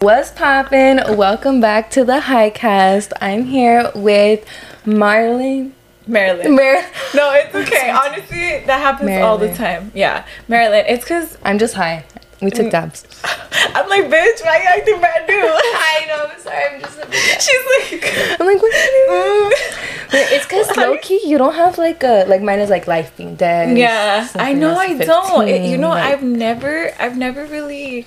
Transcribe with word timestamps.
What's 0.00 0.30
poppin'? 0.30 1.02
Welcome 1.16 1.60
back 1.60 1.90
to 1.90 2.04
the 2.06 2.20
Highcast. 2.20 3.12
I'm 3.20 3.44
here 3.44 3.90
with 3.94 4.46
Marlon. 4.86 5.72
Marlyn. 6.08 6.52
Mar- 6.56 6.84
no, 7.14 7.30
it's 7.34 7.54
okay. 7.54 7.90
Honestly, 8.06 8.64
that 8.64 8.80
happens 8.80 9.10
all 9.22 9.36
the 9.36 9.52
time. 9.52 9.92
Yeah, 9.94 10.24
Marlyn. 10.48 10.86
It's 10.88 11.04
because 11.04 11.36
I'm 11.44 11.58
just 11.58 11.74
high. 11.74 12.04
We 12.40 12.50
Mm. 12.50 12.54
took 12.54 12.70
dabs. 12.70 13.04
I'm 13.74 13.86
like, 13.90 14.04
bitch, 14.06 14.42
why 14.42 14.62
you 14.62 14.68
acting 14.68 15.00
brand 15.00 15.26
new? 15.26 15.34
I 15.38 16.04
know. 16.08 16.26
I'm 16.32 16.40
sorry, 16.40 16.64
I'm 16.72 16.80
just. 16.80 16.96
She's 17.44 18.00
like, 18.00 18.40
I'm 18.40 18.46
like, 18.46 18.62
what? 18.62 18.72
mm. 18.72 19.52
It's 20.12 20.46
because 20.46 20.74
low 20.78 20.96
key, 21.02 21.20
you 21.26 21.36
don't 21.36 21.54
have 21.54 21.76
like 21.76 22.02
a 22.02 22.24
like 22.26 22.40
mine 22.40 22.60
is 22.60 22.70
like 22.70 22.86
life 22.86 23.14
being 23.18 23.34
dead. 23.36 23.76
yeah. 23.76 24.26
I 24.36 24.54
know. 24.54 24.74
I 24.76 24.94
don't. 24.96 25.46
It- 25.46 25.68
you 25.68 25.76
know, 25.76 25.90
like- 25.90 26.04
I've 26.04 26.22
never, 26.22 26.90
I've 26.98 27.18
never 27.18 27.44
really 27.44 28.06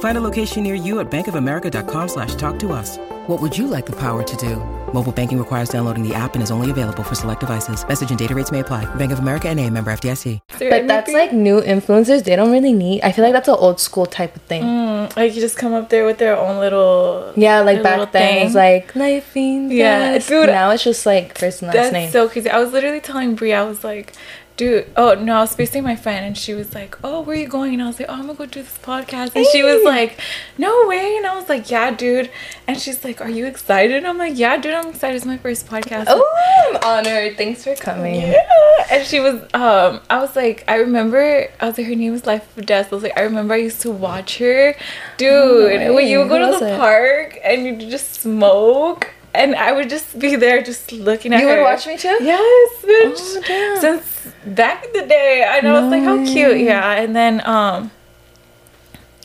Find 0.00 0.16
a 0.16 0.20
location 0.20 0.62
near 0.62 0.74
you 0.74 1.00
at 1.00 1.10
bankofamerica.com 1.10 2.08
slash 2.08 2.34
talk 2.36 2.58
to 2.60 2.72
us. 2.72 2.96
What 3.26 3.42
would 3.42 3.58
you 3.58 3.66
like 3.66 3.84
the 3.86 3.96
power 3.96 4.22
to 4.22 4.36
do? 4.36 4.56
Mobile 4.92 5.10
banking 5.12 5.36
requires 5.38 5.68
downloading 5.68 6.06
the 6.06 6.14
app 6.14 6.34
and 6.34 6.42
is 6.42 6.50
only 6.50 6.70
available 6.70 7.02
for 7.02 7.14
select 7.16 7.40
devices. 7.40 7.86
Message 7.86 8.10
and 8.10 8.18
data 8.18 8.34
rates 8.36 8.52
may 8.52 8.60
apply. 8.60 8.84
Bank 8.94 9.10
of 9.10 9.18
America 9.18 9.48
and 9.48 9.58
a 9.58 9.68
member 9.68 9.90
FDIC. 9.90 10.38
But 10.60 10.86
that's 10.86 11.10
like 11.12 11.32
new 11.32 11.60
influencers. 11.60 12.22
They 12.24 12.36
don't 12.36 12.52
really 12.52 12.72
need. 12.72 13.02
I 13.02 13.10
feel 13.10 13.24
like 13.24 13.32
that's 13.32 13.48
an 13.48 13.56
old 13.58 13.80
school 13.80 14.06
type 14.06 14.36
of 14.36 14.42
thing. 14.42 14.62
Mm, 14.62 15.16
like 15.16 15.34
you 15.34 15.40
just 15.40 15.56
come 15.58 15.74
up 15.74 15.88
there 15.90 16.06
with 16.06 16.18
their 16.18 16.36
own 16.36 16.60
little. 16.60 17.32
Yeah, 17.36 17.60
like 17.62 17.82
their 17.82 17.98
little 17.98 18.06
back 18.06 18.12
then 18.12 18.34
thing. 18.34 18.46
it's 18.46 18.54
like 18.54 18.94
life 18.94 19.34
being 19.34 19.72
Yeah, 19.72 20.12
best. 20.12 20.28
dude, 20.28 20.46
Now 20.48 20.70
it's 20.70 20.84
just 20.84 21.04
like 21.04 21.36
first 21.36 21.62
and 21.62 21.68
last 21.68 21.74
That's 21.76 21.92
name. 21.92 22.10
so 22.12 22.28
crazy. 22.28 22.48
I 22.48 22.60
was 22.60 22.72
literally 22.72 23.00
telling 23.00 23.34
Brie, 23.34 23.52
I 23.54 23.64
was 23.64 23.82
like, 23.82 24.12
dude, 24.56 24.90
oh 24.96 25.14
no, 25.14 25.36
I 25.36 25.40
was 25.40 25.54
facing 25.54 25.84
my 25.84 25.96
friend 25.96 26.24
and 26.24 26.36
she 26.36 26.54
was 26.54 26.74
like, 26.74 26.96
oh, 27.04 27.20
where 27.20 27.36
are 27.36 27.40
you 27.40 27.46
going? 27.48 27.74
And 27.74 27.82
I 27.82 27.86
was 27.86 27.98
like, 27.98 28.08
oh, 28.08 28.14
I'm 28.14 28.22
gonna 28.22 28.34
go 28.34 28.46
do 28.46 28.62
this 28.62 28.78
podcast. 28.78 29.32
And 29.36 29.46
she 29.46 29.62
was 29.62 29.84
like, 29.84 30.18
no 30.58 30.86
way. 30.86 31.16
And 31.16 31.26
I 31.26 31.36
was 31.36 31.48
like, 31.48 31.70
yeah, 31.70 31.90
dude. 31.90 32.30
And 32.66 32.80
she's 32.80 33.04
like, 33.04 33.20
are 33.20 33.28
you 33.28 33.46
excited? 33.46 34.04
I'm 34.04 34.18
like, 34.18 34.38
yeah, 34.38 34.56
dude, 34.56 34.72
I'm 34.74 34.88
excited. 34.88 35.16
It's 35.16 35.26
my 35.26 35.36
first 35.36 35.66
podcast. 35.66 36.06
oh, 36.08 36.72
I'm 36.72 36.82
honored. 36.82 37.36
Thanks 37.36 37.64
for 37.64 37.74
coming. 37.74 38.20
Yeah. 38.20 38.86
And 38.90 39.04
she 39.06 39.20
was, 39.20 39.42
um, 39.54 40.00
I 40.08 40.18
was 40.20 40.34
like, 40.36 40.64
I 40.68 40.76
remember, 40.76 41.48
I 41.60 41.66
was 41.66 41.76
like, 41.76 41.86
her 41.86 41.94
name 41.94 42.12
was 42.12 42.24
Life 42.26 42.56
of 42.56 42.66
Death. 42.66 42.92
I 42.92 42.96
was 42.96 43.02
like, 43.02 43.16
I 43.16 43.22
remember 43.22 43.54
I 43.54 43.58
used 43.58 43.82
to 43.82 43.90
watch 43.90 44.38
her, 44.38 44.74
dude. 45.18 45.82
Oh, 45.82 45.94
when 45.94 46.06
you 46.06 46.20
would 46.20 46.28
go 46.28 46.38
to 46.52 46.58
the 46.58 46.74
it? 46.74 46.78
park 46.78 47.38
and 47.44 47.66
you 47.66 47.90
just 47.90 48.14
smoke, 48.20 49.10
and 49.36 49.54
I 49.54 49.72
would 49.72 49.88
just 49.90 50.18
be 50.18 50.36
there 50.36 50.62
just 50.62 50.92
looking 50.92 51.32
at 51.34 51.40
You 51.40 51.48
her. 51.48 51.56
would 51.56 51.62
watch 51.62 51.86
me 51.86 51.96
too? 51.96 52.16
Yes, 52.20 52.82
bitch. 52.82 53.36
Oh, 53.36 53.42
damn. 53.46 53.80
Since 53.80 54.32
back 54.46 54.84
in 54.84 54.92
the 54.92 55.06
day, 55.06 55.46
I 55.48 55.60
know 55.60 55.76
it's 55.84 55.90
like 55.90 56.02
how 56.02 56.24
cute, 56.24 56.58
yeah. 56.60 56.92
And 56.92 57.14
then, 57.14 57.46
um, 57.46 57.90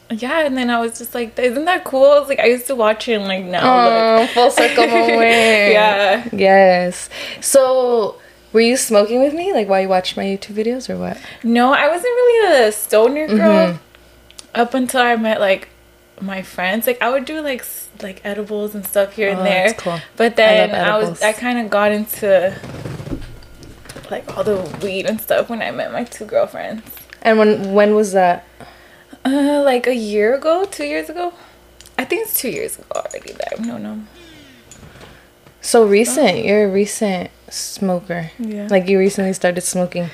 yeah, 0.09 0.45
and 0.45 0.57
then 0.57 0.69
I 0.69 0.79
was 0.81 0.97
just 0.97 1.15
like, 1.15 1.37
isn't 1.39 1.65
that 1.65 1.85
cool? 1.85 2.03
I 2.05 2.19
like, 2.19 2.39
I 2.39 2.45
used 2.47 2.67
to 2.67 2.75
watch 2.75 3.07
it, 3.07 3.13
and 3.13 3.25
like 3.25 3.45
now, 3.45 4.19
Oh, 4.23 4.27
full 4.27 4.51
circle 4.51 4.85
moment. 4.97 5.71
Yeah. 5.71 6.27
Yes. 6.33 7.09
So, 7.39 8.19
were 8.51 8.59
you 8.61 8.75
smoking 8.75 9.21
with 9.21 9.33
me, 9.33 9.53
like 9.53 9.69
while 9.69 9.79
you 9.81 9.87
watched 9.87 10.17
my 10.17 10.23
YouTube 10.25 10.55
videos, 10.55 10.89
or 10.89 10.97
what? 10.97 11.17
No, 11.43 11.71
I 11.73 11.87
wasn't 11.87 12.03
really 12.03 12.67
a 12.67 12.71
stoner 12.73 13.27
girl 13.27 13.67
Mm-hmm. 13.73 13.77
up 14.61 14.73
until 14.73 14.99
I 15.01 15.15
met 15.15 15.39
like 15.39 15.69
my 16.19 16.41
friends. 16.41 16.85
Like 16.87 17.01
I 17.01 17.09
would 17.09 17.23
do 17.23 17.39
like 17.39 17.63
like 18.01 18.21
edibles 18.23 18.73
and 18.75 18.85
stuff 18.85 19.13
here 19.13 19.29
Oh, 19.29 19.37
and 19.37 19.45
there. 19.45 19.73
cool. 19.75 19.99
But 20.17 20.35
then 20.35 20.71
love 20.71 21.03
I, 21.03 21.09
was 21.09 21.21
I 21.21 21.33
kind 21.33 21.59
of 21.59 21.69
got 21.69 21.91
into 21.91 22.55
like 24.09 24.35
all 24.37 24.43
the 24.43 24.57
weed 24.83 25.05
and 25.05 25.19
stuff 25.21 25.49
when 25.49 25.61
I 25.61 25.71
met 25.71 25.91
my 25.91 26.03
two 26.03 26.25
girlfriends. 26.25 26.83
And 27.21 27.37
when 27.37 27.73
when 27.73 27.95
was 27.95 28.13
that? 28.13 28.45
Uh, 29.23 29.61
like 29.63 29.85
a 29.87 29.95
year 29.95 30.33
ago, 30.35 30.65
two 30.65 30.85
years 30.85 31.09
ago. 31.09 31.33
I 31.97 32.05
think 32.05 32.23
it's 32.23 32.33
two 32.39 32.49
years 32.49 32.79
ago 32.79 32.87
already. 32.95 33.33
That 33.33 33.59
no, 33.59 33.77
no. 33.77 34.01
So 35.61 35.85
recent. 35.85 36.43
You're 36.43 36.65
a 36.65 36.71
recent 36.71 37.29
smoker. 37.49 38.31
Yeah. 38.39 38.67
Like 38.71 38.87
you 38.89 38.97
recently 38.97 39.33
started 39.33 39.61
smoking. 39.61 40.09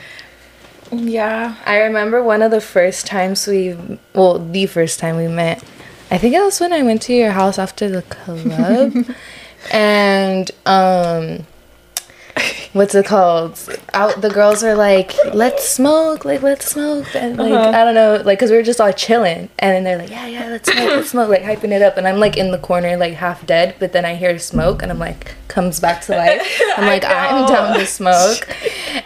Yeah. 0.92 1.56
I 1.66 1.78
remember 1.80 2.22
one 2.22 2.42
of 2.42 2.52
the 2.52 2.60
first 2.62 3.06
times 3.08 3.48
we, 3.48 3.78
well, 4.14 4.40
the 4.40 4.66
first 4.66 5.00
time 5.00 5.16
we 5.16 5.28
met. 5.28 5.64
I 6.10 6.18
think 6.18 6.36
it 6.36 6.42
was 6.42 6.60
when 6.60 6.74
I 6.74 6.84
went 6.84 7.02
to 7.04 7.14
your 7.14 7.32
house 7.32 7.60
after 7.60 7.90
the 7.90 8.02
club, 8.02 9.06
and 9.74 10.52
um, 10.66 11.46
what's 12.78 12.96
it 12.96 13.06
called? 13.06 13.60
Out 13.94 14.22
the 14.22 14.30
girls 14.30 14.64
were 14.64 14.76
like, 14.76 15.14
"Let's 15.34 15.68
smoke, 15.68 16.26
like 16.26 16.42
let's 16.42 16.66
smoke," 16.70 17.14
and 17.16 17.38
like 17.38 17.52
Uh-huh. 17.52 17.70
I 17.70 17.84
don't 17.84 17.96
know, 17.96 18.22
like 18.24 18.38
because 18.40 18.52
we 18.52 18.58
were 18.58 18.64
just 18.64 18.80
all 18.80 18.92
chilling, 18.94 19.50
and 19.60 19.76
then 19.76 19.84
they're 19.84 19.98
like, 19.98 20.10
"Yeah, 20.10 20.28
yeah, 20.28 20.48
let's 20.50 20.72
smoke, 20.72 20.90
let's 20.90 21.10
smoke," 21.10 21.30
like 21.30 21.44
hyping 21.44 21.72
it 21.72 21.82
up, 21.82 21.98
and 21.98 22.08
I'm 22.08 22.20
like 22.20 22.38
in 22.38 22.52
the 22.52 22.58
corner, 22.58 22.96
like 22.98 23.14
half 23.16 23.46
dead, 23.46 23.76
but 23.80 23.92
then 23.94 24.06
I 24.06 24.16
hear 24.16 24.38
smoke, 24.40 24.82
and 24.82 24.92
I'm 24.92 25.00
like 25.00 25.34
comes 25.48 25.80
back 25.80 26.02
to 26.02 26.12
life. 26.16 26.62
I'm 26.78 26.86
like, 26.86 27.04
I'm 27.04 27.48
down 27.48 27.80
to 27.80 27.86
smoke. 27.86 28.48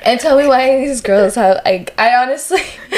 And 0.04 0.20
tell 0.20 0.38
me 0.38 0.48
why 0.48 0.80
these 0.80 1.00
girls 1.02 1.36
have 1.36 1.62
like 1.64 1.94
I 1.98 2.16
honestly 2.16 2.62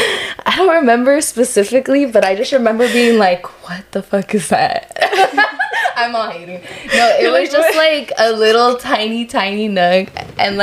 I 0.46 0.56
don't 0.56 0.74
remember 0.74 1.22
specifically, 1.22 2.06
but 2.06 2.26
I 2.26 2.36
just 2.36 2.52
remember 2.52 2.88
being 2.88 3.20
like, 3.20 3.46
what 3.68 3.92
the 3.92 4.02
fuck 4.02 4.34
is 4.34 4.50
that? 4.50 4.92
I'm 5.96 6.16
all 6.16 6.30
hating. 6.30 6.62
No, 6.94 7.18
it 7.20 7.32
was 7.32 7.50
just 7.52 7.76
like 7.78 8.12
a 8.18 8.32
little 8.32 8.78
tiny, 8.78 9.26
tiny 9.26 9.70
nug 9.70 10.10
and 10.40 10.58
like 10.58 10.63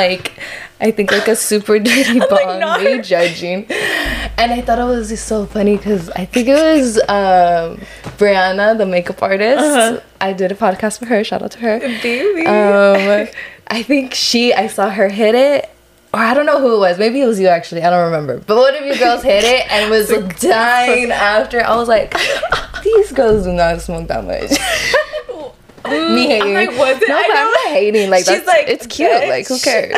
I 0.80 0.90
think 0.90 1.12
like 1.12 1.28
a 1.28 1.36
super 1.36 1.78
dirty 1.88 2.20
like, 2.20 2.28
bong. 2.30 2.60
no. 2.60 2.78
Me 2.82 3.00
judging. 3.02 3.66
And 3.70 4.52
I 4.52 4.62
thought 4.62 4.78
it 4.78 4.84
was 4.84 5.10
just 5.10 5.26
so 5.28 5.44
funny 5.46 5.76
because 5.76 6.08
I 6.10 6.24
think 6.24 6.48
it 6.48 6.54
was 6.54 6.96
um 7.08 7.78
Brianna, 8.18 8.76
the 8.78 8.86
makeup 8.86 9.22
artist. 9.22 9.62
Uh-huh. 9.62 10.00
I 10.20 10.32
did 10.32 10.52
a 10.52 10.54
podcast 10.54 11.00
with 11.00 11.08
her. 11.10 11.22
Shout 11.24 11.42
out 11.42 11.50
to 11.52 11.58
her 11.60 11.78
Baby. 11.80 12.46
um 12.46 13.28
i 13.72 13.84
think 13.84 14.14
she 14.14 14.52
i 14.52 14.66
saw 14.66 14.90
her 14.90 15.08
hit 15.08 15.32
it 15.36 15.70
or 16.12 16.18
i 16.18 16.34
don't 16.34 16.44
know 16.44 16.60
who 16.60 16.74
it 16.74 16.78
was 16.80 16.98
maybe 16.98 17.20
it 17.20 17.26
was 17.26 17.38
you 17.38 17.46
actually 17.46 17.80
i 17.82 17.88
don't 17.88 18.04
remember 18.06 18.40
but 18.40 18.56
one 18.56 18.74
of 18.74 18.84
you 18.84 18.98
girls 18.98 19.22
hit 19.22 19.44
it 19.44 19.70
and 19.70 19.88
was 19.88 20.08
dying 20.40 21.12
after 21.12 21.60
i 21.64 21.76
was 21.76 21.86
like 21.86 22.12
these 22.82 23.12
girls 23.12 23.44
do 23.44 23.52
not 23.52 23.80
smoke 23.80 24.08
that 24.08 24.24
much 24.24 24.50
me 25.88 26.26
hating. 26.26 26.54
Like, 26.54 26.70
was 26.70 27.00
no 27.08 27.16
I 27.16 27.24
but 27.28 27.36
i'm 27.36 27.50
not 27.50 27.68
hating. 27.68 28.10
Like 28.10 28.20
She's 28.24 28.44
that's 28.44 28.46
like, 28.46 28.68
it's 28.68 28.86
cute. 28.86 29.10
Like 29.10 29.46
who 29.48 29.58
cares? 29.58 29.94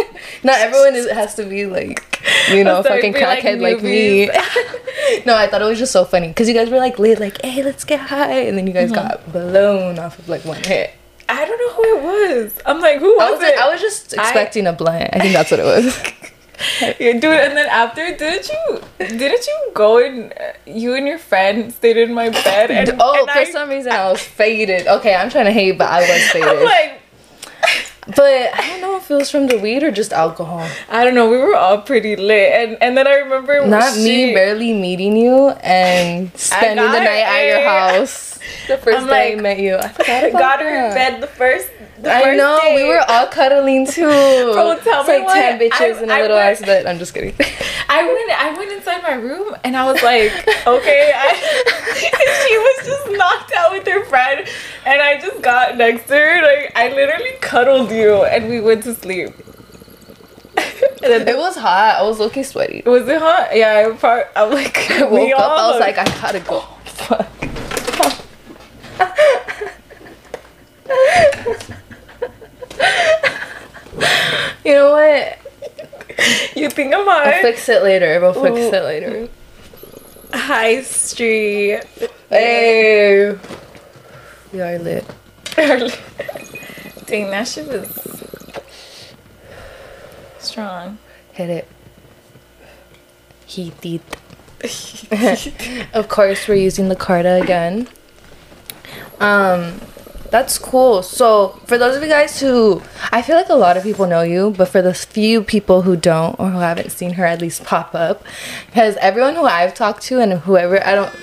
Not 0.42 0.58
everyone 0.58 0.94
is, 0.94 1.10
has 1.10 1.34
to 1.36 1.44
be 1.44 1.66
like 1.66 2.20
you 2.50 2.62
know 2.64 2.82
sorry, 2.82 2.96
fucking 3.00 3.12
be 3.12 3.20
like 3.20 3.40
crackhead 3.42 3.60
like, 3.60 3.82
me. 3.82 4.26
no 5.26 5.36
i 5.36 5.46
thought 5.46 5.62
it 5.62 5.64
was 5.64 5.78
just 5.78 5.92
so 5.92 6.04
funny 6.04 6.28
because 6.28 6.48
you 6.48 6.54
guys 6.54 6.68
were 6.70 6.78
like 6.78 6.98
lit 6.98 7.18
like 7.20 7.40
hey 7.42 7.62
let's 7.62 7.84
get 7.84 8.00
high. 8.00 8.40
And 8.40 8.56
then 8.56 8.66
you 8.66 8.72
guys 8.72 8.90
Mm-hmm. 8.90 9.08
got 9.08 9.32
blown 9.32 9.98
off 9.98 10.18
of 10.18 10.28
like 10.28 10.44
one 10.44 10.62
hit. 10.62 10.92
I 11.28 11.44
don't 11.44 11.58
know 11.58 11.72
who 11.72 11.98
it 11.98 12.02
was. 12.44 12.58
I'm 12.64 12.80
like, 12.80 13.00
who 13.00 13.18
I 13.18 13.30
was, 13.30 13.40
was, 13.40 13.48
it? 13.48 13.58
I 13.58 13.68
was 13.68 13.80
just 13.80 14.12
expecting 14.12 14.66
a 14.68 14.72
blunt. 14.72 15.10
I 15.12 15.18
think 15.18 15.32
that's 15.34 15.50
what 15.50 15.58
it 15.58 15.64
was. 15.64 16.32
Yeah, 16.80 17.12
dude. 17.12 17.24
And 17.24 17.56
then 17.56 17.68
after, 17.68 18.16
didn't 18.16 18.48
you? 18.48 18.80
Didn't 18.98 19.46
you 19.46 19.70
go 19.74 19.98
and 19.98 20.32
uh, 20.32 20.52
you 20.66 20.94
and 20.94 21.06
your 21.06 21.18
friend 21.18 21.72
stayed 21.72 21.96
in 21.96 22.14
my 22.14 22.30
bed? 22.30 22.70
And 22.70 22.96
oh, 23.00 23.20
and 23.20 23.30
for 23.30 23.38
I, 23.38 23.44
some 23.44 23.68
reason 23.68 23.92
I 23.92 24.10
was 24.10 24.20
faded. 24.20 24.86
Okay, 24.86 25.14
I'm 25.14 25.30
trying 25.30 25.46
to 25.46 25.52
hate, 25.52 25.78
but 25.78 25.88
I 25.88 26.00
was 26.00 26.22
faded. 26.32 26.48
I'm 26.48 26.64
like, 26.64 27.00
but 28.06 28.54
I 28.54 28.68
don't 28.68 28.80
know 28.80 28.96
if 28.96 29.10
it 29.10 29.14
was 29.14 29.30
from 29.30 29.48
the 29.48 29.58
weed 29.58 29.82
or 29.82 29.90
just 29.90 30.12
alcohol. 30.12 30.68
I 30.88 31.04
don't 31.04 31.14
know. 31.14 31.28
We 31.28 31.38
were 31.38 31.56
all 31.56 31.78
pretty 31.82 32.14
lit, 32.14 32.52
and 32.52 32.78
and 32.80 32.96
then 32.96 33.06
I 33.06 33.14
remember 33.16 33.66
Not 33.66 33.96
me 33.96 34.32
barely 34.32 34.72
meeting 34.72 35.16
you 35.16 35.50
and 35.62 36.30
spending 36.38 36.84
the 36.84 37.00
night 37.00 37.26
at 37.26 37.46
your 37.46 37.64
house. 37.68 38.38
The 38.68 38.76
1st 38.76 38.98
I'm 38.98 39.06
day 39.08 39.32
I 39.32 39.40
met 39.40 39.58
you. 39.58 39.76
I 39.76 39.88
forgot 39.88 40.24
about 40.28 40.38
got 40.38 40.60
her 40.60 40.86
in 40.88 40.94
bed 40.94 41.20
the 41.20 41.26
first. 41.26 41.68
I 42.04 42.34
know, 42.36 42.60
we 42.74 42.84
were 42.84 43.02
all 43.08 43.26
cuddling 43.28 43.86
too. 43.90 44.04
Bro, 44.04 44.78
tell 44.82 45.00
it's 45.00 45.08
me 45.08 45.14
like 45.18 45.24
what, 45.24 45.34
10 45.34 45.58
bitches 45.58 45.72
I- 45.98 46.02
in 46.02 46.10
a 46.10 46.12
I 46.12 46.20
little 46.22 46.36
went- 46.36 46.60
ass 46.60 46.66
bed. 46.66 46.86
I'm 46.86 46.98
just 46.98 47.14
kidding. 47.14 47.34
I 47.88 48.02
went 48.04 48.30
I 48.30 48.54
went 48.58 48.72
inside 48.72 49.02
my 49.02 49.14
room 49.14 49.54
and 49.64 49.76
I 49.76 49.90
was 49.90 50.02
like, 50.02 50.32
okay. 50.66 51.12
I, 51.14 51.34
she 52.48 52.58
was 52.58 52.86
just 52.86 53.10
knocked 53.12 53.52
out 53.56 53.72
with 53.72 53.86
her 53.86 54.04
friend 54.06 54.46
and 54.84 55.00
I 55.00 55.20
just 55.20 55.40
got 55.42 55.76
next 55.76 56.06
to 56.08 56.14
her. 56.16 56.42
Like 56.42 56.72
I 56.76 56.88
literally 56.94 57.32
cuddled 57.40 57.90
you 57.90 58.24
and 58.24 58.48
we 58.48 58.60
went 58.60 58.82
to 58.84 58.94
sleep. 58.94 59.30
it 60.58 61.36
was 61.36 61.56
hot. 61.56 61.96
I 61.98 62.02
was 62.02 62.18
looking 62.18 62.44
sweaty. 62.44 62.82
was 62.84 63.06
it 63.08 63.20
hot? 63.20 63.50
Yeah, 63.56 63.88
I, 63.92 63.96
part, 63.96 64.28
I'm 64.36 64.50
like, 64.52 64.76
I 64.90 65.04
woke 65.04 65.32
up, 65.34 65.40
I 65.52 65.70
was 65.70 65.80
like, 65.80 65.98
I 65.98 66.04
gotta 66.04 66.40
go. 66.40 66.60
Fuck. 66.84 67.28
You 76.78 76.88
know 76.88 77.04
what? 77.04 77.26
you 77.26 77.30
you 77.30 77.32
think 77.32 77.32
I'm 77.32 77.34
I'll 77.34 77.42
fix 77.42 77.68
it 77.68 77.82
later. 77.82 78.20
We'll 78.20 78.34
fix 78.34 78.56
Ooh. 78.56 78.74
it 78.74 78.82
later. 78.82 79.28
High 80.32 80.82
Street. 80.82 81.82
Hey. 82.28 83.36
We 84.52 84.60
are 84.60 84.78
lit. 84.78 85.04
Dang, 85.56 87.30
that 87.30 87.48
shit 87.48 87.66
was 87.66 89.12
strong. 90.38 90.98
Hit 91.32 91.50
it. 91.50 91.68
Heat 93.46 93.80
it. 93.82 94.02
of 95.94 96.08
course, 96.08 96.48
we're 96.48 96.54
using 96.54 96.88
the 96.88 96.96
Carta 96.96 97.40
again. 97.40 97.88
Um, 99.20 99.80
that's 100.30 100.58
cool. 100.58 101.02
So, 101.02 101.60
for 101.66 101.78
those 101.78 101.96
of 101.96 102.02
you 102.02 102.08
guys 102.08 102.40
who, 102.40 102.82
I 103.10 103.22
feel 103.22 103.36
like 103.36 103.48
a 103.48 103.54
lot 103.54 103.76
of 103.76 103.82
people 103.82 104.06
know 104.06 104.22
you, 104.22 104.54
but 104.56 104.68
for 104.68 104.82
the 104.82 104.94
few 104.94 105.42
people 105.42 105.82
who 105.82 105.96
don't 105.96 106.38
or 106.38 106.50
who 106.50 106.58
haven't 106.58 106.90
seen 106.90 107.14
her 107.14 107.24
at 107.24 107.40
least 107.40 107.64
pop 107.64 107.94
up, 107.94 108.22
because 108.66 108.96
everyone 108.96 109.34
who 109.34 109.44
I've 109.44 109.74
talked 109.74 110.02
to 110.04 110.20
and 110.20 110.32
whoever, 110.34 110.84
I 110.86 110.94
don't, 110.94 111.14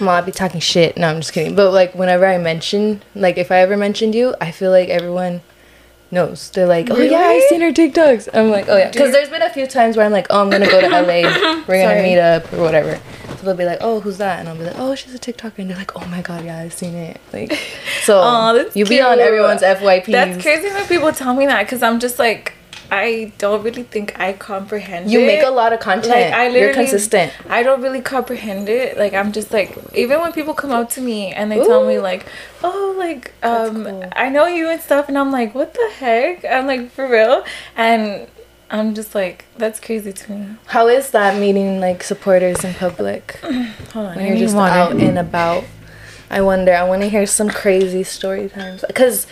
I'm 0.00 0.06
not 0.06 0.26
be 0.26 0.32
talking 0.32 0.60
shit. 0.60 0.96
No, 0.96 1.08
I'm 1.08 1.20
just 1.20 1.32
kidding. 1.32 1.54
But 1.54 1.72
like, 1.72 1.94
whenever 1.94 2.26
I 2.26 2.38
mention, 2.38 3.02
like, 3.14 3.38
if 3.38 3.50
I 3.50 3.58
ever 3.58 3.76
mentioned 3.76 4.14
you, 4.14 4.34
I 4.40 4.50
feel 4.50 4.70
like 4.70 4.88
everyone 4.88 5.42
knows. 6.12 6.50
They're 6.50 6.66
like, 6.66 6.90
oh 6.90 6.98
yeah, 6.98 7.18
I've 7.18 7.42
seen 7.44 7.62
her 7.62 7.72
TikToks. 7.72 8.28
I'm 8.34 8.50
like, 8.50 8.68
oh 8.68 8.76
yeah, 8.76 8.90
because 8.90 9.12
there's 9.12 9.30
been 9.30 9.42
a 9.42 9.50
few 9.50 9.66
times 9.66 9.96
where 9.96 10.04
I'm 10.04 10.12
like, 10.12 10.26
oh, 10.30 10.40
I'm 10.40 10.50
gonna 10.50 10.66
go 10.66 10.80
to 10.80 10.88
LA, 10.88 11.22
we're 11.66 11.80
gonna 11.80 11.94
Sorry. 11.94 12.02
meet 12.02 12.18
up 12.18 12.52
or 12.52 12.60
whatever. 12.60 13.00
They'll 13.42 13.56
be 13.56 13.64
like, 13.64 13.78
oh, 13.80 14.00
who's 14.00 14.18
that? 14.18 14.38
And 14.40 14.48
I'll 14.48 14.56
be 14.56 14.64
like, 14.64 14.78
oh, 14.78 14.94
she's 14.94 15.14
a 15.14 15.18
TikToker, 15.18 15.58
and 15.58 15.70
they're 15.70 15.76
like, 15.76 15.96
oh 15.96 16.06
my 16.06 16.22
god, 16.22 16.44
yeah, 16.44 16.58
I've 16.58 16.72
seen 16.72 16.94
it. 16.94 17.20
Like, 17.32 17.52
so 18.02 18.70
you 18.74 18.86
be 18.86 19.00
on 19.00 19.18
everyone's 19.18 19.62
FYP. 19.62 20.06
That's 20.06 20.42
crazy 20.42 20.68
when 20.68 20.86
people 20.86 21.12
tell 21.12 21.34
me 21.34 21.46
that 21.46 21.64
because 21.64 21.82
I'm 21.82 21.98
just 22.00 22.18
like, 22.18 22.54
I 22.92 23.32
don't 23.38 23.62
really 23.62 23.84
think 23.84 24.20
I 24.20 24.34
comprehend 24.34 25.10
You 25.10 25.20
it. 25.20 25.26
make 25.26 25.42
a 25.42 25.50
lot 25.50 25.72
of 25.72 25.80
content. 25.80 26.08
Like 26.14 26.32
I 26.34 26.48
literally, 26.48 26.60
You're 26.60 26.74
consistent. 26.74 27.32
I 27.48 27.62
don't 27.62 27.80
really 27.80 28.02
comprehend 28.02 28.68
it. 28.68 28.98
Like 28.98 29.14
I'm 29.14 29.32
just 29.32 29.50
like, 29.50 29.74
even 29.94 30.20
when 30.20 30.32
people 30.32 30.52
come 30.52 30.72
up 30.72 30.90
to 30.90 31.00
me 31.00 31.32
and 31.32 31.50
they 31.50 31.56
tell 31.64 31.86
me 31.86 31.98
like, 31.98 32.26
oh, 32.62 32.94
like 32.98 33.32
um, 33.42 33.84
cool. 33.84 34.04
I 34.14 34.28
know 34.28 34.46
you 34.46 34.68
and 34.68 34.78
stuff, 34.80 35.08
and 35.08 35.16
I'm 35.16 35.32
like, 35.32 35.54
what 35.54 35.72
the 35.72 35.90
heck? 35.98 36.44
I'm 36.44 36.66
like, 36.66 36.90
for 36.90 37.08
real, 37.08 37.44
and 37.76 38.28
I'm 38.72 38.94
just 38.94 39.14
like, 39.14 39.44
that's 39.58 39.78
crazy 39.78 40.12
to 40.12 40.32
me. 40.32 40.56
How 40.66 40.88
is 40.88 41.10
that 41.10 41.38
meeting 41.38 41.78
like 41.78 42.02
supporters 42.02 42.64
in 42.64 42.72
public 42.74 43.38
Hold 43.92 44.06
on, 44.06 44.16
when 44.16 44.26
you're 44.26 44.36
just 44.38 44.56
water. 44.56 44.72
out 44.72 44.92
and 44.92 45.18
about? 45.18 45.64
I 46.30 46.40
wonder. 46.40 46.72
I 46.72 46.82
want 46.84 47.02
to 47.02 47.08
hear 47.10 47.26
some 47.26 47.50
crazy 47.50 48.02
story 48.02 48.48
times 48.48 48.82
because, 48.86 49.26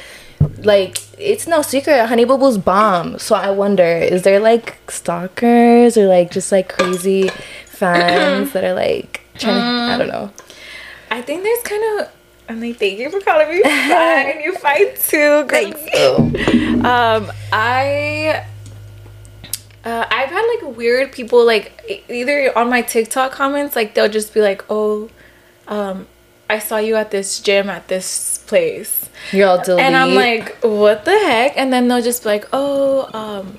like, 0.58 0.98
it's 1.18 1.46
no 1.46 1.62
secret. 1.62 2.04
Honey 2.06 2.26
Boo 2.26 2.36
Boo's 2.36 2.58
bomb. 2.58 3.18
So 3.18 3.34
I 3.34 3.50
wonder, 3.50 3.82
is 3.84 4.22
there 4.22 4.38
like 4.40 4.76
stalkers 4.90 5.96
or 5.96 6.06
like 6.06 6.30
just 6.30 6.52
like 6.52 6.68
crazy 6.68 7.28
fans 7.66 8.52
that 8.52 8.62
are 8.64 8.74
like 8.74 9.22
trying 9.38 9.54
to? 9.88 9.94
I 9.94 9.96
don't 9.96 10.08
know. 10.08 10.30
I 11.10 11.22
think 11.22 11.42
there's 11.42 11.62
kind 11.62 12.00
of. 12.00 12.12
I'm 12.50 12.60
like, 12.60 12.76
thank 12.76 12.98
you 12.98 13.08
for 13.10 13.20
calling 13.20 13.48
me 13.48 13.62
fine. 13.62 14.40
you 14.42 14.54
fight 14.56 14.96
too. 15.00 15.44
girl. 15.44 16.30
Um, 16.86 17.30
I. 17.52 18.44
Uh, 19.84 20.04
I've 20.10 20.28
had 20.28 20.46
like 20.46 20.76
weird 20.76 21.10
people 21.12 21.44
like 21.46 22.04
either 22.08 22.56
on 22.56 22.68
my 22.68 22.82
TikTok 22.82 23.32
comments 23.32 23.74
like 23.74 23.94
they'll 23.94 24.08
just 24.10 24.34
be 24.34 24.40
like, 24.40 24.62
"Oh, 24.68 25.08
um, 25.68 26.06
I 26.50 26.58
saw 26.58 26.76
you 26.76 26.96
at 26.96 27.10
this 27.10 27.40
gym 27.40 27.70
at 27.70 27.88
this 27.88 28.38
place," 28.46 29.08
You're 29.32 29.48
all 29.48 29.62
delete. 29.64 29.84
and 29.84 29.96
I'm 29.96 30.14
like, 30.14 30.58
"What 30.62 31.04
the 31.06 31.12
heck?" 31.12 31.56
And 31.56 31.72
then 31.72 31.88
they'll 31.88 32.02
just 32.02 32.24
be 32.24 32.28
like, 32.28 32.46
"Oh, 32.52 33.08
um, 33.14 33.58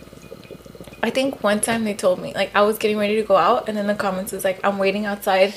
I 1.02 1.10
think 1.10 1.44
one 1.44 1.60
time 1.60 1.86
they 1.86 1.96
told 1.96 2.20
me 2.22 2.34
like 2.36 2.52
I 2.56 2.62
was 2.62 2.78
getting 2.78 2.98
ready 2.98 3.16
to 3.16 3.24
go 3.24 3.36
out, 3.38 3.68
and 3.68 3.76
then 3.76 3.88
the 3.88 3.96
comments 3.96 4.32
was 4.32 4.44
like, 4.44 4.60
"I'm 4.64 4.78
waiting 4.78 5.06
outside." 5.08 5.54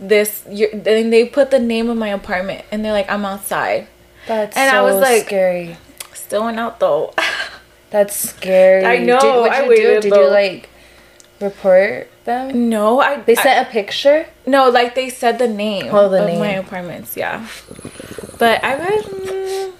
This, 0.00 0.44
you 0.50 0.68
then 0.72 1.10
they 1.10 1.24
put 1.26 1.50
the 1.50 1.58
name 1.58 1.88
of 1.90 1.96
my 1.96 2.08
apartment, 2.08 2.64
and 2.72 2.84
they're 2.84 2.92
like, 2.92 3.08
"I'm 3.10 3.24
outside." 3.24 3.86
that's 4.26 4.56
and 4.56 4.68
I 4.68 4.80
so 4.80 4.84
was 4.84 4.96
like- 5.00 5.26
scary. 5.26 5.76
Still 6.12 6.44
went 6.44 6.58
out 6.58 6.80
though. 6.80 7.14
That's 7.90 8.14
scary. 8.14 8.84
I 8.84 8.98
know, 8.98 9.18
Did, 9.20 9.40
what'd 9.40 9.52
I 9.56 9.62
you 9.64 9.68
waited, 9.68 9.94
do? 9.94 10.00
Did 10.02 10.12
though. 10.12 10.24
you 10.26 10.30
like 10.30 10.68
report 11.40 12.10
them? 12.24 12.68
no, 12.68 13.00
I 13.00 13.20
They 13.20 13.34
sent 13.34 13.66
a 13.66 13.70
picture. 13.70 14.26
No, 14.46 14.68
like 14.68 14.94
they 14.94 15.08
said 15.08 15.38
the 15.38 15.48
name 15.48 15.88
Oh, 15.94 16.08
the 16.08 16.20
of 16.22 16.26
name. 16.28 16.38
my 16.40 16.50
apartments, 16.52 17.16
yeah. 17.16 17.46
But 18.38 18.62
I've 18.62 18.78
had 18.80 19.04
mm, 19.04 19.72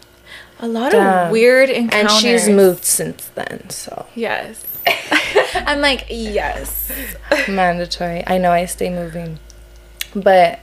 a 0.60 0.68
lot 0.68 0.92
Damn. 0.92 1.26
of 1.26 1.32
weird 1.32 1.68
encounters. 1.70 2.10
And 2.12 2.20
she's 2.22 2.48
moved 2.48 2.84
since 2.84 3.26
then, 3.34 3.68
so 3.70 4.06
Yes. 4.14 4.64
I'm 5.54 5.80
like, 5.82 6.06
yes. 6.08 6.90
mandatory. 7.48 8.24
I 8.26 8.38
know 8.38 8.52
I 8.52 8.64
stay 8.64 8.88
moving, 8.90 9.38
but 10.14 10.60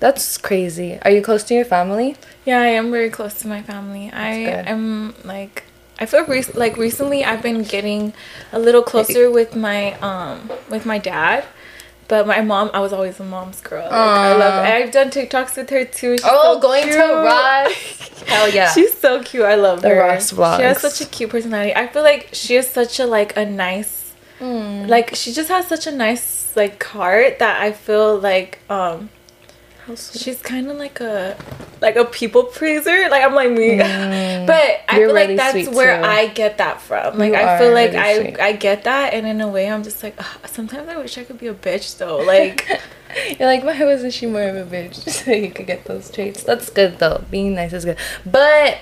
that's 0.00 0.36
crazy. 0.36 0.98
Are 1.02 1.10
you 1.12 1.22
close 1.22 1.44
to 1.44 1.54
your 1.54 1.64
family? 1.64 2.16
Yeah, 2.44 2.60
I 2.60 2.66
am 2.66 2.90
very 2.90 3.08
close 3.10 3.34
to 3.40 3.46
my 3.48 3.62
family. 3.62 4.10
I 4.12 4.44
good. 4.44 4.66
am 4.66 5.14
like 5.24 5.62
I 5.98 6.06
feel 6.06 6.24
rec- 6.26 6.54
like 6.54 6.76
recently 6.76 7.24
I've 7.24 7.42
been 7.42 7.62
getting 7.62 8.12
a 8.52 8.58
little 8.58 8.82
closer 8.82 9.30
with 9.30 9.54
my 9.56 9.92
um 10.00 10.50
with 10.70 10.84
my 10.86 10.98
dad. 10.98 11.44
But 12.08 12.26
my 12.26 12.42
mom, 12.42 12.70
I 12.74 12.80
was 12.80 12.92
always 12.92 13.18
a 13.20 13.24
mom's 13.24 13.62
girl. 13.62 13.84
Like, 13.84 13.92
I 13.92 14.36
love. 14.36 14.66
I've 14.66 14.90
done 14.92 15.08
TikToks 15.08 15.56
with 15.56 15.70
her 15.70 15.84
too. 15.86 16.18
She's 16.18 16.26
Oh, 16.28 16.54
so 16.54 16.60
going 16.60 16.82
cute. 16.82 16.94
to 16.94 17.00
Ross. 17.00 18.22
Hell 18.26 18.50
yeah. 18.50 18.70
She's 18.72 18.92
so 18.98 19.22
cute. 19.22 19.44
I 19.44 19.54
love 19.54 19.80
The 19.80 19.88
her. 19.90 19.96
Ross 20.00 20.28
She 20.30 20.36
has 20.62 20.80
such 20.80 21.00
a 21.00 21.06
cute 21.06 21.30
personality. 21.30 21.74
I 21.74 21.86
feel 21.86 22.02
like 22.02 22.28
she 22.32 22.56
is 22.56 22.68
such 22.68 22.98
a 23.00 23.06
like 23.06 23.36
a 23.36 23.46
nice 23.46 24.00
Hmm. 24.38 24.86
like 24.88 25.14
she 25.14 25.32
just 25.32 25.48
has 25.50 25.68
such 25.68 25.86
a 25.86 25.92
nice 25.92 26.52
like 26.56 26.82
heart 26.82 27.38
that 27.38 27.62
I 27.62 27.70
feel 27.72 28.18
like 28.18 28.58
um 28.68 29.08
she's 29.96 30.40
kind 30.42 30.68
of 30.68 30.76
like 30.76 31.00
a 31.00 31.36
like 31.80 31.96
a 31.96 32.04
people 32.04 32.44
pleaser. 32.44 33.08
Like 33.10 33.24
I'm 33.24 33.34
like 33.34 33.50
me. 33.50 33.76
but 33.78 33.84
I. 33.84 34.84
You're 34.92 35.08
feel 35.08 35.14
really 35.14 35.36
like 35.36 35.54
that's 35.54 35.74
where 35.74 36.00
too. 36.00 36.06
I 36.06 36.28
get 36.28 36.58
that 36.58 36.80
from. 36.80 37.18
Like 37.18 37.32
You 37.32 37.38
I 37.38 37.58
feel 37.58 37.72
like 37.72 37.92
really 37.92 38.36
I. 38.40 38.46
I 38.48 38.52
get 38.52 38.84
that 38.84 39.12
and 39.12 39.26
in 39.26 39.40
a 39.40 39.48
way 39.48 39.70
I'm 39.70 39.82
just 39.82 40.02
like 40.02 40.14
"Ugh, 40.18 40.40
sometimes 40.46 40.88
I 40.88 40.96
wish 40.96 41.18
I 41.18 41.24
could 41.24 41.38
be 41.38 41.48
a 41.48 41.54
bitch 41.54 41.98
though. 41.98 42.24
Like 42.32 42.66
You're 43.38 43.48
like, 43.48 43.62
why 43.62 43.84
wasn't 43.84 44.14
she 44.14 44.26
more 44.26 44.42
of 44.42 44.56
a 44.56 44.64
bitch? 44.64 44.94
So 44.94 45.32
you 45.32 45.50
could 45.50 45.66
get 45.66 45.84
those 45.84 46.10
traits. 46.10 46.42
That's 46.44 46.70
good 46.70 46.98
though. 46.98 47.24
Being 47.30 47.54
nice 47.54 47.72
is 47.72 47.84
good. 47.84 47.98
But 48.24 48.78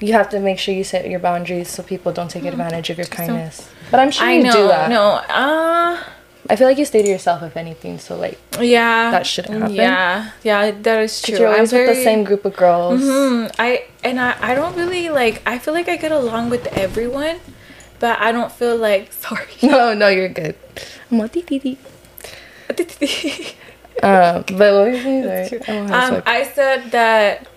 you 0.00 0.12
have 0.12 0.30
to 0.30 0.40
make 0.40 0.58
sure 0.58 0.74
you 0.74 0.84
set 0.84 1.08
your 1.10 1.20
boundaries 1.20 1.68
so 1.68 1.82
people 1.82 2.12
don't 2.12 2.30
take 2.30 2.44
advantage 2.44 2.88
of 2.90 2.98
your 2.98 3.06
kindness. 3.06 3.68
But 3.90 4.00
I'm 4.00 4.10
sure 4.10 4.26
I 4.26 4.32
you 4.34 4.44
know. 4.44 4.52
do 4.52 4.68
that. 4.68 4.90
No. 4.90 5.10
Uh 5.28 6.02
I 6.50 6.56
feel 6.56 6.66
like 6.66 6.78
you 6.78 6.84
stay 6.86 7.02
to 7.02 7.08
yourself 7.08 7.42
if 7.42 7.56
anything. 7.56 7.98
So 7.98 8.16
like, 8.16 8.38
yeah. 8.60 9.10
That 9.10 9.26
shouldn't 9.26 9.60
happen. 9.60 9.74
Yeah. 9.76 10.30
Yeah, 10.42 10.70
that 10.70 11.02
is 11.02 11.20
true. 11.22 11.36
you're 11.38 11.48
always 11.48 11.72
I'm 11.72 11.80
with 11.80 11.96
the 11.96 12.02
same 12.02 12.24
group 12.24 12.44
of 12.44 12.56
girls. 12.56 13.02
Hmm. 13.02 13.46
I 13.58 13.84
and 14.02 14.18
I, 14.20 14.36
I 14.40 14.54
don't 14.54 14.76
really 14.76 15.08
like. 15.10 15.42
I 15.46 15.58
feel 15.58 15.74
like 15.74 15.88
I 15.88 15.96
get 15.96 16.12
along 16.12 16.48
with 16.50 16.66
everyone, 16.68 17.40
but 18.00 18.18
I 18.20 18.32
don't 18.32 18.50
feel 18.52 18.76
like 18.76 19.12
sorry. 19.24 19.46
No, 19.62 19.92
no, 19.94 20.08
you're 20.08 20.28
good. 20.28 20.56
I'm. 21.10 21.78
Um, 24.00 24.44
but 24.46 24.58
what 24.58 24.72
were 24.74 24.90
you 24.90 25.02
saying? 25.02 25.62
Oh, 25.66 25.92
um, 25.92 26.22
I 26.24 26.44
said 26.44 26.92
that. 26.92 27.48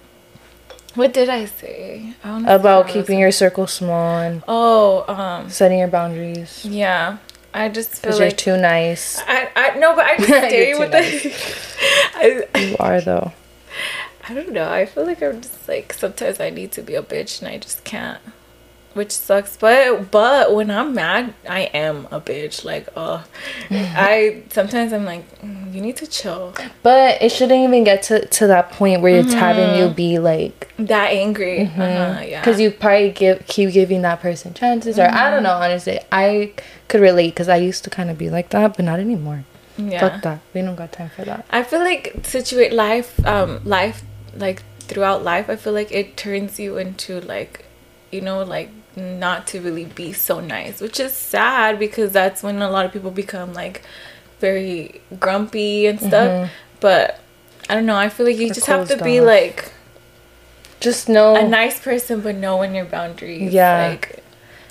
What 0.95 1.13
did 1.13 1.29
I 1.29 1.45
say? 1.45 2.15
I 2.23 2.27
don't 2.29 2.43
know 2.43 2.55
about 2.55 2.89
if 2.89 2.95
I 2.95 2.97
was- 2.97 3.05
keeping 3.05 3.19
your 3.19 3.31
circle 3.31 3.67
small 3.67 4.17
and 4.17 4.41
Oh, 4.47 5.05
um, 5.07 5.49
setting 5.51 5.77
your 5.79 5.87
boundaries 5.87 6.65
yeah. 6.65 7.17
I 7.53 7.69
just 7.69 7.91
feel 7.91 8.11
because 8.11 8.19
you're 8.19 8.31
too 8.31 8.57
nice. 8.57 9.21
I, 9.27 9.49
I 9.55 9.77
no, 9.77 9.95
but 9.95 10.05
I 10.05 10.17
just 10.25 10.27
stay 10.29 10.73
with 10.77 10.91
the. 10.91 12.47
I, 12.55 12.59
You 12.59 12.75
are 12.79 13.01
though. 13.01 13.33
I 14.27 14.33
don't 14.33 14.51
know. 14.51 14.69
I 14.71 14.85
feel 14.85 15.05
like 15.05 15.21
I'm 15.21 15.41
just 15.41 15.67
like 15.67 15.93
sometimes 15.93 16.39
I 16.39 16.49
need 16.49 16.71
to 16.73 16.81
be 16.81 16.95
a 16.95 17.01
bitch 17.03 17.39
and 17.41 17.49
I 17.49 17.57
just 17.57 17.83
can't, 17.83 18.21
which 18.93 19.11
sucks. 19.11 19.57
But 19.57 20.11
but 20.11 20.53
when 20.53 20.69
I'm 20.71 20.93
mad, 20.93 21.33
I 21.47 21.61
am 21.73 22.07
a 22.11 22.19
bitch. 22.21 22.63
Like 22.65 22.87
oh 22.95 23.23
I 23.69 24.43
sometimes 24.49 24.93
I'm 24.93 25.05
like, 25.05 25.23
"Mm, 25.41 25.73
you 25.73 25.81
need 25.81 25.95
to 25.97 26.07
chill. 26.07 26.53
But 26.83 27.21
it 27.21 27.29
shouldn't 27.31 27.59
even 27.63 27.83
get 27.83 28.03
to, 28.03 28.25
to 28.25 28.47
that 28.47 28.71
point 28.71 29.01
where 29.01 29.17
it's 29.17 29.33
having 29.33 29.79
you 29.79 29.89
be 29.93 30.19
like, 30.19 30.73
That 30.77 31.11
angry. 31.11 31.63
Uh-huh, 31.63 32.21
yeah. 32.25 32.41
because 32.41 32.59
you 32.59 32.71
probably 32.71 33.11
give 33.11 33.45
keep 33.47 33.71
giving 33.71 34.01
that 34.03 34.19
person 34.21 34.53
chances, 34.53 34.97
or 34.99 35.03
I 35.09 35.29
don't 35.31 35.43
know. 35.43 35.53
Honestly, 35.55 35.99
I 36.11 36.53
could 36.87 37.01
relate 37.01 37.29
because 37.31 37.49
I 37.49 37.57
used 37.57 37.83
to 37.85 37.89
kind 37.89 38.09
of 38.09 38.17
be 38.17 38.29
like 38.29 38.49
that, 38.49 38.75
but 38.75 38.85
not 38.85 38.99
anymore. 38.99 39.43
yeah. 39.77 39.99
Fuck 39.99 40.21
that. 40.23 40.39
We 40.53 40.61
don't 40.61 40.75
got 40.75 40.91
time 40.91 41.09
for 41.09 41.23
that. 41.25 41.45
I 41.49 41.63
feel 41.63 41.79
like 41.79 42.13
situate 42.23 42.73
life, 42.73 43.25
um, 43.25 43.61
life 43.63 44.03
like 44.35 44.63
throughout 44.79 45.23
life. 45.23 45.49
I 45.49 45.55
feel 45.55 45.73
like 45.73 45.91
it 45.91 46.17
turns 46.17 46.59
you 46.59 46.77
into 46.77 47.21
like, 47.21 47.65
you 48.11 48.19
know, 48.21 48.43
like 48.43 48.69
not 48.95 49.47
to 49.47 49.61
really 49.61 49.85
be 49.85 50.13
so 50.13 50.39
nice, 50.39 50.81
which 50.81 50.99
is 50.99 51.13
sad 51.13 51.79
because 51.79 52.11
that's 52.11 52.43
when 52.43 52.61
a 52.61 52.69
lot 52.69 52.85
of 52.85 52.91
people 52.91 53.11
become 53.11 53.53
like 53.53 53.83
very 54.39 55.01
grumpy 55.19 55.87
and 55.87 55.99
stuff. 55.99 56.49
But 56.79 57.19
I 57.69 57.75
don't 57.75 57.85
know. 57.85 57.95
I 57.95 58.09
feel 58.09 58.25
like 58.25 58.37
you 58.37 58.47
just 58.47 58.67
have 58.67 58.87
to 58.87 58.95
closed 58.95 59.03
be 59.03 59.21
like 59.21 59.71
Just 60.79 61.07
know. 61.07 61.35
a 61.35 61.47
nice 61.47 61.79
person, 61.79 62.21
but 62.21 62.35
know 62.35 62.57
when 62.57 62.73
your 62.75 62.85
boundaries. 62.85 63.53
Yeah. 63.53 63.87
Like 63.89 64.21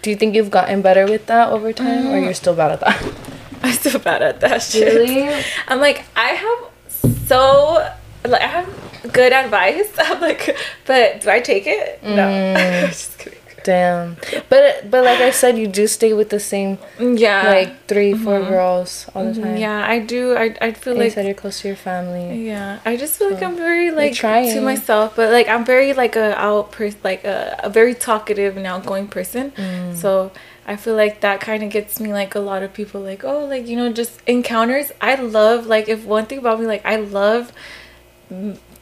do 0.03 0.11
you 0.11 0.17
think 0.17 0.35
you've 0.35 0.51
gotten 0.51 0.81
better 0.83 1.05
with 1.05 1.27
that 1.27 1.51
over 1.51 1.73
time, 1.73 2.09
or 2.09 2.19
you're 2.19 2.35
still 2.35 2.55
bad 2.55 2.73
at 2.73 2.81
that? 2.81 3.15
I'm 3.63 3.75
so 3.75 3.99
bad 3.99 4.23
at 4.23 4.41
that 4.41 4.63
shit? 4.63 4.95
Really? 4.95 5.45
I'm 5.69 5.81
like, 5.81 6.05
I 6.17 6.29
have 6.29 7.19
so 7.27 7.93
like 8.25 8.41
I 8.41 8.47
have 8.47 9.13
good 9.13 9.33
advice. 9.33 9.91
I'm 9.99 10.21
like, 10.21 10.57
but 10.87 11.21
do 11.21 11.31
I 11.31 11.41
take 11.41 11.67
it? 11.67 12.03
No. 12.03 12.27
Mm. 12.27 12.87
Just 12.89 13.19
kidding. 13.19 13.40
Damn. 13.65 14.17
But 14.49 14.91
but 14.91 15.05
like 15.05 15.21
I 15.21 15.31
said, 15.31 15.59
you 15.59 15.67
do 15.67 15.87
stay 15.87 16.13
with 16.13 16.31
the 16.31 16.41
same 16.41 16.79
Yeah. 16.99 17.47
like 17.47 17.87
three, 17.87 18.15
four 18.15 18.41
girls 18.41 19.07
all 19.15 19.25
the 19.25 19.35
time. 19.35 19.45
Mm-hmm. 19.45 19.57
yeah, 19.59 19.85
I 19.87 19.99
do. 19.99 20.37
I 20.37 20.57
I 20.61 20.73
feel 20.73 20.93
And 20.95 21.01
you 21.01 21.05
like 21.07 21.13
said 21.13 21.27
you're 21.27 21.35
close 21.35 21.61
to 21.61 21.69
your 21.69 21.77
family. 21.77 22.47
Yeah, 22.47 22.81
I 22.85 22.97
just 22.97 23.17
feel 23.19 23.31
like 23.31 23.43
I'm 23.43 23.57
very 23.57 23.91
like 23.91 24.15
to 24.15 24.61
myself, 24.61 25.17
but 25.17 25.31
like 25.31 25.49
I'm 25.49 25.65
very 25.65 25.93
like 25.93 26.17
a 26.17 26.39
out 26.39 26.73
person, 26.73 27.01
like 27.05 27.25
a, 27.25 27.61
a 27.65 27.71
very 27.71 27.95
talkative 27.95 28.57
and 28.57 28.67
outgoing 28.67 29.09
person. 29.09 29.51
Mm. 29.53 29.97
So 29.97 30.33
I 30.67 30.77
feel 30.77 30.95
like 30.95 31.21
that 31.21 31.41
kind 31.41 31.63
of 31.63 31.71
gets 31.71 31.99
me 32.01 32.13
like 32.13 32.35
a 32.35 32.41
lot 32.41 32.63
of 32.63 32.73
people 32.73 33.01
like 33.01 33.25
oh 33.25 33.45
like 33.45 33.67
you 33.67 33.77
know 33.77 33.93
just 33.93 34.21
encounters. 34.27 34.93
I 35.01 35.17
love 35.17 35.67
like 35.67 35.89
if 35.89 36.05
one 36.05 36.27
thing 36.27 36.39
about 36.39 36.61
me 36.61 36.67
like 36.67 36.85
I 36.87 36.97
love 36.97 37.53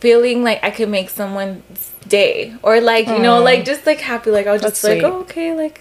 feeling 0.00 0.42
like 0.44 0.62
I 0.62 0.70
could 0.70 0.88
make 0.88 1.10
someone's 1.10 1.92
day 2.06 2.54
or 2.62 2.80
like 2.80 3.06
you 3.08 3.18
know 3.18 3.42
like 3.42 3.64
just 3.64 3.84
like 3.86 4.00
happy 4.00 4.30
like 4.30 4.46
I'll 4.46 4.58
just 4.58 4.82
That's 4.82 4.84
like 4.84 5.02
oh 5.02 5.20
okay 5.20 5.54
like 5.54 5.80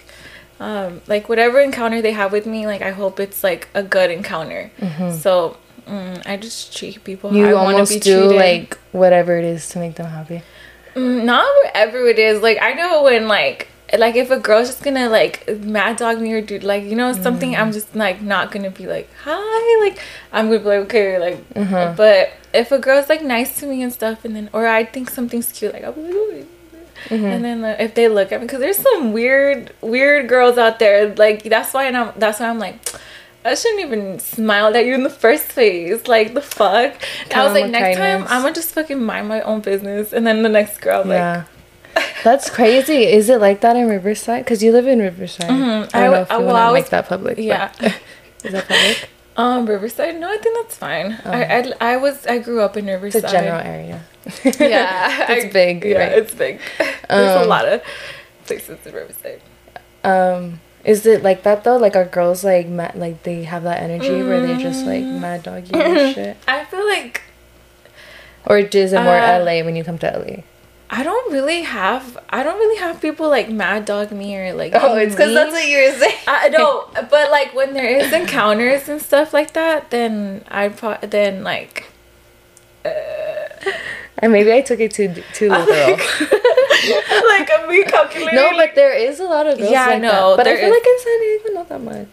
um 0.60 1.02
like 1.08 1.30
whatever 1.30 1.60
encounter 1.62 2.02
they 2.02 2.12
have 2.14 2.32
with 2.32 2.46
me 2.46 2.66
like 2.66 2.82
I 2.82 2.92
hope 2.92 3.20
it's 3.20 3.44
like 3.44 3.68
a 3.74 3.84
good 3.84 4.12
encounter. 4.12 4.72
So. 5.20 5.58
Mm, 5.88 6.22
I 6.28 6.36
just 6.36 6.76
treat 6.76 7.02
people. 7.06 7.30
Mm-hmm. 7.30 7.40
You 7.40 7.48
I 7.48 7.54
wanna 7.54 7.76
almost 7.76 7.94
be 7.94 8.00
do 8.02 8.28
treated. 8.28 8.36
like 8.36 8.78
whatever 8.92 9.38
it 9.38 9.46
is 9.46 9.70
to 9.70 9.80
make 9.80 9.96
them 9.96 10.08
happy. 10.08 10.42
Mm, 10.96 11.24
not 11.24 11.48
whatever 11.64 12.06
it 12.08 12.20
is. 12.20 12.42
Like 12.42 12.58
I 12.62 12.74
know 12.74 13.04
when 13.04 13.30
like 13.30 13.70
like 13.98 14.18
if 14.18 14.30
a 14.30 14.38
girl's 14.38 14.68
just 14.68 14.84
gonna 14.84 15.08
like 15.08 15.48
mad 15.62 15.96
dog 15.96 16.20
me 16.20 16.34
or 16.34 16.42
do 16.42 16.60
like 16.60 16.84
you 16.84 16.98
know 16.98 17.14
something, 17.14 17.54
Mm. 17.54 17.60
I'm 17.60 17.72
just 17.72 17.96
like 17.96 18.22
not 18.22 18.52
gonna 18.52 18.70
be 18.70 18.86
like 18.86 19.10
hi. 19.24 19.80
Like 19.80 19.98
I'm 20.34 20.48
gonna 20.48 20.60
be 20.60 20.66
like 20.66 20.80
okay 20.88 21.20
like. 21.20 21.54
Mm-hmm. 21.54 21.96
But 21.96 22.32
if 22.58 22.72
a 22.72 22.80
girl's 22.80 23.10
like 23.10 23.24
nice 23.24 23.60
to 23.60 23.66
me 23.68 23.82
and 23.84 23.94
stuff, 23.94 24.26
and 24.26 24.36
then 24.36 24.50
or 24.54 24.68
I 24.68 24.84
think 24.84 25.10
something's 25.10 25.52
cute, 25.52 25.74
like 25.74 25.84
I'll 25.84 25.94
be 25.94 26.02
like. 26.02 26.14
"Ooh." 26.14 26.48
Mm-hmm. 27.06 27.26
And 27.26 27.46
then 27.46 27.64
uh, 27.64 27.78
if 27.80 27.94
they 27.94 28.08
look 28.08 28.32
at 28.32 28.40
me, 28.40 28.48
because 28.48 28.60
there's 28.60 28.78
some 28.78 29.14
weird, 29.14 29.72
weird 29.82 30.28
girls 30.28 30.58
out 30.58 30.80
there. 30.80 31.14
Like 31.16 31.44
that's 31.44 31.74
why, 31.74 31.88
I'm, 31.88 32.12
that's 32.18 32.40
why 32.40 32.50
I'm 32.50 32.60
like, 32.60 32.80
I 33.46 33.56
shouldn't 33.56 33.82
even 33.82 34.20
smile 34.20 34.76
at 34.76 34.86
you 34.86 34.94
in 34.94 35.04
the 35.04 35.10
first 35.10 35.50
place. 35.50 36.08
Like 36.08 36.34
the 36.34 36.42
fuck. 36.42 36.96
I 37.34 37.44
was 37.44 37.54
like, 37.54 37.72
next 37.72 37.98
time. 37.98 38.24
I'm 38.24 38.42
gonna 38.42 38.54
just 38.54 38.74
fucking 38.74 39.02
mind 39.02 39.30
my 39.30 39.42
own 39.42 39.62
business. 39.62 40.12
And 40.12 40.28
then 40.28 40.44
the 40.44 40.50
next 40.50 40.80
girl, 40.80 41.02
I'm 41.02 41.10
like, 41.10 41.18
yeah. 41.18 41.44
That's 42.24 42.50
crazy. 42.50 43.06
Is 43.06 43.30
it 43.30 43.40
like 43.40 43.62
that 43.62 43.76
in 43.76 43.88
Riverside? 43.88 44.44
Because 44.44 44.62
you 44.62 44.72
live 44.72 44.88
in 44.88 45.00
Riverside. 45.00 45.50
I 45.50 45.58
don't 45.58 45.96
I 45.96 46.08
know 46.08 46.14
if 46.14 46.30
you 46.30 46.36
uh, 46.36 46.40
want 46.40 46.48
well, 46.48 46.56
to 46.56 46.62
I 46.62 46.74
make 46.74 46.90
that 46.90 47.08
public. 47.08 47.38
yeah. 47.38 47.72
Is 48.44 48.52
that 48.52 48.68
public? 48.68 49.10
Um, 49.38 49.68
Riverside. 49.68 50.20
No, 50.20 50.28
I 50.34 50.38
think 50.38 50.58
that's 50.58 50.76
fine. 50.78 51.14
I, 51.24 51.60
I 51.60 51.74
I 51.94 51.98
was 51.98 52.26
I 52.26 52.40
grew 52.40 52.60
up 52.62 52.76
in 52.76 52.88
Riverside. 52.88 53.24
It's 53.24 53.32
a 53.34 53.36
general 53.38 53.62
area. 53.62 54.02
Yeah, 54.60 55.30
It's 55.32 55.46
I- 55.46 55.50
big, 55.54 55.86
Yeah, 55.86 55.98
right? 56.00 56.12
it's 56.18 56.34
big. 56.34 56.60
There's 56.80 57.36
a 57.38 57.42
Um, 57.42 57.48
lot 57.48 57.68
of 57.68 57.82
places 58.46 58.80
in 58.86 58.94
Riverside. 58.94 59.42
Um, 60.04 60.60
is 60.84 61.06
it 61.06 61.22
like 61.22 61.44
that 61.44 61.64
though? 61.64 61.78
Like 61.78 61.96
are 61.96 62.06
girls 62.06 62.44
like 62.44 62.68
mad, 62.68 62.96
like 62.96 63.24
they 63.24 63.44
have 63.44 63.64
that 63.64 63.80
energy 63.84 64.24
where 64.24 64.42
they 64.46 64.58
just 64.58 64.86
like 64.86 65.04
Mm. 65.04 65.20
mad 65.22 65.44
dog 65.44 65.68
you 65.70 65.80
and 65.80 66.16
shit? 66.16 66.38
I 66.48 66.66
feel 66.66 66.86
like 66.88 67.22
Or 68.46 68.58
is 68.58 68.94
it 68.94 69.02
more 69.02 69.18
Uh, 69.20 69.40
LA 69.44 69.62
when 69.64 69.76
you 69.76 69.84
come 69.84 69.98
to 70.00 70.08
LA? 70.10 70.42
I 70.90 71.04
don't 71.04 71.34
really 71.34 71.64
have 71.64 72.18
I 72.30 72.44
don't 72.44 72.58
really 72.58 72.80
have 72.80 73.02
people 73.02 73.28
like 73.30 73.50
mad 73.50 73.86
dog 73.86 74.12
me 74.12 74.38
or 74.38 74.54
like 74.54 74.72
Oh, 74.76 74.96
it's 74.96 75.16
because 75.16 75.34
that's 75.34 75.52
what 75.52 75.68
you 75.68 75.78
were 75.84 75.98
saying. 76.00 76.16
I 76.28 76.50
know, 76.50 76.88
but 77.10 77.30
like 77.32 77.54
when 77.54 77.74
there 77.74 77.90
is 77.98 78.12
encounters 78.14 78.88
and 78.88 79.02
stuff 79.02 79.34
like 79.34 79.54
that, 79.54 79.90
then 79.92 80.44
I 80.48 80.70
pro- 80.70 80.98
then 81.02 81.44
like 81.44 81.90
Or 84.22 84.30
maybe 84.30 84.52
I 84.54 84.62
took 84.62 84.80
it 84.80 84.92
too 84.94 85.14
too 85.34 85.50
literal. 85.52 85.98
like 87.28 87.50
I'm 87.58 87.68
no, 88.34 88.52
but 88.56 88.76
there 88.76 88.94
is 88.94 89.20
a 89.20 89.26
lot 89.26 89.46
of 89.46 89.58
girls 89.58 89.70
Yeah, 89.72 89.86
I 89.86 89.90
like 89.94 90.02
know, 90.02 90.36
that. 90.36 90.38
But 90.38 90.48
I 90.48 90.56
feel 90.56 90.66
is. 90.70 90.72
like 90.72 90.88
in 90.88 91.00
San 91.00 91.20
Diego, 91.22 91.54
not 91.54 91.70
that 91.70 91.82
much. 91.82 92.08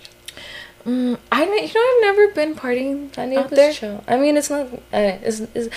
Mm, 0.85 1.19
I 1.33 1.45
you 1.45 1.75
know 1.75 1.81
I've 1.97 2.00
never 2.16 2.28
been 2.35 2.54
partying 2.54 3.14
San 3.14 3.33
out 3.33 3.49
Diego's 3.50 3.57
there. 3.57 3.73
chill. 3.73 4.04
I 4.07 4.19
mean, 4.19 4.37
it's 4.37 4.50
not. 4.50 4.66
Uh, 4.93 5.16
it's, 5.23 5.40
it's, 5.54 5.75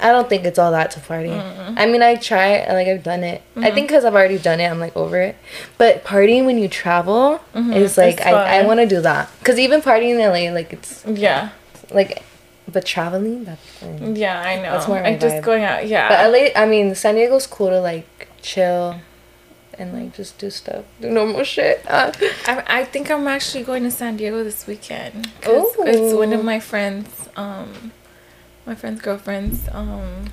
I 0.00 0.12
don't 0.12 0.28
think 0.28 0.44
it's 0.44 0.58
all 0.58 0.72
that 0.72 0.90
to 0.92 1.00
party. 1.00 1.32
I 1.32 1.86
mean, 1.86 2.02
I 2.02 2.16
try. 2.16 2.66
Like 2.72 2.88
I've 2.88 3.02
done 3.02 3.24
it. 3.24 3.42
I 3.56 3.70
think 3.70 3.88
because 3.88 4.04
I've 4.04 4.14
already 4.14 4.38
done 4.38 4.60
it, 4.60 4.66
I'm 4.70 4.80
like 4.80 4.96
over 4.96 5.20
it. 5.20 5.36
But 5.78 6.04
partying 6.04 6.44
when 6.46 6.58
you 6.58 6.68
travel 6.68 7.40
is 7.54 7.96
like 7.98 8.20
I, 8.20 8.60
I 8.60 8.66
want 8.66 8.80
to 8.80 8.86
do 8.86 9.00
that. 9.00 9.30
Because 9.38 9.58
even 9.58 9.80
partying 9.82 10.18
in 10.18 10.18
LA, 10.18 10.52
like 10.54 10.72
it's 10.72 11.04
Yeah, 11.06 11.50
like, 11.90 12.22
but 12.70 12.84
traveling 12.84 13.44
that's. 13.44 13.82
yeah, 13.82 14.40
I 14.40 14.56
know. 14.56 14.72
That's 14.72 14.88
more 14.88 15.00
my 15.00 15.10
like 15.10 15.20
just 15.20 15.42
going 15.42 15.64
out. 15.64 15.86
Yeah, 15.86 16.08
But 16.08 16.30
LA, 16.32 16.48
I 16.60 16.66
mean, 16.66 16.94
San 16.94 17.14
Diego's 17.14 17.46
cool 17.46 17.68
to 17.68 17.80
like 17.80 18.28
chill, 18.42 19.00
and 19.78 19.92
like 19.92 20.14
just 20.16 20.38
do 20.38 20.50
stuff, 20.50 20.84
do 21.00 21.10
normal 21.10 21.44
shit. 21.44 21.84
Uh, 21.88 22.12
I, 22.46 22.80
I 22.80 22.84
think 22.84 23.10
I'm 23.10 23.26
actually 23.28 23.64
going 23.64 23.82
to 23.84 23.90
San 23.90 24.16
Diego 24.16 24.42
this 24.44 24.66
weekend. 24.66 25.30
'cause 25.40 25.74
it's 25.80 26.14
one 26.14 26.32
of 26.32 26.44
my 26.44 26.58
friends, 26.60 27.28
um, 27.36 27.92
my 28.66 28.74
friend's 28.74 29.00
girlfriend's 29.00 29.68
um 29.72 30.26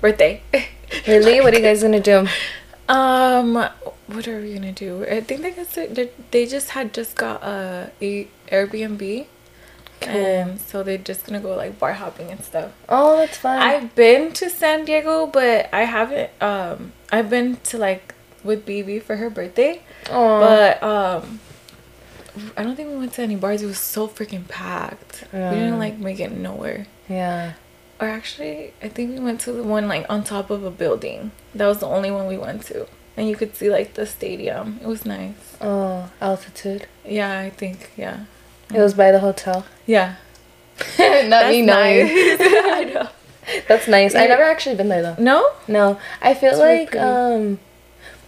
birthday. 0.00 0.42
really, 1.06 1.40
what 1.40 1.54
are 1.54 1.58
you 1.58 1.62
guys 1.62 1.82
gonna 1.82 2.00
do? 2.00 2.26
um, 2.88 3.54
what 4.06 4.26
are 4.26 4.40
we 4.40 4.54
gonna 4.54 4.72
do? 4.72 5.04
I 5.04 5.20
think 5.20 5.42
they 5.42 5.52
just 5.52 5.74
they, 5.74 6.10
they 6.30 6.46
just 6.46 6.70
had 6.70 6.92
just 6.92 7.16
got 7.16 7.42
a, 7.42 7.90
a 8.00 8.28
Airbnb, 8.48 9.26
and 10.02 10.60
so 10.60 10.82
they're 10.82 10.98
just 10.98 11.24
gonna 11.24 11.40
go 11.40 11.54
like 11.54 11.78
bar 11.78 11.92
hopping 11.92 12.30
and 12.30 12.42
stuff. 12.42 12.72
Oh, 12.88 13.18
that's 13.18 13.36
fun. 13.38 13.58
I've 13.58 13.94
been 13.94 14.32
to 14.32 14.50
San 14.50 14.84
Diego, 14.84 15.26
but 15.26 15.68
I 15.72 15.82
haven't. 15.82 16.30
Um, 16.40 16.92
I've 17.12 17.30
been 17.30 17.56
to 17.64 17.78
like 17.78 18.14
with 18.42 18.66
BB 18.66 19.02
for 19.02 19.16
her 19.16 19.28
birthday, 19.28 19.82
Aw. 20.10 20.40
but 20.40 20.82
um, 20.82 21.40
I 22.56 22.62
don't 22.62 22.74
think 22.74 22.88
we 22.88 22.96
went 22.96 23.12
to 23.14 23.22
any 23.22 23.36
bars. 23.36 23.62
It 23.62 23.66
was 23.66 23.78
so 23.78 24.08
freaking 24.08 24.48
packed. 24.48 25.24
We 25.32 25.38
didn't 25.38 25.78
like 25.78 25.98
make 25.98 26.20
it 26.20 26.32
nowhere. 26.32 26.86
Yeah. 27.10 27.52
Or 28.00 28.08
actually, 28.08 28.72
I 28.82 28.88
think 28.88 29.10
we 29.12 29.20
went 29.22 29.40
to 29.42 29.52
the 29.52 29.62
one 29.62 29.86
like 29.86 30.06
on 30.08 30.24
top 30.24 30.48
of 30.48 30.64
a 30.64 30.70
building. 30.70 31.32
That 31.54 31.66
was 31.66 31.80
the 31.80 31.86
only 31.86 32.10
one 32.10 32.26
we 32.26 32.38
went 32.38 32.62
to, 32.66 32.86
and 33.16 33.28
you 33.28 33.36
could 33.36 33.54
see 33.56 33.68
like 33.68 33.92
the 33.92 34.06
stadium. 34.06 34.80
It 34.82 34.86
was 34.86 35.04
nice. 35.04 35.34
Oh, 35.60 36.10
altitude. 36.20 36.86
Yeah, 37.04 37.38
I 37.38 37.50
think. 37.50 37.90
Yeah. 37.98 38.24
It 38.72 38.78
was 38.78 38.94
by 38.94 39.10
the 39.12 39.18
hotel. 39.18 39.66
Yeah. 39.84 40.14
Not 40.98 41.50
me 41.50 41.60
knowing. 41.60 42.06
I 42.10 42.90
know. 42.94 43.08
That's 43.68 43.86
nice. 43.88 44.14
I 44.14 44.26
never 44.28 44.44
actually 44.44 44.76
been 44.76 44.88
there 44.88 45.02
though. 45.02 45.16
No. 45.22 45.50
No, 45.68 45.98
I 46.22 46.32
feel 46.34 46.50
It's 46.52 46.58
like 46.58 46.90
pretty. 46.92 47.04
um, 47.04 47.58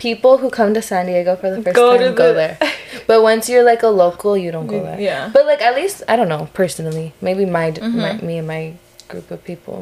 people 0.02 0.38
who 0.38 0.50
come 0.50 0.74
to 0.74 0.82
San 0.82 1.06
Diego 1.06 1.36
for 1.36 1.48
the 1.54 1.62
first 1.62 1.76
Go 1.76 1.96
time 1.96 2.14
go 2.14 2.28
the- 2.28 2.34
there. 2.34 2.58
But 3.06 3.22
once 3.22 3.48
you're 3.48 3.64
like 3.72 3.82
a 3.82 3.88
local, 4.04 4.36
you 4.36 4.50
don't 4.52 4.66
go 4.66 4.82
there. 4.82 5.00
Yeah. 5.00 5.30
But 5.32 5.46
like 5.46 5.62
at 5.62 5.74
least 5.74 6.02
I 6.08 6.14
don't 6.16 6.28
know 6.28 6.48
personally. 6.52 7.14
Maybe 7.20 7.44
my, 7.46 7.70
my 7.70 7.76
Mm-hmm. 7.78 8.26
me 8.26 8.38
and 8.38 8.46
my 8.56 8.74
group 9.08 9.30
of 9.30 9.42
people. 9.50 9.78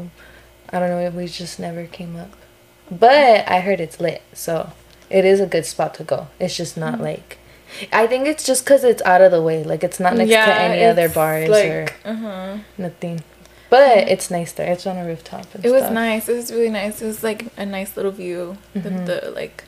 I 0.73 0.79
don't 0.79 0.91
know 0.91 1.01
if 1.01 1.15
we 1.15 1.27
just 1.27 1.59
never 1.59 1.83
came 1.87 2.15
up. 2.17 2.33
But 2.91 3.49
I 3.49 3.61
heard 3.61 3.81
it's 3.81 3.99
lit, 4.01 4.23
so 4.33 4.73
it 5.11 5.25
is 5.25 5.39
a 5.41 5.47
good 5.55 5.67
spot 5.67 5.95
to 5.95 6.05
go. 6.05 6.29
It's 6.39 6.57
just 6.57 6.77
not 6.77 6.95
Mm-hmm. 6.95 7.03
like. 7.11 7.39
I 7.93 8.07
think 8.11 8.27
it's 8.27 8.45
just 8.45 8.65
because 8.65 8.83
it's 8.85 9.03
out 9.03 9.23
of 9.23 9.31
the 9.31 9.43
way. 9.43 9.63
Like 9.73 9.83
it's 9.89 10.01
not 10.01 10.17
next 10.17 10.31
to 10.31 10.55
any 10.69 10.85
other 10.85 11.09
bars 11.09 11.49
like, 11.49 11.71
or 11.71 11.87
uh-huh. 12.05 12.59
nothing. 12.79 13.23
But 13.71 14.09
it's 14.15 14.29
nice 14.31 14.51
there. 14.53 14.73
It's 14.73 14.87
on 14.87 14.97
a 14.97 15.05
rooftop. 15.07 15.47
And 15.55 15.65
It 15.65 15.71
was 15.71 15.89
nice. 15.91 16.29
It 16.29 16.35
was 16.35 16.51
really 16.51 16.71
nice. 16.71 17.01
It 17.03 17.07
was 17.07 17.23
like 17.23 17.47
a 17.57 17.65
nice 17.65 17.97
little 17.97 18.11
view. 18.13 18.57
Mm-hmm. 18.75 19.05
The 19.07 19.31
like 19.35 19.63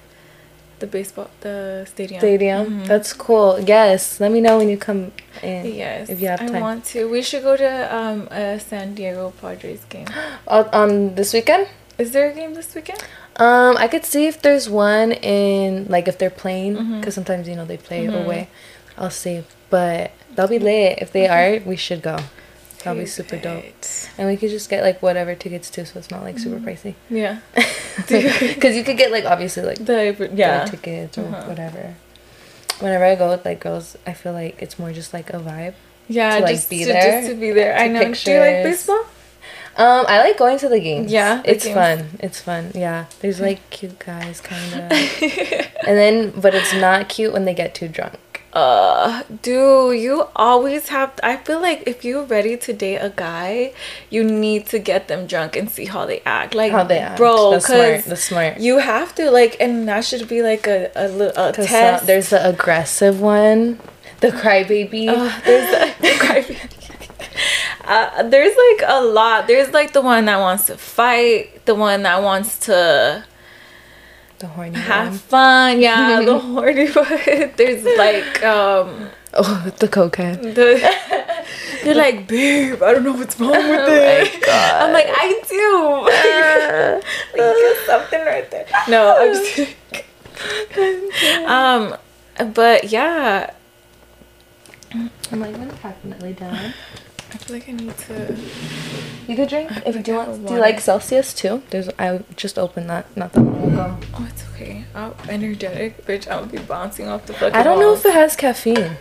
the 0.82 0.86
baseball 0.98 1.28
the 1.46 1.86
stadium. 1.92 2.20
stadium. 2.20 2.66
That's 2.90 3.12
cool. 3.26 3.50
Yes, 3.76 4.20
let 4.22 4.30
me 4.36 4.40
know 4.46 4.54
when 4.60 4.68
you 4.68 4.76
come 4.88 5.00
in. 5.42 5.60
Yes. 5.82 6.10
if 6.12 6.20
you 6.20 6.28
have 6.32 6.40
time 6.40 6.56
I 6.56 6.60
want 6.60 6.84
to. 6.92 6.98
We 7.16 7.20
should 7.28 7.44
go 7.48 7.54
to 7.56 7.70
um 7.98 8.18
a 8.30 8.58
San 8.68 8.86
Diego 8.98 9.32
Padres 9.40 9.82
game. 9.94 10.08
On, 10.56 10.64
on 10.80 10.90
this 11.18 11.30
weekend, 11.36 11.64
Is 12.02 12.10
there 12.14 12.26
a 12.32 12.34
game 12.40 12.52
this 12.58 12.74
weekend? 12.76 13.00
um, 13.46 13.72
I 13.84 13.86
could 13.92 14.04
see 14.12 14.26
if 14.32 14.36
there's 14.44 14.66
one 14.68 15.12
in 15.12 15.86
like 15.94 16.06
if 16.12 16.16
they're 16.20 16.38
playing 16.44 16.72
because 16.74 16.90
Mm-hmm. 16.90 17.10
sometimes 17.18 17.42
you 17.50 17.56
know 17.58 17.64
they 17.72 17.78
play 17.88 18.02
away. 18.06 18.42
I'll 19.00 19.16
see, 19.24 19.36
but 19.70 20.10
they'll 20.34 20.52
be 20.58 20.58
lit. 20.58 20.98
If 21.04 21.08
they 21.16 21.26
are, 21.36 21.50
we 21.70 21.76
should 21.86 22.02
go. 22.12 22.16
That'll 22.84 23.00
be 23.00 23.06
super 23.06 23.36
dope, 23.36 23.64
and 24.18 24.26
we 24.28 24.36
could 24.36 24.50
just 24.50 24.68
get 24.68 24.82
like 24.82 25.00
whatever 25.02 25.34
tickets 25.34 25.70
too, 25.70 25.84
so 25.84 25.98
it's 25.98 26.10
not 26.10 26.22
like 26.22 26.38
super 26.38 26.56
Mm-hmm. 26.56 26.88
pricey. 26.88 26.94
Yeah. 27.10 27.38
Because 28.54 28.76
you 28.76 28.84
could 28.84 28.96
get 28.96 29.10
like 29.12 29.24
obviously 29.24 29.62
like 29.64 29.78
The 29.84 30.30
yeah. 30.34 30.64
tickets 30.64 31.16
or 31.18 31.22
Uh-huh. 31.26 31.44
whatever. 31.48 31.94
Whenever 32.80 33.04
I 33.04 33.14
go 33.14 33.30
with 33.30 33.44
like 33.44 33.60
girls, 33.60 33.96
I 34.06 34.12
feel 34.14 34.32
like 34.32 34.60
it's 34.60 34.78
more 34.78 34.92
just 34.92 35.12
like 35.12 35.30
a 35.30 35.38
vibe. 35.38 35.74
Yeah, 36.08 36.36
to, 36.38 36.42
like, 36.42 36.56
just, 36.56 36.68
be 36.68 36.80
to, 36.80 36.86
there, 36.92 37.20
just 37.20 37.32
to 37.32 37.38
be 37.40 37.52
there. 37.52 37.76
I 37.76 37.86
take 37.88 37.92
know. 37.92 38.12
Do 38.14 38.30
you 38.32 38.40
like 38.40 38.54
pictures. 38.64 38.64
baseball? 38.86 39.04
Um, 39.76 40.04
I 40.08 40.18
like 40.18 40.36
going 40.36 40.58
to 40.58 40.68
the 40.68 40.80
games. 40.80 41.10
Yeah, 41.12 41.40
the 41.42 41.50
it's 41.52 41.64
games. 41.64 41.74
fun. 41.74 42.06
It's 42.20 42.40
fun. 42.40 42.72
Yeah, 42.74 43.06
there's 43.20 43.40
like 43.48 43.70
cute 43.70 43.98
guys, 43.98 44.40
kind 44.40 44.74
of, 44.74 44.92
and 45.86 45.96
then 45.96 46.32
but 46.40 46.54
it's 46.54 46.74
not 46.74 47.08
cute 47.08 47.32
when 47.32 47.44
they 47.44 47.54
get 47.54 47.74
too 47.74 47.88
drunk. 47.88 48.31
Uh 48.54 49.22
do 49.40 49.92
you 49.92 50.28
always 50.36 50.88
have 50.88 51.10
i 51.22 51.36
feel 51.36 51.58
like 51.60 51.82
if 51.86 52.04
you're 52.04 52.24
ready 52.24 52.54
to 52.56 52.72
date 52.72 52.98
a 52.98 53.10
guy 53.16 53.72
you 54.10 54.22
need 54.22 54.66
to 54.66 54.78
get 54.78 55.08
them 55.08 55.26
drunk 55.26 55.56
and 55.56 55.70
see 55.70 55.86
how 55.86 56.04
they 56.04 56.20
act 56.26 56.54
like 56.54 56.70
How 56.70 56.84
they 56.84 56.98
act. 56.98 57.16
bro 57.16 57.52
That's 57.52 57.66
smart. 57.66 58.04
That's 58.04 58.24
smart. 58.24 58.58
you 58.60 58.78
have 58.78 59.14
to 59.14 59.30
like 59.30 59.56
and 59.58 59.88
that 59.88 60.04
should 60.04 60.28
be 60.28 60.42
like 60.42 60.66
a 60.66 60.90
a, 60.94 61.48
a 61.48 61.52
test 61.52 62.06
there's 62.06 62.28
the 62.28 62.46
aggressive 62.46 63.20
one, 63.22 63.78
the 64.20 64.28
crybaby. 64.28 65.08
Uh, 65.08 65.40
there's 65.46 65.68
the 65.70 66.68
uh, 67.84 68.22
there's 68.24 68.54
like 68.56 68.88
a 68.88 69.02
lot 69.02 69.46
there's 69.46 69.70
like 69.72 69.92
the 69.92 70.02
one 70.02 70.26
that 70.26 70.38
wants 70.38 70.66
to 70.66 70.76
fight 70.76 71.64
the 71.64 71.74
one 71.74 72.02
that 72.02 72.22
wants 72.22 72.58
to 72.58 73.24
the 74.42 74.48
horny 74.48 74.76
have 74.76 75.08
one. 75.10 75.18
fun 75.18 75.80
yeah 75.80 76.20
the 76.20 76.36
horny 76.52 76.90
one. 76.90 77.06
There's 77.56 77.84
like 77.96 78.42
um 78.42 79.08
Oh, 79.34 79.72
the 79.78 79.88
cokehead. 79.88 80.42
the 80.58 80.76
they're 81.84 81.94
like 81.94 82.28
babe 82.28 82.82
i 82.82 82.92
don't 82.92 83.02
know 83.04 83.14
what's 83.14 83.38
wrong 83.40 83.52
with 83.52 83.88
it. 83.88 84.44
I'm 84.50 84.92
like 84.92 85.06
i 85.08 85.28
do. 85.48 85.72
Like 87.32 87.56
get 87.56 87.76
something 87.86 88.20
right 88.20 88.50
there. 88.50 88.66
No 88.88 89.16
i'm 89.16 89.32
just 89.32 89.74
kidding. 90.74 91.46
um 91.46 91.96
but 92.52 92.90
yeah. 92.90 93.54
I'm 95.30 95.40
like, 95.40 95.54
I'm 95.56 95.68
definitely 95.68 96.34
done 96.34 96.74
i 97.32 97.36
feel 97.38 97.56
like 97.56 97.66
i 97.68 97.72
need 97.72 97.96
to 97.96 98.36
You 99.32 99.36
could 99.36 99.48
drink 99.48 99.70
if 99.86 99.96
you 99.96 100.02
do 100.02 100.16
want. 100.16 100.46
Do 100.46 100.52
you 100.52 100.60
like 100.60 100.78
Celsius 100.78 101.32
too? 101.32 101.62
There's 101.70 101.88
I 101.98 102.22
just 102.36 102.58
opened 102.58 102.90
that 102.90 103.16
not 103.16 103.32
that 103.32 103.40
long 103.40 103.72
ago. 103.72 103.98
oh 104.12 104.28
it's 104.30 104.44
okay 104.50 104.84
i'm 104.94 105.14
energetic 105.26 106.04
bitch 106.04 106.28
i'll 106.28 106.44
be 106.44 106.58
bouncing 106.58 107.08
off 107.08 107.24
the 107.24 107.32
fucking 107.32 107.54
I 107.54 107.62
don't 107.62 107.80
know 107.80 107.94
if 107.94 108.04
it 108.04 108.12
has 108.12 108.36
caffeine. 108.36 108.98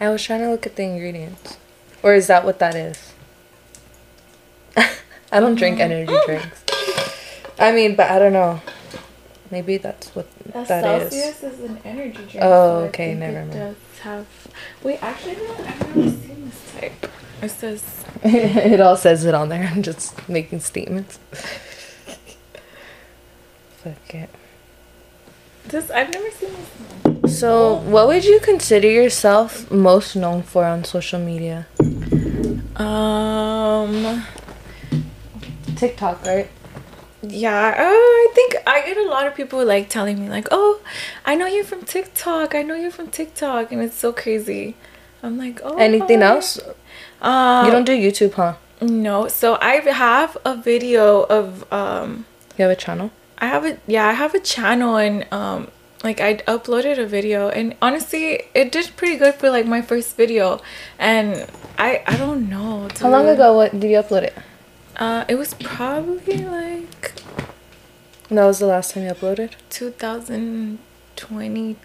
I 0.00 0.08
was 0.08 0.22
trying 0.22 0.40
to 0.40 0.50
look 0.50 0.64
at 0.64 0.76
the 0.76 0.84
ingredients, 0.84 1.58
or 2.02 2.14
is 2.14 2.28
that 2.28 2.46
what 2.46 2.58
that 2.60 2.74
is? 2.74 3.12
I 5.30 5.38
don't 5.38 5.54
drink 5.54 5.80
mm-hmm. 5.80 5.92
energy 5.92 6.16
drinks. 6.24 6.64
I 7.58 7.72
mean, 7.72 7.96
but 7.96 8.10
I 8.10 8.18
don't 8.18 8.32
know. 8.32 8.62
Maybe 9.50 9.76
that's 9.76 10.14
what 10.14 10.26
That 10.46 10.66
that 10.68 11.02
is. 11.02 11.12
Celsius 11.12 11.42
is. 11.42 11.60
an 11.60 11.78
energy 11.84 12.24
drink. 12.24 12.38
Oh, 12.40 12.84
I 12.84 12.88
okay, 12.88 13.14
never 13.14 13.40
it 13.40 13.48
mind. 13.48 13.52
Does 13.52 13.98
have. 14.00 14.26
Wait, 14.82 15.02
actually, 15.02 15.36
no, 15.36 15.52
I've 15.52 15.96
never 15.96 16.10
seen 16.10 16.46
this 16.46 16.72
type. 16.72 17.10
It 17.42 17.50
says. 17.50 18.03
it 18.26 18.80
all 18.80 18.96
says 18.96 19.24
it 19.26 19.34
on 19.34 19.50
there. 19.50 19.70
I'm 19.70 19.82
just 19.82 20.28
making 20.28 20.60
statements. 20.60 21.18
Fuck 23.82 24.14
it. 24.14 24.30
This 25.66 25.90
I've 25.90 26.10
never 26.10 26.30
seen 26.30 26.50
this. 26.52 27.38
So, 27.38 27.74
what 27.74 28.06
would 28.06 28.24
you 28.24 28.40
consider 28.40 28.88
yourself 28.88 29.70
most 29.70 30.16
known 30.16 30.42
for 30.42 30.64
on 30.64 30.84
social 30.84 31.20
media? 31.20 31.66
Um. 32.76 34.24
TikTok, 35.76 36.24
right? 36.24 36.48
Yeah, 37.22 37.74
uh, 37.78 37.82
I 37.82 38.28
think 38.34 38.56
I 38.66 38.80
get 38.86 38.96
a 38.96 39.04
lot 39.08 39.26
of 39.26 39.34
people 39.34 39.64
like 39.64 39.88
telling 39.88 40.20
me 40.20 40.28
like, 40.30 40.48
"Oh, 40.50 40.80
I 41.26 41.34
know 41.34 41.46
you 41.46 41.64
from 41.64 41.82
TikTok. 41.82 42.54
I 42.54 42.62
know 42.62 42.74
you 42.74 42.90
from 42.90 43.08
TikTok," 43.08 43.72
and 43.72 43.82
it's 43.82 43.96
so 43.96 44.12
crazy. 44.12 44.76
I'm 45.24 45.38
like, 45.38 45.60
"Oh." 45.64 45.76
Anything 45.88 46.20
hi." 46.20 46.26
else? 46.26 46.60
Uh, 47.22 47.62
you 47.66 47.72
don't 47.72 47.86
do 47.92 47.96
YouTube, 47.96 48.34
huh? 48.34 48.54
No. 48.80 49.28
So 49.28 49.56
I 49.60 49.74
have 50.06 50.36
a 50.44 50.54
video 50.56 51.22
of 51.38 51.64
um. 51.72 52.26
You 52.58 52.62
have 52.64 52.72
a 52.78 52.80
channel? 52.86 53.10
I 53.38 53.46
have 53.46 53.64
a 53.64 53.78
yeah, 53.86 54.06
I 54.06 54.12
have 54.12 54.34
a 54.34 54.40
channel 54.40 54.96
and 54.96 55.26
um 55.32 55.68
like 56.04 56.20
I 56.20 56.34
uploaded 56.46 56.98
a 56.98 57.06
video 57.06 57.48
and 57.48 57.74
honestly 57.80 58.42
it 58.54 58.70
did 58.70 58.92
pretty 58.96 59.16
good 59.16 59.34
for 59.34 59.50
like 59.50 59.66
my 59.66 59.82
first 59.82 60.16
video 60.16 60.60
and 60.98 61.46
I 61.78 62.02
I 62.06 62.16
don't 62.16 62.48
know. 62.48 62.88
How 63.00 63.10
long 63.10 63.26
ago? 63.26 63.54
What 63.56 63.72
did 63.72 63.90
you 63.90 63.98
upload 63.98 64.22
it? 64.30 64.34
Uh 64.96 65.24
it 65.28 65.34
was 65.36 65.54
probably 65.54 66.44
like 66.44 67.12
That 68.28 68.44
was 68.44 68.58
the 68.60 68.66
last 68.66 68.92
time 68.92 69.04
you 69.04 69.10
uploaded. 69.16 69.52
2022. 69.70 71.76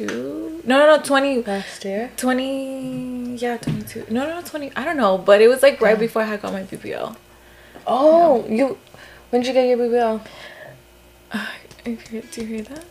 No, 0.00 0.60
no, 0.64 0.96
no, 0.96 1.02
20 1.02 1.42
Last 1.42 1.84
year. 1.84 2.10
20 2.16 3.36
yeah, 3.36 3.56
22. 3.58 4.06
No, 4.10 4.26
no, 4.26 4.40
no, 4.40 4.42
20. 4.46 4.72
I 4.74 4.84
don't 4.84 4.96
know, 4.96 5.16
but 5.18 5.40
it 5.40 5.48
was 5.48 5.62
like 5.62 5.80
right 5.80 5.98
before 5.98 6.22
I 6.22 6.24
had 6.26 6.42
got 6.42 6.52
my 6.52 6.62
BBL. 6.64 7.14
Oh, 7.86 8.44
you. 8.48 8.76
When 9.30 9.42
did 9.42 9.48
you 9.48 9.54
get 9.54 9.68
your 9.68 9.78
BBL? 9.78 10.20
Uh, 11.32 11.46
do 11.84 11.90
you 12.40 12.46
hear 12.46 12.62
that? 12.62 12.84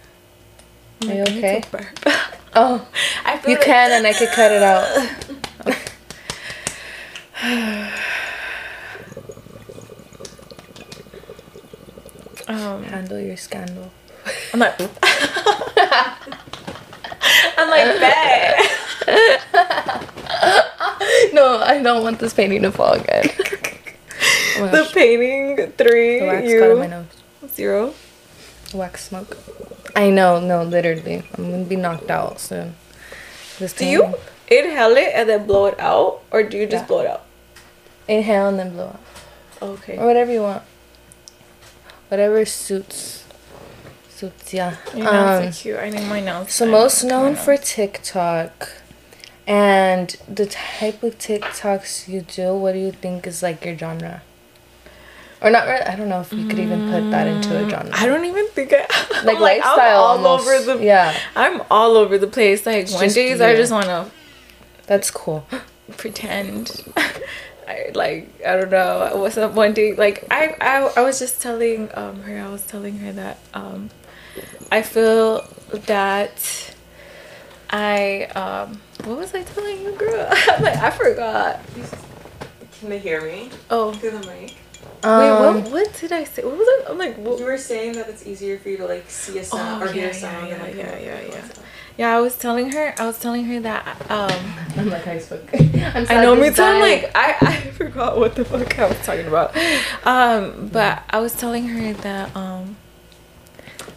Are 1.03 1.05
you 1.05 1.07
my 1.07 1.15
God, 1.17 1.27
I 1.27 1.33
need 1.33 1.37
okay? 1.45 1.63
Oh, 2.55 2.87
I 3.25 3.37
feel 3.39 3.51
you 3.51 3.57
like- 3.57 3.65
can, 3.65 3.91
and 3.91 4.07
I 4.07 4.13
could 4.13 4.29
cut 4.29 4.51
it 4.51 4.63
out. 4.63 4.85
Um, 12.47 12.83
Handle 12.83 13.19
your 13.19 13.37
scandal. 13.37 13.91
I'm 14.53 14.59
like, 14.59 14.77
I'm 17.57 17.69
like 17.69 17.99
that. 17.99 18.51
No, 21.33 21.59
I 21.59 21.81
don't 21.81 22.03
want 22.03 22.19
this 22.19 22.33
painting 22.33 22.61
to 22.63 22.71
fall 22.71 22.93
again. 22.93 23.29
oh 24.57 24.67
The 24.71 24.89
painting 24.93 25.71
three, 25.77 26.19
the 26.19 26.25
wax 26.25 26.41
got 26.53 26.71
in 26.71 26.77
my 26.77 26.83
you 26.85 26.89
nose. 26.89 27.05
zero. 27.53 27.93
Wax 28.73 29.05
smoke. 29.09 29.37
I 29.95 30.09
know, 30.09 30.39
no, 30.39 30.63
literally. 30.63 31.23
I'm 31.37 31.51
gonna 31.51 31.63
be 31.65 31.75
knocked 31.75 32.09
out 32.09 32.39
soon. 32.39 32.75
This 33.59 33.73
Do 33.73 33.85
you 33.85 34.13
inhale 34.47 34.95
it 34.97 35.11
and 35.13 35.29
then 35.29 35.45
blow 35.45 35.65
it 35.67 35.79
out, 35.79 36.21
or 36.31 36.43
do 36.43 36.57
you 36.57 36.65
just 36.65 36.83
Yeah. 36.83 36.87
blow 36.87 36.99
it 37.01 37.07
out? 37.07 37.23
inhale 38.07 38.47
and 38.49 38.59
then 38.59 38.71
blow 38.71 38.87
out, 38.95 38.99
Okay. 39.61 39.97
or 39.97 40.05
whatever 40.05 40.31
you 40.31 40.41
want. 40.41 40.63
Whatever 42.09 42.45
suits. 42.45 43.24
Suits, 44.15 44.53
yeah. 44.53 44.75
Your 44.93 45.11
nails 45.11 45.41
Um, 45.41 45.47
are 45.47 45.51
cute. 45.51 45.77
I 45.79 45.89
need 45.89 46.07
my 46.07 46.21
nails. 46.21 46.51
So 46.53 46.65
most 46.65 47.03
known 47.03 47.35
for. 47.35 47.57
TikTok 47.57 48.71
and 49.45 50.15
the 50.27 50.45
type 50.45 51.03
of 51.03 51.17
TikToks 51.17 52.07
you 52.07 52.21
do, 52.21 52.53
what 52.55 52.73
do 52.73 52.79
you 52.79 52.91
think 52.91 53.27
is 53.27 53.43
like 53.43 53.65
your 53.65 53.77
genre? 53.77 54.21
Or 55.41 55.49
not 55.51 55.67
really, 55.67 55.81
I 55.83 55.95
don't 55.97 56.07
know 56.09 56.21
if 56.21 56.31
you 56.31 56.45
could 56.45 56.59
even 56.59 56.81
put 56.81 57.11
that 57.11 57.27
into 57.27 57.55
a 57.57 57.67
genre. 57.69 57.91
Mm, 57.91 58.01
I 58.01 58.05
don't 58.07 58.25
even 58.25 58.47
think 58.49 58.73
I 58.73 58.87
like 59.23 59.35
I'm 59.35 59.41
lifestyle 59.41 59.79
I'm 59.79 59.95
all 59.97 60.27
almost. 60.27 60.47
over 60.47 60.77
the 60.77 60.83
Yeah, 60.83 61.15
I'm 61.35 61.61
all 61.69 61.97
over 61.97 62.17
the 62.17 62.27
place. 62.27 62.65
Like 62.65 62.89
one 62.91 63.03
just 63.03 63.15
days 63.15 63.41
I 63.41 63.53
just 63.55 63.71
wanna 63.71 64.09
that's 64.87 65.11
cool. 65.11 65.45
pretend. 65.97 66.81
I 67.67 67.91
like 67.93 68.29
I 68.47 68.55
don't 68.55 68.71
know. 68.71 69.11
What's 69.15 69.37
up 69.37 69.51
one 69.53 69.73
day? 69.73 69.93
Like 69.93 70.25
I 70.31 70.55
I, 70.61 70.77
I 70.97 71.01
was 71.01 71.19
just 71.19 71.41
telling 71.41 71.89
um 71.93 72.21
her. 72.23 72.39
I 72.39 72.47
was 72.49 72.65
telling 72.65 72.99
her 72.99 73.11
that 73.11 73.37
um 73.53 73.89
I 74.71 74.81
feel 74.81 75.47
that 75.71 76.73
I 77.69 78.25
um 78.35 78.81
what 79.03 79.17
was 79.17 79.33
I 79.33 79.43
telling 79.43 79.81
you, 79.81 79.91
girl? 79.93 80.27
I'm 80.31 80.63
like 80.63 80.77
I 80.77 80.91
forgot. 80.91 81.59
Can 82.79 82.89
they 82.89 82.99
hear 82.99 83.21
me 83.21 83.49
Oh 83.69 83.93
through 83.93 84.11
the 84.11 84.19
mic? 84.27 84.53
Um, 85.03 85.19
wait, 85.19 85.31
what 85.31 85.71
what 85.71 85.93
did 85.99 86.11
I 86.11 86.23
say? 86.23 86.43
What 86.43 86.57
was 86.57 86.67
it? 86.67 86.85
I'm 86.89 86.97
like 86.97 87.15
what, 87.17 87.37
You 87.39 87.45
were 87.45 87.57
saying 87.57 87.93
that 87.93 88.09
it's 88.09 88.25
easier 88.25 88.57
for 88.57 88.69
you 88.69 88.77
to 88.77 88.85
like 88.85 89.09
see 89.09 89.37
a 89.39 89.43
sound 89.43 89.83
Oh, 89.83 89.85
or 89.85 89.91
hear 89.91 90.09
a 90.09 90.13
sound 90.13 90.47
yeah, 90.49 90.57
than 90.57 90.67
like 90.67 90.77
yeah, 90.77 90.97
yeah, 90.97 91.21
yeah. 91.21 91.45
yeah. 91.97 92.15
I 92.15 92.21
was 92.21 92.37
telling 92.37 92.71
her. 92.71 92.93
I 92.97 93.05
was 93.05 93.19
telling 93.19 93.45
her 93.45 93.59
that 93.61 93.85
um 94.09 94.31
I'm 94.77 94.89
like 94.89 95.07
I 95.07 95.19
spoke. 95.19 95.47
I'm 95.53 96.05
I 96.09 96.23
know 96.23 96.35
me 96.35 96.49
too. 96.51 96.63
I'm 96.63 96.81
like 96.81 97.11
I, 97.15 97.35
I 97.41 97.55
forgot 97.71 98.17
what 98.17 98.35
the 98.35 98.45
fuck 98.45 98.79
I 98.79 98.87
was 98.87 98.97
talking 99.05 99.27
about. 99.27 99.55
Um, 100.05 100.69
but 100.71 101.03
I 101.09 101.19
was 101.19 101.33
telling 101.33 101.67
her 101.67 101.93
that 101.93 102.35
um 102.35 102.54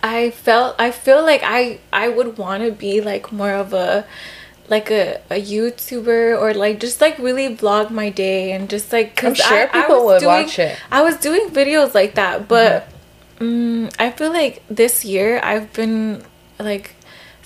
I 0.03 0.31
felt 0.31 0.77
I 0.79 0.91
feel 0.91 1.23
like 1.23 1.43
I 1.45 1.81
I 1.93 2.09
would 2.09 2.39
want 2.39 2.63
to 2.63 2.73
be 2.73 3.01
like 3.01 3.33
more 3.33 3.53
of 3.53 3.73
a 3.73 4.07
like 4.69 4.91
a, 4.91 5.21
a 5.31 5.41
YouTuber 5.41 6.39
or 6.39 6.53
like 6.55 6.79
just 6.79 7.01
like 7.01 7.19
really 7.19 7.57
vlog 7.57 7.91
my 7.91 8.11
day 8.11 8.53
and 8.53 8.69
just 8.69 8.93
like 8.93 9.17
cause 9.17 9.31
I'm 9.31 9.35
sure 9.35 9.71
I, 9.73 9.79
I 9.79 9.83
people 9.83 10.05
was 10.05 10.05
would 10.05 10.21
doing, 10.21 10.45
watch 10.45 10.59
it. 10.59 10.79
I 10.91 11.03
was 11.03 11.17
doing 11.17 11.49
videos 11.51 11.95
like 11.95 12.15
that, 12.17 12.49
but 12.49 12.89
mm, 13.39 13.93
I 13.99 14.11
feel 14.11 14.31
like 14.33 14.63
this 14.69 15.05
year 15.05 15.41
I've 15.43 15.73
been 15.73 16.23
like 16.59 16.95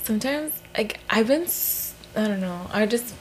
sometimes 0.02 0.60
like 0.76 0.98
I've 1.08 1.28
been 1.28 1.46
I 2.16 2.28
don't 2.28 2.40
know 2.40 2.66
I 2.72 2.86
just 2.86 3.14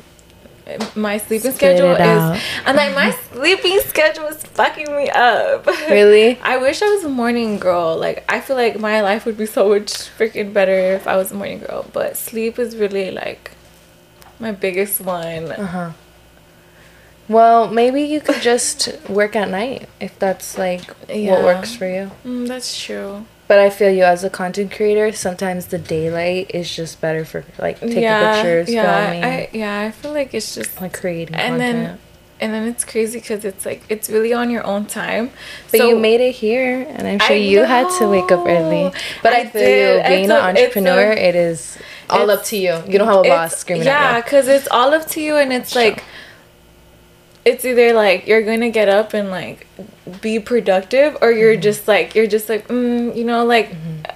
my 0.95 1.17
sleeping 1.17 1.51
Spit 1.51 1.55
schedule 1.55 1.91
it 1.91 2.01
out. 2.01 2.35
is 2.37 2.43
and 2.65 2.77
like 2.77 2.93
my 2.95 3.11
sleeping 3.33 3.79
schedule 3.81 4.25
is 4.25 4.41
fucking 4.43 4.95
me 4.95 5.09
up. 5.09 5.65
Really? 5.89 6.39
I 6.41 6.57
wish 6.57 6.81
I 6.81 6.89
was 6.93 7.03
a 7.03 7.09
morning 7.09 7.57
girl. 7.59 7.97
Like 7.97 8.23
I 8.29 8.39
feel 8.41 8.55
like 8.55 8.79
my 8.79 9.01
life 9.01 9.25
would 9.25 9.37
be 9.37 9.45
so 9.45 9.69
much 9.69 9.91
freaking 10.17 10.53
better 10.53 10.77
if 10.95 11.07
I 11.07 11.15
was 11.17 11.31
a 11.31 11.35
morning 11.35 11.59
girl. 11.59 11.85
But 11.93 12.17
sleep 12.17 12.57
is 12.59 12.75
really 12.77 13.11
like 13.11 13.51
my 14.39 14.51
biggest 14.51 15.01
one. 15.01 15.51
Uh 15.51 15.65
huh. 15.65 15.91
Well, 17.27 17.69
maybe 17.71 18.01
you 18.01 18.19
could 18.19 18.41
just 18.41 18.89
work 19.07 19.35
at 19.35 19.49
night 19.49 19.87
if 19.99 20.17
that's 20.19 20.57
like 20.57 20.81
Yeah. 21.07 21.31
what 21.31 21.43
works 21.43 21.75
for 21.75 21.85
you. 21.87 22.11
Mm, 22.25 22.47
that's 22.47 22.77
true. 22.79 23.25
But 23.51 23.59
I 23.59 23.69
feel 23.69 23.91
you 23.91 24.05
as 24.05 24.23
a 24.23 24.29
content 24.29 24.71
creator. 24.71 25.11
Sometimes 25.11 25.65
the 25.65 25.77
daylight 25.77 26.51
is 26.53 26.73
just 26.73 27.01
better 27.01 27.25
for 27.25 27.43
like 27.59 27.81
taking 27.81 27.95
pictures, 27.95 28.67
filming, 28.67 29.23
I, 29.25 29.49
yeah, 29.51 29.81
I 29.81 29.91
feel 29.91 30.13
like 30.13 30.33
it's 30.33 30.55
just 30.55 30.79
like 30.79 30.97
creating 30.97 31.35
and 31.35 31.59
content. 31.59 31.59
then 31.59 31.99
and 32.39 32.53
then 32.53 32.63
it's 32.69 32.85
crazy 32.85 33.19
because 33.19 33.43
it's 33.43 33.65
like 33.65 33.83
it's 33.89 34.09
really 34.09 34.31
on 34.31 34.49
your 34.51 34.65
own 34.65 34.85
time. 34.85 35.31
but 35.69 35.81
So- 35.81 35.89
you 35.89 35.99
made 35.99 36.21
it 36.21 36.31
here, 36.31 36.87
and 36.95 37.05
I'm 37.05 37.19
sure 37.19 37.35
I 37.35 37.39
you 37.39 37.65
had 37.65 37.89
to 37.99 38.07
wake 38.07 38.31
up 38.31 38.47
early. 38.47 38.89
But 39.21 39.33
I, 39.33 39.39
I 39.39 39.45
feel 39.47 39.61
did. 39.61 40.03
you 40.03 40.07
being 40.07 40.31
an 40.31 40.31
entrepreneur. 40.31 41.11
a- 41.11 41.17
it 41.17 41.35
is 41.35 41.77
all 42.09 42.31
up 42.31 42.45
to 42.45 42.55
you. 42.55 42.81
You 42.87 42.99
don't 42.99 43.07
have 43.09 43.25
a 43.25 43.27
boss 43.27 43.57
screaming 43.57 43.85
yeah, 43.85 43.91
at 43.91 43.99
you. 43.99 44.15
Yeah, 44.15 44.21
because 44.21 44.47
it's 44.47 44.69
all 44.71 44.93
up 44.93 45.07
to 45.07 45.19
you, 45.19 45.35
and 45.35 45.51
it's 45.51 45.75
like 45.75 46.05
it's 47.45 47.65
either 47.65 47.93
like 47.93 48.27
you're 48.27 48.41
gonna 48.43 48.69
get 48.69 48.87
up 48.89 49.13
and 49.13 49.29
like 49.29 49.67
be 50.21 50.39
productive, 50.39 51.17
or 51.21 51.31
you're 51.31 51.53
Mm-hmm. 51.53 51.61
just 51.61 51.87
like 51.87 52.15
you're 52.15 52.27
just 52.27 52.49
like 52.49 52.67
mm, 52.67 53.15
you 53.15 53.23
know 53.23 53.45
like, 53.45 53.73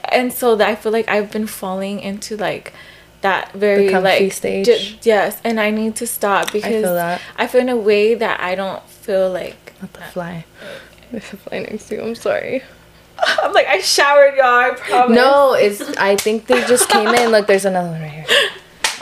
and 0.09 0.31
so 0.33 0.55
that 0.57 0.67
I 0.69 0.75
feel 0.75 0.91
like 0.91 1.07
I've 1.09 1.31
been 1.31 1.47
falling 1.47 1.99
into 1.99 2.37
like 2.37 2.73
that 3.21 3.51
very 3.53 3.89
like 3.89 4.31
stage. 4.33 4.65
j- 4.67 4.99
yes, 5.03 5.39
and 5.43 5.59
I 5.59 5.71
need 5.71 5.95
to 5.97 6.07
stop 6.07 6.51
because 6.51 6.85
I 6.85 6.93
that. 6.93 7.21
I 7.37 7.47
feel 7.47 7.61
in 7.61 7.69
a 7.69 7.77
way 7.77 8.13
that 8.15 8.39
I 8.39 8.53
don't 8.55 8.83
feel 8.87 9.31
like 9.31 9.73
Not 9.81 9.93
the 9.93 10.01
fly. 10.01 10.45
There's 11.11 11.33
a 11.33 11.37
fly 11.37 11.59
next 11.59 11.87
to 11.87 11.95
you. 11.95 12.01
I'm 12.01 12.15
sorry. 12.15 12.61
I'm 13.41 13.53
like 13.53 13.65
I 13.67 13.79
showered 13.79 14.35
y'all. 14.35 14.45
I 14.45 14.71
promise. 14.75 15.15
No, 15.15 15.53
it's. 15.53 15.81
I 15.97 16.15
think 16.17 16.47
they 16.47 16.59
just 16.67 16.89
came 16.89 17.07
in. 17.07 17.31
Look, 17.31 17.47
there's 17.47 17.65
another 17.65 17.89
one 17.89 18.01
right 18.01 18.11
here. 18.11 18.25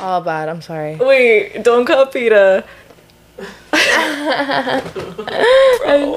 Oh, 0.06 0.20
bad. 0.22 0.50
I'm 0.50 0.62
sorry. 0.62 0.96
Wait, 0.96 1.64
don't 1.64 1.86
call 1.86 2.08
PETA. 2.08 2.66
I 3.74 4.82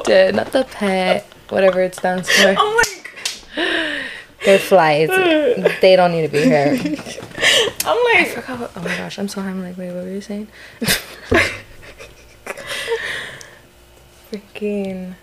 did. 0.05 0.35
Not 0.35 0.53
the 0.53 0.65
pet. 0.65 1.27
Whatever 1.49 1.83
it 1.83 1.95
stands 1.95 2.31
for. 2.31 2.55
I'm 2.59 2.77
like, 2.77 3.12
They're 4.45 4.59
flies. 4.59 5.09
They 5.81 5.97
don't 5.97 6.12
need 6.12 6.23
to 6.23 6.29
be 6.29 6.43
here. 6.43 6.79
I'm 7.85 7.99
like, 8.15 8.45
Oh 8.49 8.71
my 8.77 8.97
gosh, 8.97 9.19
I'm 9.19 9.29
sorry. 9.29 9.51
I'm 9.51 9.62
like, 9.62 9.77
wait, 9.77 9.93
what 9.93 10.05
were 10.05 10.11
you 10.11 10.21
saying? 10.21 10.49
Freaking. 14.31 15.15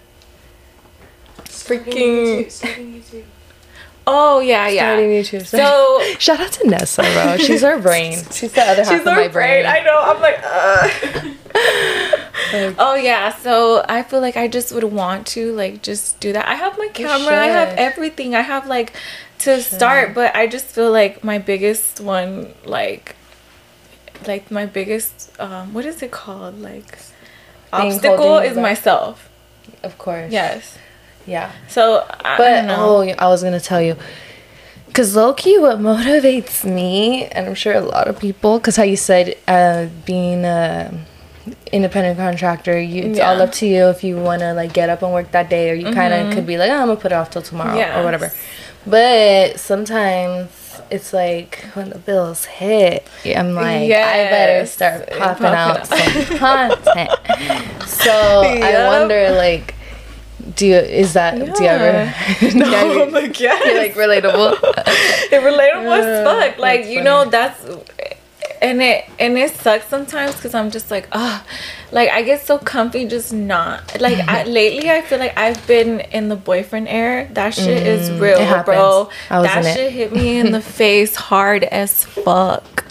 freaking. 1.45 2.51
Starting 2.51 2.93
YouTube. 3.01 3.23
Oh 4.05 4.39
yeah, 4.39 4.67
yeah. 4.67 4.93
Starting 4.95 5.09
YouTube. 5.09 5.45
So 5.45 6.01
Shout 6.19 6.39
out 6.39 6.51
to 6.53 6.67
Nessa, 6.67 7.01
bro. 7.01 7.37
She's 7.37 7.63
our 7.63 7.79
brain. 7.79 8.19
She's 8.31 8.51
the 8.53 8.61
other 8.61 8.83
half 8.83 8.91
she's 8.91 9.01
of 9.01 9.07
our 9.07 9.15
my 9.15 9.27
brain. 9.27 9.63
brain. 9.63 9.65
I 9.65 9.79
know. 9.83 9.99
I'm 10.01 10.21
like, 10.21 10.39
uh. 10.43 11.33
Oh 12.77 12.95
yeah. 12.95 13.33
So 13.35 13.83
I 13.87 14.03
feel 14.03 14.21
like 14.21 14.37
I 14.37 14.47
just 14.47 14.71
would 14.73 14.83
want 14.83 15.27
to 15.27 15.53
like 15.53 15.81
just 15.81 16.19
do 16.19 16.33
that. 16.33 16.47
I 16.47 16.55
have 16.55 16.77
my 16.77 16.89
camera. 16.93 17.35
I 17.35 17.47
have 17.47 17.69
everything. 17.77 18.35
I 18.35 18.41
have 18.41 18.67
like 18.67 18.93
to 19.39 19.61
start, 19.61 20.13
but 20.13 20.35
I 20.35 20.47
just 20.47 20.67
feel 20.67 20.91
like 20.91 21.23
my 21.23 21.37
biggest 21.37 21.99
one, 21.99 22.53
like, 22.63 23.15
like 24.25 24.49
my 24.51 24.65
biggest, 24.65 25.31
um, 25.39 25.73
what 25.73 25.85
is 25.85 26.01
it 26.01 26.11
called, 26.11 26.59
like. 26.61 26.97
Obstacle 27.73 28.37
is 28.37 28.55
myself. 28.55 29.29
Of 29.81 29.97
course. 29.97 30.31
Yes. 30.31 30.77
Yeah. 31.25 31.51
So 31.67 32.05
I, 32.23 32.37
But 32.37 32.49
don't 32.49 32.67
know. 32.67 32.97
oh, 33.03 33.15
I 33.17 33.27
was 33.27 33.41
gonna 33.43 33.59
tell 33.59 33.81
you, 33.81 33.95
cause 34.93 35.15
low 35.15 35.33
key, 35.33 35.57
what 35.57 35.79
motivates 35.79 36.63
me, 36.63 37.25
and 37.25 37.47
I'm 37.47 37.55
sure 37.55 37.73
a 37.73 37.81
lot 37.81 38.07
of 38.07 38.19
people, 38.19 38.59
cause 38.59 38.75
how 38.75 38.83
you 38.83 38.95
said, 38.97 39.35
uh, 39.47 39.87
being 40.05 40.45
a 40.45 40.93
independent 41.71 42.17
contractor, 42.17 42.79
you, 42.79 43.03
it's 43.03 43.19
all 43.19 43.41
up 43.41 43.51
to 43.53 43.67
you 43.67 43.87
if 43.89 44.03
you 44.03 44.17
wanna 44.17 44.53
like 44.53 44.73
get 44.73 44.89
up 44.89 45.01
and 45.01 45.11
work 45.13 45.31
that 45.31 45.49
day, 45.49 45.69
or 45.71 45.73
you 45.73 45.91
kind 45.91 46.13
of 46.13 46.19
mm-hmm. 46.21 46.33
could 46.33 46.45
be 46.47 46.57
like, 46.57 46.69
oh, 46.69 46.75
I'm 46.81 46.87
gonna 46.87 46.99
put 46.99 47.11
it 47.11 47.15
off 47.15 47.31
till 47.31 47.41
tomorrow 47.41 47.75
Yes. 47.75 47.97
or 47.97 48.03
whatever. 48.03 48.31
But 48.85 49.59
sometimes. 49.59 50.59
It's 50.89 51.13
like 51.13 51.63
when 51.75 51.89
the 51.89 51.99
bills 51.99 52.45
hit, 52.45 53.07
I'm 53.25 53.53
like, 53.53 53.83
I 53.83 53.87
better 53.89 54.65
start 54.65 55.07
popping 55.11 55.45
Popping 55.45 55.45
out 55.45 55.77
out. 55.79 55.87
some 55.87 56.37
content. 56.37 57.11
So 57.87 58.11
I 58.11 58.87
wonder, 58.87 59.31
like, 59.35 59.75
do 60.55 60.67
you 60.67 60.75
is 60.75 61.13
that 61.13 61.35
do 61.35 61.63
you 61.63 61.69
ever 61.69 62.13
no, 62.57 62.69
Yeah, 62.69 62.83
you- 62.85 63.03
I'm 63.03 63.11
like, 63.11 63.39
yes. 63.39 63.77
like 63.77 63.93
relatable 63.95 64.59
They're 65.29 65.41
relatable 65.41 65.97
as 65.99 66.27
uh, 66.27 66.49
fuck. 66.49 66.59
Like 66.59 66.85
you 66.87 67.01
know, 67.01 67.25
that's 67.25 67.63
and 68.61 68.81
it 68.81 69.05
and 69.19 69.37
it 69.37 69.51
sucks 69.55 69.87
sometimes 69.87 70.35
because 70.35 70.53
I'm 70.53 70.71
just 70.71 70.89
like, 70.91 71.07
ah, 71.11 71.43
like 71.91 72.09
I 72.09 72.21
get 72.23 72.45
so 72.45 72.57
comfy 72.57 73.05
just 73.07 73.33
not 73.33 73.99
like 73.99 74.19
I, 74.27 74.43
lately. 74.59 74.89
I 74.89 75.01
feel 75.01 75.19
like 75.19 75.37
I've 75.37 75.65
been 75.67 75.99
in 75.99 76.29
the 76.29 76.35
boyfriend 76.35 76.87
era. 76.87 77.27
That 77.31 77.53
shit 77.53 77.85
is 77.87 78.09
real, 78.19 78.37
Mm, 78.37 78.41
it 78.41 78.47
happens. 78.47 78.65
bro. 78.75 79.09
That 79.29 79.57
in 79.59 79.65
it. 79.65 79.73
shit 79.75 79.91
hit 79.91 80.13
me 80.13 80.37
in 80.37 80.51
the 80.51 80.61
face 80.81 81.15
hard 81.15 81.63
as 81.63 82.03
fuck. 82.05 82.85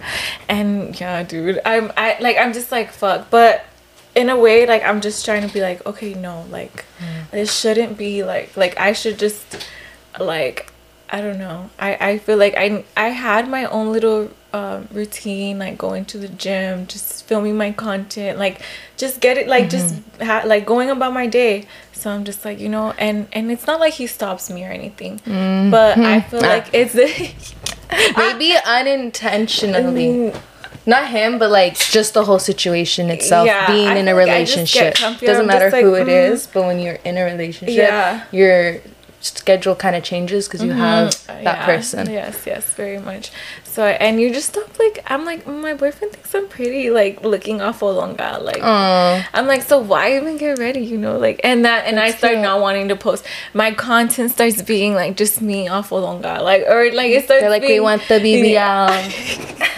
And 0.49 0.99
yeah, 1.01 1.23
dude, 1.23 1.61
I'm 1.65 1.93
I 1.97 2.17
like 2.21 2.37
I'm 2.39 2.53
just 2.53 2.71
like 2.73 2.93
fuck, 2.93 3.31
but. 3.31 3.65
In 4.15 4.29
a 4.29 4.37
way, 4.37 4.67
like 4.67 4.85
I'm 4.85 5.01
just 5.01 5.25
trying 5.25 5.41
to 5.49 5.51
be 5.55 5.63
like, 5.63 5.87
okay, 5.87 6.13
no, 6.13 6.45
like 6.51 6.85
Mm. 7.01 7.31
this 7.31 7.59
shouldn't 7.59 7.97
be 7.97 8.23
like, 8.23 8.55
like 8.59 8.79
I 8.79 8.93
should 8.93 9.19
just, 9.19 9.67
like, 10.21 10.71
I 11.09 11.23
don't 11.23 11.39
know. 11.39 11.71
I 11.79 11.97
I 12.11 12.19
feel 12.19 12.37
like 12.37 12.53
I 12.55 12.85
I 12.95 13.09
had 13.09 13.49
my 13.49 13.65
own 13.65 13.91
little 13.91 14.29
um, 14.53 14.89
routine, 14.93 15.59
like 15.59 15.79
going 15.79 16.05
to 16.07 16.19
the 16.19 16.29
gym, 16.29 16.87
just 16.87 17.25
filming 17.27 17.57
my 17.57 17.73
content, 17.73 18.39
like 18.39 18.61
just 18.97 19.21
get 19.21 19.37
it, 19.39 19.49
like 19.49 19.71
just 19.71 19.95
Mm-hmm. 19.95 20.25
ha- 20.25 20.43
like 20.45 20.67
going 20.67 20.91
about 20.91 21.13
my 21.13 21.27
day. 21.27 21.67
So 21.93 22.11
I'm 22.11 22.25
just 22.25 22.45
like 22.45 22.59
you 22.61 22.69
know, 22.69 22.93
and 22.99 23.29
and 23.33 23.51
it's 23.51 23.67
not 23.67 23.81
like 23.81 23.95
he 23.95 24.07
stops 24.07 24.51
me 24.51 24.65
or 24.65 24.71
anything, 24.71 25.19
Mm-hmm. 25.21 25.71
but 25.71 25.99
I 25.99 26.21
feel 26.21 26.41
Ah. 26.45 26.49
like 26.49 26.67
it's 26.73 26.95
maybe 28.17 28.55
unintentionally 28.67 30.33
not 30.85 31.07
him 31.09 31.39
but 31.39 31.51
like 31.51 31.77
just 31.79 32.13
the 32.15 32.25
whole 32.25 32.39
situation 32.41 33.09
itself 33.11 33.47
Yeah, 33.47 33.67
being 33.69 33.87
I 33.89 33.99
in 33.99 34.09
a 34.09 34.11
feel 34.13 34.17
like 34.27 34.29
I 34.31 34.45
just 34.45 34.75
get 34.75 34.99
relationship 34.99 35.21
doesn't 35.29 35.47
matter 35.47 35.71
like, 35.71 35.85
who 35.85 35.95
it 35.95 36.07
mm. 36.09 36.31
is 36.33 36.47
but 36.49 36.65
when 36.65 36.81
you're 36.81 36.99
in 37.05 37.17
a 37.19 37.25
relationship 37.25 37.77
Yeah. 37.77 38.25
your 38.33 38.81
schedule 39.21 39.77
kind 39.77 39.95
of 39.95 40.03
changes 40.03 40.49
because 40.49 40.65
you 40.65 40.73
have 40.73 41.11
that 41.27 41.37
Mm-hmm. 41.37 41.45
Yeah, 41.45 41.67
person 41.67 42.11
Yes, 42.11 42.43
yes, 42.47 42.65
very 42.75 42.99
much. 42.99 43.31
So 43.73 43.87
and 43.87 44.21
you 44.21 44.31
just 44.31 44.51
stop 44.51 44.79
like 44.79 45.03
I'm 45.07 45.25
like 45.25 45.47
mm, 45.47 45.63
my 45.63 45.73
boyfriend 45.73 46.13
thinks 46.13 46.35
I'm 46.35 46.47
pretty 46.47 46.91
like 46.91 47.25
looking 47.25 47.63
awful 47.63 47.91
longa 47.95 48.39
like 48.43 48.63
Aw. 48.63 49.27
I'm 49.33 49.47
like 49.47 49.63
so 49.63 49.79
why 49.79 50.15
even 50.15 50.37
get 50.37 50.59
ready? 50.59 50.81
You 50.81 50.99
know 50.99 51.17
like 51.17 51.41
and 51.43 51.65
that 51.65 51.87
and 51.87 51.99
I 51.99 52.11
start 52.11 52.35
cute. 52.35 52.43
not 52.43 52.61
wanting 52.61 52.89
to 52.89 52.97
post. 52.97 53.25
My 53.55 53.73
content 53.73 54.31
starts 54.31 54.61
being 54.61 54.93
like 54.93 55.17
just 55.17 55.41
me 55.41 55.69
awful 55.69 56.03
longa 56.03 56.43
like 56.43 56.65
or 56.69 56.93
like 56.93 57.13
it 57.13 57.25
starts 57.25 57.41
they're 57.41 57.49
like 57.49 57.63
we 57.63 57.81
want 57.81 58.03
the 58.09 58.21
BBL 58.21 59.69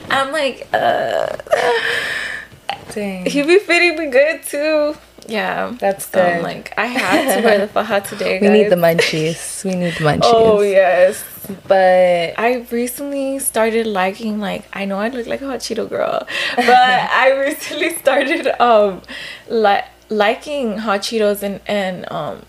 I'm 0.10 0.32
like 0.32 0.66
uh 0.72 1.36
Dang. 2.94 3.26
he 3.26 3.42
be 3.42 3.58
fitting 3.58 3.98
me 3.98 4.06
good 4.06 4.42
too. 4.44 4.96
Yeah. 5.28 5.74
That's 5.78 6.06
so 6.06 6.18
good. 6.18 6.42
like 6.42 6.72
I 6.78 6.86
had 6.86 7.36
to 7.36 7.42
wear 7.44 7.58
the 7.58 7.68
faja 7.68 8.00
today 8.00 8.38
we 8.40 8.48
need 8.48 8.70
the 8.70 8.76
munchies. 8.76 9.62
We 9.66 9.74
need 9.74 9.92
the 9.96 10.04
munchies. 10.08 10.20
oh 10.22 10.62
yes 10.62 11.22
but 11.68 12.34
I 12.38 12.66
recently 12.70 13.38
started 13.38 13.86
liking 13.86 14.40
like 14.40 14.64
I 14.72 14.84
know 14.84 14.98
I 14.98 15.08
look 15.08 15.26
like 15.26 15.40
a 15.42 15.46
hot 15.46 15.60
Cheeto 15.60 15.88
girl, 15.88 16.26
but 16.56 16.68
I 16.68 17.32
recently 17.38 17.94
started 17.96 18.46
um 18.60 19.02
li- 19.48 19.88
liking 20.08 20.78
hot 20.78 21.00
Cheetos 21.00 21.42
and 21.42 21.60
and 21.66 22.10
um 22.10 22.42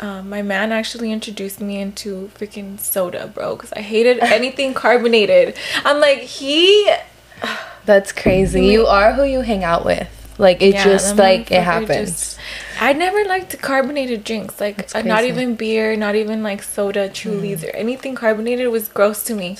uh, 0.00 0.22
my 0.22 0.42
man 0.42 0.70
actually 0.70 1.10
introduced 1.10 1.60
me 1.60 1.80
into 1.80 2.30
freaking 2.38 2.78
soda, 2.78 3.26
bro, 3.26 3.56
because 3.56 3.72
I 3.72 3.80
hated 3.80 4.18
anything 4.22 4.74
carbonated. 4.74 5.56
I'm 5.84 6.00
like 6.00 6.20
he 6.20 6.92
That's 7.84 8.12
crazy. 8.12 8.66
You 8.66 8.86
are 8.86 9.14
who 9.14 9.24
you 9.24 9.40
hang 9.40 9.64
out 9.64 9.84
with. 9.84 10.08
Like 10.38 10.62
it 10.62 10.74
Yeah, 10.74 10.84
just 10.84 11.16
like 11.16 11.50
it 11.50 11.62
happens. 11.62 12.10
just- 12.10 12.38
I 12.80 12.92
never 12.92 13.24
liked 13.24 13.60
carbonated 13.60 14.22
drinks, 14.22 14.60
like 14.60 14.94
uh, 14.94 15.02
not 15.02 15.24
even 15.24 15.56
beer, 15.56 15.96
not 15.96 16.14
even 16.14 16.44
like 16.44 16.62
soda, 16.62 17.08
Trulies, 17.08 17.64
or 17.66 17.70
anything 17.74 18.14
carbonated 18.14 18.68
was 18.68 18.86
gross 18.86 19.24
to 19.24 19.34
me. 19.34 19.56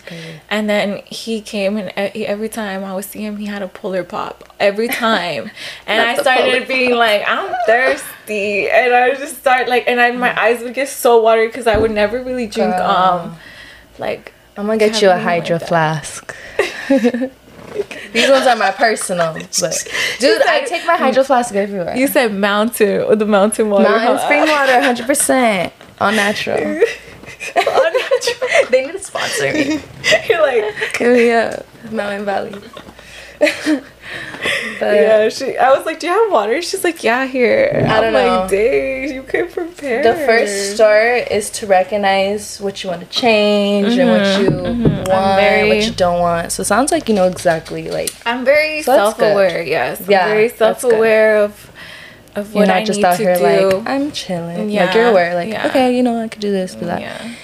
And 0.49 0.71
then 0.71 1.03
he 1.07 1.41
came, 1.41 1.77
and 1.79 1.93
e- 2.14 2.25
every 2.25 2.49
time 2.49 2.85
I 2.85 2.95
would 2.95 3.05
see 3.05 3.23
him, 3.25 3.38
he 3.38 3.47
had 3.47 3.61
a 3.61 3.67
Polar 3.67 4.05
Pop 4.05 4.45
every 4.61 4.87
time, 5.07 5.51
and 5.85 6.01
I 6.01 6.12
Not 6.14 6.19
the 6.19 6.23
Polar 6.23 6.37
started 6.38 6.69
being 6.69 6.95
like, 6.95 7.25
I'm 7.27 7.53
thirsty, 7.67 8.71
and 8.71 8.95
I 8.95 9.09
would 9.09 9.19
just 9.19 9.38
start 9.38 9.69
like, 9.69 9.88
and 9.88 10.01
I, 10.01 10.12
my 10.12 10.41
eyes 10.41 10.62
would 10.62 10.75
get 10.75 10.88
so 10.88 11.21
watery 11.21 11.49
because 11.49 11.67
I 11.67 11.77
would 11.77 11.91
never 11.91 12.23
really 12.23 12.47
drink 12.47 12.77
Girl. 12.77 12.87
um 12.87 13.37
like 13.99 14.33
I'm 14.57 14.67
gonna 14.67 14.79
get 14.79 15.03
you 15.03 15.09
a 15.09 15.14
Caffeine 15.14 15.27
like 15.27 15.43
hydro 15.43 15.59
flask. 15.59 16.37
These 18.12 18.31
ones 18.31 18.47
are 18.47 18.57
my 18.57 18.71
personal, 18.71 19.35
but 19.61 19.88
dude, 20.19 20.43
I 20.43 20.64
take 20.64 20.87
my 20.87 20.97
hydro 20.97 21.25
flask 21.25 21.55
everywhere. 21.55 21.97
you 21.97 22.07
said 22.07 22.33
mountain 22.35 23.03
or 23.03 23.17
the 23.17 23.27
mountain 23.27 23.71
water. 23.71 23.88
Mountain 23.88 24.17
huh? 24.17 24.25
spring 24.25 24.41
water, 24.49 24.73
100 24.73 25.07
percent 25.07 25.73
all 26.01 26.12
natural. 26.12 26.57
All 27.57 27.64
natural. 27.64 28.49
they 28.71 28.85
need 28.85 28.93
to 28.93 28.99
sponsor 28.99 29.53
me. 29.53 29.81
You're 30.29 30.41
like 30.43 31.01
me 31.01 31.31
Mountain 31.95 32.25
Valley. 32.25 32.55
But 34.81 34.94
yeah, 34.94 35.29
she. 35.29 35.57
I 35.59 35.77
was 35.77 35.85
like, 35.85 35.98
"Do 36.01 36.07
you 36.07 36.12
have 36.12 36.33
water?" 36.33 36.62
She's 36.62 36.83
like, 36.85 37.03
"Yeah, 37.03 37.27
here." 37.27 37.70
I 37.74 38.01
don't 38.01 38.07
I'm 38.07 38.12
know. 38.14 38.40
Like, 38.42 38.51
Dang, 38.51 39.12
you 39.12 39.22
came 39.24 39.48
prepared. 39.48 40.05
the 40.05 40.14
first 40.14 40.77
start 40.77 41.29
is 41.31 41.51
to 41.59 41.66
recognize 41.66 42.61
what 42.61 42.83
you 42.83 42.88
want 42.90 43.01
to 43.03 43.09
change 43.09 43.98
and 43.98 44.09
what 44.09 44.40
you 44.40 44.51
want, 44.62 44.79
Mm-hmm. 44.79 45.11
I'm 45.12 45.37
very- 45.37 45.68
what 45.68 45.85
you 45.85 45.92
don't 45.92 46.20
want. 46.20 46.53
So 46.53 46.61
it 46.62 46.66
sounds 46.66 46.92
like 46.92 47.09
you 47.09 47.14
know 47.14 47.24
exactly 47.27 47.90
like 47.90 48.11
I'm 48.24 48.44
very 48.44 48.83
So 48.83 48.94
self-aware. 48.94 49.62
Yes, 49.62 50.01
I'm 50.01 50.11
Yeah, 50.11 50.29
very 50.29 50.48
that's 50.48 50.83
good. 50.83 50.90
self-aware 50.90 51.37
of 51.38 51.70
of 52.37 52.53
you're 52.55 52.61
what 52.62 52.68
not 52.68 52.77
I 52.79 52.85
just 52.85 52.98
need 52.98 53.05
out 53.05 53.16
to 53.16 53.22
here 53.22 53.37
do. 53.37 53.42
like 53.70 53.87
I'm 53.88 54.12
chilling. 54.12 54.66
like 54.68 54.74
Yeah, 54.74 54.94
you're 54.94 55.09
aware, 55.09 55.35
like 55.35 55.48
yeah. 55.51 55.66
okay, 55.68 55.94
you 55.96 56.03
know 56.05 56.22
I 56.22 56.29
could 56.29 56.40
do 56.40 56.53
this, 56.53 56.74
do 56.77 56.87
that, 56.87 57.01
yeah. 57.01 57.35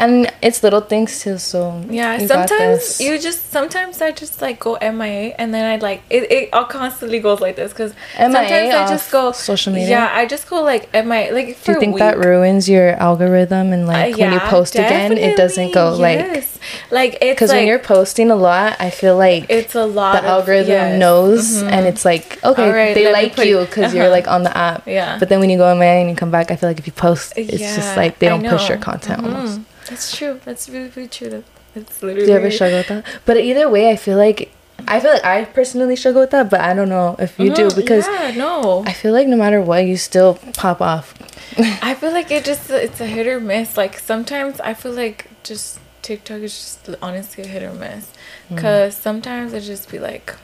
And 0.00 0.32
it's 0.42 0.62
little 0.62 0.80
things 0.92 1.20
too. 1.22 1.36
So 1.38 1.58
Yeah, 1.90 2.18
you 2.20 2.26
sometimes 2.26 3.00
you 3.00 3.18
just 3.18 3.50
sometimes 3.52 4.00
I 4.00 4.10
just 4.12 4.40
like 4.42 4.58
go 4.58 4.76
MIA 4.80 5.34
and 5.38 5.52
then 5.54 5.64
I 5.72 5.76
like 5.76 6.00
it. 6.10 6.22
It 6.36 6.48
all 6.52 6.64
constantly 6.64 7.20
goes 7.20 7.40
like 7.40 7.56
this 7.56 7.72
because 7.72 7.92
sometimes 8.16 8.74
I 8.74 8.86
just 8.88 9.12
go 9.12 9.32
social 9.32 9.72
media? 9.72 9.88
Yeah, 9.90 10.10
I 10.20 10.26
just 10.26 10.48
go 10.48 10.62
like 10.62 10.92
MIA 10.92 11.32
like 11.32 11.56
for 11.56 11.66
do 11.66 11.72
you 11.72 11.80
think 11.80 11.98
that 11.98 12.18
ruins 12.18 12.68
your 12.68 12.90
algorithm 13.08 13.72
and 13.72 13.86
like 13.86 14.14
Uh, 14.14 14.18
when 14.18 14.32
you 14.32 14.40
post 14.40 14.74
again, 14.74 15.12
it 15.16 15.36
doesn't 15.36 15.72
go 15.72 15.96
definitely, 15.98 16.40
like 16.40 16.44
like 16.90 17.12
it's 17.20 17.34
because 17.34 17.50
like 17.50 17.58
when 17.58 17.66
you're 17.68 17.78
posting 17.78 18.30
a 18.30 18.36
lot, 18.36 18.76
I 18.80 18.90
feel 18.90 19.16
like 19.16 19.46
it's 19.48 19.74
a 19.74 19.84
lot. 19.84 20.12
the 20.12 20.18
of- 20.20 20.24
algorithm 20.40 20.68
yes. 20.70 20.98
knows 20.98 21.62
and 21.62 21.86
it's 21.86 22.04
like 22.04 22.26
okay 22.44 22.66
Alright, 22.68 22.94
they 22.94 23.12
like 23.12 23.34
put- 23.36 23.46
you 23.46 23.60
because 23.60 23.92
you're 23.94 24.04
uh-huh. 24.04 24.12
like 24.18 24.28
on 24.28 24.42
the 24.44 24.54
app 24.56 24.86
Yeah. 24.86 25.18
but 25.18 25.28
then 25.28 25.40
when 25.40 25.50
you 25.50 25.58
go 25.58 25.74
MIA 25.74 26.00
and 26.00 26.08
you 26.10 26.16
come 26.16 26.30
back 26.30 26.50
I 26.50 26.56
feel 26.56 26.68
like 26.70 26.78
if 26.78 26.86
you 26.86 26.92
post 26.92 27.32
it's 27.36 27.60
Yeah, 27.60 27.76
just 27.76 27.96
like 27.96 28.18
they 28.18 28.28
don't 28.28 28.46
push 28.46 28.68
your 28.68 28.78
content 28.78 29.22
almost 29.24 29.58
Mhm. 29.60 29.64
That's 29.90 30.16
true. 30.16 30.40
That's 30.44 30.68
really, 30.68 30.90
really 30.96 31.08
true. 31.08 31.30
That- 31.30 31.44
That's 31.74 32.00
do 32.00 32.08
you 32.08 32.32
ever 32.32 32.50
struggle 32.50 32.78
with 32.78 32.88
that 32.88 33.04
but 33.26 33.36
either 33.36 33.68
way 33.68 33.90
I 33.90 33.96
feel 33.96 34.18
like 34.18 34.50
I 34.88 34.98
feel 34.98 35.12
like 35.12 35.24
I 35.24 35.44
personally 35.44 35.94
struggle 35.94 36.20
with 36.22 36.30
that 36.30 36.50
but 36.50 36.60
I 36.60 36.74
don't 36.74 36.88
know 36.88 37.14
if 37.20 37.38
you 37.38 37.54
do 37.54 37.68
Mhm, 37.68 37.76
because 37.76 38.06
yeah, 38.08 38.32
no, 38.36 38.82
I 38.86 38.92
feel 38.92 39.12
like 39.12 39.28
no 39.28 39.36
matter 39.36 39.60
what 39.60 39.84
you 39.86 39.96
still 39.96 40.34
pop 40.56 40.80
off 40.80 41.14
I 41.90 41.94
feel 41.94 42.10
like 42.10 42.30
it 42.32 42.44
just 42.44 42.70
it's 42.70 43.00
a 43.00 43.06
hit 43.06 43.26
or 43.28 43.38
miss. 43.38 43.76
Like 43.76 43.98
sometimes 44.00 44.58
I 44.60 44.74
feel 44.74 44.90
like 44.92 45.28
just 45.44 45.78
TikTok 46.02 46.40
is 46.40 46.52
just 46.52 46.90
honestly 47.02 47.44
a 47.44 47.46
hit 47.46 47.62
or 47.62 47.72
miss. 47.72 48.10
Mm. 48.50 48.58
Cause 48.58 48.96
sometimes 48.96 49.52
it 49.52 49.60
just 49.60 49.90
be 49.92 49.98
like 50.00 50.34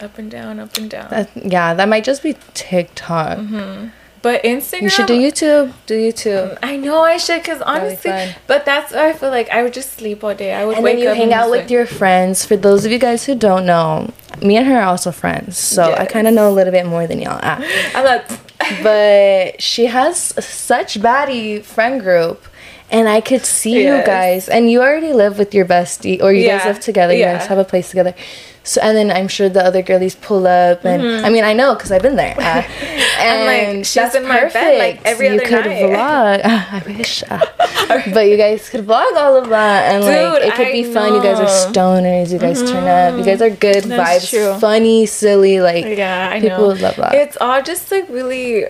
up 0.00 0.18
and 0.18 0.28
down, 0.28 0.58
up 0.58 0.76
and 0.76 0.90
down. 0.90 1.08
that, 1.10 1.30
yeah 1.36 1.72
that 1.74 1.88
might 1.88 2.02
just 2.02 2.20
be 2.22 2.34
TikTok 2.54 3.38
but 4.24 4.42
Instagram, 4.42 4.82
you 4.82 4.88
should 4.88 5.06
do 5.06 5.20
YouTube 5.20 5.74
do 5.84 5.94
YouTube 6.00 6.58
I 6.62 6.78
know 6.78 7.02
I 7.02 7.18
should, 7.18 7.44
cause 7.44 7.60
honestly, 7.60 8.10
but 8.46 8.64
that's 8.64 8.94
why 8.94 9.10
I 9.10 9.12
feel 9.12 9.28
like 9.28 9.50
I 9.50 9.62
would 9.62 9.74
just 9.74 9.92
sleep 9.92 10.24
all 10.24 10.34
day. 10.34 10.54
I 10.54 10.64
would 10.64 10.76
and 10.76 10.84
wake 10.84 10.96
then 10.96 11.02
you 11.04 11.10
up 11.10 11.16
hang 11.18 11.34
out 11.34 11.50
with 11.50 11.60
like- 11.60 11.70
your 11.70 11.84
friends. 11.84 12.42
For 12.42 12.56
those 12.56 12.86
of 12.86 12.90
you 12.90 12.98
guys 12.98 13.26
who 13.26 13.34
don't 13.34 13.66
know, 13.66 14.10
me 14.40 14.56
and 14.56 14.66
her 14.66 14.78
are 14.78 14.84
also 14.84 15.12
friends, 15.12 15.58
so 15.58 15.92
I 15.92 16.06
kind 16.06 16.26
of 16.26 16.32
know 16.32 16.48
a 16.48 16.54
little 16.58 16.72
bit 16.72 16.86
more 16.86 17.06
than 17.06 17.20
y'all. 17.20 17.38
Ah. 17.42 17.62
I'm 17.94 18.04
like, 18.06 18.26
but 18.82 19.60
she 19.60 19.84
has 19.86 20.16
such 20.42 20.98
baddie 21.00 21.62
friend 21.62 22.00
group. 22.00 22.42
And 22.90 23.08
I 23.08 23.20
could 23.20 23.44
see 23.44 23.82
you 23.84 24.02
guys, 24.04 24.48
and 24.48 24.70
you 24.70 24.80
already 24.82 25.12
live 25.12 25.38
with 25.38 25.52
your 25.54 25.64
bestie, 25.64 26.22
or 26.22 26.32
you 26.32 26.46
guys 26.46 26.64
live 26.64 26.80
together. 26.80 27.12
You 27.14 27.24
guys 27.24 27.46
have 27.46 27.58
a 27.58 27.64
place 27.64 27.88
together. 27.88 28.14
So, 28.66 28.80
and 28.80 28.96
then 28.96 29.10
I'm 29.10 29.28
sure 29.28 29.48
the 29.50 29.62
other 29.64 29.82
girlies 29.82 30.14
pull 30.14 30.46
up, 30.46 30.84
and 30.86 31.02
I 31.26 31.28
mean, 31.28 31.44
I 31.44 31.52
know 31.54 31.74
because 31.74 31.90
I've 31.92 32.02
been 32.02 32.16
there. 32.16 32.34
Uh, 33.16 33.20
and 33.20 33.40
Mm-hmm. 33.44 33.76
Like, 33.78 33.84
she's 33.86 34.14
in 34.14 34.26
my 34.26 34.48
bed, 34.48 34.78
like, 34.78 35.00
every 35.04 35.28
you 35.28 35.34
other 35.34 35.44
could 35.44 35.66
night. 35.66 35.82
vlog. 35.82 36.40
I 36.44 36.82
wish, 36.86 37.22
uh, 37.30 37.40
but 38.12 38.26
you 38.28 38.36
guys 38.36 38.68
could 38.68 38.86
vlog 38.86 39.12
all 39.16 39.36
of 39.36 39.48
that, 39.50 39.94
and 39.94 40.04
like 40.04 40.42
it 40.42 40.54
could 40.54 40.66
I 40.68 40.72
be 40.72 40.84
fun. 40.84 41.14
You 41.14 41.22
guys 41.22 41.38
are. 41.40 41.46
Mm-hmm. 41.46 41.72
stoners. 41.72 42.32
You 42.32 42.38
guys 42.38 42.62
turn 42.62 42.84
up. 42.84 43.18
You 43.18 43.24
guys 43.24 43.40
are 43.42 43.50
good 43.50 43.84
That's 43.84 44.24
vibes, 44.26 44.30
true. 44.30 44.58
funny, 44.60 45.06
silly. 45.06 45.60
Like 45.60 45.84
yeah, 45.86 46.30
I 46.32 46.40
people 46.40 46.58
know. 46.58 46.66
would 46.68 46.80
love 46.80 46.96
that. 46.96 47.14
It's 47.14 47.36
all 47.40 47.62
just 47.62 47.90
like 47.90 48.08
really, 48.08 48.66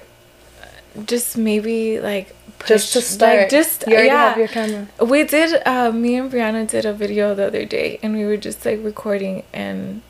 just 1.07 1.37
maybe 1.37 2.01
like 2.01 2.35
just 2.67 2.93
to 2.95 3.01
start, 3.01 3.39
Like 3.39 3.51
just 3.51 3.85
you 3.87 3.93
already 3.95 4.09
yeah. 4.09 4.29
have 4.31 4.39
your 4.39 4.49
camera. 4.49 4.87
We 5.05 5.25
did. 5.25 5.63
Uh, 5.67 5.91
me 5.93 6.17
and 6.17 6.31
Brianna 6.31 6.67
did 6.69 6.85
a 6.85 6.93
video 6.93 7.35
the 7.35 7.47
other 7.47 7.65
day, 7.65 7.99
and 8.03 8.15
we 8.17 8.25
were 8.25 8.37
just 8.37 8.65
like 8.65 8.81
recording, 8.83 9.43
and 9.53 10.03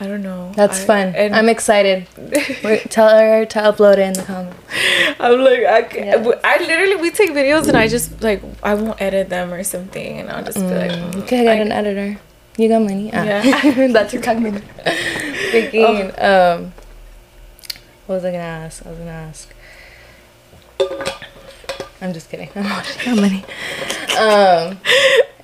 I 0.00 0.06
don't 0.06 0.22
know. 0.22 0.52
That's 0.56 0.80
I- 0.82 0.86
fun. 0.86 1.14
And 1.14 1.34
I'm 1.34 1.48
excited. 1.48 2.06
Tell 2.90 3.08
her 3.18 3.44
to 3.46 3.58
upload 3.60 3.94
it 3.94 3.98
in 4.00 4.12
the 4.14 4.22
comments. 4.22 4.56
I'm 5.20 5.38
like, 5.40 5.60
I, 5.64 5.78
Yeah. 5.94 6.40
I 6.44 6.58
literally 6.58 6.96
we 6.96 7.10
take 7.10 7.30
videos, 7.30 7.68
and 7.68 7.76
I 7.76 7.88
just 7.88 8.22
like 8.22 8.42
I 8.62 8.74
won't 8.74 9.00
edit 9.00 9.28
them 9.28 9.52
or 9.52 9.62
something, 9.64 10.18
and 10.20 10.30
I'll 10.30 10.44
just 10.44 10.58
be 10.58 10.64
like, 10.74 10.90
mm, 10.90 11.26
get 11.28 11.46
I- 11.46 11.54
an 11.54 11.72
editor. 11.72 12.18
You 12.58 12.68
got 12.68 12.82
money. 12.82 13.10
Ah. 13.14 13.24
Yeah. 13.24 13.86
That's 13.92 14.12
your 14.12 14.20
talking. 14.22 14.52
Freaking. 14.52 16.12
Um. 16.22 16.72
What 18.06 18.16
was 18.16 18.24
I 18.24 18.32
gonna 18.32 18.42
ask? 18.42 18.84
I 18.84 18.90
was 18.90 18.98
gonna 18.98 19.10
ask. 19.10 19.48
I'm 22.02 22.12
just 22.12 22.28
kidding. 22.30 22.50
I'm 22.56 22.64
not 22.64 22.98
got 23.04 23.16
money. 23.16 23.44
Um. 24.18 24.78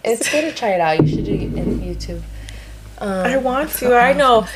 It's 0.04 0.30
good 0.30 0.42
to 0.42 0.52
try 0.52 0.70
it 0.70 0.80
out. 0.80 1.02
You 1.02 1.08
should 1.08 1.24
do 1.24 1.34
it 1.34 1.42
in 1.42 1.80
YouTube. 1.80 2.22
Um, 2.98 3.26
I 3.26 3.36
want 3.36 3.70
to. 3.70 3.94
I 3.94 4.12
know. 4.12 4.46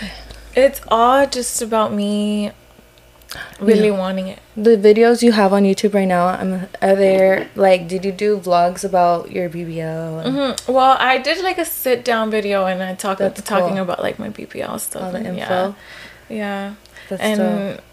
It's 0.54 0.80
all 0.88 1.26
just 1.26 1.62
about 1.62 1.92
me 1.92 2.52
really 3.60 3.90
wanting 3.90 4.28
it. 4.28 4.38
the 4.56 4.76
videos 4.76 5.22
you 5.22 5.32
have 5.32 5.52
on 5.52 5.62
YouTube 5.62 5.94
right 5.94 6.06
now. 6.06 6.26
I'm 6.26 6.68
are 6.82 6.94
there 6.94 7.48
like 7.54 7.88
did 7.88 8.04
you 8.04 8.12
do 8.12 8.38
vlogs 8.38 8.84
about 8.84 9.32
your 9.32 9.48
BBL 9.48 10.26
and 10.26 10.34
hmm 10.66 10.72
Well, 10.72 10.96
I 10.98 11.18
did 11.18 11.42
like 11.42 11.58
a 11.58 11.64
sit 11.64 12.04
down 12.04 12.30
video 12.30 12.66
and 12.66 12.82
I 12.82 12.94
talked 12.94 13.20
That's 13.20 13.40
talking 13.42 13.76
cool. 13.76 13.84
about 13.84 14.00
like 14.02 14.18
my 14.18 14.28
BBL 14.28 14.78
stuff. 14.80 15.02
all 15.02 15.12
the 15.12 15.18
and 15.18 15.26
info? 15.28 15.74
Yeah. 16.28 16.36
yeah. 16.36 16.74
That's 17.08 17.22
and 17.22 17.38
dope. 17.76 17.84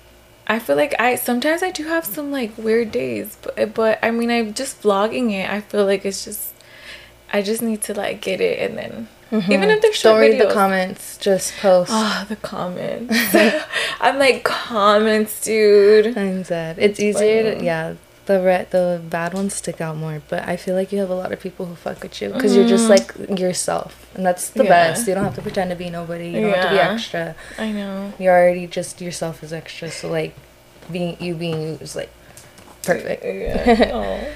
I 0.50 0.58
feel 0.58 0.76
like 0.76 0.96
I 1.00 1.14
sometimes 1.14 1.62
I 1.62 1.70
do 1.70 1.84
have 1.86 2.04
some 2.04 2.32
like 2.32 2.58
weird 2.58 2.92
days, 2.92 3.38
but 3.40 3.54
eh, 3.58 3.66
but 3.66 4.00
I 4.02 4.10
mean 4.10 4.32
I'm 4.32 4.56
just 4.56 4.82
vlogging 4.82 5.32
it. 5.32 5.48
I 5.48 5.62
feel 5.62 5.86
like 5.86 6.06
it's 6.06 6.26
just 6.26 6.56
I 7.32 7.44
just 7.44 7.62
need 7.62 7.84
to 7.84 7.94
like 7.94 8.20
get 8.20 8.42
it 8.42 8.58
and 8.60 8.76
then 8.76 9.08
mm-hmm. 9.32 9.52
even 9.52 9.70
if 9.70 9.84
they're 9.84 9.94
short 9.94 10.22
Don't 10.22 10.32
read 10.32 10.42
the 10.42 10.52
comments. 10.52 11.18
Just 11.18 11.56
post. 11.58 11.92
Oh, 11.94 12.26
the 12.28 12.36
comments. 12.36 13.16
I'm 14.02 14.18
like 14.18 14.44
comments, 14.44 15.40
dude. 15.46 16.18
I'm 16.18 16.44
sad. 16.44 16.80
It's 16.80 17.00
easier 17.00 17.54
to 17.56 17.64
yeah. 17.64 17.94
The 18.30 18.40
re- 18.40 18.68
the 18.70 19.02
bad 19.10 19.34
ones 19.34 19.56
stick 19.56 19.82
out 19.82 19.98
more, 19.98 20.22
but 20.30 20.48
I 20.48 20.56
feel 20.56 20.76
like 20.76 20.92
you 20.92 21.00
have 21.00 21.10
a 21.10 21.16
lot 21.16 21.32
of 21.32 21.40
people 21.40 21.66
who 21.66 21.74
fuck 21.74 22.04
with 22.04 22.22
you 22.22 22.30
because 22.30 22.56
you're 22.56 22.68
just 22.68 22.86
mm. 22.86 22.90
like 22.90 23.40
yourself, 23.40 24.06
and 24.14 24.24
that's 24.24 24.52
the. 24.52 24.66
Yeah. 24.66 24.70
best. 24.70 25.08
You 25.08 25.16
don't 25.16 25.24
have 25.24 25.34
to 25.34 25.42
pretend 25.42 25.72
to 25.72 25.76
be 25.76 25.90
nobody. 25.90 26.30
You 26.30 26.42
don't 26.42 26.54
have 26.54 26.66
to 26.66 26.70
be 26.70 26.80
extra. 26.80 27.36
I 27.58 27.72
know. 27.72 28.14
You're 28.20 28.36
already 28.40 28.68
just 28.68 29.02
yourself 29.02 29.42
as 29.42 29.52
extra. 29.52 29.90
So 29.90 30.12
like, 30.12 30.36
being 30.92 31.18
you 31.20 31.34
being 31.34 31.60
you 31.60 31.70
is 31.82 31.96
like 31.96 32.12
perfect. 32.84 33.24
Yeah. 33.26 34.36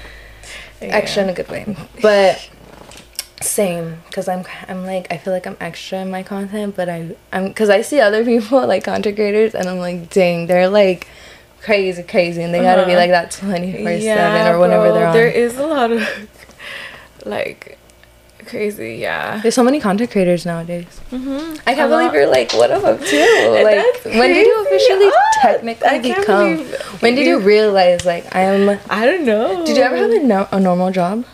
Oh. 0.82 0.90
extra 0.90 1.22
in 1.22 1.30
a 1.30 1.32
good 1.32 1.48
way 1.48 1.76
but 2.02 2.50
same 3.40 4.02
because 4.06 4.28
i'm 4.28 4.44
i'm 4.68 4.84
like 4.84 5.06
i 5.10 5.16
feel 5.16 5.32
like 5.32 5.46
i'm 5.46 5.56
extra 5.60 6.00
in 6.00 6.10
my 6.10 6.22
content 6.22 6.76
but 6.76 6.90
i 6.90 7.14
i'm 7.32 7.48
because 7.48 7.70
i 7.70 7.80
see 7.80 8.00
other 8.00 8.22
people 8.24 8.66
like 8.66 8.84
content 8.84 9.16
creators 9.16 9.54
and 9.54 9.66
i'm 9.68 9.78
like 9.78 10.10
dang 10.10 10.46
they're 10.46 10.68
like 10.68 11.06
crazy 11.64 12.02
crazy 12.02 12.42
and 12.42 12.52
they 12.52 12.60
gotta 12.60 12.84
be 12.84 12.92
Uh-huh. 12.92 13.00
like 13.00 13.10
that 13.10 13.30
24 13.30 14.00
7 14.00 14.54
or 14.54 14.58
whenever 14.58 14.84
bro, 14.84 14.94
they're 14.94 15.06
on 15.08 15.14
There 15.14 15.28
is 15.28 15.56
a 15.58 15.66
lot 15.66 15.90
of 15.92 16.06
like 17.24 17.78
crazy, 18.46 18.96
yeah. 18.96 19.40
there's 19.42 19.54
so 19.54 19.64
many 19.64 19.80
content 19.80 20.10
creators 20.10 20.44
nowadays 20.44 21.00
Mm-hmm. 21.10 21.56
i 21.66 21.74
can't 21.74 21.88
believe 21.90 22.12
you're 22.12 22.26
like 22.28 22.52
one 22.52 22.70
of 22.70 22.82
them 22.82 22.98
too 22.98 23.60
like 23.64 24.04
when 24.04 24.30
did 24.34 24.46
you 24.46 24.62
officially 24.66 25.06
Ah, 25.10 25.40
technically 25.42 25.88
I 25.88 25.98
become 25.98 26.56
believe 26.56 26.74
when 27.02 27.14
did 27.14 27.26
you 27.26 27.38
realize 27.40 28.04
like 28.04 28.24
i'm 28.36 28.78
I 28.90 29.06
don't 29.06 29.24
know. 29.24 29.64
did 29.64 29.76
you 29.78 29.82
ever 29.82 29.96
have 29.96 30.10
a, 30.10 30.18
no- 30.22 30.48
a 30.52 30.60
normal 30.60 30.90
job 30.90 31.24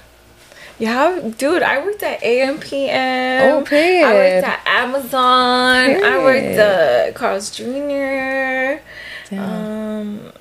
Yeah, 0.79 1.21
dude, 1.37 1.62
I 1.62 1.85
worked 1.85 2.03
at 2.03 2.23
AMPM. 2.23 3.53
Oh, 3.53 3.61
period. 3.69 4.07
I 4.07 4.14
worked 4.16 4.47
at 4.49 4.61
Amazon. 4.64 6.03
I 6.12 6.16
worked 6.25 6.57
at 6.57 7.14
Carl's 7.14 7.51
Jr. 7.51 8.81
Damn. 9.31 9.40
Um, 9.40 10.33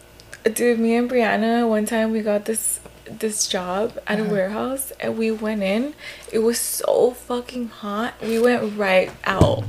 dude, 0.53 0.79
me 0.79 0.95
and 0.95 1.09
Brianna 1.09 1.67
one 1.67 1.85
time 1.85 2.11
we 2.11 2.21
got 2.21 2.45
this 2.45 2.79
this 3.05 3.47
job 3.47 3.97
at 4.05 4.19
Uh-huh. 4.19 4.29
a 4.29 4.31
warehouse 4.33 4.91
and 4.99 5.17
we 5.17 5.31
went 5.31 5.63
in. 5.63 5.93
It 6.31 6.39
was 6.39 6.59
so 6.59 7.11
fucking 7.11 7.69
hot. 7.69 8.13
We 8.21 8.39
went 8.39 8.77
right 8.77 9.09
out. 9.25 9.63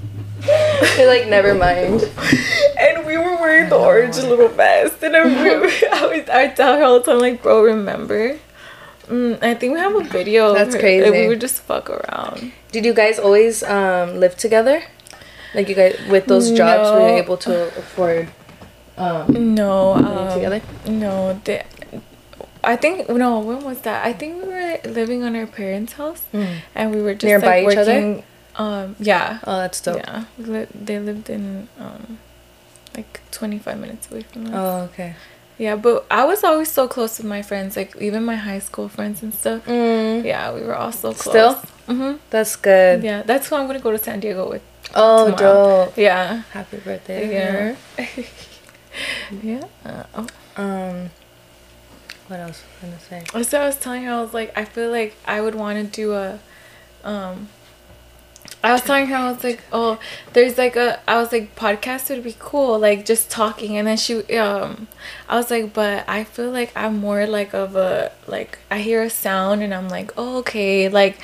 you're 0.99 1.07
like 1.15 1.27
never 1.29 1.55
mind 1.55 2.03
And 2.79 3.07
we 3.07 3.17
were 3.17 3.37
wearing 3.37 3.69
the 3.71 3.77
orange 3.77 4.17
little 4.17 4.49
vest. 4.49 5.03
And 5.03 5.17
I, 5.17 5.21
I, 5.23 6.07
was, 6.07 6.29
I 6.29 6.49
tell 6.49 6.77
her 6.77 6.85
all 6.85 6.99
the 7.01 7.05
time, 7.05 7.19
like, 7.21 7.43
bro, 7.43 7.63
remember? 7.63 8.39
Mm, 9.09 9.43
I 9.43 9.55
think 9.55 9.73
we 9.75 9.81
have 9.81 9.95
a 9.95 10.05
video. 10.05 10.51
of 10.51 10.55
That's 10.57 10.75
her, 10.75 10.81
crazy. 10.81 11.05
And 11.07 11.13
we 11.17 11.27
would 11.29 11.41
just 11.41 11.61
fuck 11.63 11.89
around. 11.91 12.53
Did 12.73 12.85
you 12.85 12.93
guys 12.95 13.19
always 13.19 13.63
um, 13.63 14.21
live 14.21 14.37
together? 14.37 14.83
Like 15.55 15.69
you 15.69 15.75
guys 15.75 15.99
with 16.09 16.27
those 16.27 16.53
jobs, 16.53 16.91
were 16.93 17.09
you 17.09 17.17
able 17.17 17.37
to 17.39 17.69
afford 17.77 18.29
um, 18.99 19.55
No. 19.55 19.95
Um, 19.95 20.33
together? 20.35 20.61
No. 20.87 21.41
They, 21.45 21.63
I 22.63 22.77
think, 22.77 23.09
no, 23.09 23.41
when 23.41 23.65
was 23.65 23.81
that? 23.83 24.05
I 24.05 24.13
think 24.13 24.43
we 24.43 24.49
were 24.49 24.79
living 24.85 25.23
on 25.23 25.35
our 25.37 25.47
parents' 25.47 25.95
house. 25.95 26.23
And 26.75 26.95
we 26.95 27.01
were 27.03 27.15
just. 27.15 27.25
Nearby 27.25 27.63
like, 27.63 27.73
each 27.73 27.79
other? 27.79 27.95
working- 27.95 28.23
Um, 28.57 28.97
yeah. 29.01 29.39
Oh, 29.47 29.57
that's 29.59 29.81
dope. 29.81 29.97
Yeah. 29.97 30.25
Li- 30.39 30.67
They 30.75 30.99
lived 30.99 31.31
in 31.31 31.69
um, 31.79 32.19
like 32.97 33.21
25 33.31 33.79
minutes 33.79 34.11
away 34.11 34.23
from 34.23 34.47
us. 34.47 34.53
Oh, 34.55 34.77
okay. 34.93 35.15
Yeah, 35.57 35.77
but 35.77 36.05
I 36.11 36.25
was 36.25 36.43
always 36.43 36.71
so 36.73 36.89
close 36.89 37.19
with 37.19 37.27
my 37.27 37.43
friends, 37.43 37.77
like 37.77 37.95
even 38.01 38.25
my 38.25 38.37
high 38.37 38.59
school 38.61 38.89
friends 38.89 39.23
and 39.23 39.33
stuff. 39.33 39.65
Mm, 39.67 40.25
Yeah, 40.25 40.53
we 40.53 40.63
were 40.63 40.75
all 40.75 40.93
so 40.93 41.13
close. 41.13 41.33
Still? 41.35 41.55
hmm 41.87 42.15
that's 42.31 42.57
good. 42.57 43.03
Yeah, 43.05 43.23
that's 43.23 43.49
who 43.49 43.57
I'm 43.57 43.67
gonna 43.67 43.79
go 43.79 43.91
to 43.93 43.99
San 43.99 44.21
Diego 44.21 44.49
with. 44.49 44.63
Oh, 44.95 45.31
tomorrow. 45.31 45.85
dope. 45.87 45.97
Yeah. 45.99 46.43
Happy 46.53 46.79
birthday. 46.79 47.31
Yeah. 47.31 47.77
yeah. 49.43 49.65
Oh. 50.15 50.27
Um, 50.57 51.11
what 52.29 52.41
else 52.41 52.63
was 52.83 52.83
I 52.83 52.87
gonna 52.87 53.25
say? 53.25 53.43
So 53.43 53.61
I 53.61 53.67
was 53.67 53.79
telling 53.79 54.05
her, 54.05 54.13
I 54.13 54.21
was 54.21 54.35
like, 54.35 54.57
I 54.57 54.65
feel 54.65 54.91
like 54.91 55.17
I 55.27 55.41
would 55.41 55.55
want 55.55 55.79
to 55.79 55.85
do 55.85 56.13
a, 56.15 56.39
um, 57.05 57.49
I 58.63 58.73
was 58.73 58.83
telling 58.83 59.07
her, 59.07 59.17
I 59.17 59.33
was 59.33 59.43
like, 59.43 59.63
oh, 59.73 59.99
there's 60.33 60.59
like 60.59 60.77
a, 60.77 61.01
I 61.09 61.17
was 61.21 61.33
like, 61.33 61.57
podcast 61.57 62.11
would 62.11 62.23
be 62.23 62.37
cool, 62.39 62.79
like 62.79 63.07
just 63.07 63.31
talking. 63.31 63.77
And 63.77 63.89
then 63.89 63.97
she, 63.97 64.23
um, 64.37 64.87
I 65.29 65.37
was 65.37 65.51
like, 65.51 65.73
but 65.73 66.07
I 66.09 66.25
feel 66.25 66.51
like 66.51 66.73
I'm 66.77 66.99
more 66.99 67.27
like 67.27 67.55
of 67.55 67.75
a, 67.75 68.13
like, 68.27 68.59
I 68.71 68.81
hear 68.81 69.03
a 69.03 69.11
sound 69.11 69.63
and 69.63 69.73
I'm 69.73 69.89
like, 69.89 70.13
oh, 70.17 70.39
okay, 70.39 70.89
like, 70.89 71.19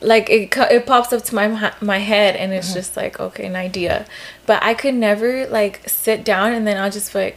like 0.00 0.30
it, 0.30 0.56
it 0.56 0.86
pops 0.86 1.12
up 1.12 1.22
to 1.24 1.34
my 1.34 1.72
my 1.80 1.98
head 1.98 2.36
and 2.36 2.52
it's 2.52 2.72
just 2.72 2.96
like 2.96 3.18
okay 3.18 3.46
an 3.46 3.56
idea 3.56 4.06
but 4.46 4.62
i 4.62 4.72
could 4.74 4.94
never 4.94 5.46
like 5.48 5.88
sit 5.88 6.24
down 6.24 6.52
and 6.52 6.66
then 6.66 6.76
i'll 6.76 6.90
just 6.90 7.14
like 7.14 7.36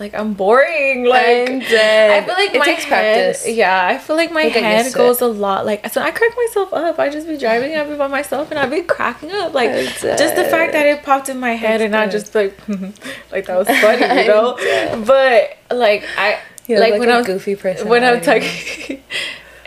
like 0.00 0.12
i'm 0.14 0.34
boring 0.34 1.04
like 1.04 1.48
I'm. 1.48 1.60
I 1.62 2.22
feel 2.24 2.34
like 2.34 2.54
It 2.54 2.58
my 2.58 2.64
takes 2.64 2.84
head, 2.84 3.34
practice. 3.34 3.48
Yeah, 3.48 3.86
I 3.86 3.98
feel 3.98 4.16
like 4.16 4.32
my 4.32 4.42
head 4.42 4.92
goes 4.92 5.22
it. 5.22 5.24
a 5.24 5.28
lot. 5.28 5.64
Like, 5.64 5.88
so 5.92 6.00
I 6.00 6.10
crack 6.10 6.32
myself 6.36 6.72
up. 6.74 6.98
I 6.98 7.08
just 7.08 7.28
be 7.28 7.36
driving, 7.36 7.76
I'd 7.76 7.88
be 7.88 7.94
by 7.94 8.08
myself, 8.08 8.50
and 8.50 8.58
I'd 8.58 8.70
be 8.70 8.82
cracking 8.82 9.30
up. 9.30 9.54
Like, 9.54 9.70
I'm 9.70 9.84
just 9.84 10.34
the 10.34 10.44
fact 10.44 10.72
that 10.72 10.86
it 10.86 11.04
popped 11.04 11.28
in 11.28 11.38
my 11.38 11.52
head, 11.52 11.80
and 11.82 11.94
I 11.94 12.08
just 12.08 12.34
like, 12.34 12.58
like 13.30 13.46
that 13.46 13.56
was 13.56 13.68
funny, 13.80 14.22
you 14.22 14.26
know. 14.28 14.56
But 15.04 15.56
like, 15.70 16.02
I 16.18 16.40
like, 16.68 16.90
like 16.90 16.98
when 17.00 17.08
a 17.10 17.12
I'm 17.12 17.24
goofy 17.24 17.54
person. 17.54 17.86
when 17.88 18.02
I'm 18.02 18.20
talking. 18.20 19.02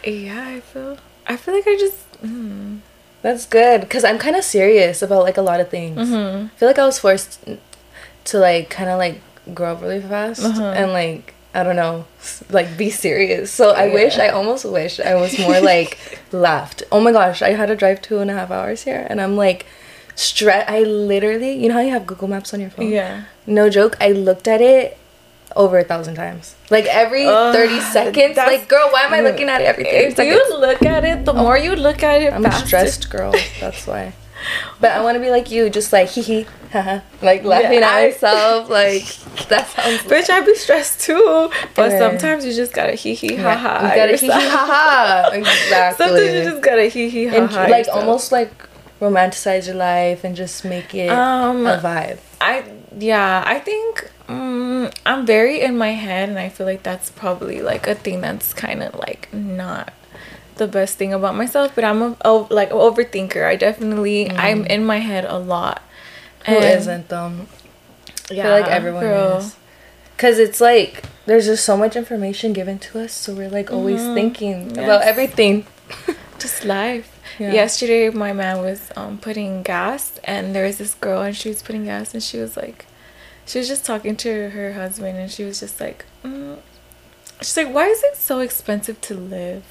yeah, 0.05 0.47
I 0.47 0.59
feel. 0.59 0.97
I 1.27 1.37
feel 1.37 1.53
like 1.53 1.67
I 1.67 1.77
just. 1.77 1.97
That's 3.21 3.45
good 3.45 3.81
because 3.81 4.03
I'm 4.03 4.17
kind 4.17 4.35
of 4.35 4.43
serious 4.43 5.01
about 5.01 5.23
like 5.23 5.37
a 5.37 5.41
lot 5.41 5.59
of 5.61 5.69
things. 5.69 6.09
Mhm. 6.09 6.45
I 6.45 6.57
feel 6.57 6.67
like 6.67 6.79
I 6.79 6.85
was 6.85 6.99
forced 6.99 7.39
to 8.25 8.37
like 8.39 8.69
kind 8.69 8.89
of 8.89 8.97
like 8.97 9.21
grow 9.53 9.73
up 9.73 9.81
really 9.81 10.01
fast 10.01 10.43
Uh-huh. 10.43 10.73
and 10.75 10.91
like 10.91 11.33
I 11.55 11.61
don't 11.63 11.75
know, 11.75 12.05
like 12.49 12.75
be 12.77 12.89
serious. 12.89 13.51
So 13.51 13.71
I 13.71 13.87
wish 13.93 14.17
I 14.17 14.29
almost 14.29 14.65
wish 14.65 14.99
I 14.99 15.15
was 15.15 15.37
more 15.39 15.61
like 15.73 16.19
laughed. 16.31 16.83
Oh 16.91 16.99
my 16.99 17.11
gosh, 17.11 17.41
I 17.41 17.51
had 17.51 17.67
to 17.67 17.75
drive 17.75 18.01
two 18.01 18.19
and 18.19 18.29
a 18.31 18.33
half 18.33 18.49
hours 18.51 18.83
here, 18.83 19.05
and 19.09 19.21
I'm 19.21 19.37
like 19.37 19.65
stress. 20.15 20.65
I 20.67 20.79
literally, 20.81 21.53
you 21.53 21.67
know 21.69 21.75
how 21.75 21.81
you 21.81 21.91
have 21.91 22.05
Google 22.07 22.27
Maps 22.27 22.53
on 22.53 22.59
your 22.59 22.71
phone? 22.71 22.89
yeah. 22.89 23.23
No 23.45 23.69
joke. 23.69 23.95
I 24.01 24.11
looked 24.11 24.47
at 24.47 24.61
it 24.61 24.97
over 25.55 25.77
a 25.79 25.83
thousand 25.83 26.15
times. 26.15 26.55
Like 26.69 26.85
every 26.85 27.25
Ugh, 27.27 27.53
30 27.53 27.79
seconds. 27.79 28.37
Like, 28.37 28.67
girl, 28.67 28.89
why 28.91 29.01
am 29.03 29.13
I 29.13 29.21
looking 29.21 29.49
at 29.49 29.61
it 29.61 29.65
every 29.65 29.83
30 29.85 29.95
If 29.97 30.15
seconds? 30.15 30.35
you 30.49 30.57
look 30.59 30.81
at 30.83 31.03
it, 31.05 31.25
the 31.25 31.33
more 31.33 31.57
you 31.57 31.75
look 31.75 32.01
at 32.03 32.21
it, 32.21 32.33
I'm 32.33 32.45
a 32.45 32.49
faster. 32.51 32.67
stressed 32.67 33.09
girl. 33.09 33.33
That's 33.59 33.85
why. 33.87 34.13
But 34.81 34.91
I 34.91 35.01
want 35.03 35.15
to 35.15 35.21
be 35.21 35.29
like 35.29 35.51
you, 35.51 35.69
just 35.69 35.93
like 35.93 36.09
hee 36.15 36.21
hee, 36.21 36.45
haha, 36.73 36.99
like 37.21 37.43
laughing 37.45 37.79
Yeah, 37.79 37.87
at 37.87 37.93
I- 37.93 38.05
myself. 38.09 38.69
Like 38.79 39.05
that 39.47 39.67
sounds. 39.69 40.01
Bitch, 40.01 40.29
I 40.29 40.41
be 40.41 40.55
stressed 40.55 40.99
too. 41.01 41.49
But 41.75 41.91
Yeah. 41.91 41.99
sometimes 41.99 42.45
you 42.45 42.51
just 42.53 42.73
gotta 42.73 42.93
hee 42.93 43.13
hee 43.15 43.35
ha 43.35 43.55
ha. 43.55 43.87
You 43.89 43.95
gotta 43.95 44.17
hee 44.17 44.27
hee 44.27 44.49
ha 44.49 44.65
ha. 44.67 45.29
Exactly. 45.33 46.05
Sometimes 46.07 46.33
you 46.33 46.43
just 46.51 46.61
gotta 46.61 46.83
hee 46.87 47.09
hee 47.09 47.27
ha 47.27 47.35
and 47.37 47.49
ha. 47.49 47.61
like 47.61 47.85
yourself. 47.87 47.97
almost 47.99 48.31
like 48.33 48.51
romanticize 48.99 49.67
your 49.67 49.75
life 49.75 50.23
and 50.23 50.35
just 50.35 50.63
make 50.65 50.93
it 50.95 51.09
Um, 51.09 51.65
a 51.67 51.77
vibe. 51.77 52.19
I 52.41 52.63
yeah, 52.97 53.43
I 53.45 53.59
think 53.59 54.09
um, 54.33 54.91
I'm 55.05 55.25
very 55.25 55.61
in 55.61 55.77
my 55.77 55.91
head, 55.91 56.29
and 56.29 56.37
I 56.39 56.49
feel 56.49 56.65
like 56.65 56.83
that's 56.83 57.09
probably 57.11 57.61
like 57.61 57.87
a 57.87 57.95
thing 57.95 58.21
that's 58.21 58.53
kind 58.53 58.81
of 58.83 58.95
like 58.95 59.31
not 59.33 59.93
the 60.55 60.67
best 60.67 60.97
thing 60.97 61.13
about 61.13 61.35
myself. 61.35 61.73
But 61.75 61.83
I'm 61.83 62.01
a, 62.01 62.17
a 62.21 62.31
like 62.33 62.69
overthinker. 62.71 63.45
I 63.45 63.55
definitely 63.55 64.29
I'm 64.31 64.65
in 64.65 64.85
my 64.85 64.99
head 64.99 65.25
a 65.25 65.37
lot. 65.37 65.81
Who 66.47 66.53
And- 66.55 66.85
not 66.87 67.09
though? 67.09 67.31
I 68.29 68.33
Yeah, 68.33 68.43
feel 68.43 68.51
like 68.51 68.67
everyone 68.67 69.03
girl. 69.03 69.37
is. 69.37 69.55
Cause 70.17 70.37
it's 70.39 70.61
like 70.61 71.03
there's 71.25 71.45
just 71.45 71.65
so 71.65 71.75
much 71.75 71.95
information 71.95 72.53
given 72.53 72.79
to 72.79 72.99
us, 73.03 73.13
so 73.13 73.33
we're 73.33 73.49
like 73.49 73.71
always 73.71 74.01
thinking 74.13 74.71
about 74.77 75.01
everything. 75.03 75.65
just 76.39 76.63
life. 76.65 77.09
Yeah. 77.39 77.51
Yesterday, 77.51 78.09
my 78.11 78.31
man 78.31 78.61
was 78.61 78.91
um, 78.95 79.17
putting 79.17 79.63
gas, 79.63 80.19
and 80.23 80.53
there 80.55 80.65
was 80.65 80.77
this 80.77 80.93
girl, 80.93 81.21
and 81.23 81.35
she 81.35 81.49
was 81.49 81.63
putting 81.63 81.85
gas, 81.85 82.13
and 82.13 82.21
she 82.21 82.37
was 82.37 82.55
like, 82.55 82.85
she 83.45 83.59
was 83.59 83.67
just 83.67 83.85
talking 83.85 84.15
to 84.17 84.49
her 84.49 84.73
husband, 84.73 85.17
and 85.17 85.31
she 85.31 85.43
was 85.43 85.59
just 85.59 85.79
like, 85.79 86.05
mm. 86.23 86.59
she's 87.39 87.57
like, 87.57 87.73
why 87.73 87.87
is 87.87 88.03
it 88.03 88.15
so 88.15 88.39
expensive 88.39 88.99
to 89.01 89.13
live? 89.13 89.63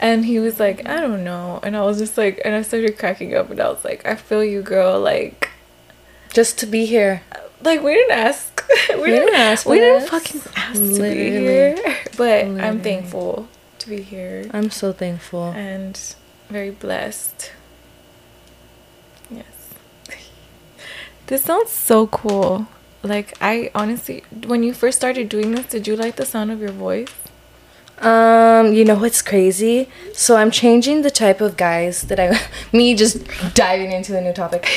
And 0.00 0.24
he 0.24 0.38
was 0.38 0.60
like, 0.60 0.88
I 0.88 1.00
don't 1.00 1.24
know, 1.24 1.60
and 1.62 1.76
I 1.76 1.84
was 1.84 1.98
just 1.98 2.18
like, 2.18 2.40
and 2.44 2.54
I 2.54 2.62
started 2.62 2.98
cracking 2.98 3.34
up, 3.34 3.50
and 3.50 3.60
I 3.60 3.68
was 3.68 3.84
like, 3.84 4.06
I 4.06 4.14
feel 4.14 4.44
you, 4.44 4.62
girl, 4.62 5.00
like. 5.00 5.50
Just 6.32 6.58
to 6.58 6.66
be 6.66 6.84
here. 6.84 7.22
Like 7.62 7.82
we 7.82 7.94
didn't 7.94 8.18
ask. 8.18 8.62
we, 8.96 9.06
didn't 9.06 9.34
ask 9.34 9.66
We 9.66 9.78
didn't 9.78 10.08
fucking 10.08 10.42
ask 10.54 10.74
to 10.74 11.02
be 11.02 11.30
here. 11.30 11.76
But 12.16 12.44
I'm 12.44 12.80
thankful 12.80 13.48
to 13.78 13.88
be 13.88 14.02
here 14.02 14.48
I'm 14.52 14.70
so 14.70 14.92
thankful. 14.92 15.44
and 15.52 15.98
very 16.48 16.70
blessed. 16.70 17.52
Yes. 19.30 19.46
This 21.26 21.44
sounds 21.44 21.70
so 21.70 22.06
cool. 22.06 22.66
Like 23.02 23.36
I 23.40 23.70
honestly 23.74 24.24
when 24.46 24.62
you 24.62 24.72
first 24.74 24.98
started 24.98 25.28
doing 25.28 25.52
this, 25.52 25.66
did 25.66 25.86
you 25.86 25.96
like 25.96 26.16
the 26.16 26.26
sound 26.26 26.50
of 26.50 26.60
your 26.60 26.72
voice? 26.72 27.08
Um, 28.00 28.72
you 28.74 28.84
know 28.84 28.94
what's 28.94 29.22
crazy? 29.22 29.88
So 30.12 30.36
I'm 30.36 30.52
changing 30.52 31.02
the 31.02 31.10
type 31.10 31.40
of 31.40 31.56
guys 31.56 32.02
that 32.02 32.20
I 32.20 32.38
me 32.76 32.94
just 32.94 33.26
diving 33.54 33.90
into 33.90 34.16
a 34.16 34.20
new 34.20 34.32
topic. 34.32 34.68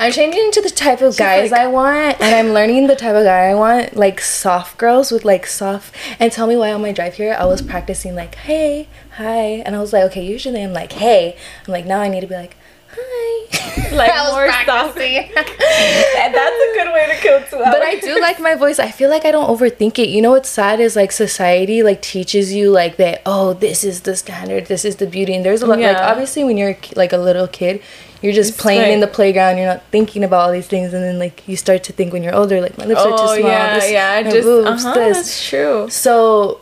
I'm 0.00 0.10
changing 0.12 0.42
into 0.44 0.62
the 0.62 0.70
type 0.70 1.02
of 1.02 1.16
guys 1.16 1.50
like- 1.50 1.60
I 1.60 1.66
want 1.66 2.20
and 2.22 2.34
I'm 2.34 2.54
learning 2.54 2.86
the 2.86 2.96
type 2.96 3.14
of 3.14 3.24
guy 3.24 3.50
I 3.50 3.54
want, 3.54 3.96
like 3.96 4.20
soft 4.20 4.78
girls 4.78 5.10
with 5.12 5.24
like 5.26 5.46
soft 5.46 5.94
and 6.18 6.32
tell 6.32 6.46
me 6.46 6.56
why 6.56 6.72
on 6.72 6.80
my 6.80 6.92
drive 6.92 7.14
here 7.14 7.36
I 7.38 7.44
was 7.44 7.60
practicing 7.60 8.14
like 8.14 8.34
hey, 8.36 8.88
hi 9.16 9.62
and 9.64 9.76
I 9.76 9.80
was 9.80 9.92
like, 9.92 10.04
okay, 10.04 10.24
usually 10.24 10.62
I'm 10.62 10.72
like, 10.72 10.92
hey. 10.92 11.36
I'm 11.66 11.72
like 11.72 11.84
now 11.86 12.00
I 12.00 12.08
need 12.08 12.22
to 12.22 12.26
be 12.26 12.34
like, 12.34 12.56
hi. 12.96 13.90
Like 13.94 14.10
more 14.32 14.50
soft. 14.64 14.98
and 14.98 16.34
that's 16.34 16.53
a 16.70 16.74
good 16.84 16.92
way 16.92 17.06
to 17.08 17.14
kill 17.20 17.42
two 17.42 17.56
hours. 17.56 17.74
but 17.74 17.82
I 17.82 18.00
do 18.00 18.20
like 18.20 18.38
my 18.40 18.54
voice. 18.54 18.78
I 18.78 18.90
feel 18.90 19.10
like 19.10 19.24
I 19.24 19.30
don't 19.30 19.48
overthink 19.48 19.98
it. 19.98 20.08
You 20.08 20.20
know 20.22 20.30
what's 20.30 20.48
sad 20.48 20.80
is 20.80 20.96
like 20.96 21.12
society 21.12 21.82
like 21.82 22.00
teaches 22.02 22.52
you 22.52 22.70
like 22.70 22.96
that. 22.96 23.22
Oh, 23.26 23.52
this 23.52 23.84
is 23.84 24.02
the 24.02 24.16
standard. 24.16 24.66
This 24.66 24.84
is 24.84 24.96
the 24.96 25.06
beauty. 25.06 25.34
And 25.34 25.44
there's 25.44 25.62
a 25.62 25.66
lot 25.66 25.78
like 25.78 25.96
obviously 25.96 26.44
when 26.44 26.56
you're 26.56 26.76
like 26.96 27.12
a 27.12 27.18
little 27.18 27.46
kid, 27.48 27.82
you're 28.22 28.32
just 28.32 28.52
It's 28.54 28.62
playing 28.62 28.92
in 28.94 29.00
the 29.00 29.06
playground. 29.06 29.58
You're 29.58 29.66
not 29.66 29.82
thinking 29.90 30.24
about 30.24 30.40
all 30.46 30.52
these 30.52 30.66
things, 30.66 30.94
and 30.94 31.02
then 31.04 31.18
like 31.18 31.46
you 31.46 31.56
start 31.56 31.84
to 31.84 31.92
think 31.92 32.12
when 32.12 32.22
you're 32.22 32.34
older, 32.34 32.60
like 32.60 32.78
my 32.78 32.86
lips 32.86 33.00
are 33.02 33.08
too 33.10 33.14
Oh 33.18 33.36
small. 33.36 33.50
yeah, 33.50 33.74
this, 33.78 33.90
yeah. 33.92 34.22
my 34.24 34.30
Just 34.30 34.44
boobs, 34.46 34.84
uh-huh, 34.86 34.94
this. 34.94 35.16
that's 35.18 35.48
true. 35.48 35.90
So 35.90 36.60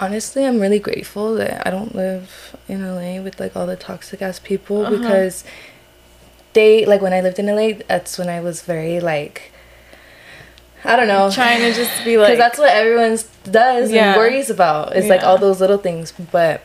honestly, 0.00 0.44
I'm 0.44 0.58
really 0.58 0.80
grateful 0.80 1.34
that 1.36 1.64
I 1.66 1.70
don't 1.70 1.94
live 1.94 2.56
in 2.68 2.82
LA 2.84 3.22
with 3.22 3.38
like 3.38 3.54
all 3.56 3.66
the 3.66 3.76
toxic 3.76 4.22
ass 4.22 4.40
people 4.40 4.84
Uh-huh. 4.86 4.96
because 4.98 5.44
they 6.54 6.84
like 6.86 7.02
when 7.02 7.12
I 7.12 7.20
lived 7.20 7.38
in 7.38 7.46
LA, 7.46 7.78
that's 7.88 8.16
when 8.18 8.28
I 8.28 8.40
was 8.40 8.62
very 8.62 8.98
like 9.00 9.52
I 10.86 10.96
don't 10.96 11.08
know. 11.08 11.30
Trying 11.30 11.60
to 11.60 11.72
just 11.72 12.04
be 12.04 12.16
like 12.18 12.28
Because 12.32 12.38
that's 12.38 12.58
what 12.58 12.70
everyone 12.70 13.18
does 13.50 13.90
Yeah. 13.90 14.10
and 14.12 14.16
worries 14.18 14.50
about. 14.50 14.94
It's 14.96 15.08
like 15.08 15.22
all 15.22 15.38
those 15.38 15.60
little 15.60 15.78
things. 15.78 16.12
But 16.30 16.60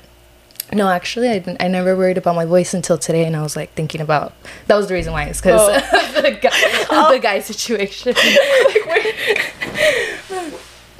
no, 0.74 0.90
actually, 0.90 1.30
I, 1.30 1.40
didn't, 1.40 1.62
I 1.64 1.68
never 1.68 1.96
worried 1.96 2.18
about 2.18 2.36
my 2.36 2.46
voice 2.46 2.74
until 2.74 2.98
today. 2.98 3.24
And 3.26 3.36
I 3.36 3.42
was 3.42 3.56
like 3.56 3.74
thinking 3.74 4.02
about 4.02 4.34
that 4.68 4.76
was 4.76 4.88
the 4.88 4.94
reason 4.94 5.14
why. 5.14 5.24
It's 5.24 5.40
because 5.42 5.62
Oh. 5.92 6.12
the 6.22 6.32
guy, 6.32 7.06
of 7.06 7.12
the 7.14 7.20
guy 7.20 7.40
situation. 7.40 8.14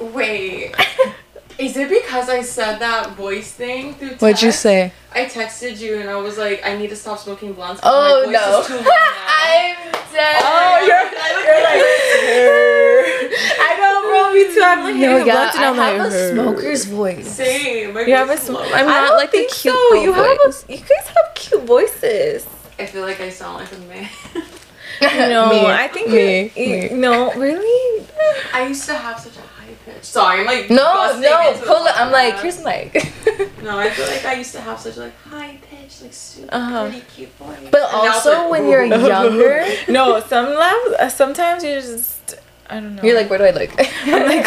Wait. 0.00 0.74
Is 1.58 1.76
it 1.76 1.88
because 1.90 2.28
I 2.30 2.40
said 2.42 2.78
that 2.78 3.12
voice 3.16 3.52
thing 3.52 3.94
through 3.94 4.08
text? 4.10 4.22
What'd 4.22 4.42
you 4.42 4.50
say? 4.52 4.92
I 5.12 5.24
texted 5.26 5.78
you 5.80 5.98
and 5.98 6.08
I 6.08 6.16
was 6.16 6.38
like, 6.38 6.64
I 6.64 6.76
need 6.76 6.88
to 6.90 6.96
stop 6.96 7.18
smoking 7.18 7.52
blunts. 7.52 7.80
Oh, 7.84 8.24
my 8.26 8.32
voice 8.32 8.40
no. 8.40 8.60
Is 8.60 8.66
too 8.66 8.74
low 8.76 8.80
now. 8.80 8.86
I'm 9.42 9.92
dead. 10.12 10.42
Oh, 10.42 10.78
you're, 10.86 11.04
you're 11.44 11.62
like, 11.68 11.82
I 13.60 13.76
know, 13.78 13.94
bro. 14.08 14.32
Me 14.34 14.54
too. 14.54 14.62
I'm 14.64 14.84
like, 14.84 14.94
No, 14.94 15.00
hitting 15.00 15.26
yeah, 15.26 15.34
blunts 15.34 15.56
and 15.56 15.64
I 15.64 15.68
I'm 15.68 15.74
have 15.76 15.98
like, 15.98 16.12
a 16.12 16.32
smoker's 16.32 16.84
voice. 16.86 17.28
Same. 17.28 17.94
My 17.94 18.00
You 18.02 18.14
have 18.14 18.28
a 18.30 18.32
voice 18.32 18.40
is 18.40 18.46
sm- 18.46 18.54
low. 18.54 18.62
I'm 18.64 18.72
I 18.88 18.92
not 18.92 19.06
don't 19.08 19.16
like 19.16 19.30
the 19.32 19.38
think 19.38 19.50
cute 19.52 19.74
so. 19.74 19.90
girl 19.90 20.02
You 20.02 20.12
have 20.14 20.38
a, 20.46 20.72
you 20.72 20.78
guys 20.78 21.08
have 21.08 21.34
cute 21.34 21.62
voices. 21.64 22.46
I 22.78 22.86
feel 22.86 23.02
like 23.02 23.20
I 23.20 23.28
sound 23.28 23.56
like 23.58 23.72
a 23.72 23.78
man. 23.80 24.08
No, 25.02 25.48
Me. 25.48 25.64
I 25.66 25.88
think 25.88 26.08
Me. 26.10 26.42
you- 26.42 26.50
you- 26.56 26.90
Me. 26.90 26.96
no, 26.98 27.32
really. 27.32 28.06
I 28.52 28.66
used 28.68 28.84
to 28.86 28.94
have 28.94 29.18
such 29.18 29.34
a 29.36 29.40
high 29.40 29.46
pitch. 29.46 29.49
Sorry, 30.02 30.40
I'm 30.40 30.46
like 30.46 30.70
No, 30.70 31.18
no, 31.20 31.60
pull 31.64 31.86
it. 31.86 31.92
I'm 32.00 32.10
like, 32.12 32.34
podcast. 32.36 32.42
here's 32.42 32.62
Mike. 32.64 33.12
No, 33.62 33.78
I 33.78 33.90
feel 33.90 34.06
like 34.06 34.24
I 34.24 34.34
used 34.34 34.52
to 34.52 34.60
have 34.60 34.80
such 34.80 34.96
like 34.96 35.14
high 35.18 35.58
pitch 35.70 36.00
like 36.00 36.14
super 36.14 36.48
Uh-huh. 36.50 36.88
pretty 36.88 37.04
cute 37.14 37.28
voice. 37.34 37.58
But 37.70 37.82
And 37.92 38.08
also 38.08 38.32
like, 38.42 38.50
when 38.50 38.68
you're 38.68 38.84
younger, 38.84 39.66
no, 39.88 40.18
some 40.20 40.54
laughs. 40.54 40.92
Uh, 40.98 41.08
sometimes 41.10 41.62
you 41.62 41.74
just. 41.74 42.36
I 42.70 42.74
don't 42.80 42.96
know. 42.96 43.02
you're 43.02 43.16
like, 43.16 43.28
where 43.28 43.38
do 43.38 43.44
I 43.44 43.50
look? 43.50 43.70
I'm 44.06 44.26
like, 44.28 44.44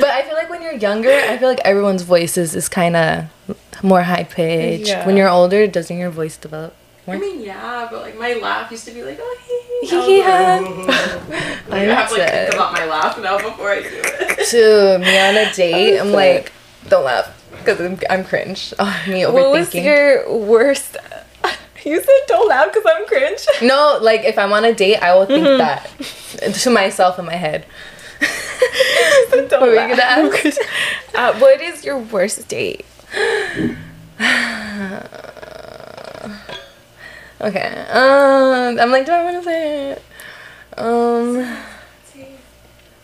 but 0.00 0.10
I 0.10 0.22
feel 0.26 0.34
like 0.34 0.50
when 0.50 0.60
you're 0.60 0.74
younger, 0.74 1.08
I 1.10 1.38
feel 1.38 1.48
like 1.48 1.60
everyone's 1.64 2.02
voices 2.02 2.54
is 2.54 2.68
kind 2.68 2.96
of 2.96 3.24
more 3.82 4.02
high 4.02 4.24
pitched. 4.24 4.88
Yeah. 4.88 5.06
When 5.06 5.16
you're 5.16 5.28
older, 5.30 5.66
doesn't 5.66 5.96
your 5.96 6.10
voice 6.10 6.36
develop? 6.36 6.74
I 7.06 7.18
mean, 7.18 7.40
yeah, 7.42 7.86
but 7.90 8.00
like 8.00 8.18
my 8.18 8.32
laugh 8.34 8.70
used 8.70 8.86
to 8.86 8.90
be 8.92 9.02
like, 9.02 9.18
oh, 9.20 9.36
hee 9.46 9.86
Hee 9.88 10.00
hee. 10.06 10.14
hee 10.16 10.22
I, 10.22 10.58
like, 10.60 11.72
I 11.72 11.78
have 11.80 12.08
to 12.08 12.14
like 12.14 12.26
dead. 12.30 12.48
think 12.50 12.54
about 12.54 12.72
my 12.72 12.84
laugh 12.86 13.18
now 13.20 13.36
before 13.36 13.70
I 13.70 13.82
do 13.82 13.88
it. 13.92 14.48
To 14.50 14.98
me 14.98 15.18
on 15.18 15.36
a 15.36 15.52
date, 15.56 15.98
I'm 16.00 16.12
like, 16.12 16.52
don't 16.88 17.04
laugh 17.04 17.28
because 17.58 17.80
I'm, 17.80 17.98
I'm 18.10 18.24
cringe. 18.24 18.72
Oh, 18.78 19.02
me 19.08 19.22
overthinking. 19.22 19.32
what 19.34 19.50
was 19.50 19.74
your 19.74 20.32
worst? 20.36 20.96
You 21.84 22.00
said 22.00 22.08
don't 22.28 22.48
laugh 22.48 22.72
because 22.72 22.90
I'm 22.96 23.04
cringe. 23.06 23.44
No, 23.60 23.98
like 24.00 24.22
if 24.24 24.38
I'm 24.38 24.54
on 24.54 24.64
a 24.64 24.72
date, 24.72 24.96
I 25.02 25.14
will 25.14 25.26
think 25.26 25.46
Mm-hmm. 25.46 25.58
that 25.58 26.54
to 26.62 26.70
myself 26.70 27.18
in 27.18 27.26
my 27.26 27.36
head. 27.36 27.66
don't 29.28 29.50
What 29.60 29.74
laugh. 29.74 29.90
gonna 29.90 30.02
ask? 30.02 30.58
Uh, 31.14 31.34
what 31.40 31.60
is 31.60 31.84
your 31.84 31.98
worst 31.98 32.48
date? 32.48 32.86
Okay. 37.40 37.86
Um, 37.90 38.78
I'm 38.80 38.90
like, 38.90 39.06
do 39.06 39.12
I 39.12 39.24
want 39.24 39.36
to 39.38 39.42
say 39.42 39.90
it? 39.92 40.02
Um, 40.78 41.44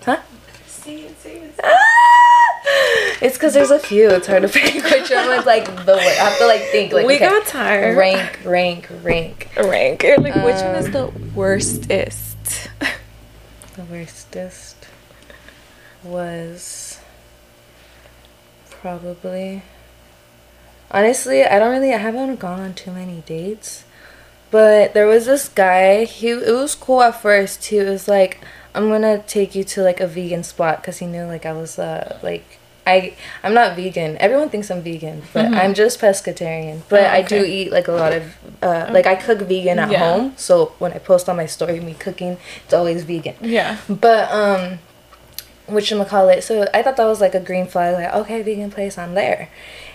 huh? 0.03 0.21
Say 0.67 0.97
it, 1.03 1.21
say 1.21 1.37
it. 1.37 1.55
It's 3.23 3.37
because 3.37 3.53
there's 3.55 3.71
a 3.71 3.79
few. 3.79 4.09
It's 4.11 4.27
hard 4.27 4.43
to 4.43 4.49
pick 4.53 4.83
which 4.83 5.11
one 5.11 5.29
was 5.29 5.45
like 5.45 5.67
the 5.67 5.93
worst. 5.95 6.21
I 6.21 6.25
have 6.31 6.39
to 6.39 6.47
like 6.47 6.63
think 6.63 6.93
like 6.93 7.07
we 7.07 7.17
okay, 7.17 7.29
got 7.29 7.47
tired. 7.47 7.97
rank, 7.97 8.41
rank, 8.45 8.89
rank. 9.03 9.49
rank. 9.57 10.03
You're 10.03 10.19
like, 10.19 10.35
which 10.37 10.55
one 10.63 10.75
is 10.77 10.87
Um, 10.87 10.93
the 10.93 11.07
worstest? 11.35 12.37
The 13.77 13.85
worstest 13.85 14.77
was 16.03 16.99
probably 18.71 19.63
honestly 20.91 21.45
I 21.45 21.59
don't 21.59 21.71
really 21.73 21.93
I 21.93 21.99
haven't 21.99 22.41
gone 22.41 22.61
on 22.61 22.73
too 22.75 22.91
many 22.91 23.23
dates 23.27 23.85
but 24.51 24.95
there 24.95 25.07
was 25.07 25.27
this 25.27 25.49
guy 25.49 26.05
he 26.05 26.31
it 26.31 26.53
was 26.53 26.75
cool 26.75 27.03
at 27.03 27.21
first 27.21 27.65
he 27.67 27.79
was 27.81 28.09
like 28.09 28.41
I'm 28.75 28.89
gonna 28.89 29.19
take 29.27 29.55
you 29.55 29.65
to 29.65 29.83
like 29.83 30.01
a 30.01 30.07
vegan 30.07 30.43
spot 30.45 30.81
because 30.81 30.99
he 30.99 31.07
knew 31.07 31.25
like 31.25 31.45
I 31.47 31.53
was 31.53 31.79
uh 31.79 32.19
like 32.23 32.45
I 32.87 33.15
I'm 33.45 33.53
not 33.55 33.77
vegan 33.77 34.17
everyone 34.19 34.49
thinks 34.49 34.71
I'm 34.71 34.83
vegan 34.83 35.23
but 35.33 35.47
I'm 35.53 35.75
just 35.75 36.01
pescatarian 36.01 36.83
but 36.89 37.01
Mm-hmm. 37.01 37.15
Oh, 37.15 37.19
I 37.19 37.23
do 37.23 37.45
eat 37.45 37.71
like 37.73 37.89
a 37.89 37.93
lot 37.93 38.13
of 38.13 38.23
uh, 38.63 38.89
like 38.93 39.07
I 39.07 39.15
cook 39.17 39.41
vegan 39.41 39.79
at 39.79 39.91
Yeah. 39.91 39.99
home 40.01 40.33
so 40.37 40.73
when 40.79 40.93
I 40.93 40.99
post 40.99 41.29
on 41.29 41.37
my 41.37 41.47
story 41.47 41.79
me 41.81 41.95
cooking 41.95 42.37
it's 42.65 42.73
always 42.75 43.05
vegan 43.05 43.35
Yeah. 43.43 43.77
but 43.89 44.31
um 44.33 44.79
which 45.67 45.93
I'm 45.93 45.99
gonna 45.99 46.11
call 46.11 46.29
it 46.31 46.43
so 46.43 46.67
I 46.75 46.83
thought 46.83 46.97
that 46.97 47.05
was 47.07 47.21
like 47.21 47.35
a 47.35 47.41
green 47.41 47.67
flag 47.67 47.95
like 47.95 48.13
okay 48.23 48.43
vegan 48.43 48.71
place 48.71 48.99
I'm 48.99 49.15
there 49.15 49.49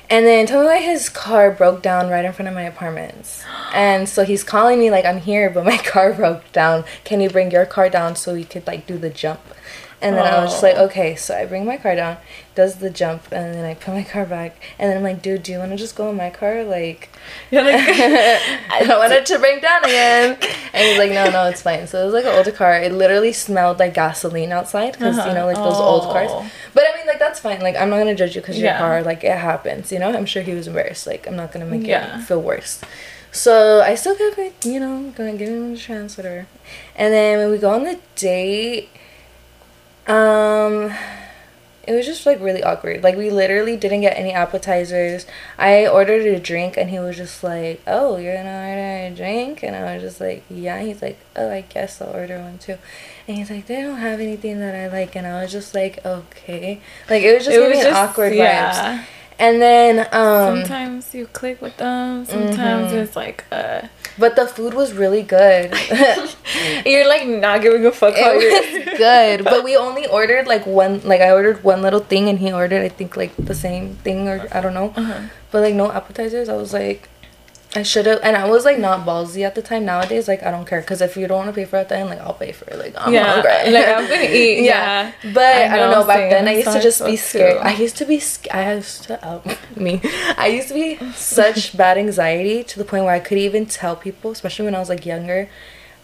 and 0.10 0.26
then 0.26 0.46
told 0.46 0.64
me 0.64 0.68
like 0.68 0.84
his 0.84 1.10
car 1.10 1.52
broke 1.52 1.82
down 1.82 2.10
right 2.10 2.26
in 2.26 2.34
front 2.34 2.50
of 2.50 2.56
my 2.56 2.64
apartments. 2.64 3.44
And 3.76 4.08
so 4.08 4.24
he's 4.24 4.46
calling 4.46 4.80
me 4.80 4.90
like 4.90 5.04
I'm 5.04 5.20
here 5.20 5.50
but 5.50 5.66
my 5.66 5.78
car 5.94 6.14
broke 6.14 6.50
down. 6.54 6.86
Can 7.04 7.20
you 7.20 7.30
bring 7.30 7.52
your 7.52 7.66
car 7.66 7.90
down 7.90 8.16
so 8.16 8.34
we 8.34 8.46
could 8.46 8.66
like 8.66 8.88
do 8.88 8.98
the 8.98 9.10
jump 9.10 9.42
and 10.02 10.16
then 10.16 10.26
I 10.26 10.42
was 10.42 10.52
just 10.52 10.64
like 10.64 10.76
Oh. 10.78 10.86
okay 10.86 11.16
so 11.16 11.36
I 11.36 11.46
bring 11.46 11.66
my 11.66 11.78
car 11.78 11.96
down 11.96 12.18
does 12.54 12.76
the 12.76 12.90
jump 12.90 13.24
and 13.32 13.54
then 13.54 13.66
I 13.66 13.74
put 13.74 13.94
my 13.94 14.04
car 14.04 14.26
back 14.26 14.62
and 14.78 14.90
then 14.90 14.98
I'm 14.98 15.04
like 15.04 15.22
dude 15.22 15.44
do 15.44 15.52
you 15.52 15.60
want 15.60 15.72
to 15.72 15.78
just 15.78 15.96
go 15.96 16.10
in 16.10 16.18
my 16.18 16.30
car 16.30 16.64
like 16.64 17.10
You're 17.52 17.64
like, 17.64 17.76
I 17.80 18.84
don't 18.86 19.00
want 19.00 19.14
it 19.14 19.26
to 19.28 19.40
break 19.40 19.62
down 19.62 19.84
again. 19.84 20.38
And 20.74 20.84
he's 20.88 20.98
like, 20.98 21.12
no, 21.12 21.30
no, 21.30 21.46
it's 21.48 21.62
fine. 21.62 21.88
So 21.88 22.02
it 22.02 22.06
was 22.06 22.14
like 22.14 22.26
an 22.26 22.36
older 22.36 22.52
car. 22.52 22.74
It 22.78 22.92
literally 22.92 23.34
smelled 23.34 23.80
like 23.80 23.94
gasoline 23.94 24.52
outside 24.52 24.94
because, 24.94 25.18
you 25.26 25.34
know, 25.34 25.46
like 25.46 25.56
those 25.56 25.76
old 25.76 26.04
uh-huh. 26.04 26.14
cars. 26.14 26.30
Oh. 26.32 26.52
But 26.74 26.84
I 26.92 26.98
mean, 26.98 27.08
like, 27.08 27.20
that's 27.20 27.40
fine. 27.40 27.62
Like, 27.62 27.76
I'm 27.76 27.90
not 27.90 27.98
going 27.98 28.08
to 28.08 28.16
judge 28.16 28.36
you 28.36 28.42
because 28.42 28.58
your 28.58 28.68
Yeah. 28.68 28.80
car, 28.80 29.04
like, 29.04 29.24
it 29.24 29.38
happens, 29.38 29.92
you 29.92 30.00
know? 30.00 30.12
I'm 30.16 30.26
sure 30.26 30.42
he 30.42 30.54
was 30.54 30.68
embarrassed. 30.68 31.08
Like, 31.08 31.28
I'm 31.28 31.36
not 31.36 31.52
going 31.52 31.66
to 31.66 31.72
make 31.72 31.88
Yeah. 31.88 32.20
it 32.20 32.24
feel 32.24 32.42
worse. 32.42 32.82
So 33.32 33.82
I 33.82 33.96
still 33.96 34.16
kept, 34.16 34.38
like, 34.38 34.66
you 34.66 34.80
know, 34.80 35.12
going 35.16 35.38
to 35.38 35.38
give 35.38 35.50
him 35.54 35.74
a 35.74 35.78
chance, 35.78 36.18
whatever. 36.18 36.48
And 36.96 37.14
then 37.14 37.40
when 37.40 37.52
we 37.52 37.58
go 37.58 37.72
on 37.72 37.84
the 37.84 38.00
date, 38.16 38.90
um, 40.08 40.94
it 41.88 41.94
was 41.94 42.06
just 42.06 42.26
like 42.26 42.40
really 42.42 42.64
awkward. 42.64 43.04
Like 43.04 43.16
we 43.16 43.30
literally 43.30 43.78
didn't 43.78 44.02
get 44.02 44.18
any 44.18 44.32
appetizers. 44.34 45.26
I 45.58 45.86
ordered 45.88 46.26
a 46.26 46.40
drink 46.40 46.78
and 46.78 46.90
he 46.90 47.00
was 47.00 47.16
just 47.18 47.44
like, 47.44 47.82
"Oh, 47.86 48.18
you're 48.18 48.36
gonna 48.36 48.50
order 48.70 49.14
a 49.14 49.16
drink?" 49.16 49.62
And 49.64 49.76
I 49.76 49.94
was 49.94 50.02
just 50.04 50.20
like, 50.20 50.44
"Yeah." 50.50 50.82
He's 50.82 51.02
like, 51.02 51.20
"Oh, 51.36 51.52
I 51.52 51.62
guess 51.62 52.02
I'll 52.02 52.10
order 52.16 52.40
one 52.40 52.58
too." 52.58 52.78
And 53.28 53.38
he's 53.38 53.50
like, 53.52 53.68
"They 53.68 53.82
don't 53.82 53.98
have 53.98 54.20
anything 54.20 54.60
that 54.62 54.74
I 54.76 54.88
like." 54.88 55.16
And 55.16 55.28
I 55.28 55.42
was 55.44 55.52
just 55.52 55.76
like, 55.76 56.04
"Okay." 56.06 56.82
Like 57.10 57.22
it 57.24 57.36
was 57.36 57.46
just 57.46 57.56
It 57.58 57.68
was 57.70 57.78
just- 57.84 57.96
awkward 57.96 58.34
yeah. 58.34 58.72
vibes. 59.00 59.06
And 59.38 59.62
then 59.62 60.08
um 60.12 60.62
sometimes 60.62 61.14
you 61.14 61.28
click 61.28 61.62
with 61.62 61.78
them. 61.78 62.26
Sometimes 62.26 62.92
Mhm. 62.94 63.04
it's 63.04 63.16
like, 63.16 63.44
uh, 63.52 63.82
but 64.18 64.36
the 64.36 64.48
food 64.48 64.74
was 64.74 64.94
really 64.94 65.22
good. 65.24 65.74
you're 66.86 67.08
like 67.08 67.28
not 67.28 67.62
giving 67.62 67.86
a 67.86 67.92
fuck 67.92 68.16
how 68.16 68.32
it 68.34 68.86
was 68.86 68.98
good 68.98 69.44
but 69.44 69.64
we 69.64 69.76
only 69.76 70.08
ordered 70.08 70.48
like 70.48 70.66
one 70.66 71.02
like 71.04 71.22
i 71.22 71.30
ordered 71.32 71.64
one 71.64 71.82
little 71.82 72.00
thing 72.00 72.30
and 72.30 72.40
he 72.40 72.52
ordered 72.52 72.82
i 72.82 72.90
think 72.90 73.16
like 73.18 73.36
the 73.38 73.54
same 73.56 73.96
thing 74.08 74.28
or 74.28 74.48
i 74.52 74.62
don't 74.62 74.74
know 74.74 74.94
Uh-huh. 74.96 75.22
but 75.52 75.62
like 75.62 75.76
no 75.76 75.92
appetizers 75.92 76.48
i 76.50 76.56
was 76.56 76.74
like 76.74 77.10
i 77.76 77.84
should 77.84 78.06
have 78.06 78.20
and 78.24 78.36
i 78.38 78.50
was 78.50 78.66
like 78.66 78.80
not 78.80 79.06
ballsy 79.06 79.44
at 79.44 79.56
the 79.56 79.62
time 79.62 79.86
nowadays 79.86 80.28
like 80.28 80.44
i 80.44 80.52
don't 80.52 80.66
care 80.68 80.82
because 80.82 81.02
if 81.02 81.18
you 81.18 81.28
don't 81.28 81.38
want 81.38 81.50
to 81.50 81.54
pay 81.54 81.66
for 81.66 81.78
it 81.78 81.90
then 81.90 82.08
like 82.08 82.20
i'll 82.20 82.34
pay 82.34 82.52
for 82.52 82.66
it 82.66 82.78
like 82.78 82.94
i'm 82.98 83.14
yeah, 83.14 83.42
hungry 83.42 83.72
like 83.72 83.88
I'm 83.88 84.08
gonna 84.08 84.24
eat. 84.32 84.64
Yeah, 84.64 85.12
but 85.34 85.56
I, 85.56 85.78
don't 85.78 85.92
know, 85.92 86.02
know. 86.02 86.08
Back 86.08 86.30
then, 86.30 86.48
I 86.48 86.54
used 86.54 86.72
to 86.72 86.82
just 86.82 87.04
be 87.04 87.12
too. 87.12 87.18
scared. 87.18 87.58
I 87.58 87.74
used 87.74 87.98
to 87.98 88.06
be. 88.06 88.20
sc- 88.20 88.54
I 88.54 88.76
used 88.76 89.04
to 89.04 89.20
oh, 89.24 89.58
me. 89.76 90.02
I 90.38 90.48
used 90.48 90.70
to 90.70 90.74
be 90.74 90.98
such 91.14 91.76
bad 91.82 91.98
anxiety 91.98 92.64
to 92.64 92.78
the 92.78 92.86
point 92.86 93.06
where 93.06 93.14
I 93.14 93.20
couldn't 93.20 93.44
even 93.44 93.66
tell 93.66 93.96
people, 93.96 94.32
especially 94.32 94.66
when 94.66 94.76
I 94.76 94.80
was 94.80 94.90
like 94.90 95.06
younger. 95.06 95.50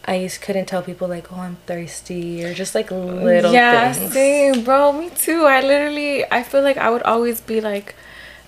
I 0.04 0.24
just 0.24 0.42
couldn't 0.42 0.66
tell 0.66 0.82
people 0.82 1.08
like, 1.08 1.32
oh, 1.32 1.40
I'm 1.40 1.58
thirsty, 1.68 2.44
or 2.44 2.54
just 2.56 2.74
like 2.74 2.90
little 2.90 3.54
yeah, 3.54 3.94
things. 3.94 4.14
same, 4.14 4.64
bro. 4.64 4.94
Me 4.94 5.10
too. 5.12 5.46
I 5.46 5.62
literally, 5.62 6.26
I 6.32 6.42
feel 6.42 6.64
like 6.64 6.78
I 6.78 6.90
would 6.90 7.04
always 7.04 7.40
be 7.40 7.62
like, 7.62 7.96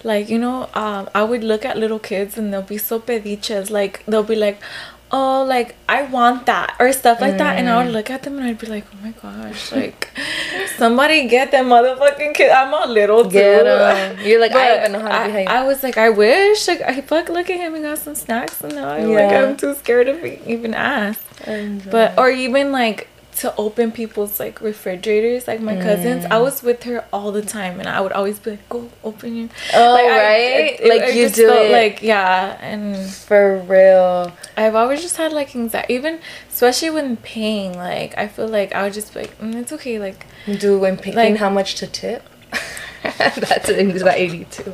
like 0.04 0.30
you 0.30 0.38
know, 0.38 0.70
um, 0.74 1.10
I 1.16 1.24
would 1.24 1.44
look 1.44 1.66
at 1.66 1.78
little 1.78 2.00
kids 2.00 2.38
and 2.38 2.54
they'll 2.54 2.62
be 2.62 2.78
so 2.78 3.00
pediches. 3.00 3.70
Like 3.70 4.04
they'll 4.06 4.24
be 4.24 4.36
like, 4.36 4.62
oh, 5.12 5.46
like 5.48 5.76
I 5.88 6.04
want 6.04 6.48
that 6.48 6.76
or 6.80 6.92
stuff 6.92 7.22
like 7.22 7.38
that, 7.38 7.58
and 7.58 7.70
I 7.70 7.84
would 7.84 7.94
look 7.94 8.10
at 8.10 8.24
them 8.24 8.38
and 8.38 8.48
I'd 8.48 8.60
be 8.60 8.68
like, 8.68 8.86
oh 8.94 8.98
my 9.02 9.12
gosh, 9.12 9.72
like 9.72 10.10
somebody 10.76 11.28
get 11.28 11.52
that 11.52 11.66
motherfucking 11.66 12.34
kid. 12.34 12.52
I'm 12.52 12.74
a 12.74 12.92
little 12.92 13.30
too. 13.30 13.38
You're 13.38 14.42
like, 14.42 14.52
I 14.54 14.68
don't 14.68 14.80
even 14.80 14.92
know 14.94 15.00
how 15.00 15.22
to 15.22 15.28
behave. 15.28 15.48
I, 15.48 15.62
I, 15.62 15.64
was 15.64 15.84
like, 15.84 15.98
I 15.98 16.10
wish. 16.10 16.68
Like, 16.68 16.82
I 16.82 17.02
fuck, 17.02 17.30
look 17.30 17.50
at 17.50 17.58
him 17.58 17.76
and 17.76 17.84
got 17.84 18.00
some 18.00 18.16
snacks. 18.16 18.62
And 18.62 18.76
now 18.76 18.90
I'm 18.90 19.14
like, 19.14 19.32
I'm 19.32 19.56
too 19.56 19.76
scared 19.76 20.08
to 20.08 20.14
be, 20.14 20.42
even 20.46 20.74
ask. 20.74 21.22
But 21.92 22.18
or 22.18 22.30
even 22.30 22.72
like 22.72 23.08
to 23.38 23.56
open 23.58 23.92
people's 23.92 24.40
like 24.40 24.62
refrigerators, 24.62 25.48
like 25.48 25.60
my 25.62 25.76
cousins. 25.76 26.26
Mm. 26.26 26.32
I 26.32 26.38
was 26.40 26.62
with 26.64 26.84
her 26.84 27.06
all 27.14 27.32
the 27.32 27.42
time, 27.42 27.80
and 27.80 27.88
I 27.90 28.00
would 28.02 28.12
always 28.12 28.40
be 28.40 28.52
like, 28.52 28.70
"Go 28.70 28.90
open 29.04 29.36
your." 29.36 29.50
Oh, 29.74 29.94
like, 29.94 30.06
I- 30.06 30.18
right? 30.20 30.80
Like, 30.88 31.02
I 31.04 31.10
you 31.10 31.30
do 31.30 31.48
felt 31.48 31.66
it. 31.68 31.72
Like 31.72 32.02
yeah, 32.04 32.58
and 32.62 33.10
For 33.10 33.58
real. 33.60 34.32
I've 34.58 34.76
always 34.76 35.02
just 35.02 35.18
had 35.18 35.34
like 35.34 35.56
anxiety, 35.56 35.94
even 35.94 36.20
especially 36.52 36.90
when 36.92 37.18
paying. 37.18 37.74
Like 37.78 38.18
I 38.18 38.28
feel 38.28 38.48
like 38.48 38.74
I 38.76 38.84
would 38.84 38.94
just 38.94 39.14
be 39.14 39.22
like, 39.22 39.38
mm, 39.40 39.56
"It's 39.56 39.72
okay." 39.74 40.00
Like 40.00 40.26
Do 40.60 40.78
when 40.80 40.98
picking 40.98 41.16
Like- 41.16 41.38
how 41.38 41.50
much 41.50 41.76
to 41.76 41.88
tip. 41.88 42.24
That's 43.04 43.70
anxiety 43.70 44.46
too. 44.50 44.74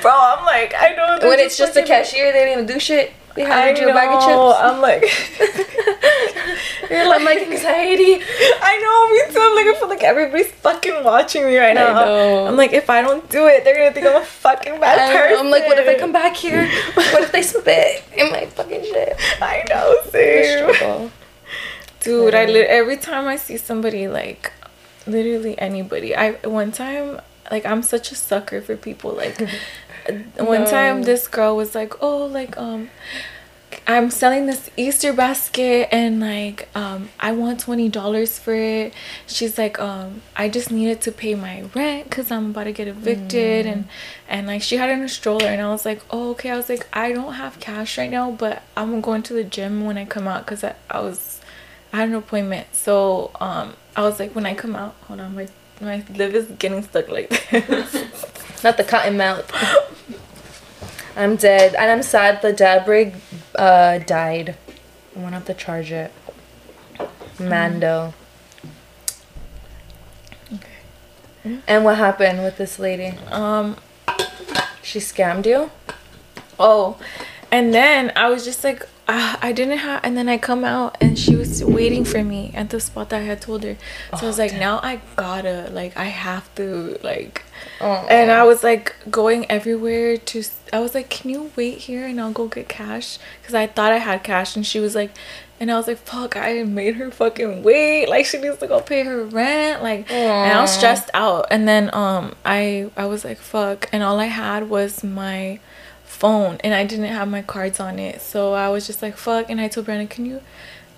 bro, 0.00 0.10
I'm 0.12 0.44
like, 0.46 0.74
I 0.78 0.94
know 0.94 1.28
When 1.28 1.38
it's 1.40 1.58
just 1.58 1.76
a 1.76 1.82
cashier, 1.82 2.32
they 2.32 2.38
didn't 2.44 2.52
even 2.52 2.66
do 2.66 2.80
shit. 2.80 3.12
They 3.34 3.44
I 3.44 3.70
you 3.70 3.88
a 3.88 3.94
bag 3.94 4.08
of 4.08 4.20
know, 4.20 4.50
chips. 4.50 4.60
I'm 4.60 4.80
like, 4.80 5.02
you're 6.90 7.08
like, 7.08 7.20
I'm 7.20 7.24
like 7.24 7.38
anxiety. 7.38 8.14
I 8.60 8.76
know, 8.82 9.08
me 9.14 9.32
too. 9.32 9.40
I'm 9.40 9.54
like, 9.54 9.66
I 9.66 9.78
feel 9.78 9.88
like 9.88 10.02
everybody's 10.02 10.50
fucking 10.50 11.04
watching 11.04 11.44
me 11.46 11.56
right 11.56 11.74
now. 11.74 11.94
know. 12.04 12.46
I'm 12.46 12.56
like, 12.56 12.72
if 12.72 12.90
I 12.90 13.02
don't 13.02 13.28
do 13.30 13.46
it, 13.46 13.62
they're 13.64 13.74
gonna 13.76 13.92
think 13.92 14.06
I'm 14.06 14.20
a 14.20 14.24
fucking 14.24 14.80
bad 14.80 14.98
I 14.98 15.16
person. 15.16 15.32
know, 15.34 15.40
I'm 15.40 15.50
like, 15.50 15.66
what 15.68 15.78
if 15.78 15.88
I 15.88 15.98
come 15.98 16.12
back 16.12 16.36
here? 16.36 16.68
What 16.94 17.22
if 17.22 17.32
they 17.32 17.42
spit 17.42 18.02
in 18.16 18.30
my 18.32 18.46
fucking 18.46 18.82
shit? 18.82 19.16
I 19.40 19.64
know, 19.68 19.96
same. 20.10 21.10
Dude, 22.00 22.34
I 22.34 22.46
lit- 22.46 22.66
every 22.68 22.96
time 22.96 23.28
I 23.28 23.36
see 23.36 23.56
somebody 23.58 24.08
like, 24.08 24.52
literally 25.06 25.58
anybody. 25.58 26.16
I 26.16 26.32
one 26.46 26.72
time 26.72 27.20
like 27.50 27.64
I'm 27.66 27.82
such 27.82 28.10
a 28.10 28.14
sucker 28.14 28.60
for 28.60 28.76
people 28.76 29.12
like. 29.12 29.40
One 30.38 30.62
No. 30.62 30.70
time, 30.70 31.02
this 31.02 31.28
girl 31.28 31.56
was 31.56 31.74
like, 31.74 31.94
"Oh, 32.02 32.26
like 32.26 32.56
um." 32.56 32.90
I'm 33.86 34.10
selling 34.10 34.46
this 34.46 34.68
Easter 34.76 35.12
basket 35.12 35.88
and 35.92 36.20
like 36.20 36.68
um 36.74 37.08
I 37.20 37.32
want 37.32 37.60
twenty 37.60 37.88
dollars 37.88 38.36
for 38.38 38.54
it. 38.54 38.92
She's 39.26 39.58
like 39.58 39.78
um 39.78 40.22
I 40.36 40.48
just 40.48 40.70
needed 40.72 41.00
to 41.02 41.12
pay 41.12 41.34
my 41.34 41.62
rent 41.74 42.04
because 42.10 42.30
I'm 42.30 42.50
about 42.50 42.64
to 42.64 42.72
get 42.72 42.88
evicted 42.88 43.66
and 43.66 43.86
and 44.28 44.46
like 44.48 44.62
she 44.62 44.76
had 44.76 44.90
it 44.90 44.94
in 44.94 45.02
a 45.02 45.08
stroller 45.08 45.46
and 45.46 45.62
I 45.62 45.68
was 45.68 45.84
like 45.84 46.02
oh 46.10 46.30
okay 46.30 46.50
I 46.50 46.56
was 46.56 46.68
like 46.68 46.86
I 46.92 47.12
don't 47.12 47.34
have 47.34 47.60
cash 47.60 47.96
right 47.96 48.10
now 48.10 48.30
but 48.32 48.62
I'm 48.76 49.00
going 49.00 49.22
to 49.24 49.34
the 49.34 49.44
gym 49.44 49.84
when 49.84 49.96
I 49.96 50.04
come 50.04 50.26
out 50.26 50.44
because 50.46 50.64
I, 50.64 50.74
I 50.90 51.00
was 51.00 51.40
I 51.92 51.98
had 51.98 52.08
an 52.08 52.16
appointment 52.16 52.74
so 52.74 53.30
um 53.40 53.74
I 53.96 54.02
was 54.02 54.18
like 54.18 54.34
when 54.34 54.46
I 54.46 54.54
come 54.54 54.74
out 54.74 54.94
hold 55.06 55.20
on 55.20 55.34
my 55.36 55.46
my 55.80 56.04
lip 56.14 56.34
is 56.34 56.46
getting 56.58 56.82
stuck 56.82 57.08
like 57.08 57.30
this. 57.50 57.94
Not 58.64 58.76
the 58.76 58.84
cotton 58.84 59.16
mouth. 59.16 59.50
I'm 61.20 61.36
dead, 61.36 61.74
and 61.74 61.90
I'm 61.90 62.02
sad 62.02 62.40
the 62.40 62.50
dad 62.50 62.88
rig 62.88 63.14
uh, 63.54 63.98
died. 63.98 64.56
I 65.14 65.18
won't 65.18 65.34
have 65.34 65.44
to 65.44 65.54
charge 65.54 65.92
it. 65.92 66.10
Mando. 67.38 68.14
And 71.66 71.84
what 71.84 71.98
happened 71.98 72.42
with 72.42 72.56
this 72.56 72.78
lady? 72.78 73.18
um 73.28 73.76
She 74.82 74.98
scammed 74.98 75.44
you? 75.44 75.70
Oh, 76.58 76.96
and 77.50 77.72
then 77.74 78.12
I 78.16 78.28
was 78.28 78.44
just 78.44 78.64
like, 78.64 78.86
ah, 79.08 79.38
I 79.42 79.52
didn't 79.52 79.78
have, 79.78 80.04
and 80.04 80.16
then 80.16 80.28
I 80.28 80.38
come 80.38 80.64
out 80.64 80.96
and 81.00 81.18
she 81.18 81.34
was 81.34 81.64
waiting 81.64 82.04
for 82.04 82.22
me 82.22 82.52
at 82.54 82.70
the 82.70 82.78
spot 82.80 83.10
that 83.10 83.20
I 83.20 83.24
had 83.24 83.40
told 83.40 83.64
her. 83.64 83.76
So 84.18 84.24
I 84.24 84.26
was 84.26 84.38
like, 84.38 84.52
now 84.52 84.78
I 84.82 85.00
gotta, 85.16 85.68
like, 85.72 85.96
I 85.96 86.04
have 86.04 86.52
to, 86.56 86.98
like, 87.02 87.42
Oh. 87.80 88.06
and 88.08 88.30
I 88.30 88.44
was 88.44 88.62
like 88.64 88.94
going 89.10 89.50
everywhere 89.50 90.16
to, 90.16 90.42
i 90.72 90.78
was 90.80 90.94
like, 90.94 91.10
can 91.10 91.28
you 91.30 91.50
wait 91.56 91.78
here 91.78 92.06
and 92.06 92.18
I'll 92.20 92.32
go 92.32 92.46
get 92.48 92.68
cash? 92.68 93.18
Because 93.40 93.54
I 93.54 93.66
thought 93.66 93.92
I 93.92 93.98
had 93.98 94.22
cash 94.22 94.56
and 94.56 94.66
she 94.66 94.80
was 94.80 94.94
like, 94.94 95.10
and 95.58 95.70
I 95.70 95.76
was 95.76 95.86
like, 95.86 95.98
fuck, 95.98 96.36
I 96.36 96.62
made 96.62 96.94
her 96.94 97.10
fucking 97.10 97.62
wait. 97.62 98.08
Like, 98.08 98.24
she 98.24 98.38
needs 98.38 98.56
to 98.58 98.66
go 98.66 98.80
pay 98.80 99.04
her 99.04 99.24
rent. 99.24 99.82
Like, 99.82 100.10
and 100.10 100.52
I 100.56 100.60
was 100.62 100.74
stressed 100.74 101.10
out. 101.12 101.48
And 101.50 101.68
then, 101.68 101.92
um, 101.94 102.34
I, 102.46 102.90
I 102.96 103.04
was 103.04 103.26
like, 103.26 103.36
fuck. 103.36 103.86
And 103.92 104.02
all 104.02 104.18
I 104.18 104.26
had 104.26 104.70
was 104.70 105.04
my, 105.04 105.60
phone 106.20 106.58
and 106.62 106.74
I 106.74 106.84
didn't 106.84 107.06
have 107.06 107.28
my 107.28 107.42
cards 107.42 107.80
on 107.80 107.98
it. 107.98 108.20
So 108.20 108.52
I 108.52 108.68
was 108.68 108.86
just 108.86 109.02
like, 109.02 109.16
fuck. 109.16 109.50
And 109.50 109.60
I 109.60 109.68
told 109.68 109.86
Brandon, 109.86 110.06
can 110.06 110.26
you? 110.26 110.42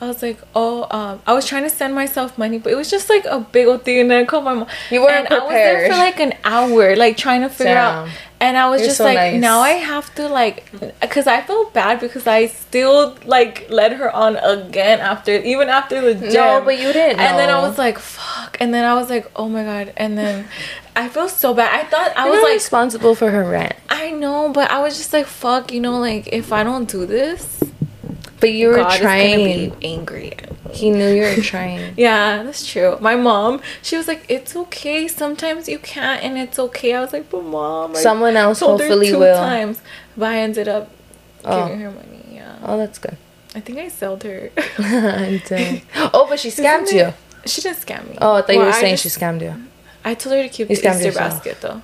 I 0.02 0.08
was 0.08 0.20
like, 0.20 0.38
oh, 0.56 0.88
um, 0.90 1.22
I 1.28 1.32
was 1.32 1.46
trying 1.46 1.62
to 1.62 1.70
send 1.70 1.94
myself 1.94 2.36
money, 2.36 2.58
but 2.58 2.72
it 2.72 2.74
was 2.74 2.90
just 2.90 3.08
like 3.08 3.24
a 3.24 3.38
big 3.38 3.68
old 3.68 3.84
thing. 3.84 4.00
And 4.00 4.10
then 4.10 4.22
I 4.22 4.26
called 4.26 4.42
my 4.42 4.52
mom. 4.52 4.66
You 4.90 5.00
weren't 5.00 5.30
and 5.30 5.34
I 5.34 5.44
was 5.44 5.52
there 5.52 5.88
for 5.88 5.96
like 5.96 6.18
an 6.18 6.34
hour, 6.42 6.96
like 6.96 7.16
trying 7.16 7.42
to 7.42 7.48
figure 7.48 7.76
out. 7.76 8.06
Damn. 8.06 8.14
And 8.40 8.56
I 8.56 8.68
was 8.68 8.80
You're 8.80 8.88
just 8.88 8.98
so 8.98 9.04
like, 9.04 9.14
nice. 9.14 9.40
now 9.40 9.60
I 9.60 9.70
have 9.70 10.12
to 10.16 10.28
like, 10.28 10.68
because 11.00 11.28
I 11.28 11.42
felt 11.42 11.72
bad 11.72 12.00
because 12.00 12.26
I 12.26 12.46
still 12.46 13.16
like 13.24 13.70
led 13.70 13.92
her 13.92 14.10
on 14.12 14.34
again 14.38 14.98
after, 14.98 15.36
even 15.36 15.68
after 15.68 16.00
the 16.00 16.14
gym. 16.14 16.34
No, 16.34 16.60
but 16.64 16.76
you 16.80 16.92
didn't 16.92 17.20
And 17.20 17.38
then 17.38 17.48
I 17.48 17.60
was 17.60 17.78
like, 17.78 18.00
fuck. 18.00 18.56
And 18.58 18.74
then 18.74 18.84
I 18.84 18.94
was 18.94 19.08
like, 19.08 19.30
oh 19.36 19.48
my 19.48 19.62
god. 19.62 19.92
And 19.96 20.18
then 20.18 20.48
I 20.96 21.08
feel 21.08 21.28
so 21.28 21.54
bad. 21.54 21.72
I 21.72 21.88
thought 21.88 22.12
I 22.16 22.28
was 22.28 22.38
was 22.38 22.42
like, 22.42 22.54
responsible 22.54 23.14
for 23.14 23.30
her 23.30 23.48
rent. 23.48 23.74
I 23.88 24.10
know, 24.10 24.50
but 24.52 24.68
I 24.72 24.80
was 24.80 24.96
just 24.96 25.12
like, 25.12 25.26
fuck, 25.26 25.72
you 25.72 25.80
know, 25.80 26.00
like 26.00 26.26
if 26.32 26.52
I 26.52 26.64
don't 26.64 26.90
do 26.90 27.06
this, 27.06 27.62
But 28.42 28.52
you 28.52 28.68
were 28.68 28.76
God 28.76 28.98
trying. 29.00 29.40
is 29.40 29.68
gonna 29.70 29.80
be 29.80 29.86
angry. 29.94 30.32
He 30.72 30.90
knew 30.90 31.08
you 31.18 31.22
were 31.22 31.42
trying. 31.52 31.94
Yeah, 31.96 32.42
that's 32.42 32.66
true. 32.66 32.98
My 33.00 33.14
mom, 33.16 33.62
she 33.82 33.96
was 33.96 34.06
like, 34.08 34.22
"It's 34.28 34.54
okay. 34.64 35.06
Sometimes 35.08 35.68
you 35.68 35.78
can't, 35.78 36.20
and 36.24 36.36
it's 36.36 36.58
okay." 36.58 36.92
I 36.94 37.00
was 37.00 37.12
like, 37.14 37.30
"But 37.30 37.44
mom, 37.44 37.92
I 37.96 38.00
Someone 38.08 38.36
else 38.36 38.60
hopefully 38.60 39.08
two 39.10 39.18
will. 39.20 39.36
times." 39.36 39.80
But 40.16 40.28
I 40.34 40.38
ended 40.40 40.68
up 40.68 40.90
Oh. 41.44 41.66
giving 41.66 41.80
her 41.86 41.90
money. 41.90 42.24
Yeah, 42.32 42.56
Oh, 42.66 42.76
that's 42.78 42.98
good. 42.98 43.16
I 43.54 43.60
think 43.60 43.78
I 43.78 43.88
sold 43.88 44.22
her. 44.24 44.50
Oh, 46.14 46.26
but 46.28 46.38
she 46.40 46.48
scammed 46.50 46.84
Isn't 46.84 46.96
you. 46.98 47.04
it- 47.06 47.14
She 47.50 47.60
didn't 47.60 47.78
scam 47.78 48.08
me. 48.08 48.18
Oh, 48.20 48.34
I 48.34 48.42
thought 48.42 48.52
you 48.54 48.60
were 48.60 48.66
I 48.68 48.80
saying 48.80 48.96
just- 48.96 49.02
she 49.16 49.20
scammed 49.20 49.40
you. 49.42 49.54
I 50.04 50.14
told 50.14 50.34
her 50.36 50.42
to 50.42 50.48
keep 50.48 50.68
You 50.70 50.76
the 50.76 50.88
Easter 50.90 51.04
yourself. 51.06 51.14
basket 51.34 51.60
though. 51.60 51.80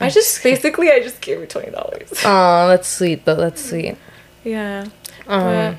I 0.00 0.10
just 0.10 0.42
basically 0.42 0.90
I 0.90 0.98
just 1.00 1.20
gave 1.20 1.38
her 1.38 1.46
twenty 1.46 1.70
dollars. 1.70 2.10
Oh, 2.24 2.68
that's 2.68 2.88
sweet 2.88 3.24
though. 3.24 3.36
That's 3.36 3.64
sweet. 3.64 3.96
yeah. 4.42 4.86
Um, 5.26 5.78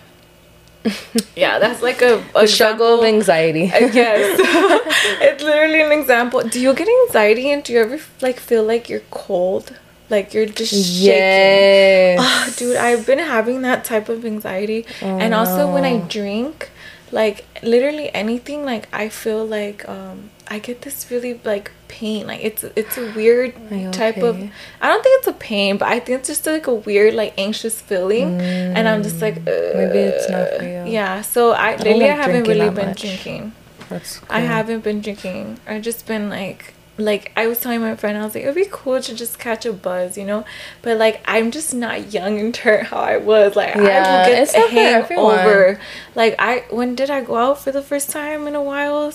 Yeah, 1.36 1.59
that's 1.59 1.81
like 1.81 2.01
a, 2.01 2.23
a 2.36 2.47
struggle 2.47 2.99
of 2.99 3.03
anxiety. 3.05 3.71
I 3.73 3.89
guess 3.89 4.39
it's 5.21 5.43
literally 5.43 5.81
an 5.81 5.91
example. 5.91 6.41
Do 6.41 6.59
you 6.59 6.73
get 6.73 6.88
anxiety 7.07 7.51
and 7.51 7.63
do 7.63 7.73
you 7.73 7.79
ever 7.81 7.99
like 8.21 8.39
feel 8.39 8.63
like 8.63 8.88
you're 8.89 9.03
cold, 9.11 9.77
like 10.09 10.33
you're 10.33 10.45
just 10.45 10.71
shaking? 10.73 11.05
Yes. 11.07 12.19
Ah, 12.21 12.53
dude, 12.55 12.77
I've 12.77 13.05
been 13.05 13.19
having 13.19 13.61
that 13.63 13.83
type 13.83 14.07
of 14.09 14.25
anxiety, 14.25 14.86
and 15.01 15.33
also 15.33 15.71
when 15.73 15.83
I 15.83 15.97
drink, 16.07 16.71
like 17.11 17.45
literally 17.63 18.13
anything, 18.13 18.63
like 18.63 18.88
I 18.93 19.09
feel 19.09 19.45
like 19.45 19.88
um 19.89 20.29
I 20.48 20.60
get 20.60 20.82
this 20.82 21.10
really 21.10 21.39
like 21.43 21.72
pain. 21.88 22.28
Like 22.28 22.43
it's 22.43 22.64
it's 22.64 22.98
a 22.98 23.12
weird 23.14 23.54
type 23.91 24.18
of. 24.18 24.36
I 24.82 24.88
don't 24.88 25.02
think 25.04 25.20
it's 25.20 25.28
a 25.28 25.34
pain, 25.34 25.78
but 25.78 25.88
I 25.88 26.00
think 26.00 26.20
it's 26.20 26.30
just 26.30 26.46
like 26.46 26.68
a 26.68 26.74
weird 26.74 27.14
like 27.16 27.34
anxious 27.38 27.82
feeling, 27.82 28.39
and 28.41 28.88
I'm 28.88 29.02
just 29.04 29.22
like 29.22 29.36
Maybe 29.46 30.00
it's 30.00 30.30
not 30.30 30.41
uh, 30.41 30.58
for 30.58 30.64
you. 30.64 30.91
Yeah, 30.91 31.22
so 31.22 31.54
I 31.54 31.76
don't 31.76 31.86
lately 31.86 32.10
I 32.10 32.16
haven't 32.16 32.43
really 32.48 32.70
been 32.70 32.89
much. 32.89 33.02
drinking. 33.02 33.54
That's 33.89 34.22
I 34.30 34.39
haven't 34.41 34.84
been 34.84 35.02
drinking. 35.02 35.60
I've 35.68 35.82
just 35.84 36.06
been 36.08 36.30
like 36.30 36.74
like 36.98 37.32
I 37.36 37.48
was 37.48 37.60
telling 37.60 37.82
my 37.82 37.96
friend, 37.96 38.18
I 38.18 38.24
was 38.24 38.36
like, 38.36 38.43
it'd 38.46 38.56
be 38.56 38.68
cool 38.72 39.02
to 39.02 39.14
just 39.16 39.38
catch 39.38 39.66
a 39.66 39.74
buzz, 39.74 40.18
you 40.18 40.24
know? 40.26 40.46
But 40.82 40.98
like 40.98 41.22
I'm 41.26 41.52
just 41.52 41.74
not 41.74 42.14
young 42.14 42.39
and 42.39 42.54
turn 42.64 42.86
how 42.86 42.98
I 43.00 43.18
was. 43.18 43.56
Like 43.56 43.76
I 43.76 43.82
Yeah, 43.84 44.20
will 44.20 44.26
get 44.34 44.56
a 44.56 44.58
not 44.60 44.70
for 44.70 44.78
everyone. 44.80 45.38
hangover. 45.39 45.80
Like 46.16 46.36
I 46.39 46.64
when 46.70 46.96
did 46.96 47.10
I 47.10 47.22
go 47.22 47.36
out 47.36 47.60
for 47.60 47.72
the 47.72 47.82
first 47.82 48.10
time 48.12 48.48
in 48.48 48.56
a 48.56 48.62
while? 48.64 49.12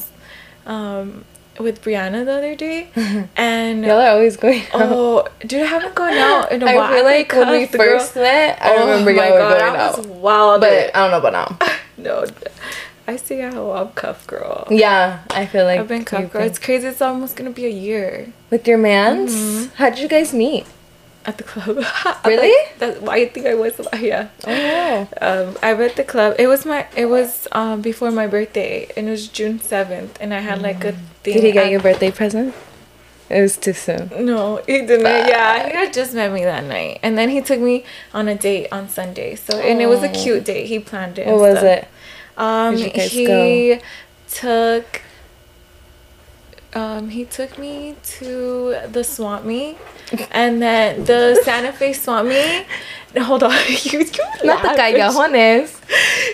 Um 0.74 1.24
with 1.58 1.82
Brianna 1.84 2.24
the 2.24 2.32
other 2.40 2.54
day. 2.54 2.88
And 3.36 3.84
Y'all 3.84 4.00
are 4.00 4.10
always 4.16 4.36
going 4.38 4.62
out. 4.72 4.80
oh 4.92 5.26
dude 5.46 5.62
I 5.62 5.66
haven't 5.66 5.94
gone 5.94 6.14
out 6.14 6.50
in 6.52 6.62
a 6.62 6.66
I 6.72 6.74
while. 6.76 6.84
I 6.90 6.94
feel 6.94 7.04
like 7.04 7.32
when 7.32 7.50
we 7.50 7.64
the 7.66 7.76
girl. 7.78 7.98
first 7.98 8.14
met, 8.16 8.58
I 8.62 8.76
Oh 8.76 8.80
remember 8.86 9.10
y'all 9.10 9.32
were 9.32 9.38
God, 9.38 9.58
going 9.58 9.74
I 9.74 9.78
out. 9.84 9.98
was 9.98 10.06
wild. 10.06 10.60
But 10.62 10.94
I 10.96 10.98
don't 11.00 11.10
know 11.14 11.18
about 11.28 11.34
now. 11.40 11.48
no 12.06 12.24
I 13.08 13.16
see 13.16 13.40
how 13.40 13.72
I'm 13.72 13.88
cuff 14.02 14.24
girl. 14.28 14.68
Yeah, 14.70 15.20
I 15.30 15.44
feel 15.52 15.64
like 15.64 15.80
I've 15.80 15.88
been 15.88 15.98
you've 16.06 16.30
girl. 16.32 16.42
been- 16.42 16.42
It's 16.50 16.60
crazy. 16.66 16.86
It's 16.86 17.02
almost 17.02 17.34
gonna 17.36 17.50
be 17.62 17.66
a 17.66 17.76
year 17.86 18.28
with 18.50 18.68
your 18.68 18.78
mans. 18.78 19.34
Mm-hmm. 19.34 19.74
How'd 19.78 19.98
you 19.98 20.06
guys 20.08 20.32
meet? 20.32 20.64
At 21.26 21.36
the 21.38 21.44
club. 21.44 21.84
Really? 22.24 22.54
That's 22.78 22.98
why 23.00 23.16
I 23.16 23.26
think 23.28 23.46
I 23.46 23.54
was. 23.54 23.78
Yeah. 24.00 24.28
Oh 24.46 24.50
wow. 24.50 25.08
Um, 25.20 25.58
I 25.62 25.74
met 25.74 25.96
the 25.96 26.04
club. 26.04 26.36
It 26.38 26.46
was 26.46 26.64
my. 26.64 26.86
It 26.96 27.06
was 27.06 27.46
um 27.52 27.82
before 27.82 28.10
my 28.10 28.26
birthday, 28.26 28.88
and 28.96 29.06
it 29.08 29.10
was 29.10 29.28
June 29.28 29.60
seventh, 29.60 30.16
and 30.20 30.32
I 30.32 30.40
had 30.40 30.62
like 30.62 30.82
a 30.84 30.92
thing. 31.22 31.34
Did 31.34 31.44
he 31.44 31.52
get 31.52 31.66
at- 31.66 31.70
your 31.70 31.80
birthday 31.80 32.10
present? 32.10 32.54
It 33.28 33.40
was 33.42 33.56
too 33.56 33.74
soon. 33.74 34.10
No, 34.26 34.56
he 34.66 34.80
didn't. 34.80 35.02
Yeah, 35.06 35.68
he 35.68 35.72
had 35.72 35.92
just 35.92 36.14
met 36.14 36.32
me 36.32 36.42
that 36.44 36.64
night, 36.64 36.98
and 37.02 37.16
then 37.16 37.28
he 37.28 37.40
took 37.40 37.60
me 37.60 37.84
on 38.12 38.26
a 38.26 38.34
date 38.34 38.66
on 38.72 38.88
Sunday. 38.88 39.36
So 39.36 39.56
and 39.60 39.80
it 39.80 39.86
was 39.86 40.02
a 40.02 40.08
cute 40.08 40.44
date. 40.44 40.66
He 40.66 40.80
planned 40.80 41.16
it. 41.18 41.26
What 41.28 41.38
was 41.38 41.58
stuff. 41.58 41.84
it? 41.84 41.88
Um, 42.36 42.74
Where'd 42.74 42.80
you 42.80 42.90
guys 42.90 43.12
he 43.12 43.80
took. 44.30 45.02
Um, 46.72 47.10
he 47.10 47.24
took 47.24 47.58
me 47.58 47.96
to 48.18 48.76
the 48.90 49.02
swap 49.04 49.44
meet, 49.44 49.76
and 50.30 50.61
then 50.62 51.04
the 51.04 51.40
Santa 51.44 51.72
Fe 51.72 51.92
meet. 52.22 52.66
Hold 53.18 53.42
on, 53.42 53.50
you, 53.68 54.00
you 54.00 54.04
Not 54.44 54.62
the 54.62 54.68
laugh, 54.68 54.76
callejones. 54.76 55.76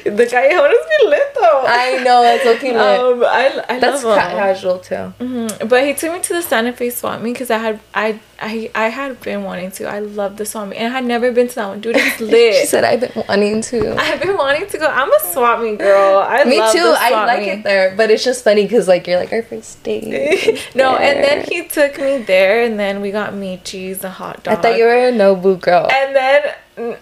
The 0.05 0.27
callejones 0.27 1.01
be 1.01 1.07
lit 1.09 1.35
though. 1.35 1.65
I 1.67 2.03
know 2.05 2.23
it's 2.23 2.45
okay. 2.45 2.73
lit. 2.73 3.01
Um, 3.01 3.25
I, 3.25 3.65
I 3.69 3.79
That's 3.81 4.05
love 4.05 4.19
ca- 4.19 4.29
casual 4.31 4.79
too. 4.81 5.13
Mhm. 5.19 5.69
But 5.71 5.85
he 5.87 5.95
took 5.95 6.13
me 6.13 6.21
to 6.21 6.35
the 6.35 6.43
Santa 6.43 6.73
Fe 6.75 6.91
swap 6.91 7.23
meet 7.23 7.33
because 7.33 7.51
I 7.51 7.57
had 7.59 7.81
I, 7.95 8.21
I 8.41 8.71
I 8.75 8.89
had 8.91 9.19
been 9.23 9.45
wanting 9.45 9.71
to. 9.73 9.87
I 9.89 10.01
love 10.01 10.37
the 10.37 10.45
swap 10.45 10.69
meet 10.69 10.77
and 10.77 10.89
I 10.93 10.97
had 10.97 11.07
never 11.07 11.33
been 11.33 11.49
to 11.49 11.55
that 11.55 11.69
one. 11.69 11.81
Dude, 11.81 11.97
it's 11.97 12.21
lit. 12.33 12.55
she 12.57 12.67
said 12.67 12.85
I've 12.85 13.01
been 13.01 13.25
wanting 13.27 13.63
to. 13.63 13.97
I've 13.99 14.21
been 14.21 14.37
wanting 14.37 14.67
to 14.69 14.77
go. 14.79 14.87
I'm 14.87 15.11
a 15.11 15.21
swap 15.33 15.63
meet 15.63 15.79
girl. 15.79 16.19
I 16.19 16.45
Me 16.45 16.57
too. 16.73 16.81
the 16.81 16.97
I 16.99 17.25
like 17.25 17.41
meet. 17.41 17.49
it 17.53 17.63
there, 17.65 17.95
but 17.97 18.11
it's 18.11 18.23
just 18.25 18.45
funny 18.45 18.65
because 18.65 18.87
like 18.87 19.07
you're 19.07 19.19
like 19.19 19.33
our 19.33 19.43
first 19.43 19.83
date. 19.83 20.69
no, 20.75 20.97
and 20.97 21.25
then 21.25 21.45
he 21.51 21.67
took 21.67 21.97
me 21.99 22.19
there, 22.19 22.63
and 22.65 22.79
then 22.79 23.01
we 23.01 23.11
got 23.13 23.33
meat 23.33 23.65
cheese, 23.65 24.05
a 24.05 24.11
hot 24.11 24.43
dog. 24.43 24.59
I 24.59 24.61
thought 24.61 24.77
you 24.77 24.85
were 24.85 25.09
a 25.09 25.13
Nobu 25.13 25.59
girl. 25.59 25.89
And 25.91 26.15
then 26.15 26.43
no, 26.77 26.97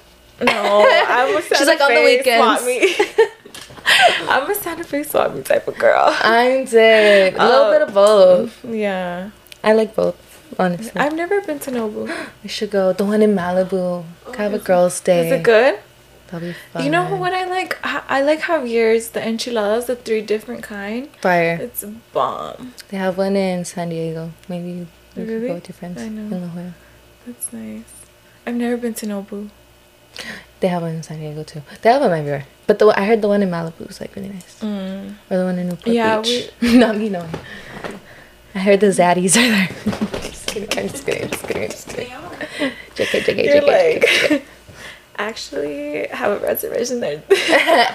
I'm 0.45 1.37
a 1.37 1.43
Santa 1.43 1.55
She's 1.59 1.67
like, 1.67 1.81
on 1.81 1.95
the 1.95 2.03
weekends. 2.03 3.21
I'm 4.29 4.51
a 4.51 4.55
Santa 4.55 4.85
Fe 4.85 5.03
swap 5.03 5.35
meet 5.35 5.45
type 5.45 5.69
of 5.69 5.77
girl. 5.79 6.05
I'm 6.21 6.65
dead. 6.65 7.35
A 7.35 7.45
little 7.45 7.61
Oh. 7.67 7.73
bit 7.73 7.83
of 7.83 7.89
um, 7.89 7.95
both. 7.95 8.65
Yeah, 8.65 9.31
I 9.63 9.73
like 9.73 9.95
both, 9.95 10.17
honestly. 10.59 10.93
I've 10.97 11.15
never 11.15 11.41
been 11.43 11.59
to 11.61 11.71
Nobu. 11.71 12.11
we 12.43 12.49
should 12.49 12.71
go. 12.71 12.93
The 12.93 13.05
one 13.05 13.23
in 13.23 13.35
Malibu. 13.35 14.05
Oh, 14.27 14.33
have 14.39 14.55
a 14.55 14.59
girls' 14.59 15.01
day. 15.01 15.27
Is 15.27 15.33
it 15.33 15.43
good? 15.43 15.79
That'll 16.29 16.49
be 16.49 16.55
fun. 16.73 16.85
You 16.85 16.91
know 16.91 17.15
what 17.17 17.33
I 17.35 17.45
like? 17.45 17.79
I 17.85 18.03
I 18.09 18.23
like 18.23 18.41
Javier's 18.41 19.11
the 19.11 19.23
enchiladas, 19.27 19.87
the 19.87 19.97
three 19.97 20.23
different 20.23 20.63
kind. 20.63 21.09
Fire. 21.21 21.59
It's 21.61 21.85
bomb. 22.13 22.73
They 22.89 22.97
have 22.97 23.19
one 23.19 23.37
in 23.37 23.65
San 23.67 23.91
Diego. 23.91 24.33
Maybe 24.49 24.69
you, 24.71 24.87
you 25.17 25.27
could 25.27 25.43
go 25.47 25.55
with 25.55 25.69
your 25.69 25.75
friends 25.75 26.01
I 26.01 26.09
know. 26.09 26.23
in 26.23 26.31
La 26.43 26.49
Jolla. 26.49 26.75
That's 27.27 27.53
nice. 27.53 27.85
I've 28.47 28.55
never 28.55 28.77
been 28.79 28.95
to 28.95 29.07
Nobu. 29.07 29.51
They 30.61 30.69
have 30.69 30.83
one 30.83 30.93
in 30.93 31.03
San 31.03 31.19
Diego 31.21 31.43
too. 31.43 31.63
They 31.83 31.91
have 31.91 32.01
them 32.03 32.13
everywhere. 32.13 32.47
But 32.67 32.79
the 32.79 32.87
I 32.89 33.05
heard 33.05 33.21
the 33.21 33.29
one 33.29 33.43
in 33.43 33.51
Malibu 33.51 33.89
is 33.91 34.01
like 34.01 34.15
really 34.17 34.29
nice. 34.31 34.61
Mm. 34.61 35.15
Or 35.31 35.37
the 35.37 35.45
one 35.45 35.59
in 35.59 35.69
Newport 35.69 35.95
Yeah, 35.95 36.23
Beach. 36.23 36.51
Not 36.63 36.97
me 36.97 37.09
knowing. 37.11 37.31
I 38.55 38.61
heard 38.61 38.81
the 38.81 38.87
zaddies 38.87 39.37
are 39.37 39.49
there. 39.51 39.69
just 40.23 40.47
kidding. 40.47 40.79
I'm 40.79 40.89
just 40.89 41.05
kidding. 41.05 41.25
I'm 41.25 41.31
just 41.31 41.47
kidding. 41.47 41.63
I'm 41.65 41.71
just 41.71 41.89
kidding. 41.89 42.11
JK, 42.95 43.21
JK, 43.25 43.45
You're 43.45 43.61
JK, 43.63 44.33
like, 44.33 44.43
actually, 45.19 46.09
I 46.11 46.17
have 46.17 46.41
a 46.41 46.47
reservation 46.47 47.01
there. 47.01 47.23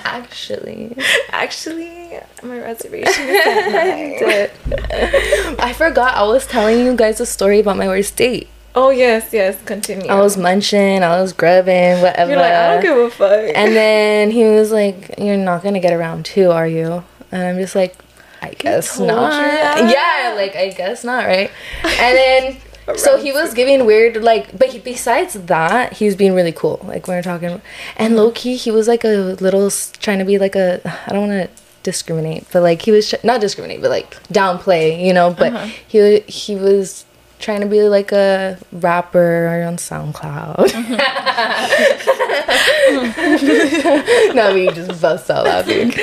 Actually, 0.04 0.98
actually, 1.32 2.20
my 2.44 2.60
reservation 2.60 3.30
is 3.30 3.46
at 3.48 4.52
nine. 4.68 5.58
I 5.60 5.74
forgot. 5.74 6.16
I 6.16 6.24
was 6.24 6.46
telling 6.46 6.86
you 6.86 6.96
guys 6.96 7.20
a 7.22 7.26
story 7.26 7.60
about 7.60 7.78
my 7.78 7.88
worst 7.88 8.16
date. 8.18 8.50
Oh 8.76 8.92
yes, 8.92 9.34
yes. 9.34 9.62
Continue. 9.64 10.08
I 10.08 10.20
was 10.20 10.38
munching. 10.38 11.04
I 11.04 11.22
was 11.22 11.34
grubbing. 11.34 12.02
Whatever. 12.02 12.32
You're 12.32 12.40
like, 12.40 12.54
I 12.54 12.74
don't 12.74 12.84
give 12.84 12.98
a 12.98 13.10
fuck. 13.10 13.56
And 13.56 13.76
then 13.76 14.32
he 14.32 14.44
was 14.44 14.72
like, 14.72 15.16
"You're 15.18 15.38
not 15.38 15.64
gonna 15.64 15.80
get 15.80 15.94
around 15.94 16.26
two, 16.26 16.52
are 16.52 16.68
you?" 16.68 17.04
And 17.32 17.42
I'm 17.42 17.58
just 17.58 17.76
like, 17.76 17.96
"I 18.42 18.52
guess 18.52 19.00
not." 19.00 19.34
Yeah, 19.92 20.34
like 20.36 20.56
I 20.56 20.70
guess 20.70 21.04
not, 21.04 21.26
right? 21.26 21.50
And 21.84 22.18
then 22.18 22.58
so 22.96 23.18
he 23.18 23.32
was 23.32 23.54
giving 23.54 23.86
weird 23.86 24.24
like, 24.24 24.58
but 24.58 24.70
he, 24.70 24.80
besides 24.80 25.34
that, 25.34 25.94
he 25.94 26.06
was 26.06 26.16
being 26.16 26.34
really 26.34 26.52
cool. 26.52 26.80
Like 26.84 27.08
when 27.08 27.16
we 27.16 27.20
are 27.20 27.24
talking, 27.24 27.62
and 27.98 28.12
mm-hmm. 28.12 28.16
low 28.16 28.32
key, 28.32 28.56
he 28.56 28.72
was 28.72 28.88
like 28.88 29.04
a 29.04 29.36
little 29.40 29.70
trying 30.00 30.20
to 30.20 30.26
be 30.26 30.38
like 30.38 30.56
a. 30.56 30.82
I 31.08 31.12
don't 31.12 31.28
want 31.28 31.50
to 31.50 31.64
discriminate, 31.84 32.46
but 32.52 32.62
like 32.62 32.84
he 32.84 32.92
was 32.92 33.14
not 33.24 33.42
discriminate, 33.42 33.82
but 33.82 33.90
like 33.90 34.12
downplay, 34.28 35.04
you 35.04 35.14
know. 35.14 35.34
But 35.34 35.54
uh-huh. 35.54 35.66
he 35.88 36.20
he 36.22 36.56
was 36.56 37.06
trying 37.40 37.62
to 37.62 37.68
be 37.68 37.82
like 37.84 38.12
a 38.12 38.58
rapper 38.72 39.64
on 39.66 39.78
SoundCloud. 39.78 40.74
no, 44.36 44.54
we 44.54 44.70
just 44.72 45.02
bust 45.02 45.30
out 45.32 45.46
laughing. 45.46 45.94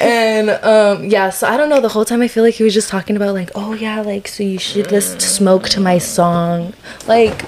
And 0.00 0.50
um, 0.50 1.04
yeah, 1.04 1.30
so 1.30 1.46
I 1.48 1.56
don't 1.56 1.68
know. 1.68 1.80
The 1.80 1.88
whole 1.88 2.04
time 2.04 2.22
I 2.22 2.28
feel 2.28 2.44
like 2.44 2.54
he 2.54 2.62
was 2.62 2.74
just 2.74 2.88
talking 2.88 3.16
about 3.16 3.34
like, 3.34 3.50
oh 3.54 3.74
yeah, 3.74 4.00
like 4.00 4.28
so 4.28 4.42
you 4.42 4.58
should 4.58 4.90
listen 4.92 5.18
to 5.18 5.26
smoke 5.26 5.68
to 5.70 5.80
my 5.80 5.98
song, 5.98 6.72
like. 7.06 7.42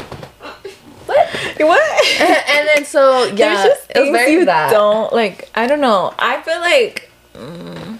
what? 1.06 1.28
What? 1.58 2.20
and 2.20 2.68
then 2.68 2.84
so 2.84 3.24
yeah, 3.24 3.54
There's 3.54 3.64
just 3.64 3.90
it 3.94 4.00
was 4.00 4.10
very 4.10 4.32
you 4.32 4.44
that. 4.44 4.70
don't 4.70 5.12
like. 5.12 5.48
I 5.54 5.66
don't 5.66 5.80
know. 5.80 6.14
I 6.18 6.40
feel 6.42 6.60
like, 6.60 7.10
mm, 7.34 7.98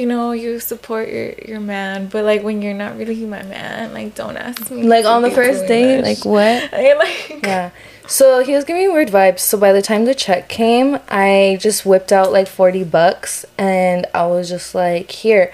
you 0.00 0.06
know, 0.06 0.32
you 0.32 0.58
support 0.60 1.10
your 1.10 1.34
your 1.46 1.60
man, 1.60 2.08
but 2.08 2.24
like 2.24 2.42
when 2.42 2.62
you're 2.62 2.72
not 2.72 2.96
really 2.96 3.26
my 3.26 3.42
man, 3.42 3.92
like 3.92 4.14
don't 4.14 4.38
ask 4.38 4.70
me. 4.70 4.82
Like 4.82 5.04
on 5.04 5.20
the 5.20 5.30
first 5.30 5.66
date, 5.66 5.96
that 5.96 6.04
like 6.04 6.24
what? 6.24 6.72
I 6.74 6.94
like. 6.94 7.42
Yeah. 7.44 7.70
So 8.08 8.42
he 8.42 8.54
was 8.54 8.64
giving 8.64 8.82
me 8.82 8.88
weird 8.88 9.08
vibes. 9.08 9.40
So 9.40 9.58
by 9.58 9.72
the 9.72 9.82
time 9.82 10.06
the 10.06 10.14
check 10.14 10.48
came, 10.48 10.98
I 11.08 11.58
just 11.60 11.84
whipped 11.84 12.12
out 12.12 12.32
like 12.32 12.48
40 12.48 12.82
bucks 12.84 13.44
and 13.56 14.06
I 14.12 14.26
was 14.26 14.48
just 14.48 14.74
like, 14.74 15.12
here. 15.12 15.52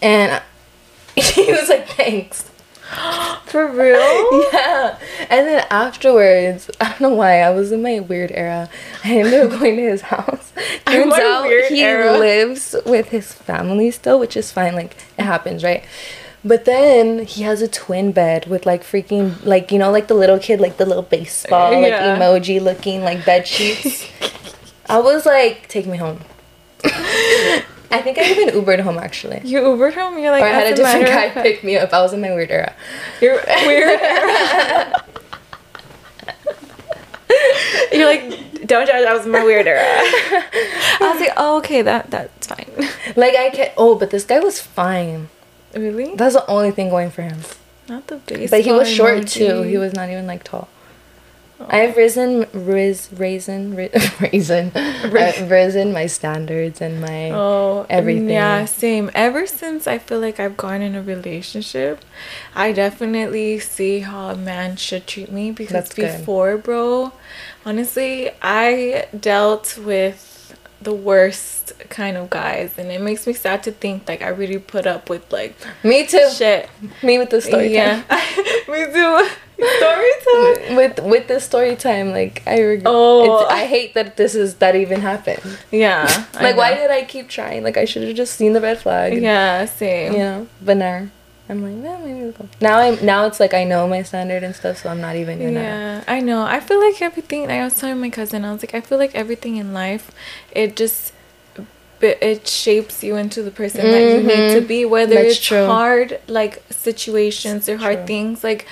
And 0.00 0.42
he 1.16 1.52
was 1.52 1.68
like, 1.68 1.86
thanks. 1.88 2.50
For 3.46 3.66
real? 3.66 4.44
Yeah. 4.52 4.98
And 5.30 5.46
then 5.46 5.66
afterwards, 5.70 6.70
I 6.80 6.90
don't 6.90 7.00
know 7.00 7.08
why, 7.14 7.40
I 7.40 7.50
was 7.50 7.72
in 7.72 7.82
my 7.82 8.00
weird 8.00 8.30
era. 8.32 8.68
I 9.04 9.18
ended 9.18 9.34
up 9.40 9.50
going 9.60 9.76
to 9.76 9.82
his 9.82 10.02
house. 10.02 10.52
Turns 10.86 11.12
out 11.14 11.44
weird 11.46 11.70
he 11.70 11.82
era. 11.82 12.18
lives 12.18 12.74
with 12.86 13.08
his 13.10 13.32
family 13.32 13.90
still, 13.90 14.18
which 14.18 14.36
is 14.36 14.50
fine. 14.52 14.74
Like, 14.74 14.96
it 15.18 15.22
happens, 15.22 15.62
right? 15.64 15.84
But 16.44 16.64
then 16.66 17.24
he 17.26 17.42
has 17.42 17.60
a 17.62 17.68
twin 17.68 18.12
bed 18.12 18.46
with 18.46 18.64
like 18.64 18.84
freaking 18.84 19.44
like 19.44 19.72
you 19.72 19.78
know 19.78 19.90
like 19.90 20.06
the 20.06 20.14
little 20.14 20.38
kid 20.38 20.60
like 20.60 20.76
the 20.76 20.86
little 20.86 21.02
baseball 21.02 21.72
like 21.72 21.90
Yeah. 21.90 22.16
emoji 22.16 22.62
looking 22.62 23.02
like 23.02 23.24
bed 23.26 23.46
sheets. 23.46 24.06
I 24.88 24.98
was 25.00 25.26
like, 25.26 25.66
take 25.68 25.86
me 25.86 25.96
home. 25.98 26.20
I 27.90 28.02
think 28.02 28.18
I 28.18 28.24
even 28.30 28.48
Ubered 28.50 28.80
home 28.80 28.98
actually. 28.98 29.40
You 29.44 29.60
Ubered 29.60 29.94
home. 29.94 30.18
You're 30.18 30.30
like. 30.30 30.42
Or 30.42 30.46
I 30.46 30.50
had 30.50 30.72
a 30.72 30.76
different 30.76 31.06
guy 31.06 31.30
pick 31.30 31.64
me 31.64 31.76
up. 31.78 31.92
I 31.92 32.02
was 32.02 32.12
in 32.12 32.20
my 32.20 32.34
weird 32.34 32.50
era. 32.50 32.74
You're 33.20 33.40
weird. 33.66 34.00
You're 37.92 38.06
like, 38.06 38.66
don't 38.66 38.86
judge. 38.86 39.06
I 39.06 39.14
was 39.14 39.26
my 39.26 39.42
weird 39.42 39.66
era. 39.66 39.82
I 39.84 41.10
was 41.12 41.20
like, 41.20 41.32
oh, 41.36 41.58
okay, 41.58 41.82
that 41.82 42.10
that's 42.10 42.46
fine. 42.46 42.70
Like 43.16 43.34
I 43.36 43.50
can 43.50 43.70
Oh, 43.76 43.94
but 43.94 44.10
this 44.10 44.24
guy 44.24 44.40
was 44.40 44.60
fine. 44.60 45.28
Really? 45.74 46.14
That's 46.14 46.34
the 46.34 46.46
only 46.46 46.70
thing 46.70 46.90
going 46.90 47.10
for 47.10 47.22
him. 47.22 47.38
Not 47.88 48.06
the 48.06 48.16
base. 48.16 48.50
But 48.50 48.62
he 48.62 48.72
was 48.72 48.88
short 48.88 49.26
too. 49.26 49.62
He 49.62 49.78
was 49.78 49.94
not 49.94 50.10
even 50.10 50.26
like 50.26 50.44
tall. 50.44 50.68
Oh. 51.60 51.66
I've 51.70 51.96
risen, 51.96 52.46
riz, 52.52 53.08
raisin, 53.12 53.74
ri- 53.74 53.90
raisin, 54.20 54.70
I've 54.76 55.50
risen 55.50 55.92
my 55.92 56.06
standards 56.06 56.80
and 56.80 57.00
my. 57.00 57.30
Oh, 57.32 57.84
everything. 57.90 58.30
Yeah, 58.30 58.64
same. 58.64 59.10
Ever 59.14 59.44
since 59.46 59.88
I 59.88 59.98
feel 59.98 60.20
like 60.20 60.38
I've 60.38 60.56
gone 60.56 60.82
in 60.82 60.94
a 60.94 61.02
relationship, 61.02 62.04
I 62.54 62.70
definitely 62.72 63.58
see 63.58 64.00
how 64.00 64.30
a 64.30 64.36
man 64.36 64.76
should 64.76 65.06
treat 65.08 65.32
me 65.32 65.50
because 65.50 65.72
That's 65.72 65.94
good. 65.94 66.18
before, 66.18 66.58
bro, 66.58 67.12
honestly, 67.66 68.30
I 68.40 69.06
dealt 69.18 69.76
with 69.78 70.54
the 70.80 70.92
worst 70.92 71.72
kind 71.88 72.16
of 72.16 72.30
guys, 72.30 72.78
and 72.78 72.92
it 72.92 73.00
makes 73.00 73.26
me 73.26 73.32
sad 73.32 73.64
to 73.64 73.72
think 73.72 74.08
like 74.08 74.22
I 74.22 74.28
really 74.28 74.58
put 74.60 74.86
up 74.86 75.10
with 75.10 75.32
like 75.32 75.56
Me 75.82 76.06
too. 76.06 76.30
shit. 76.30 76.68
Me 77.02 77.18
with 77.18 77.30
the 77.30 77.40
story 77.40 77.74
yeah, 77.74 78.02
me 78.68 78.84
too. 78.92 79.28
Story 79.58 80.10
time. 80.32 80.76
With 80.76 81.00
with 81.02 81.26
the 81.28 81.40
story 81.40 81.74
time, 81.74 82.12
like 82.12 82.42
I 82.46 82.60
regret. 82.60 82.86
Oh. 82.86 83.44
I 83.46 83.66
hate 83.66 83.94
that 83.94 84.16
this 84.16 84.34
is 84.34 84.54
that 84.56 84.76
even 84.76 85.00
happened. 85.00 85.58
Yeah. 85.72 86.06
Like, 86.40 86.56
why 86.56 86.74
did 86.74 86.90
I 86.90 87.02
keep 87.04 87.28
trying? 87.28 87.64
Like, 87.64 87.76
I 87.76 87.84
should 87.84 88.04
have 88.06 88.14
just 88.16 88.34
seen 88.36 88.52
the 88.52 88.60
red 88.60 88.78
flag. 88.78 89.20
Yeah, 89.20 89.64
same. 89.64 90.12
You 90.12 90.18
know, 90.18 90.46
but 90.62 90.76
now 90.76 91.08
I'm 91.48 91.62
like, 91.64 91.82
well, 91.82 91.98
maybe 92.06 92.20
we'll. 92.38 92.48
Now 92.60 92.78
I'm 92.78 93.04
now 93.04 93.26
it's 93.26 93.40
like 93.40 93.54
I 93.54 93.64
know 93.64 93.88
my 93.88 94.02
standard 94.02 94.44
and 94.44 94.54
stuff, 94.54 94.78
so 94.78 94.88
I'm 94.90 95.00
not 95.00 95.16
even 95.16 95.38
gonna. 95.40 95.52
Yeah, 95.60 96.04
I 96.06 96.20
know. 96.20 96.42
I 96.42 96.60
feel 96.60 96.78
like 96.80 97.02
everything. 97.02 97.50
I 97.50 97.64
was 97.64 97.76
telling 97.78 98.00
my 98.00 98.10
cousin, 98.10 98.44
I 98.44 98.52
was 98.52 98.62
like, 98.62 98.74
I 98.74 98.80
feel 98.80 98.98
like 98.98 99.14
everything 99.16 99.56
in 99.56 99.74
life, 99.74 100.12
it 100.52 100.76
just, 100.76 101.12
but 101.98 102.22
it 102.22 102.46
shapes 102.46 103.02
you 103.02 103.16
into 103.16 103.42
the 103.42 103.50
person 103.50 103.80
that 103.90 104.00
you 104.14 104.22
need 104.22 104.54
to 104.54 104.60
be. 104.60 104.84
Whether 104.84 105.16
Mm-hmm. 105.16 105.24
That's 105.24 105.36
it's 105.38 105.44
true. 105.46 105.66
hard, 105.66 106.20
like 106.28 106.62
situations 106.70 107.68
or 107.68 107.78
hard 107.78 107.98
True. 107.98 108.06
things, 108.06 108.44
like 108.44 108.66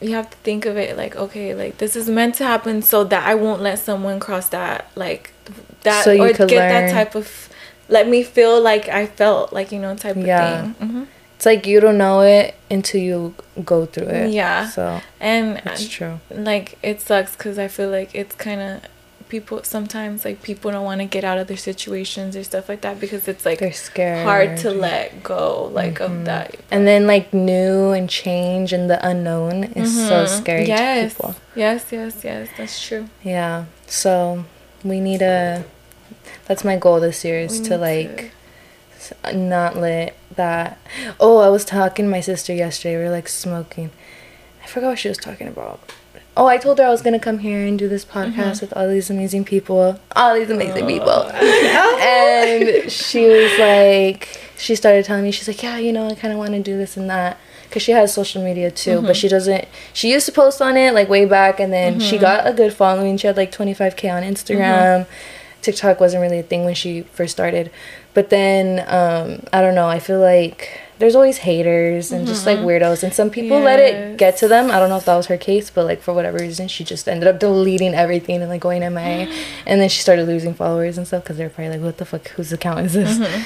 you 0.00 0.12
have 0.14 0.30
to 0.30 0.36
think 0.38 0.64
of 0.66 0.76
it 0.76 0.96
like, 0.96 1.16
okay, 1.16 1.54
like 1.54 1.78
this 1.78 1.96
is 1.96 2.08
meant 2.08 2.34
to 2.36 2.44
happen, 2.44 2.82
so 2.82 3.04
that 3.04 3.26
I 3.26 3.34
won't 3.34 3.62
let 3.62 3.78
someone 3.78 4.20
cross 4.20 4.48
that, 4.50 4.90
like 4.94 5.32
that, 5.82 6.04
So 6.04 6.12
or 6.12 6.32
get 6.32 6.50
learn. 6.50 6.68
that 6.68 6.90
type 6.92 7.14
of. 7.14 7.48
Let 7.90 8.06
me 8.06 8.22
feel 8.22 8.60
like 8.60 8.88
I 8.88 9.06
felt, 9.06 9.52
like 9.52 9.72
you 9.72 9.78
know, 9.78 9.94
type 9.96 10.16
of 10.16 10.26
Yeah. 10.26 10.62
thing. 10.74 10.74
hmm 10.74 11.04
It's 11.36 11.46
like 11.46 11.66
you 11.66 11.80
don't 11.80 11.96
know 11.98 12.20
it 12.20 12.54
until 12.70 13.00
you 13.00 13.34
go 13.64 13.86
through 13.86 14.08
it. 14.08 14.30
Yeah. 14.32 14.68
So 14.68 15.00
And 15.20 15.60
that's 15.64 15.88
true. 15.88 16.20
like 16.30 16.76
it 16.82 17.00
sucks 17.00 17.34
because 17.34 17.58
I 17.58 17.68
feel 17.68 17.88
like 17.88 18.14
it's 18.14 18.34
kind 18.34 18.60
of 18.60 18.80
people 19.28 19.62
sometimes 19.64 20.24
like 20.24 20.42
people 20.42 20.70
don't 20.70 20.84
want 20.84 21.00
to 21.00 21.06
get 21.06 21.22
out 21.24 21.38
of 21.38 21.46
their 21.48 21.56
situations 21.56 22.34
or 22.36 22.42
stuff 22.44 22.68
like 22.68 22.80
that 22.80 22.98
because 23.00 23.28
it's 23.28 23.44
like 23.44 23.58
They're 23.58 23.72
scared. 23.72 24.24
hard 24.26 24.56
to 24.58 24.70
let 24.70 25.22
go 25.22 25.70
like 25.72 25.94
Mm-hmm. 25.98 26.20
of 26.20 26.24
that. 26.26 26.56
And 26.70 26.86
then 26.86 27.06
like 27.06 27.32
new 27.34 27.90
and 27.92 28.08
change 28.08 28.72
and 28.72 28.88
the 28.88 28.98
unknown 29.06 29.64
is 29.64 29.94
so 30.08 30.26
scary 30.26 30.66
to 30.66 30.72
Mm-hmm. 30.72 30.78
Yes, 30.82 31.14
people. 31.14 31.34
yes, 31.54 31.86
yes, 31.92 32.24
yes. 32.24 32.48
That's 32.56 32.86
true. 32.86 33.08
Yeah. 33.22 33.66
So 33.86 34.44
we 34.84 35.00
need 35.00 35.22
a. 35.22 35.64
That's 36.46 36.64
my 36.64 36.76
goal 36.76 37.00
this 37.00 37.24
year 37.24 37.40
is 37.40 37.60
We 37.60 37.66
to 37.66 37.76
like 37.78 38.32
s- 38.96 39.12
not 39.34 39.76
let 39.76 40.16
that. 40.36 40.78
Oh, 41.20 41.38
I 41.38 41.48
was 41.48 41.64
talking 41.64 42.06
to 42.06 42.10
my 42.10 42.20
sister 42.20 42.52
yesterday. 42.54 42.96
We 42.96 43.04
were 43.04 43.10
like 43.10 43.28
smoking. 43.28 43.90
I 44.62 44.66
forgot 44.66 44.88
what 44.90 44.98
she 44.98 45.08
was 45.08 45.18
talking 45.18 45.48
about. 45.48 45.80
Oh, 46.38 46.46
I 46.46 46.56
told 46.56 46.78
her 46.78 46.84
I 46.84 46.88
was 46.90 47.02
gonna 47.02 47.18
come 47.18 47.38
here 47.40 47.66
and 47.66 47.78
do 47.78 47.88
this 47.88 48.04
podcast 48.04 48.32
Mm-hmm. 48.34 48.64
with 48.66 48.72
all 48.76 48.88
these 48.88 49.10
amazing 49.10 49.44
people. 49.44 49.98
All 50.14 50.34
these 50.34 50.48
amazing 50.50 50.84
Oh. 50.84 50.86
people. 50.86 51.22
and 52.02 52.90
she 52.90 53.26
was 53.26 53.58
like, 53.58 54.40
she 54.56 54.74
started 54.76 55.04
telling 55.04 55.24
me, 55.24 55.32
she's 55.32 55.48
like, 55.48 55.62
yeah, 55.62 55.78
you 55.78 55.92
know, 55.92 56.06
I 56.08 56.14
kind 56.14 56.32
of 56.32 56.38
want 56.38 56.52
to 56.52 56.60
do 56.62 56.76
this 56.78 56.96
and 56.96 57.10
that. 57.10 57.38
Because 57.64 57.82
she 57.82 57.92
has 57.92 58.14
social 58.14 58.42
media 58.42 58.70
too, 58.70 58.98
Mm-hmm. 58.98 59.06
but 59.08 59.16
she 59.16 59.28
doesn't. 59.28 59.66
She 59.92 60.10
used 60.12 60.26
to 60.26 60.32
post 60.32 60.62
on 60.62 60.76
it 60.76 60.94
like 60.94 61.08
way 61.08 61.24
back, 61.26 61.60
and 61.60 61.72
then 61.72 61.94
Mm-hmm. 61.94 62.00
she 62.08 62.18
got 62.18 62.46
a 62.46 62.52
good 62.52 62.72
following. 62.72 63.16
She 63.18 63.26
had 63.26 63.36
like 63.36 63.50
25k 63.52 64.10
on 64.10 64.22
Instagram. 64.22 65.06
TikTok 65.60 65.98
wasn't 66.00 66.22
really 66.22 66.38
a 66.38 66.42
thing 66.44 66.64
when 66.64 66.74
she 66.74 67.02
first 67.02 67.32
started. 67.32 67.70
But 68.14 68.30
then, 68.30 68.78
um, 68.88 69.42
I 69.52 69.60
don't 69.60 69.74
know, 69.74 69.88
I 69.88 69.98
feel 69.98 70.20
like 70.20 70.80
there's 70.98 71.14
always 71.14 71.38
haters 71.38 72.10
and 72.10 72.26
just 72.26 72.44
like 72.44 72.58
mm-hmm. 72.58 72.66
weirdos, 72.66 73.02
and 73.02 73.14
some 73.14 73.30
people 73.30 73.60
let 73.60 73.78
it 73.78 74.16
get 74.16 74.36
to 74.38 74.48
them. 74.48 74.70
I 74.70 74.78
don't 74.78 74.88
know 74.88 74.96
if 74.96 75.04
that 75.04 75.16
was 75.16 75.26
her 75.26 75.36
case, 75.36 75.70
but 75.70 75.84
like 75.84 76.02
for 76.02 76.12
whatever 76.12 76.38
reason, 76.38 76.68
she 76.68 76.84
just 76.84 77.08
ended 77.08 77.28
up 77.28 77.38
deleting 77.38 77.94
everything 77.94 78.40
and 78.40 78.48
like 78.48 78.60
going 78.60 78.80
MIA. 78.80 79.26
Mm-hmm. 79.26 79.62
and 79.66 79.80
then 79.80 79.88
she 79.88 80.00
started 80.00 80.26
losing 80.26 80.54
followers 80.54 80.98
and 80.98 81.06
stuff 81.06 81.22
because 81.22 81.36
they're 81.36 81.50
probably 81.50 81.74
like, 81.74 81.82
what 81.82 81.98
the 81.98 82.04
fuck, 82.04 82.28
whose 82.28 82.52
account 82.52 82.80
is 82.80 82.94
this? 82.94 83.18
Mm-hmm. 83.18 83.42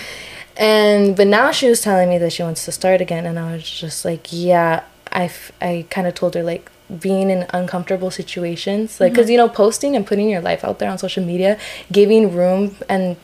And 0.57 1.17
but 1.17 1.27
now 1.27 1.51
she 1.51 1.69
was 1.69 1.81
telling 1.81 2.09
me 2.09 2.19
that 2.19 2.33
she 2.33 2.43
wants 2.43 2.65
to 2.65 2.73
start 2.73 3.01
again, 3.01 3.27
and 3.27 3.39
I 3.39 3.53
was 3.53 3.69
just 3.69 4.05
like, 4.05 4.29
yeah, 4.31 4.85
I, 5.11 5.25
f- 5.25 5.53
I 5.61 5.87
kind 5.91 6.07
of 6.07 6.15
told 6.15 6.35
her 6.35 6.43
like 6.43 6.71
being 7.01 7.31
in 7.31 7.47
uncomfortable 7.51 8.11
situations 8.11 9.01
like 9.01 9.13
because 9.13 9.27
mm-hmm. 9.27 9.33
you 9.33 9.39
know 9.39 9.49
posting 9.49 9.97
and 9.97 10.07
putting 10.07 10.29
your 10.29 10.41
life 10.41 10.65
out 10.65 10.79
there 10.79 10.91
on 10.91 10.99
social 10.99 11.25
media 11.25 11.59
giving 11.91 12.35
room 12.35 12.77
and 12.89 13.17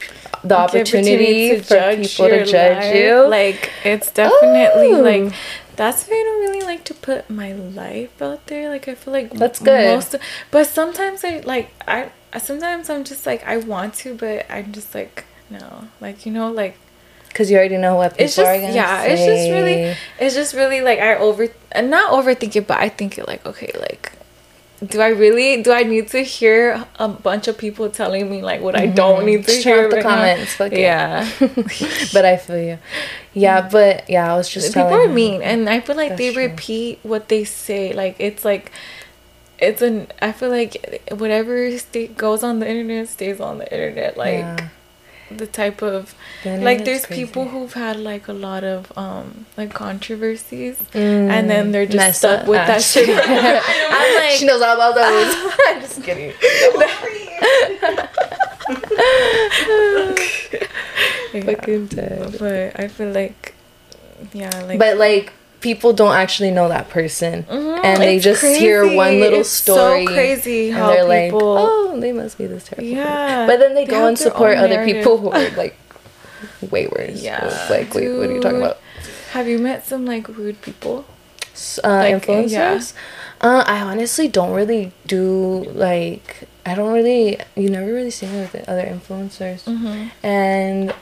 the 0.44 0.56
opportunity 0.56 1.58
for 1.58 1.96
people 1.96 2.28
to 2.28 2.44
judge 2.44 2.84
life. 2.84 2.94
you 2.94 3.26
Like 3.28 3.70
it's 3.84 4.10
definitely 4.10 4.94
Oh. 4.94 5.00
like 5.00 5.34
that's 5.76 6.08
why 6.08 6.16
I 6.16 6.22
don't 6.24 6.40
really 6.40 6.66
like 6.66 6.82
to 6.84 6.94
put 6.94 7.30
my 7.30 7.52
life 7.52 8.20
out 8.20 8.46
there. 8.48 8.68
Like 8.68 8.88
I 8.88 8.96
feel 8.96 9.12
like 9.12 9.32
That's 9.32 9.60
good. 9.60 9.94
Most, 9.94 10.16
but 10.50 10.66
sometimes 10.66 11.24
I 11.24 11.38
like 11.40 11.70
I 11.86 12.10
sometimes 12.38 12.90
I'm 12.90 13.04
just 13.04 13.26
like 13.26 13.44
I 13.46 13.58
want 13.58 13.94
to, 14.02 14.14
but 14.14 14.46
I'm 14.50 14.72
just 14.72 14.94
like 14.94 15.24
no, 15.50 15.84
like 16.00 16.26
you 16.26 16.32
know, 16.32 16.50
like 16.50 16.76
because 17.28 17.50
you 17.50 17.56
already 17.56 17.76
know 17.76 17.94
what 17.96 18.12
people 18.12 18.24
it's 18.24 18.36
just 18.36 18.48
are 18.48 18.60
gonna 18.60 18.74
yeah, 18.74 19.02
say. 19.02 19.12
it's 19.12 19.24
just 19.24 19.50
really 19.50 19.96
it's 20.18 20.34
just 20.34 20.54
really 20.54 20.80
like 20.80 20.98
I 20.98 21.16
over 21.16 21.48
and 21.72 21.90
not 21.90 22.12
overthink 22.12 22.56
it, 22.56 22.66
but 22.66 22.78
I 22.78 22.88
think 22.88 23.18
it 23.18 23.26
like 23.28 23.44
okay, 23.46 23.72
like. 23.78 24.12
Do 24.80 25.00
I 25.00 25.08
really? 25.08 25.60
Do 25.60 25.72
I 25.72 25.82
need 25.82 26.06
to 26.10 26.20
hear 26.20 26.86
a 27.00 27.08
bunch 27.08 27.48
of 27.48 27.58
people 27.58 27.90
telling 27.90 28.30
me 28.30 28.42
like 28.42 28.60
what 28.60 28.76
I 28.76 28.86
mm-hmm. 28.86 28.94
don't 28.94 29.26
need 29.26 29.44
to 29.44 29.50
Just 29.50 29.64
hear? 29.64 29.88
the 29.88 29.96
right 29.96 30.04
comments, 30.04 30.54
fuck 30.54 30.70
it. 30.70 30.78
Yeah. 30.78 31.28
but 32.12 32.24
I 32.24 32.36
feel 32.36 32.62
you. 32.62 32.78
Yeah, 33.34 33.62
mm-hmm. 33.62 33.72
but 33.72 34.08
yeah, 34.08 34.32
I 34.32 34.36
was 34.36 34.48
just 34.48 34.72
people 34.72 34.94
are 34.94 35.08
mean 35.08 35.42
and 35.42 35.68
i 35.68 35.80
feel 35.80 35.96
like 35.96 36.16
they 36.16 36.32
true. 36.32 36.44
repeat 36.44 36.98
what 37.02 37.28
they 37.28 37.44
say 37.44 37.92
like 37.92 38.16
it's 38.18 38.44
like 38.44 38.70
it's 39.58 39.82
an 39.82 40.06
i 40.22 40.32
feel 40.32 40.50
like 40.50 41.08
whatever 41.12 41.76
sta- 41.76 42.08
goes 42.08 42.42
on 42.42 42.60
the 42.60 42.68
internet 42.68 43.08
stays 43.08 43.40
on 43.40 43.58
the 43.58 43.70
internet 43.72 44.16
like 44.16 44.38
Yeah. 44.38 44.68
The 45.30 45.46
type 45.46 45.82
of 45.82 46.14
The 46.42 46.56
like 46.58 46.84
there's 46.84 47.04
crazy. 47.06 47.24
people 47.26 47.48
who've 47.48 47.72
had 47.74 47.96
like 48.00 48.28
a 48.28 48.32
lot 48.32 48.64
of 48.64 48.90
um 48.96 49.46
like 49.56 49.74
controversies 49.74 50.78
Mm, 50.92 51.28
and 51.30 51.50
then 51.50 51.70
they're 51.72 51.84
just 51.86 51.96
messed 51.96 52.18
stuck 52.20 52.40
up. 52.42 52.46
with 52.48 52.58
Ah, 52.60 52.66
that 52.66 52.82
shit 52.82 53.08
i'm 53.12 54.14
like 54.22 54.30
she 54.38 54.46
knows 54.46 54.62
all 54.62 54.74
about 54.74 54.94
those. 54.94 55.34
I'm 55.66 55.80
just 55.80 56.02
kidding. 56.02 56.32
yeah, 61.32 61.42
Fucking 61.42 61.86
dead. 61.86 62.36
but 62.38 62.78
i 62.80 62.88
feel 62.88 63.10
like 63.12 63.54
yeah 64.32 64.50
like 64.66 64.78
But 64.78 64.96
like 64.96 65.32
people 65.61 65.92
don't 65.92 66.14
actually 66.14 66.50
know 66.50 66.68
that 66.68 66.88
person, 66.88 67.44
Mhm, 67.50 67.80
and 67.84 68.02
they 68.02 68.16
it's 68.16 68.24
just 68.24 68.42
hear 68.44 68.84
one 68.86 69.09
crazy. 69.09 69.20
little 69.20 69.40
It's 69.40 69.48
story. 69.50 70.06
so 70.06 70.12
crazy 70.12 70.70
and 70.70 70.78
how 70.78 70.90
they're 70.90 71.04
like, 71.04 71.32
"Oh, 71.34 71.98
they 71.98 72.12
must 72.12 72.38
be 72.38 72.46
this 72.46 72.64
terrible." 72.64 72.84
person." 72.94 72.96
Yeah, 72.96 73.46
but 73.46 73.59
then 73.59 73.74
they, 73.74 73.84
they 73.84 73.90
go 73.90 74.06
and 74.06 74.18
support 74.18 74.56
other 74.56 74.84
people 74.84 75.18
who 75.18 75.30
are 75.30 75.50
like 75.56 75.76
way 76.70 76.86
worse. 76.86 77.20
Yeah, 77.22 77.44
It's 77.46 77.70
like, 77.70 77.92
wait, 77.94 78.09
what 78.16 78.28
are 78.30 78.34
you 78.34 78.40
talking 78.40 78.59
about? 78.62 78.78
Have 79.32 79.48
you 79.48 79.59
met 79.59 79.86
some 79.86 80.06
like 80.06 80.28
rude 80.28 80.61
people? 80.62 81.04
Uh, 81.82 81.88
Like, 81.88 82.22
influencers. 82.22 82.92
Uh, 83.40 83.64
I 83.66 83.80
honestly 83.80 84.28
don't 84.28 84.52
really 84.52 84.92
do 85.06 85.64
like. 85.74 86.46
I 86.64 86.74
don't 86.74 86.92
really. 86.92 87.38
You 87.56 87.68
never 87.70 87.92
really 87.92 88.11
see 88.11 88.26
me 88.26 88.40
with 88.40 88.52
the 88.52 88.62
other 88.70 88.82
influencers, 88.86 89.64
Mm-hmm. 89.64 90.09
and 90.22 90.94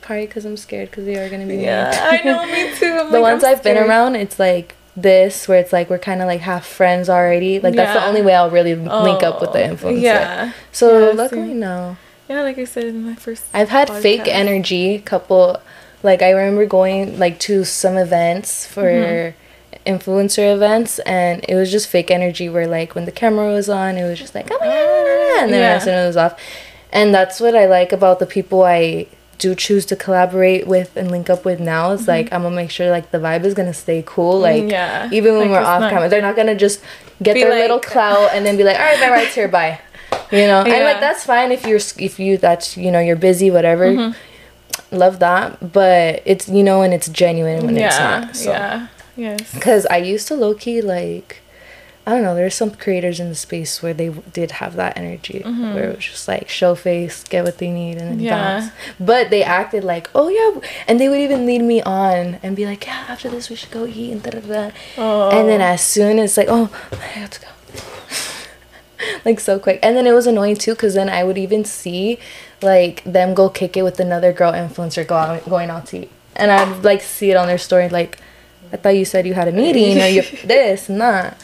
probably 0.00 0.26
because 0.26 0.44
I'm 0.44 0.56
scared 0.56 0.90
because 0.90 1.04
they 1.04 1.16
are 1.16 1.28
gonna 1.28 1.46
be 1.46 1.56
mean. 1.58 1.68
I 1.68 2.20
know, 2.24 2.46
me 2.46 2.72
too. 2.76 2.86
I'm 3.00 3.06
the 3.10 3.20
like, 3.20 3.22
ones 3.22 3.44
I'm 3.44 3.52
I've 3.56 3.62
been 3.62 3.76
around, 3.76 4.16
it's 4.16 4.38
like 4.38 4.74
this, 4.96 5.48
where 5.48 5.58
it's 5.58 5.72
like 5.72 5.88
we're 5.90 5.98
kind 5.98 6.20
of 6.20 6.26
like 6.26 6.40
half 6.42 6.66
friends 6.66 7.08
already. 7.08 7.58
Like 7.60 7.74
that's 7.74 7.92
the 7.94 8.04
only 8.06 8.22
way 8.22 8.34
I'll 8.34 8.50
really 8.50 8.74
link 8.74 9.22
up 9.22 9.40
with 9.40 9.52
the 9.52 9.64
Oh, 9.68 9.74
influencer. 9.74 10.02
Yeah, 10.02 10.52
So 10.70 11.08
Yeah, 11.10 11.14
luckily, 11.14 11.54
no. 11.54 11.96
yeah. 12.28 12.42
Like 12.42 12.58
I 12.58 12.64
said 12.64 12.84
in 12.84 13.04
my 13.04 13.14
first, 13.14 13.44
I've 13.54 13.70
had 13.70 13.88
fake 13.90 14.28
energy. 14.28 14.98
Couple, 15.00 15.60
like 16.02 16.22
I 16.22 16.30
remember 16.30 16.66
going 16.66 17.18
like 17.18 17.38
to 17.40 17.64
some 17.64 17.96
events 17.96 18.66
for 18.66 18.84
Mm-hmm. 18.84 19.38
influencer 19.86 20.54
events, 20.54 20.98
and 21.00 21.44
it 21.48 21.54
was 21.56 21.70
just 21.72 21.88
fake 21.88 22.10
energy. 22.10 22.48
Where 22.48 22.66
like 22.68 22.94
when 22.94 23.04
the 23.06 23.12
camera 23.12 23.48
was 23.52 23.68
on, 23.68 23.96
it 23.96 24.04
was 24.04 24.18
just 24.18 24.34
like 24.34 24.48
oh 24.50 24.58
my 24.60 24.66
god, 24.66 25.44
and 25.44 25.52
then 25.52 25.60
Yeah. 25.60 25.74
as 25.76 25.84
soon 25.84 25.94
as 25.94 26.04
it 26.04 26.08
was 26.08 26.16
off, 26.18 26.38
and 26.92 27.14
that's 27.14 27.40
what 27.40 27.56
I 27.56 27.66
like 27.66 27.92
about 27.92 28.18
the 28.18 28.26
people 28.26 28.62
I 28.62 29.06
do 29.42 29.54
choose 29.66 29.84
to 29.90 29.96
collaborate 30.04 30.64
with 30.74 30.96
and 30.96 31.10
link 31.10 31.28
up 31.34 31.44
with 31.44 31.58
now 31.60 31.90
is 31.96 32.06
like 32.08 32.26
I'm 32.32 32.42
gonna 32.44 32.54
make 32.62 32.70
sure 32.70 32.90
like 32.90 33.10
the 33.10 33.18
vibe 33.18 33.44
is 33.44 33.54
gonna 33.54 33.74
stay 33.86 34.02
cool 34.06 34.34
like 34.48 34.62
Mm-hmm. 34.62 34.70
Yeah. 34.70 35.08
even 35.18 35.30
when 35.36 35.50
Like, 35.50 35.60
we're 35.60 35.66
off 35.72 35.80
not- 35.80 35.90
camera 35.92 36.08
they're 36.08 36.22
not 36.28 36.36
gonna 36.36 36.54
just 36.66 36.80
get 37.22 37.34
Be 37.34 37.40
their 37.42 37.50
like- 37.50 37.60
little 37.64 37.80
clout 37.80 38.30
and 38.34 38.46
then 38.46 38.56
be 38.56 38.64
like 38.64 38.78
all 38.80 38.84
right 38.90 39.00
my 39.00 39.10
ride's 39.10 39.34
here 39.34 39.48
bye 39.48 39.78
you 40.30 40.46
know 40.50 40.60
and 40.62 40.84
like 40.84 41.00
that's 41.00 41.24
fine 41.24 41.50
if 41.52 41.66
you're 41.66 41.80
if 42.08 42.14
you 42.18 42.36
that's 42.38 42.76
you 42.76 42.90
know 42.90 43.00
you're 43.00 43.16
busy 43.30 43.50
whatever 43.50 43.86
Mm-hmm. 43.92 44.96
love 44.96 45.18
that 45.18 45.72
but 45.72 46.22
it's 46.24 46.48
you 46.48 46.62
know 46.62 46.78
when 46.80 46.92
it's 46.92 47.08
genuine 47.08 47.66
when 47.66 47.76
it's 47.76 47.98
not 47.98 48.36
so 48.36 48.50
yeah, 48.52 48.86
yes. 49.16 49.52
because 49.54 49.84
I 49.86 49.98
used 49.98 50.28
to 50.28 50.34
low 50.34 50.54
key 50.54 50.80
like 50.80 51.41
I 52.04 52.10
don't 52.10 52.22
know. 52.22 52.34
There's 52.34 52.54
some 52.56 52.72
creators 52.72 53.20
in 53.20 53.28
the 53.28 53.34
space 53.36 53.80
where 53.80 53.94
they 53.94 54.08
did 54.32 54.50
have 54.52 54.74
that 54.74 54.96
energy, 54.98 55.42
where 55.44 55.90
it 55.90 55.94
was 55.96 56.04
just 56.04 56.26
like 56.26 56.48
show 56.48 56.74
face, 56.74 57.22
get 57.22 57.44
what 57.44 57.58
they 57.58 57.70
need, 57.70 57.92
and 57.98 58.00
then 58.00 58.16
Mm-hmm. 58.16 58.24
Yeah. 58.26 58.60
bounce. 58.60 58.72
But 58.98 59.30
they 59.30 59.44
acted 59.44 59.84
like, 59.84 60.10
oh 60.14 60.28
yeah, 60.28 60.68
and 60.88 60.98
they 60.98 61.08
would 61.08 61.20
even 61.20 61.46
lead 61.46 61.62
me 61.62 61.80
on 61.82 62.40
and 62.42 62.56
be 62.56 62.66
like, 62.66 62.86
yeah, 62.86 63.04
after 63.08 63.28
this 63.30 63.48
we 63.50 63.54
should 63.56 63.70
go 63.70 63.86
eat 63.86 64.10
and 64.12 64.22
da 64.22 64.30
da 64.30 64.40
da. 64.40 64.70
Oh. 64.98 65.30
And 65.30 65.48
then 65.48 65.60
as 65.60 65.80
soon 65.80 66.18
as 66.18 66.36
like, 66.36 66.48
oh, 66.50 66.70
I 66.90 66.96
have 66.96 67.30
to 67.30 67.40
go. 67.40 67.46
like 69.24 69.40
so 69.40 69.58
quick 69.58 69.78
and 69.82 69.96
then 69.96 70.06
it 70.06 70.12
was 70.12 70.26
annoying 70.28 70.54
too 70.54 70.72
because 70.74 70.94
then 70.94 71.08
i 71.08 71.24
would 71.24 71.36
even 71.36 71.64
see 71.64 72.18
like 72.62 73.02
them 73.02 73.34
go 73.34 73.48
kick 73.48 73.76
it 73.76 73.82
with 73.82 73.98
another 73.98 74.32
girl 74.32 74.52
influencer 74.52 75.04
go 75.04 75.16
out 75.16 75.44
going 75.48 75.70
out 75.70 75.86
to 75.86 75.98
eat 76.02 76.10
and 76.36 76.52
i'd 76.52 76.84
like 76.84 77.00
see 77.02 77.30
it 77.30 77.36
on 77.36 77.48
their 77.48 77.58
story 77.58 77.88
like 77.88 78.18
i 78.72 78.76
thought 78.76 78.90
you 78.90 79.04
said 79.04 79.26
you 79.26 79.34
had 79.34 79.48
a 79.48 79.52
meeting 79.52 80.00
or 80.00 80.06
you 80.06 80.22
this 80.44 80.88
and 80.88 81.00
that 81.00 81.36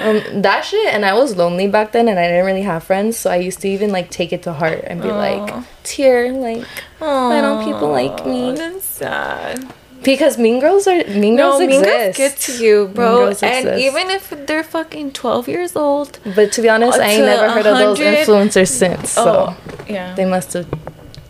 um, 0.00 0.42
that 0.42 0.62
shit 0.64 0.92
and 0.94 1.04
i 1.04 1.12
was 1.14 1.36
lonely 1.36 1.66
back 1.66 1.92
then 1.92 2.08
and 2.08 2.18
i 2.18 2.26
didn't 2.26 2.44
really 2.46 2.62
have 2.62 2.82
friends 2.82 3.16
so 3.16 3.30
i 3.30 3.36
used 3.36 3.60
to 3.60 3.68
even 3.68 3.90
like 3.90 4.10
take 4.10 4.32
it 4.32 4.42
to 4.42 4.52
heart 4.52 4.82
and 4.86 5.02
be 5.02 5.08
like 5.10 5.64
tear 5.82 6.32
like 6.32 6.66
why 6.98 7.40
don't 7.40 7.64
people 7.64 7.90
like 7.90 8.24
me 8.26 8.52
that's 8.54 8.84
sad. 8.84 9.72
because 10.02 10.38
mean 10.38 10.60
girls 10.60 10.86
are 10.86 11.02
mean 11.08 11.36
No, 11.36 11.50
girls 11.50 11.60
mean 11.60 11.70
exist 11.70 12.16
girls 12.16 12.16
get 12.16 12.36
to 12.38 12.64
you, 12.64 12.88
bro. 12.94 13.26
And 13.26 13.32
exist. 13.32 13.80
even 13.80 14.10
if 14.10 14.30
they're 14.46 14.62
fucking 14.64 15.12
twelve 15.12 15.48
years 15.48 15.76
old, 15.76 16.18
but 16.34 16.52
to 16.52 16.62
be 16.62 16.68
honest 16.68 16.98
i 16.98 17.08
ain't 17.08 17.24
never 17.24 17.50
heard 17.50 17.66
of 17.66 17.76
those 17.78 17.98
influencers 17.98 18.68
since 18.68 19.10
so 19.10 19.54
oh 19.56 19.56
yeah, 19.88 20.14
they 20.14 20.24
must 20.24 20.52
have 20.54 20.66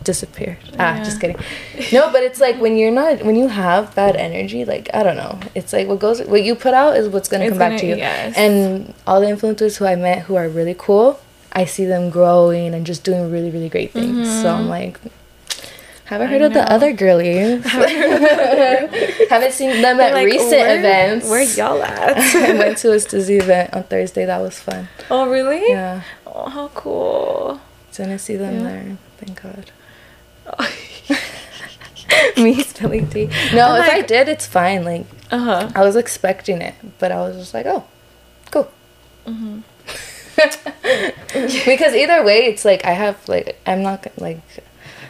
disappeared. 0.03 0.57
Ah, 0.79 0.97
Yeah. 0.97 1.03
just 1.03 1.19
kidding. 1.21 1.37
No, 1.91 2.11
but 2.11 2.23
it's 2.23 2.39
like 2.39 2.59
when 2.59 2.77
you're 2.77 2.91
not 2.91 3.23
when 3.23 3.35
you 3.35 3.47
have 3.47 3.93
bad 3.95 4.15
energy, 4.15 4.65
like 4.65 4.89
I 4.93 5.03
don't 5.03 5.17
know. 5.17 5.39
It's 5.55 5.71
like 5.73 5.87
what 5.87 5.99
goes 5.99 6.21
what 6.23 6.43
you 6.43 6.55
put 6.55 6.73
out 6.73 6.95
is 6.97 7.07
what's 7.09 7.27
gonna 7.29 7.45
It's 7.45 7.51
come 7.51 7.59
back 7.59 7.69
gonna- 7.71 7.79
to 7.81 7.87
you. 7.87 7.95
yes. 7.97 8.35
And 8.37 8.93
all 9.07 9.19
the 9.21 9.27
influencers 9.27 9.77
who 9.77 9.85
I 9.85 9.95
met 9.95 10.19
who 10.23 10.35
are 10.35 10.47
really 10.49 10.75
cool, 10.77 11.19
I 11.53 11.65
see 11.65 11.85
them 11.85 12.09
growing 12.09 12.73
and 12.73 12.85
just 12.85 13.03
doing 13.03 13.31
really, 13.31 13.51
really 13.51 13.69
great 13.69 13.91
things. 13.91 14.27
So 14.41 14.49
I'm 14.49 14.69
like 14.69 14.99
haven't 16.05 16.27
heard 16.27 16.41
Mm-hmm. 16.41 16.57
Of 16.59 16.65
the 16.67 16.73
other 16.73 16.91
girlies. 17.05 17.63
haven't 19.29 19.53
seen 19.53 19.81
them 19.81 19.99
at 19.99 20.13
Like, 20.13 20.25
recent 20.25 20.51
where- 20.51 20.77
events. 20.79 21.29
Where 21.29 21.43
y'all 21.43 21.81
at? 21.95 22.17
I 22.17 22.53
went 22.57 22.77
to 22.79 22.91
a 22.91 22.95
Stizzy 22.95 23.39
event 23.41 23.73
on 23.73 23.83
Thursday. 23.83 24.25
That 24.25 24.41
was 24.41 24.59
fun. 24.59 24.89
oh 25.09 25.29
really? 25.29 25.69
Yeah. 25.69 26.01
Oh, 26.27 26.49
how 26.49 26.67
cool. 26.69 27.61
Didn't 27.93 28.19
see 28.19 28.35
them 28.37 28.55
Yeah. 28.55 28.63
there. 28.63 28.97
Thank 29.19 29.41
God. 29.43 29.71
Me 32.37 32.61
spilling 32.63 33.07
tea. 33.09 33.29
No, 33.53 33.71
I'm 33.71 33.83
if 33.83 33.89
I 33.89 34.01
did, 34.01 34.27
it's 34.27 34.45
fine. 34.45 34.83
Like 34.83 35.05
Uh 35.31 35.37
huh. 35.39 35.71
I 35.75 35.81
was 35.83 35.95
expecting 35.95 36.61
it, 36.61 36.75
but 36.99 37.11
I 37.11 37.19
was 37.21 37.37
just 37.37 37.53
like, 37.53 37.65
oh, 37.65 37.83
cool. 38.51 38.69
Mm-hmm. 39.25 39.59
because 41.69 41.93
either 41.93 42.23
way, 42.23 42.45
it's 42.45 42.65
like 42.65 42.85
I 42.85 42.91
have 42.91 43.17
like 43.29 43.59
I'm 43.65 43.81
not 43.83 44.01
gonna- 44.03 44.15
like 44.29 44.39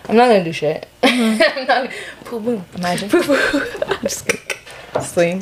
I'm 0.10 0.16
not 0.16 0.28
gonna 0.28 0.44
do 0.44 0.52
shit. 0.52 0.88
Mm-hmm. 1.04 1.42
I'm 1.60 1.68
not. 1.68 1.90
Boom, 2.30 2.44
boom. 2.44 2.66
Imagine. 2.76 3.10
I'm 3.88 4.02
just 4.02 4.28
kidding. 4.28 5.42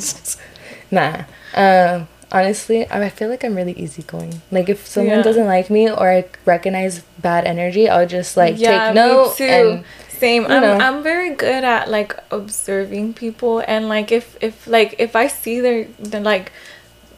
Nah. 0.90 1.24
Um. 1.54 2.08
Honestly, 2.32 2.88
I 2.88 3.02
I 3.04 3.08
feel 3.10 3.28
like 3.28 3.44
I'm 3.44 3.54
really 3.56 3.72
easygoing. 3.72 4.40
Like 4.50 4.68
if 4.68 4.86
someone 4.86 5.18
Yeah. 5.18 5.22
doesn't 5.22 5.46
like 5.46 5.68
me 5.70 5.90
or 5.90 6.08
I 6.10 6.24
recognize 6.44 7.00
bad 7.18 7.44
energy, 7.44 7.88
I'll 7.88 8.06
just 8.06 8.36
like 8.36 8.54
yeah, 8.58 8.86
take 8.86 8.94
note 8.94 9.30
me 9.30 9.36
too. 9.36 9.44
and 9.44 9.84
Same. 10.08 10.44
I'm 10.46 10.60
know. 10.62 10.76
I'm 10.78 11.02
very 11.02 11.30
good 11.34 11.64
at 11.64 11.88
like 11.90 12.14
observing 12.30 13.14
people 13.14 13.64
and 13.66 13.88
like 13.88 14.12
if 14.12 14.36
if 14.42 14.66
like 14.66 14.94
if 14.98 15.16
I 15.16 15.26
see 15.28 15.60
their 15.60 15.86
then 15.98 16.22
like 16.24 16.52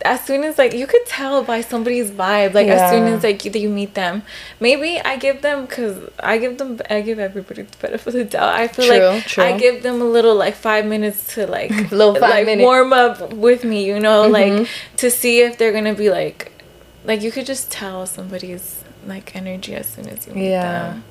as 0.04 0.24
soon 0.24 0.42
as 0.44 0.58
like 0.58 0.72
you 0.74 0.86
could 0.86 1.04
tell 1.06 1.42
by 1.44 1.60
somebody's 1.60 2.10
vibe 2.10 2.54
like 2.54 2.66
as 2.68 2.90
soon 2.90 3.04
as 3.12 3.22
like 3.22 3.44
you, 3.44 3.50
you 3.52 3.68
meet 3.68 3.94
them 3.94 4.22
maybe 4.60 5.00
i 5.00 5.16
give 5.16 5.42
them 5.42 5.66
because 5.66 5.96
i 6.20 6.38
give 6.38 6.58
them 6.58 6.80
i 6.90 7.00
give 7.00 7.18
everybody 7.18 7.62
the 7.62 7.76
benefit 7.78 8.06
of 8.08 8.12
the 8.14 8.24
doubt 8.24 8.48
i 8.54 8.66
feel 8.68 8.86
True, 8.86 8.98
like 9.08 9.24
true. 9.24 9.44
i 9.44 9.56
give 9.56 9.82
them 9.82 10.00
a 10.00 10.04
little 10.04 10.34
like 10.34 10.54
five 10.54 10.84
minutes 10.86 11.34
to 11.34 11.46
like 11.46 11.70
Little 11.90 12.14
five 12.14 12.30
like 12.30 12.46
minute- 12.46 12.64
warm 12.64 12.92
up 12.92 13.32
with 13.32 13.64
me 13.64 13.84
you 13.86 13.98
know 14.00 14.28
Mhm. 14.28 14.32
like 14.32 14.68
to 14.98 15.10
see 15.10 15.40
if 15.40 15.58
they're 15.58 15.72
gonna 15.72 15.94
be 15.94 16.10
like 16.10 16.52
like 17.04 17.22
you 17.22 17.30
could 17.32 17.46
just 17.46 17.70
tell 17.70 18.06
somebody's 18.06 18.84
like 19.06 19.34
energy 19.36 19.74
as 19.74 19.86
soon 19.88 20.08
as 20.08 20.26
you 20.26 20.34
meet 20.34 20.50
Yeah. 20.50 20.62
them 20.92 21.04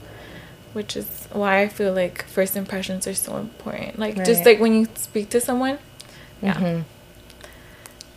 which 0.74 0.96
is 0.96 1.28
why 1.34 1.62
i 1.62 1.68
feel 1.68 1.94
like 1.94 2.24
first 2.26 2.56
impressions 2.56 3.06
are 3.08 3.14
so 3.14 3.38
important 3.38 4.00
like 4.00 4.16
just 4.26 4.46
like 4.46 4.60
when 4.60 4.74
you 4.74 4.88
speak 4.96 5.30
to 5.30 5.40
someone 5.42 5.78
yeah 6.42 6.54
Mhm. 6.56 6.84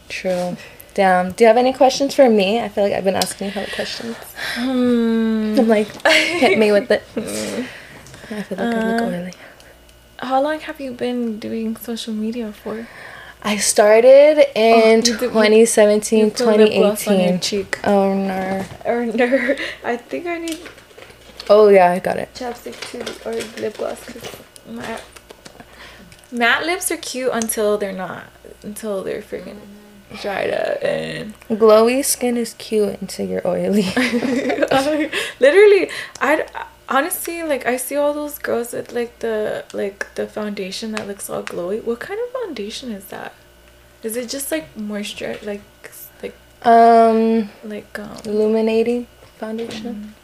True. 0.09 0.57
Damn. 0.95 1.33
Do 1.33 1.43
you 1.45 1.49
have 1.49 1.57
any 1.57 1.73
questions 1.73 2.15
for 2.15 2.29
me? 2.31 2.61
I 2.61 2.69
feel 2.69 2.85
like 2.85 2.93
I've 2.93 3.05
been 3.05 3.17
asking 3.17 3.47
you 3.49 3.53
hella 3.53 3.67
questions. 3.75 4.17
Hmm. 4.55 5.57
I'm 5.59 5.69
like, 5.69 5.89
hit 6.07 6.59
me 6.59 6.71
with 6.73 6.91
it. 6.91 7.03
I 8.31 8.43
feel 8.43 8.59
like 8.59 8.75
I 8.77 8.93
look 8.93 9.03
Uh, 9.03 9.07
oily. 9.07 9.33
How 10.19 10.41
long 10.41 10.61
have 10.61 10.81
you 10.81 10.93
been 10.93 11.39
doing 11.41 11.77
social 11.77 12.15
media 12.15 12.53
for? 12.53 12.87
I 13.43 13.57
started 13.59 14.47
in 14.55 14.97
you 14.99 15.03
did- 15.03 15.21
you- 15.21 15.29
2017, 15.29 16.19
You 16.19 16.31
put 16.31 16.47
lip 16.47 16.73
gloss 16.73 17.07
on 17.09 17.15
your 17.19 17.39
2018. 17.39 17.41
cheek. 17.41 17.79
Oh 17.85 18.15
no. 18.15 18.65
Or 18.87 19.05
no, 19.07 19.57
I 19.85 19.97
think 19.99 20.27
I 20.27 20.39
need 20.39 20.59
Oh 21.51 21.69
yeah, 21.69 21.91
I 21.91 21.99
got 21.99 22.17
it. 22.17 22.33
chapstick 22.35 22.81
too, 22.91 23.05
or 23.29 23.35
lip 23.61 23.77
gloss. 23.77 24.01
My 24.67 24.99
matte 26.33 26.65
lips 26.65 26.91
are 26.91 26.97
cute 26.97 27.31
until 27.35 27.77
they're 27.77 27.93
not. 27.93 28.25
Until 28.63 29.03
they're 29.05 29.21
freaking 29.21 29.59
dried 30.21 30.51
up 30.51 30.83
and 30.83 31.35
Glowy 31.49 32.05
skin 32.05 32.37
is 32.37 32.55
cute 32.55 33.01
until 33.01 33.27
you're 33.27 33.47
oily. 33.47 33.83
literally 35.41 35.91
i 36.21 36.47
honestly 36.89 37.43
like 37.43 37.67
i 37.67 37.77
see 37.77 37.97
all 37.97 38.13
those 38.13 38.39
girls 38.39 38.73
with 38.73 38.93
like 38.93 39.19
the 39.21 39.65
like 39.73 40.07
the 40.17 40.27
foundation 40.27 40.93
that 40.93 41.07
looks 41.07 41.31
all 41.31 41.43
glowy 41.43 41.83
what 41.83 42.01
kind 42.01 42.21
of 42.25 42.31
foundation 42.43 42.91
is 42.93 43.05
that 43.07 43.33
is 44.03 44.17
it 44.17 44.29
just 44.29 44.51
like 44.51 44.77
moisture 44.77 45.39
like 45.43 45.63
like 46.23 46.35
um, 46.67 47.51
like 47.65 47.99
um 47.99 48.17
illuminating 48.25 49.07
foundation. 49.39 50.15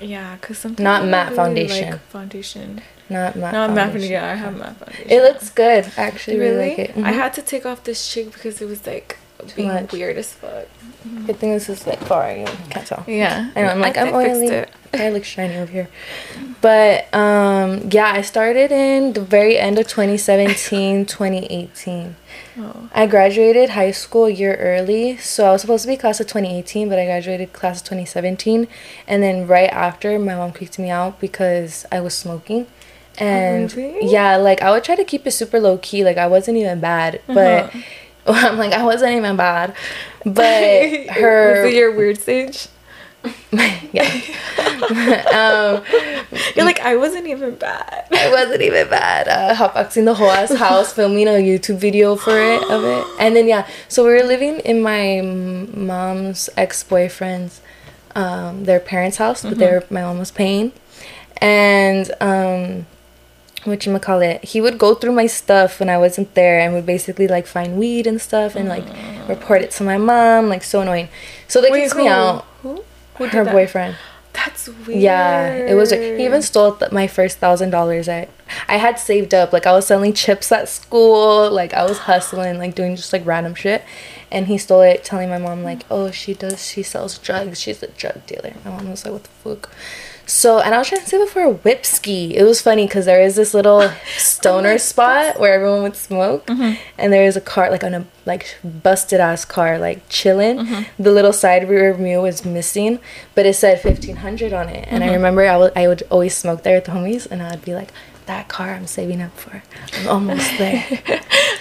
yeah 0.00 0.36
because 0.36 0.58
sometimes 0.58 0.84
Not 0.84 1.06
matte 1.06 1.34
foundation. 1.34 1.90
like 1.92 2.00
foundation 2.08 2.80
Not 3.12 3.36
matte. 3.36 3.52
not 3.52 3.70
matte 3.72 3.90
foundation. 3.92 4.12
yeah 4.12 4.32
i 4.32 4.34
have 4.34 4.56
matte 4.56 4.76
foundation 4.76 5.10
It 5.10 5.20
looks 5.22 5.48
good. 5.50 5.82
I 5.96 6.02
actually 6.10 6.38
really, 6.38 6.56
really 6.56 6.68
like 6.70 6.78
it. 6.78 6.90
i 6.96 7.12
Mhm. 7.12 7.14
had 7.22 7.32
to 7.34 7.42
take 7.42 7.64
off 7.66 7.84
this 7.84 8.00
cheek 8.10 8.32
because 8.32 8.60
it 8.62 8.66
was 8.68 8.86
like 8.86 9.18
being 9.56 9.68
much. 9.68 9.92
weird 9.92 10.16
as 10.16 10.32
fuck 10.32 10.66
Good 11.26 11.38
thing 11.40 11.50
this 11.52 11.68
is 11.68 11.84
like 11.84 11.98
far. 12.04 12.30
You 12.30 12.46
can't 12.70 12.86
tell. 12.86 13.02
yeah 13.08 13.50
I 13.56 13.62
know. 13.62 13.68
I'm 13.74 13.80
like 13.80 13.96
I 13.96 14.02
I'm 14.02 14.12
fixed 14.12 14.40
oily. 14.40 14.46
it. 14.46 14.68
I 14.94 15.08
look 15.10 15.24
shiny 15.24 15.56
over 15.56 15.72
here. 15.78 15.88
But 16.60 17.12
um, 17.12 17.88
yeah, 17.90 18.12
I 18.12 18.22
started 18.22 18.70
in 18.70 19.12
the 19.14 19.20
very 19.20 19.58
end 19.58 19.80
of 19.80 19.88
2017, 19.88 21.06
2018. 21.16 22.14
oh 22.60 22.88
I 22.94 23.06
graduated 23.08 23.70
high 23.70 23.90
school 23.90 24.26
a 24.26 24.30
year 24.30 24.54
early, 24.56 25.16
so 25.16 25.46
I 25.48 25.52
was 25.52 25.62
supposed 25.62 25.82
to 25.82 25.88
be 25.88 25.96
class 25.96 26.20
of 26.20 26.28
2018, 26.28 26.88
but 26.88 27.00
I 27.00 27.04
graduated 27.06 27.52
class 27.52 27.78
of 27.80 27.84
2017. 27.86 28.68
And 29.08 29.22
then 29.24 29.48
right 29.48 29.70
after, 29.70 30.16
my 30.20 30.36
mom 30.36 30.52
kicked 30.52 30.78
me 30.78 30.88
out 30.90 31.18
because 31.20 31.84
I 31.90 31.98
was 32.00 32.14
smoking. 32.14 32.66
And 33.18 33.72
really? 33.74 34.10
yeah, 34.10 34.36
like 34.36 34.62
I 34.62 34.70
would 34.70 34.84
try 34.84 34.96
to 34.96 35.04
keep 35.04 35.26
it 35.26 35.32
super 35.32 35.60
low 35.60 35.78
key, 35.78 36.04
like 36.04 36.16
I 36.16 36.26
wasn't 36.26 36.58
even 36.58 36.80
bad, 36.80 37.20
but 37.26 37.74
I'm 38.26 38.58
like 38.58 38.72
I 38.72 38.84
wasn't 38.84 39.12
even 39.12 39.36
bad, 39.36 39.74
but 40.24 41.06
her 41.10 41.62
was 41.64 41.72
it 41.72 41.76
your 41.76 41.94
weird 41.94 42.18
stage 42.18 42.68
yeah. 43.92 44.02
um, 45.32 45.84
You're 46.56 46.64
like, 46.64 46.80
I 46.80 46.96
wasn't 46.96 47.26
even 47.28 47.54
bad. 47.54 48.06
I 48.10 48.30
wasn't 48.30 48.62
even 48.62 48.88
bad. 48.88 49.28
Uh, 49.28 49.54
hotboxing 49.54 50.04
the 50.06 50.14
whole 50.14 50.30
ass 50.30 50.52
house, 50.54 50.92
filming 50.92 51.28
a 51.28 51.32
YouTube 51.32 51.76
video 51.76 52.16
for 52.16 52.36
it 52.36 52.62
of 52.64 52.84
it, 52.84 53.06
and 53.20 53.36
then 53.36 53.46
yeah. 53.46 53.68
So 53.88 54.04
we 54.04 54.12
were 54.12 54.22
living 54.22 54.58
in 54.60 54.82
my 54.82 55.20
mom's 55.22 56.50
ex 56.56 56.82
boyfriend's, 56.82 57.60
um, 58.16 58.64
their 58.64 58.80
parents' 58.80 59.18
house, 59.18 59.42
but 59.42 59.58
their 59.58 59.84
my 59.88 60.02
mom 60.02 60.18
was 60.18 60.32
paying, 60.32 60.72
and 61.36 62.10
um, 62.20 62.86
what 63.64 63.86
you 63.86 63.98
call 63.98 64.20
it? 64.20 64.44
He 64.44 64.60
would 64.60 64.78
go 64.78 64.94
through 64.94 65.12
my 65.12 65.26
stuff 65.26 65.80
when 65.80 65.88
I 65.88 65.98
wasn't 65.98 66.34
there, 66.34 66.58
and 66.58 66.74
would 66.74 66.86
basically 66.86 67.28
like 67.28 67.46
find 67.46 67.78
weed 67.78 68.06
and 68.06 68.20
stuff, 68.20 68.56
and 68.56 68.68
like 68.68 68.84
mm. 68.84 69.28
report 69.28 69.62
it 69.62 69.70
to 69.72 69.84
my 69.84 69.98
mom. 69.98 70.48
Like 70.48 70.64
so 70.64 70.80
annoying. 70.80 71.08
So 71.48 71.60
they 71.60 71.70
kicked 71.70 71.96
me 71.96 72.08
out. 72.08 72.44
Who? 72.62 72.84
Who 73.16 73.26
Her 73.26 73.44
that? 73.44 73.52
boyfriend. 73.52 73.96
That's 74.32 74.68
weird. 74.68 75.00
Yeah, 75.00 75.54
it 75.54 75.74
was. 75.74 75.90
He 75.90 76.24
even 76.24 76.42
stole 76.42 76.74
th- 76.74 76.90
my 76.90 77.06
first 77.06 77.38
thousand 77.38 77.70
dollars. 77.70 78.08
I, 78.08 78.28
I 78.66 78.78
had 78.78 78.98
saved 78.98 79.34
up. 79.34 79.52
Like 79.52 79.66
I 79.66 79.72
was 79.72 79.86
selling 79.86 80.14
chips 80.14 80.50
at 80.50 80.68
school. 80.68 81.50
Like 81.50 81.74
I 81.74 81.84
was 81.84 81.98
hustling, 81.98 82.58
like 82.58 82.74
doing 82.74 82.96
just 82.96 83.12
like 83.12 83.24
random 83.26 83.54
shit, 83.54 83.84
and 84.30 84.46
he 84.46 84.56
stole 84.58 84.80
it, 84.80 85.04
telling 85.04 85.28
my 85.28 85.38
mom 85.38 85.62
like, 85.62 85.82
"Oh, 85.90 86.10
she 86.10 86.32
does. 86.34 86.66
She 86.66 86.82
sells 86.82 87.18
drugs. 87.18 87.60
She's 87.60 87.82
a 87.82 87.88
drug 87.88 88.24
dealer." 88.26 88.54
My 88.64 88.70
mom 88.70 88.90
was 88.90 89.04
like, 89.04 89.12
"What 89.12 89.24
the 89.24 89.30
fuck." 89.30 89.70
So, 90.26 90.60
and 90.60 90.74
I 90.74 90.78
was 90.78 90.88
trying 90.88 91.02
to 91.02 91.06
save 91.08 91.20
it 91.20 91.28
for 91.28 91.42
a 91.42 91.50
whip 91.50 91.84
ski. 91.84 92.36
It 92.36 92.44
was 92.44 92.60
funny 92.60 92.86
because 92.86 93.06
there 93.06 93.20
is 93.20 93.36
this 93.36 93.54
little 93.54 93.80
oh 93.82 93.96
stoner 94.16 94.78
spot 94.78 95.38
where 95.38 95.54
everyone 95.54 95.82
would 95.82 95.96
smoke, 95.96 96.46
mm-hmm. 96.46 96.80
and 96.98 97.12
there 97.12 97.24
is 97.24 97.36
a 97.36 97.40
car 97.40 97.70
like 97.70 97.84
on 97.84 97.94
a 97.94 98.06
like 98.24 98.56
busted 98.62 99.20
ass 99.20 99.44
car 99.44 99.78
like 99.78 100.08
chilling. 100.08 100.58
Mm-hmm. 100.58 101.02
The 101.02 101.12
little 101.12 101.32
side 101.32 101.68
rear 101.68 101.92
view 101.94 102.22
was 102.22 102.44
missing, 102.44 102.98
but 103.34 103.46
it 103.46 103.54
said 103.54 103.80
fifteen 103.80 104.16
hundred 104.16 104.52
on 104.52 104.68
it. 104.68 104.86
And 104.88 105.02
I 105.02 105.08
mm-hmm. 105.08 105.16
remember 105.16 105.46
I 105.46 105.56
would 105.56 105.72
I 105.76 105.88
would 105.88 106.02
always 106.10 106.36
smoke 106.36 106.62
there 106.62 106.76
with 106.76 106.84
the 106.84 106.92
homies, 106.92 107.26
and 107.30 107.42
I'd 107.42 107.64
be 107.64 107.74
like, 107.74 107.92
"That 108.26 108.48
car 108.48 108.70
I'm 108.70 108.86
saving 108.86 109.20
up 109.22 109.36
for. 109.36 109.62
I'm 109.98 110.08
almost 110.08 110.50
there." 110.58 110.86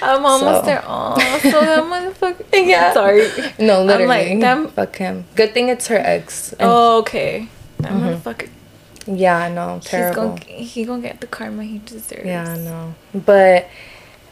I'm 0.01 0.25
almost 0.25 0.61
So- 0.61 0.65
there. 0.65 0.83
Oh, 0.85 1.39
so 1.41 1.51
that 1.51 1.83
motherfucker. 2.19 2.45
Yeah. 2.53 2.93
Sorry. 2.93 3.27
no, 3.59 3.83
literally. 3.83 4.07
like, 4.07 4.39
them- 4.39 4.69
Fuck 4.69 4.95
him. 4.97 5.25
Good 5.35 5.53
thing 5.53 5.69
it's 5.69 5.87
her 5.87 5.97
ex. 5.97 6.53
Oh, 6.59 6.99
okay. 6.99 7.49
That 7.81 7.91
mm-hmm. 7.91 8.29
motherfucker. 8.29 8.49
yeah, 9.07 9.47
no, 9.47 9.75
He's 9.75 9.85
terrible. 9.85 10.37
gonna 10.37 10.41
he 10.41 10.85
gonna 10.85 11.01
get 11.01 11.21
the 11.21 11.27
karma 11.27 11.63
he 11.63 11.79
deserves. 11.79 12.25
Yeah, 12.25 12.55
no. 12.55 12.95
But 13.13 13.67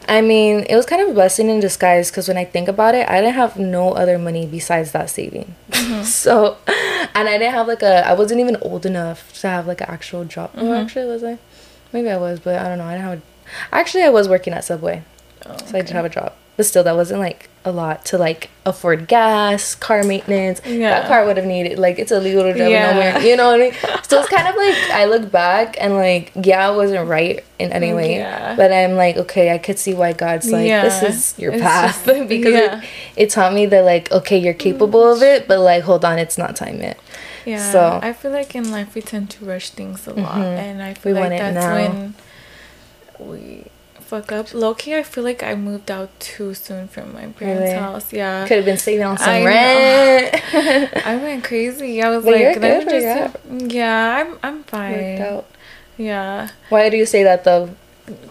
I 0.08 0.22
mean, 0.22 0.66
it 0.68 0.76
was 0.76 0.86
kind 0.86 1.02
of 1.02 1.08
a 1.10 1.12
blessing 1.12 1.48
in 1.48 1.60
disguise 1.60 2.10
because 2.10 2.26
when 2.26 2.36
I 2.36 2.44
think 2.44 2.68
about 2.68 2.94
it, 2.94 3.08
I 3.08 3.20
didn't 3.20 3.34
have 3.34 3.58
no 3.58 3.92
other 3.92 4.18
money 4.18 4.46
besides 4.46 4.92
that 4.92 5.10
saving. 5.10 5.54
Mm-hmm. 5.70 6.02
so, 6.22 6.56
and 6.66 7.28
I 7.28 7.38
didn't 7.38 7.54
have 7.54 7.68
like 7.68 7.82
a, 7.82 8.06
I 8.06 8.14
wasn't 8.14 8.40
even 8.40 8.56
old 8.62 8.86
enough 8.86 9.32
to 9.40 9.48
have 9.48 9.66
like 9.66 9.80
an 9.80 9.88
actual 9.88 10.24
job. 10.24 10.50
Oh, 10.56 10.72
actually, 10.74 11.06
was 11.06 11.22
I? 11.22 11.38
Maybe 11.92 12.08
I 12.08 12.16
was, 12.16 12.40
but 12.40 12.58
I 12.58 12.68
don't 12.68 12.78
know. 12.78 12.84
I 12.84 12.92
didn't 12.94 13.04
have 13.04 13.18
a, 13.18 13.22
actually, 13.72 14.02
I 14.02 14.08
was 14.08 14.28
working 14.28 14.52
at 14.52 14.64
Subway. 14.64 15.02
Oh, 15.46 15.56
so 15.66 15.78
I 15.78 15.82
did 15.82 15.90
have 15.90 16.04
a 16.04 16.08
job. 16.08 16.32
But 16.56 16.66
still, 16.66 16.84
that 16.84 16.94
wasn't 16.96 17.20
like 17.20 17.48
a 17.64 17.72
lot 17.72 18.04
to 18.06 18.18
like 18.18 18.50
afford 18.66 19.06
gas, 19.08 19.74
car 19.74 20.02
maintenance. 20.02 20.60
Yeah. 20.66 20.90
That 21.00 21.08
car 21.08 21.24
would 21.24 21.36
have 21.36 21.46
needed, 21.46 21.78
like, 21.78 21.98
it's 21.98 22.12
illegal 22.12 22.42
to 22.42 22.52
drive 22.52 22.70
Yeah. 22.70 22.92
nowhere. 22.92 23.20
You 23.22 23.36
know 23.36 23.46
what 23.46 23.60
I 23.60 23.64
mean? 23.64 23.72
So 24.08 24.20
it's 24.20 24.28
kind 24.28 24.46
of 24.46 24.54
like, 24.56 24.76
I 24.90 25.06
look 25.06 25.30
back 25.30 25.76
and 25.80 25.94
like, 25.94 26.32
yeah, 26.34 26.68
I 26.68 26.70
wasn't 26.70 27.08
right 27.08 27.42
in 27.58 27.72
any 27.72 27.90
mm, 27.90 27.96
way. 27.96 28.16
Yeah. 28.16 28.56
But 28.56 28.72
I'm 28.72 28.96
like, 28.96 29.16
okay, 29.16 29.54
I 29.54 29.58
could 29.58 29.78
see 29.78 29.94
why 29.94 30.12
God's 30.12 30.50
like, 30.50 30.66
this 30.66 31.02
is 31.02 31.38
your 31.38 31.52
It's 31.52 31.62
path. 31.62 32.04
just- 32.04 32.28
because 32.28 32.52
yeah. 32.52 32.82
it, 32.82 32.88
it 33.16 33.30
taught 33.30 33.54
me 33.54 33.66
that, 33.66 33.84
like, 33.84 34.10
okay, 34.12 34.36
you're 34.38 34.54
capable 34.54 35.10
of 35.10 35.20
mm. 35.20 35.36
it, 35.36 35.48
but 35.48 35.60
like, 35.60 35.84
hold 35.84 36.04
on, 36.04 36.18
it's 36.18 36.36
not 36.36 36.56
time 36.56 36.80
yet. 36.80 36.98
Yeah. 37.46 37.72
So- 37.72 38.00
I 38.02 38.12
feel 38.12 38.32
like 38.32 38.54
in 38.54 38.70
life 38.70 38.94
we 38.94 39.00
tend 39.00 39.30
to 39.30 39.44
rush 39.44 39.70
things 39.70 40.06
a 40.06 40.12
lot, 40.12 40.32
mm-hmm. 40.32 40.40
and 40.42 40.82
I 40.82 40.90
We 40.90 40.94
feel 40.94 41.14
want 41.14 41.30
like 41.30 41.40
it 41.40 41.54
that's 41.54 41.66
now. 41.66 41.74
when 41.74 42.14
we 43.18 43.69
fuck 44.10 44.32
up. 44.32 44.46
Low 44.52 44.74
key, 44.74 44.94
I 44.96 45.02
feel 45.12 45.24
like 45.30 45.42
I 45.42 45.54
moved 45.54 45.88
out 45.90 46.10
too 46.20 46.52
soon 46.54 46.88
from 46.88 47.06
my 47.14 47.26
parents' 47.38 47.40
Really? 47.62 47.70
house. 47.84 48.12
Yeah. 48.12 48.46
Could 48.48 48.56
have 48.60 48.64
been 48.72 48.78
saving 48.88 49.04
on 49.10 49.16
some 49.18 49.28
I 49.28 49.44
rent. 49.44 50.30
I 51.06 51.16
went 51.16 51.44
crazy. 51.44 52.02
I 52.02 52.08
was 52.14 52.24
But 52.24 52.34
like, 52.34 52.42
let 52.42 52.60
good 52.60 52.86
me 52.86 52.92
just. 53.00 53.74
Yeah, 53.74 54.16
I'm. 54.18 54.38
I'm 54.42 54.56
Worked 54.58 54.70
fine. 54.70 55.22
out. 55.22 55.46
Yeah. 55.96 56.48
Why 56.70 56.88
do 56.90 56.96
you 56.96 57.06
say 57.06 57.22
that 57.24 57.44
though? 57.44 57.70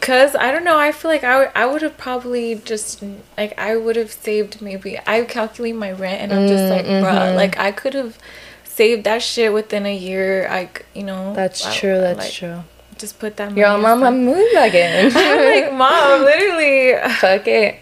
Cause 0.02 0.36
I 0.36 0.52
don't 0.52 0.66
know. 0.66 0.78
I 0.78 0.92
feel 0.92 1.10
like 1.10 1.24
I 1.24 1.36
would. 1.40 1.52
I 1.56 1.66
would 1.66 1.82
have 1.82 1.98
probably 1.98 2.56
just 2.56 3.02
like 3.38 3.58
I 3.58 3.78
would 3.78 3.96
have 3.96 4.12
saved 4.12 4.62
maybe. 4.62 5.00
I 5.08 5.24
calculate 5.24 5.76
my 5.76 5.92
rent 5.94 6.20
and 6.22 6.34
I'm 6.34 6.48
just 6.50 6.68
like, 6.70 6.86
Mm, 6.86 7.02
bruh, 7.04 7.32
mhm. 7.32 7.36
like 7.36 7.58
I 7.58 7.72
could 7.72 7.94
have 7.94 8.18
saved 8.66 9.06
that 9.06 9.22
shit 9.22 9.54
within 9.54 9.86
a 9.86 9.96
year. 9.96 10.48
Like 10.50 10.86
you 10.94 11.04
know. 11.04 11.34
That's 11.34 11.66
I- 11.66 11.74
true. 11.74 11.98
That's 11.98 12.20
like, 12.20 12.32
true. 12.34 12.64
Just 13.00 13.18
put 13.18 13.38
that. 13.38 13.50
Money 13.52 13.62
mom, 13.82 14.04
I'm 14.04 14.26
moving 14.26 14.50
back 14.54 14.74
in. 14.74 15.12
I'm 15.16 15.64
like, 15.64 15.74
mom, 15.74 16.22
literally. 16.24 16.93
Fuck 17.20 17.47
it. 17.47 17.80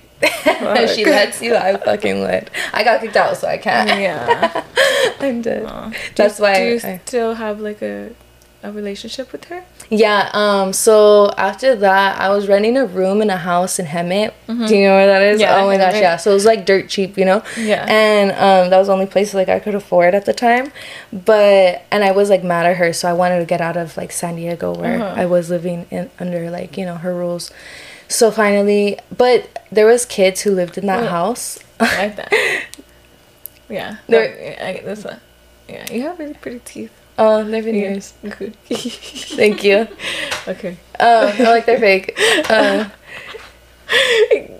she 0.95 1.05
lets 1.05 1.41
you, 1.41 1.55
I 1.55 1.78
fucking 1.78 2.20
would. 2.22 2.49
I 2.74 2.84
got 2.84 3.01
kicked 3.01 3.15
out, 3.18 3.36
so 3.38 3.47
I 3.47 3.57
can't. 3.57 3.89
Yeah. 3.89 4.63
I'm 5.20 5.41
dead. 5.41 5.65
Aw. 5.65 5.91
That's 6.15 6.38
do, 6.38 6.43
why 6.43 6.55
Do 6.59 6.65
you 6.65 6.80
I- 6.84 7.01
still 7.05 7.34
have 7.36 7.59
like 7.59 7.82
a 7.82 8.11
a 8.64 8.72
relationship 8.72 9.32
with 9.32 9.45
her? 9.45 9.64
Yeah, 9.89 10.30
um, 10.34 10.74
so 10.74 11.32
after 11.38 11.76
that, 11.76 12.20
I 12.20 12.30
was 12.30 12.47
renting 12.47 12.76
a 12.76 12.86
room 12.86 13.22
in 13.22 13.30
a 13.30 13.38
house 13.38 13.80
in 13.80 13.86
Hemet. 13.86 14.34
Do 14.47 14.53
you 14.76 14.84
know 14.88 14.95
where 14.95 15.08
that 15.08 15.22
is? 15.22 15.39
Mm-hmm. 15.39 15.41
Yeah, 15.41 15.64
oh 15.64 15.68
my 15.68 15.78
gosh, 15.78 15.93
yeah. 15.95 16.18
So 16.18 16.32
it 16.32 16.34
was 16.34 16.45
like 16.45 16.66
dirt 16.66 16.89
cheap, 16.89 17.18
you 17.18 17.24
know? 17.26 17.43
Yeah. 17.55 17.86
And 17.88 18.32
um, 18.32 18.70
that 18.70 18.78
was 18.78 18.88
the 18.88 18.93
only 18.93 19.05
place 19.05 19.34
like 19.34 19.47
I 19.47 19.60
could 19.60 19.76
afford 19.76 20.14
at 20.16 20.26
the 20.26 20.34
time. 20.34 20.72
But, 21.14 21.84
and 21.91 22.03
I 22.03 22.12
was 22.12 22.30
like 22.30 22.43
mad 22.43 22.66
at 22.66 22.78
her, 22.78 22.91
so 22.93 23.08
I 23.08 23.14
wanted 23.14 23.39
to 23.39 23.45
get 23.45 23.62
out 23.62 23.78
of 23.78 23.95
like 23.95 24.12
San 24.12 24.36
Diego 24.36 24.74
where 24.76 25.01
Uh-huh. 25.01 25.22
I 25.22 25.26
was 25.26 25.49
living 25.49 25.86
in 25.91 26.10
under 26.20 26.49
like, 26.51 26.78
you 26.78 26.86
know, 26.86 26.95
her 26.95 27.14
rules. 27.16 27.51
So 28.10 28.32
finally, 28.32 28.97
but 29.16 29.66
there 29.72 29.86
was 29.86 30.05
kids 30.05 30.41
who 30.41 30.51
lived 30.51 30.78
in 30.78 30.86
that 30.88 31.01
Well, 31.01 31.10
house. 31.10 31.60
I 31.80 31.97
like 32.08 32.16
that. 32.18 32.34
Yeah. 33.70 33.97
There- 34.08 34.55
No, 34.60 34.66
I, 34.66 34.82
that's 34.84 35.05
a, 35.05 35.22
yeah. 35.70 35.91
You 35.91 36.01
have 36.03 36.20
really 36.20 36.34
pretty 36.34 36.60
teeth. 36.60 36.91
Oh, 37.18 37.43
they're 37.43 37.61
veneers. 37.63 38.13
Good. 38.22 38.55
Thank 38.68 39.63
you. 39.63 39.88
okay. 40.47 40.78
Um, 40.99 41.34
I 41.39 41.43
like 41.43 41.65
they're 41.65 41.80
fake. 41.80 42.18
Um, 42.49 42.91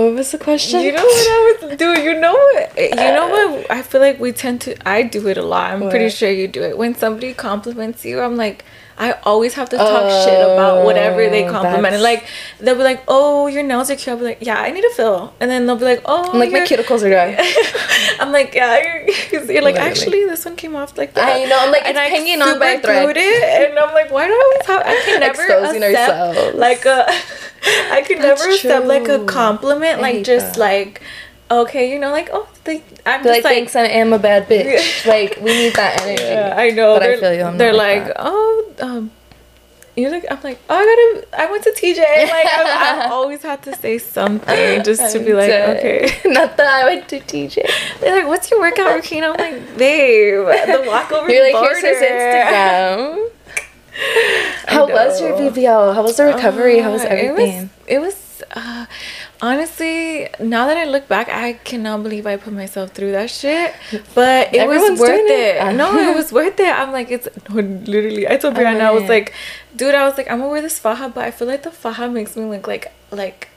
What 0.00 0.14
was 0.14 0.30
the 0.30 0.38
question? 0.38 0.80
You 0.80 0.92
know 0.92 1.04
what 1.04 1.26
I 1.28 1.58
was 1.68 1.76
dude, 1.76 1.98
you 1.98 2.18
know 2.18 2.32
what 2.32 2.78
you 2.78 2.94
know 2.94 3.28
what 3.28 3.70
I 3.70 3.82
feel 3.82 4.00
like 4.00 4.18
we 4.18 4.32
tend 4.32 4.62
to 4.62 4.88
I 4.88 5.02
do 5.02 5.28
it 5.28 5.36
a 5.36 5.42
lot. 5.42 5.72
I'm 5.72 5.90
pretty 5.90 6.08
sure 6.08 6.30
you 6.30 6.48
do 6.48 6.62
it. 6.62 6.78
When 6.78 6.94
somebody 6.94 7.34
compliments 7.34 8.02
you, 8.04 8.20
I'm 8.20 8.36
like 8.36 8.64
I 9.00 9.12
always 9.24 9.54
have 9.54 9.68
to 9.70 9.76
talk 9.78 10.04
shit 10.24 10.40
about 10.40 10.84
whatever 10.84 11.28
they 11.30 11.44
Oh, 11.48 11.50
complimented. 11.50 12.00
Like 12.02 12.26
they'll 12.60 12.76
be 12.76 12.82
like, 12.84 13.02
"Oh, 13.08 13.46
your 13.46 13.62
nails 13.62 13.90
are 13.90 13.96
cute." 13.96 14.08
I'll 14.08 14.18
be 14.18 14.24
like, 14.24 14.38
"Yeah, 14.42 14.60
I 14.60 14.70
need 14.70 14.84
a 14.84 14.90
fill." 14.90 15.32
And 15.40 15.50
then 15.50 15.64
they'll 15.66 15.76
be 15.84 15.86
like, 15.86 16.02
"Oh, 16.04 16.30
I'm 16.32 16.38
like, 16.38 16.52
my 16.52 16.60
cuticles 16.60 17.02
are 17.02 17.08
dry. 17.08 17.28
I'm 18.20 18.30
like, 18.30 18.54
yeah, 18.54 18.76
you're, 19.32 19.42
you're 19.52 19.62
like, 19.62 19.74
Literally. 19.74 19.78
actually, 19.78 20.24
this 20.26 20.44
one 20.44 20.54
came 20.56 20.76
off 20.76 20.98
like 20.98 21.14
that. 21.14 21.24
I 21.36 21.44
know, 21.48 21.58
I'm 21.58 21.72
like, 21.72 21.82
and 21.86 21.96
it's 21.96 22.06
I 22.06 22.08
hanging 22.14 22.42
on 22.42 22.58
by 22.58 22.72
a 22.76 22.80
thread. 22.80 23.16
it, 23.16 23.42
and 23.70 23.78
I'm 23.78 23.94
like, 23.94 24.10
why 24.12 24.26
do 24.28 24.32
I 24.34 24.42
always 24.52 24.66
have? 24.66 24.82
I 24.86 25.00
can 25.06 25.20
never 25.20 25.42
Exposing 25.42 25.82
accept 25.82 26.10
ourselves. 26.10 26.54
like 26.58 26.84
a, 26.84 27.06
I 27.96 28.02
could 28.06 28.18
That's 28.20 28.42
never 28.42 28.54
accept 28.54 28.86
like 28.86 29.08
a 29.08 29.24
compliment, 29.24 29.98
I 29.98 30.02
like 30.02 30.24
just 30.24 30.54
that. 30.54 30.60
like, 30.60 31.00
okay, 31.50 31.90
you 31.90 31.98
know, 31.98 32.10
like 32.10 32.30
oh, 32.32 32.48
they, 32.64 32.82
I'm 33.06 33.22
They're 33.22 33.34
just 33.34 33.44
like, 33.44 33.44
like. 33.44 33.44
thanks, 33.44 33.76
I 33.76 33.86
am 33.86 34.12
a 34.12 34.18
bad 34.18 34.48
bitch. 34.48 35.06
like, 35.06 35.36
we 35.40 35.52
need 35.52 35.74
that 35.74 36.00
energy. 36.02 36.22
yeah, 36.22 36.54
I 36.56 36.70
know. 36.70 36.94
But 36.94 37.02
I 37.02 37.06
they're, 37.06 37.18
feel 37.18 37.34
you, 37.34 37.42
I'm 37.44 37.58
they're 37.58 37.72
like 37.74 38.06
like, 38.06 38.16
oh, 38.18 38.72
um, 38.80 39.10
you 39.96 40.08
like, 40.08 40.24
I'm 40.30 40.40
like, 40.42 40.58
oh, 40.70 40.74
I 40.76 40.84
gotta, 41.24 41.42
I 41.42 41.50
went 41.50 41.64
to 41.64 41.70
TJ. 41.72 41.98
Like, 41.98 42.46
I've, 42.46 42.98
I've 43.06 43.10
always 43.18 43.42
had 43.42 43.62
to 43.64 43.74
say 43.76 43.98
something 43.98 44.82
just 44.84 45.12
to 45.12 45.18
be 45.18 45.32
like, 45.34 45.48
dead. 45.48 45.76
okay. 45.78 46.20
Not 46.30 46.56
that 46.56 46.66
I 46.66 46.84
went 46.86 47.08
to 47.08 47.20
TJ. 47.20 47.68
They're 48.00 48.16
like, 48.20 48.26
"What's 48.28 48.50
your 48.50 48.60
workout 48.60 48.94
routine?" 48.94 49.24
I'm 49.24 49.32
like, 49.32 49.76
"Babe, 49.76 50.46
the 50.46 50.84
walk 50.86 51.10
over 51.12 51.30
You're 51.30 51.42
like, 51.44 51.52
border." 51.52 51.74
here's 51.80 51.98
his 51.98 52.08
Instagram. 52.08 53.30
How 54.68 54.86
was 54.88 55.20
your. 55.20 55.32
BBL? 55.36 55.94
How 55.94 56.02
was 56.02 56.16
the 56.16 56.24
recovery? 56.24 56.78
How 56.78 56.92
was 56.92 57.02
Uh, 57.02 57.08
everything? 57.08 57.70
It 57.86 57.98
was, 57.98 58.14
it 58.16 58.54
was 58.56 58.56
uh, 58.56 58.86
honestly, 59.42 60.28
now 60.38 60.66
that 60.66 60.76
I 60.76 60.84
look 60.84 61.08
back, 61.08 61.28
I 61.28 61.54
cannot 61.54 62.02
believe 62.02 62.26
I 62.26 62.36
put 62.36 62.52
myself 62.52 62.90
through 62.92 63.12
that 63.12 63.30
shit. 63.30 63.74
But 64.14 64.54
it 64.54 64.58
Everyone's 64.58 64.92
was 64.92 65.00
worth 65.00 65.20
it. 65.20 65.56
it. 65.56 65.74
No, 65.76 65.96
it 65.98 66.14
was 66.20 66.32
worth 66.32 66.58
it. 66.60 66.72
I'm 66.72 66.92
like, 66.92 67.10
it's 67.10 67.28
no, 67.48 67.54
literally. 67.60 68.28
I 68.28 68.36
told 68.36 68.54
Brianna, 68.54 68.82
I 68.82 68.90
was 68.90 69.08
like, 69.08 69.32
dude, 69.74 69.94
I 69.94 70.06
was 70.08 70.16
like, 70.16 70.30
I'm 70.30 70.38
gonna 70.38 70.50
wear 70.50 70.62
this 70.62 70.78
faja, 70.78 71.08
but 71.14 71.24
I 71.24 71.30
feel 71.30 71.48
like 71.48 71.62
the 71.62 71.70
faja 71.70 72.08
makes 72.10 72.36
me 72.36 72.44
look 72.44 72.66
like 72.66 72.92
like. 73.10 73.48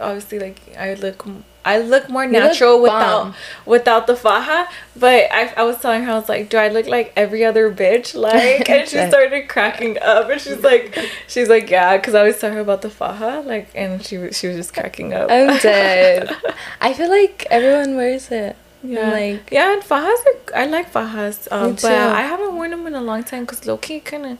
Obviously, 0.00 0.40
like 0.40 0.60
I 0.76 0.94
look, 0.94 1.24
I 1.64 1.78
look 1.78 2.08
more 2.10 2.24
look 2.24 2.32
natural 2.32 2.80
without 2.82 3.34
without 3.66 4.06
the 4.06 4.14
faja. 4.16 4.66
But 4.96 5.28
I, 5.32 5.52
I 5.56 5.62
was 5.64 5.78
telling 5.80 6.04
her, 6.04 6.12
I 6.12 6.18
was 6.18 6.28
like, 6.28 6.48
do 6.50 6.56
I 6.58 6.68
look 6.68 6.86
like 6.86 7.12
every 7.16 7.44
other 7.44 7.72
bitch? 7.72 8.14
Like, 8.20 8.68
and 8.70 8.88
she 8.88 8.96
started 9.08 9.48
cracking 9.48 9.98
up, 10.00 10.28
and 10.30 10.40
she's 10.40 10.62
like, 10.62 10.96
she's 11.26 11.48
like, 11.48 11.70
yeah, 11.70 11.96
because 11.96 12.14
I 12.14 12.20
always 12.20 12.38
tell 12.38 12.52
her 12.52 12.60
about 12.60 12.82
the 12.82 12.90
faja, 12.90 13.40
like, 13.44 13.68
and 13.74 14.04
she 14.04 14.18
was- 14.18 14.36
she 14.36 14.46
was 14.48 14.56
just 14.56 14.72
cracking 14.74 15.12
up. 15.14 15.30
I'm 15.30 15.58
dead. 15.62 16.30
I 16.80 16.92
feel 16.92 17.08
like 17.10 17.46
everyone 17.50 17.96
wears 17.96 18.30
it. 18.30 18.56
Yeah, 18.82 19.10
like- 19.10 19.48
yeah, 19.50 19.72
and 19.72 19.82
fajas 19.82 20.18
are 20.26 20.54
I 20.56 20.66
like 20.66 20.92
fajas, 20.92 21.48
um, 21.50 21.72
but. 21.72 21.84
I 21.92 22.22
haven't 22.22 22.54
worn 22.54 22.70
them 22.70 22.86
in 22.86 22.94
a 22.94 23.00
long 23.00 23.24
time 23.24 23.44
because 23.44 23.64
low 23.66 23.78
key 23.78 24.00
kind 24.00 24.26
of 24.26 24.38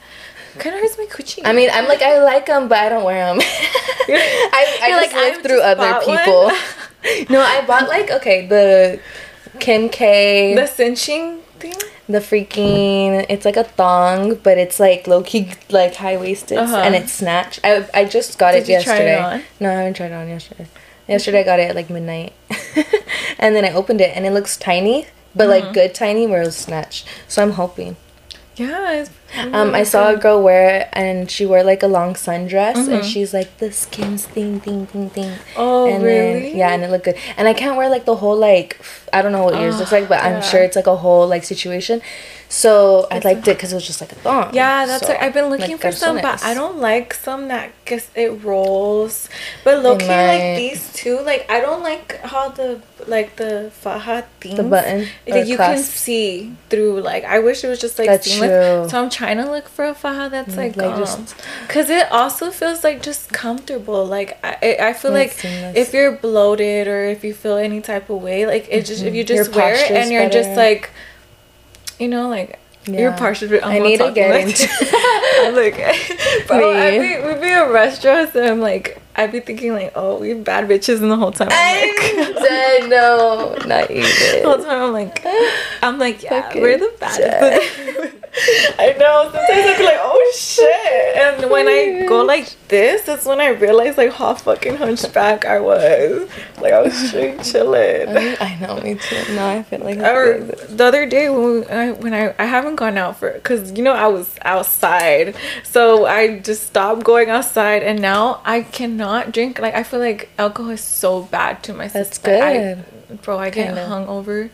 kind 0.58 0.74
of 0.74 0.80
hurts 0.82 0.96
my 0.98 1.06
coochie. 1.06 1.42
I 1.44 1.52
mean, 1.52 1.70
I'm 1.72 1.86
like, 1.88 2.02
I 2.02 2.22
like 2.22 2.46
them, 2.46 2.68
but 2.68 2.78
I 2.78 2.88
don't 2.88 3.04
wear 3.04 3.26
them. 3.26 3.38
I, 4.08 4.78
I 4.82 4.90
just 4.90 5.14
like, 5.14 5.22
live 5.34 5.42
through 5.42 5.58
just 5.58 5.78
other 5.78 6.00
people. 6.00 6.50
no, 7.30 7.40
I 7.40 7.64
bought 7.66 7.88
like, 7.88 8.10
okay, 8.10 8.46
the 8.46 9.00
Kim 9.60 9.88
K. 9.88 10.54
the 10.54 10.66
cinching 10.66 11.40
thing. 11.60 11.74
the 12.08 12.18
freaking 12.18 13.24
it's 13.28 13.44
like 13.44 13.56
a 13.56 13.64
thong 13.64 14.34
but 14.34 14.58
it's 14.58 14.78
like 14.80 15.06
low-key 15.06 15.52
like 15.70 15.94
high-waisted 15.94 16.58
Uh-huh. 16.58 16.76
and 16.76 16.94
it's 16.94 17.12
snatched 17.12 17.60
i, 17.64 17.88
I 17.94 18.04
just 18.04 18.36
got 18.38 18.52
Did 18.52 18.64
it 18.68 18.72
you 18.72 18.82
try 18.82 18.96
it 18.96 19.06
yesterday 19.06 19.22
on? 19.22 19.42
no 19.60 19.70
i 19.70 19.72
haven't 19.74 19.94
tried 19.94 20.10
it 20.10 20.14
on 20.14 20.28
yesterday 20.28 20.66
yesterday 21.08 21.40
i 21.40 21.42
got 21.44 21.60
it 21.60 21.70
at 21.70 21.76
like 21.76 21.88
midnight 21.88 22.32
and 23.38 23.54
then 23.54 23.64
i 23.64 23.72
opened 23.72 24.00
it 24.00 24.14
and 24.16 24.26
it 24.26 24.32
looks 24.32 24.56
tiny 24.56 25.06
but 25.34 25.48
Mm-hmm. 25.48 25.64
like 25.66 25.72
good 25.72 25.94
tiny 25.94 26.26
where 26.26 26.42
it 26.42 26.46
was 26.46 26.56
snatched 26.56 27.06
so 27.28 27.42
i'm 27.42 27.52
hoping 27.52 27.96
Yeah, 28.56 28.90
it's 28.92 29.10
um, 29.52 29.74
I 29.74 29.84
saw 29.84 30.10
a 30.10 30.16
girl 30.16 30.42
wear 30.42 30.80
it 30.80 30.88
and 30.92 31.30
she 31.30 31.46
wore 31.46 31.62
like 31.62 31.82
a 31.82 31.86
long 31.88 32.14
sundress 32.14 32.74
Mm-hmm. 32.74 32.92
and 32.92 33.04
she's 33.04 33.32
like 33.34 33.58
the 33.58 33.72
Skims 33.72 34.26
thing 34.26 34.60
thing 34.60 34.86
thing 34.86 35.10
thing. 35.10 35.32
Oh, 35.56 35.86
and 35.86 36.02
really? 36.02 36.50
Then, 36.50 36.56
yeah, 36.56 36.70
and 36.72 36.82
it 36.84 36.90
looked 36.90 37.04
good. 37.04 37.16
And 37.36 37.46
I 37.48 37.54
can't 37.54 37.76
wear 37.76 37.88
like 37.88 38.04
the 38.04 38.16
whole 38.16 38.36
like 38.36 38.78
I 39.12 39.22
don't 39.22 39.32
know 39.32 39.44
what 39.44 39.60
yours 39.60 39.78
looks 39.78 39.92
like, 39.92 40.08
but 40.08 40.22
I'm 40.22 40.42
sure 40.42 40.62
it's 40.62 40.76
like 40.76 40.86
a 40.88 40.96
whole 40.96 41.26
like 41.28 41.44
situation. 41.44 42.00
So 42.48 43.08
I 43.10 43.18
liked 43.18 43.48
it 43.48 43.56
because 43.56 43.72
it 43.72 43.74
was 43.74 43.86
just 43.86 44.00
like 44.00 44.12
a 44.12 44.16
thong. 44.16 44.54
Yeah, 44.54 44.86
that's 44.86 45.06
So, 45.06 45.12
like 45.12 45.22
I've 45.22 45.34
been 45.34 45.46
looking 45.46 45.72
like, 45.72 45.80
for 45.80 45.92
some, 45.92 46.20
but. 46.20 46.44
I 46.44 46.54
don't 46.54 46.78
like 46.78 47.12
some 47.14 47.48
that 47.48 47.72
guess 47.84 48.08
it 48.14 48.28
rolls. 48.44 49.28
But 49.64 49.82
looking 49.82 50.06
like 50.08 50.56
these 50.56 50.92
two, 50.92 51.20
like 51.20 51.50
I 51.50 51.60
don't 51.60 51.82
like 51.82 52.20
how 52.20 52.50
the 52.50 52.80
like 53.08 53.36
the 53.36 53.70
faja 53.74 54.24
things. 54.40 54.60
button 54.60 55.06
that 55.26 55.46
you 55.48 55.56
can 55.56 55.78
see 55.78 56.54
through. 56.70 57.00
Like 57.00 57.24
I 57.24 57.40
wish 57.40 57.64
it 57.64 57.68
was 57.68 57.80
just 57.80 57.98
like 57.98 58.06
That's 58.08 58.30
seamless. 58.30 58.48
true. 58.50 58.88
So 58.90 59.02
I'm 59.02 59.10
trying 59.10 59.23
to 59.32 59.50
look 59.50 59.68
for 59.68 59.84
a 59.86 59.94
faja 59.94 60.28
that's 60.30 60.56
like, 60.56 60.76
like, 60.76 60.92
um, 60.92 60.98
just- 60.98 61.34
because 61.66 61.88
it 61.88 62.10
also 62.12 62.50
feels 62.50 62.84
like 62.84 63.02
just 63.02 63.32
comfortable. 63.32 64.04
Like 64.04 64.38
I, 64.44 64.56
I 64.80 64.88
I 64.88 64.92
feel 64.92 65.12
Like 65.12 65.32
seamless. 65.32 65.76
if 65.76 65.94
you're 65.94 66.12
bloated 66.12 66.86
or 66.88 67.04
if 67.04 67.24
you 67.24 67.32
feel 67.32 67.56
any 67.56 67.80
type 67.80 68.10
of 68.10 68.22
way, 68.22 68.44
like 68.46 68.66
it 68.70 68.84
just 68.84 69.02
if 69.02 69.14
you 69.14 69.24
Mm-hmm. 69.24 69.34
Your 69.34 69.44
just 69.44 69.56
wear 69.56 69.74
it 69.74 69.90
and 69.90 70.10
you're 70.12 70.28
just 70.28 70.50
like, 70.56 70.90
you 71.98 72.08
know, 72.08 72.28
like. 72.28 72.58
Your 72.86 73.12
Yeah. 73.12 73.16
posture. 73.16 73.60
I'm 73.64 73.72
I 73.72 73.78
need 73.78 73.96
to 73.96 74.12
get 74.12 74.28
like 74.36 74.46
into- 74.46 74.68
like, 75.56 76.46
bro, 76.46 76.70
I'd 76.76 77.00
be, 77.00 77.16
we'd 77.26 77.40
be 77.40 77.48
in 77.50 77.70
restaurants 77.70 78.34
and 78.36 78.44
I'm 78.44 78.60
like, 78.60 79.00
I'd 79.16 79.32
be 79.32 79.40
thinking 79.40 79.72
like, 79.72 79.92
oh, 79.94 80.18
we 80.18 80.34
bad 80.34 80.68
bitches 80.68 81.02
in 81.02 81.08
the 81.08 81.16
whole 81.16 81.32
time. 81.32 81.48
I'm 81.50 81.80
like, 81.88 82.36
dead. 82.48 82.90
No, 82.90 83.56
not 83.66 83.88
the 83.88 84.42
whole 84.44 84.54
even. 84.54 84.64
time 84.64 84.82
I'm 84.82 84.92
like, 84.92 85.24
I'm 85.82 85.98
like, 85.98 86.22
yeah, 86.22 86.42
Fucking 86.42 86.62
we're 86.62 86.78
the 86.78 86.92
baddest. 86.98 88.20
I 88.78 88.96
know. 88.98 89.30
Sometimes 89.32 89.48
I 89.48 89.78
be 89.78 89.84
like, 89.84 89.98
oh 90.00 90.32
shit. 90.36 91.16
And 91.16 91.50
when 91.50 91.68
I 91.68 92.06
go 92.08 92.24
like 92.24 92.52
this, 92.68 93.02
that's 93.02 93.24
when 93.24 93.40
I 93.40 93.48
realize 93.48 93.96
like 93.96 94.12
how 94.12 94.34
fucking 94.34 94.74
hunchback 94.76 95.44
I 95.44 95.60
was. 95.60 96.28
Like 96.60 96.72
I 96.72 96.82
was 96.82 96.94
straight 96.94 97.42
chilling. 97.44 98.08
I 98.40 98.58
know, 98.60 98.80
me 98.80 98.96
too. 98.96 99.34
No, 99.34 99.48
I 99.48 99.62
feel 99.62 99.80
like 99.80 99.98
Or 99.98 100.38
the 100.40 100.84
other 100.84 101.06
day 101.06 101.28
when 101.28 101.60
we, 101.60 101.66
I, 101.66 101.92
when 101.92 102.12
I 102.12 102.34
I 102.38 102.46
haven't 102.46 102.74
gone 102.76 102.98
out 102.98 103.18
for 103.18 103.32
because 103.32 103.72
you 103.72 103.84
know 103.84 103.92
I 103.92 104.08
was 104.08 104.34
outside, 104.42 105.36
so 105.62 106.06
I 106.06 106.40
just 106.40 106.66
stopped 106.66 107.04
going 107.04 107.30
outside, 107.30 107.84
and 107.84 108.00
now 108.02 108.40
I 108.44 108.62
cannot 108.62 109.03
drink. 109.30 109.58
Like 109.58 109.74
I 109.74 109.82
feel 109.82 110.00
like 110.00 110.28
alcohol 110.38 110.70
is 110.72 110.80
so 110.80 111.22
bad 111.22 111.62
to 111.64 111.74
my 111.74 111.88
That's 111.88 112.08
system. 112.10 112.42
I- 112.42 112.52
good. 113.08 113.22
bro. 113.22 113.38
I 113.38 113.50
get 113.50 113.66
Kinda. 113.68 113.86
hungover, 113.86 114.50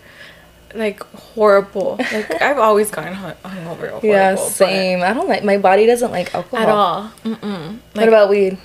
like 0.74 1.03
horrible. 1.14 1.96
Like 1.98 2.42
I've 2.48 2.59
always 2.59 2.90
gotten 2.90 3.14
hun- 3.14 3.36
hungover. 3.44 3.88
Horrible, 3.90 4.09
yeah, 4.09 4.34
same. 4.36 5.03
I 5.03 5.12
don't 5.12 5.28
like 5.28 5.44
my 5.44 5.59
body 5.59 5.86
doesn't 5.86 6.11
like 6.11 6.34
alcohol 6.34 6.59
At 6.59 6.68
all. 6.68 7.11
Mm-mm. 7.24 7.78
What 7.94 8.09
about 8.09 8.28
weed? 8.30 8.59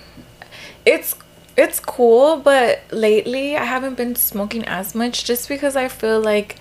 it's 0.86 1.16
it's 1.58 1.80
cool, 1.80 2.38
but 2.38 2.82
lately 2.92 3.56
I 3.58 3.64
haven't 3.64 3.96
been 3.96 4.16
smoking 4.16 4.66
as 4.66 4.94
much 4.94 5.24
just 5.24 5.48
because 5.48 5.76
I 5.76 5.88
feel 5.88 6.20
like 6.22 6.58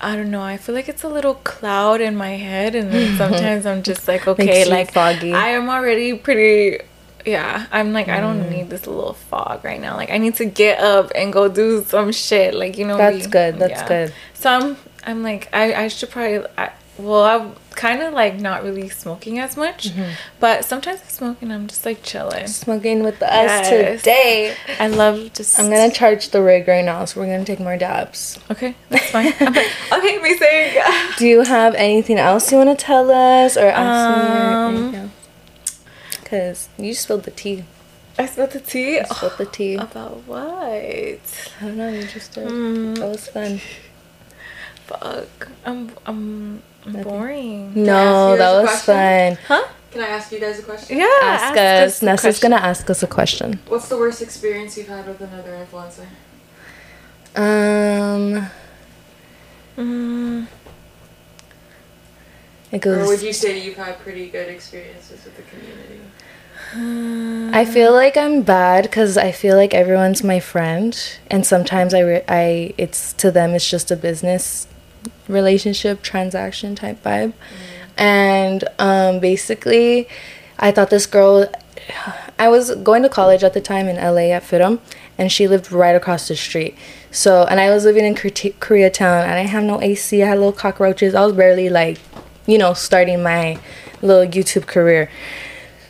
I 0.00 0.14
don't 0.16 0.30
know, 0.30 0.42
I 0.42 0.58
feel 0.58 0.74
like 0.74 0.88
it's 0.90 1.04
a 1.04 1.08
little 1.08 1.34
cloud 1.36 2.02
in 2.02 2.16
my 2.16 2.32
head 2.36 2.74
and 2.74 2.92
then 2.92 3.16
sometimes 3.22 3.64
I'm 3.64 3.82
just 3.82 4.06
like 4.08 4.26
okay, 4.28 4.64
like 4.68 4.92
foggy. 4.92 5.32
I 5.32 5.48
am 5.50 5.70
already 5.70 6.12
pretty 6.18 6.84
yeah, 7.26 7.66
I'm 7.72 7.92
like 7.92 8.08
I 8.08 8.18
Mm. 8.18 8.20
don't 8.20 8.50
need 8.50 8.70
this 8.70 8.86
little 8.86 9.14
fog 9.14 9.64
right 9.64 9.80
now. 9.80 9.96
Like 9.96 10.10
I 10.10 10.18
need 10.18 10.36
to 10.36 10.44
get 10.46 10.78
up 10.80 11.10
and 11.14 11.32
go 11.32 11.48
do 11.48 11.84
some 11.84 12.12
shit 12.12 12.54
like 12.54 12.78
you 12.78 12.86
know 12.86 12.96
That's 12.96 13.26
be- 13.26 13.30
good, 13.32 13.58
that's 13.58 13.80
yeah. 13.82 13.88
good. 13.88 14.14
So 14.34 14.50
I'm 14.50 14.76
I'm 15.04 15.22
like 15.22 15.48
I 15.52 15.74
I 15.84 15.88
should 15.88 16.10
probably 16.10 16.46
I, 16.56 16.70
well 16.98 17.24
I'm 17.24 17.54
kind 17.74 18.00
of 18.02 18.14
like 18.14 18.40
not 18.40 18.62
really 18.64 18.88
smoking 18.88 19.38
as 19.38 19.54
much, 19.56 19.90
Mm-hmm. 19.90 20.12
but 20.40 20.64
sometimes 20.64 21.00
I 21.04 21.08
smoke 21.08 21.42
and 21.42 21.52
I'm 21.52 21.66
just 21.66 21.84
like 21.84 22.02
chilling. 22.02 22.46
Smoking 22.46 23.02
with 23.02 23.20
us 23.22 23.68
Yes. 23.70 24.00
today. 24.00 24.54
I 24.80 24.86
love 24.88 25.30
just. 25.34 25.58
I'm 25.60 25.68
gonna 25.68 25.90
charge 25.92 26.30
the 26.30 26.40
rig 26.42 26.66
right 26.68 26.84
now, 26.84 27.04
so 27.04 27.20
we're 27.20 27.26
gonna 27.26 27.44
take 27.44 27.60
more 27.60 27.76
dabs. 27.76 28.38
Okay, 28.50 28.74
that's 28.88 29.10
fine. 29.10 29.26
Like, 29.40 29.70
okay, 29.92 30.16
me 30.22 30.36
saying. 30.38 30.82
Do 31.18 31.26
you 31.26 31.42
have 31.42 31.74
anything 31.74 32.18
else 32.18 32.50
you 32.50 32.56
want 32.56 32.70
to 32.78 32.82
tell 32.82 33.10
us 33.10 33.58
or 33.58 33.66
ask 33.68 34.16
me 34.16 34.24
or 34.24 34.56
Um, 34.56 34.76
anything 34.76 35.12
else? 36.32 36.68
Cause 36.76 36.84
you 36.84 36.94
spilled 36.94 37.24
the 37.24 37.30
tea. 37.30 37.64
I 38.18 38.26
spilled 38.26 38.50
the 38.50 38.60
tea. 38.60 38.96
You 38.96 39.04
spilled 39.04 39.38
the 39.38 39.46
tea. 39.46 39.74
About 39.88 40.22
what? 40.26 40.40
I 40.42 41.18
don't 41.60 41.76
know. 41.76 41.88
You 41.88 42.06
just 42.06 42.32
did. 42.32 42.48
Mm. 42.48 42.98
That 42.98 43.08
was 43.08 43.28
fun. 43.28 43.60
Fuck. 44.86 45.48
I'm. 45.64 45.90
I'm. 46.06 46.62
I'm 46.86 47.02
boring. 47.02 47.72
No, 47.74 48.36
that 48.36 48.60
was 48.62 48.68
question? 48.82 49.36
fun. 49.36 49.44
Huh? 49.48 49.68
Can 49.90 50.02
I 50.02 50.08
ask 50.08 50.30
you 50.30 50.38
guys 50.38 50.58
a 50.58 50.62
question? 50.62 50.98
Yeah. 50.98 51.08
Ask, 51.22 51.56
us. 51.56 52.02
a 52.02 52.04
Nessa's 52.04 52.22
question. 52.38 52.50
gonna 52.50 52.62
ask 52.62 52.88
us 52.90 53.02
a 53.02 53.06
question. 53.06 53.58
What's 53.66 53.88
the 53.88 53.96
worst 53.98 54.22
experience 54.22 54.76
you've 54.76 54.88
had 54.88 55.06
with 55.06 55.20
another 55.20 55.66
influencer? 55.66 56.06
Um, 57.34 58.50
Mm, 59.76 60.46
it 62.84 62.88
Or 62.88 63.06
would 63.06 63.22
you 63.22 63.32
say 63.32 63.58
you've 63.64 63.76
had 63.76 63.98
pretty 64.00 64.28
good 64.28 64.48
experiences 64.48 65.24
with 65.24 65.36
the 65.36 65.42
community? 65.42 66.00
I 67.54 67.64
feel 67.64 67.92
like 67.92 68.16
I'm 68.16 68.42
bad 68.42 68.82
because 68.84 69.16
I 69.16 69.30
feel 69.32 69.56
like 69.56 69.72
everyone's 69.72 70.22
my 70.24 70.40
friend, 70.40 70.98
and 71.30 71.46
sometimes 71.46 71.94
I, 71.94 72.00
re- 72.00 72.24
I, 72.28 72.74
it's 72.76 73.12
to 73.14 73.30
them, 73.30 73.52
it's 73.52 73.70
just 73.70 73.90
a 73.90 73.96
business 73.96 74.66
relationship 75.28 76.02
transaction 76.02 76.74
type 76.74 77.02
vibe, 77.02 77.32
and 77.96 78.64
um, 78.78 79.20
basically, 79.20 80.08
I 80.58 80.70
thought 80.70 80.90
this 80.90 81.06
girl. 81.06 81.46
I 82.38 82.48
was 82.48 82.74
going 82.74 83.02
to 83.04 83.08
college 83.08 83.44
at 83.44 83.54
the 83.54 83.60
time 83.60 83.86
in 83.86 83.96
LA 83.96 84.32
at 84.32 84.42
FIDM, 84.42 84.80
and 85.16 85.30
she 85.30 85.46
lived 85.48 85.70
right 85.72 85.94
across 85.94 86.28
the 86.28 86.36
street. 86.36 86.74
So, 87.10 87.44
and 87.44 87.60
I 87.60 87.70
was 87.70 87.84
living 87.84 88.04
in 88.04 88.14
Korea- 88.14 88.52
Koreatown, 88.60 89.22
and 89.22 89.34
I 89.34 89.46
have 89.46 89.62
no 89.62 89.80
AC. 89.80 90.22
I 90.22 90.26
had 90.26 90.38
little 90.38 90.52
cockroaches. 90.52 91.14
I 91.14 91.24
was 91.24 91.32
barely 91.34 91.70
like, 91.70 91.98
you 92.46 92.58
know, 92.58 92.74
starting 92.74 93.22
my 93.22 93.58
little 94.02 94.26
YouTube 94.26 94.66
career. 94.66 95.10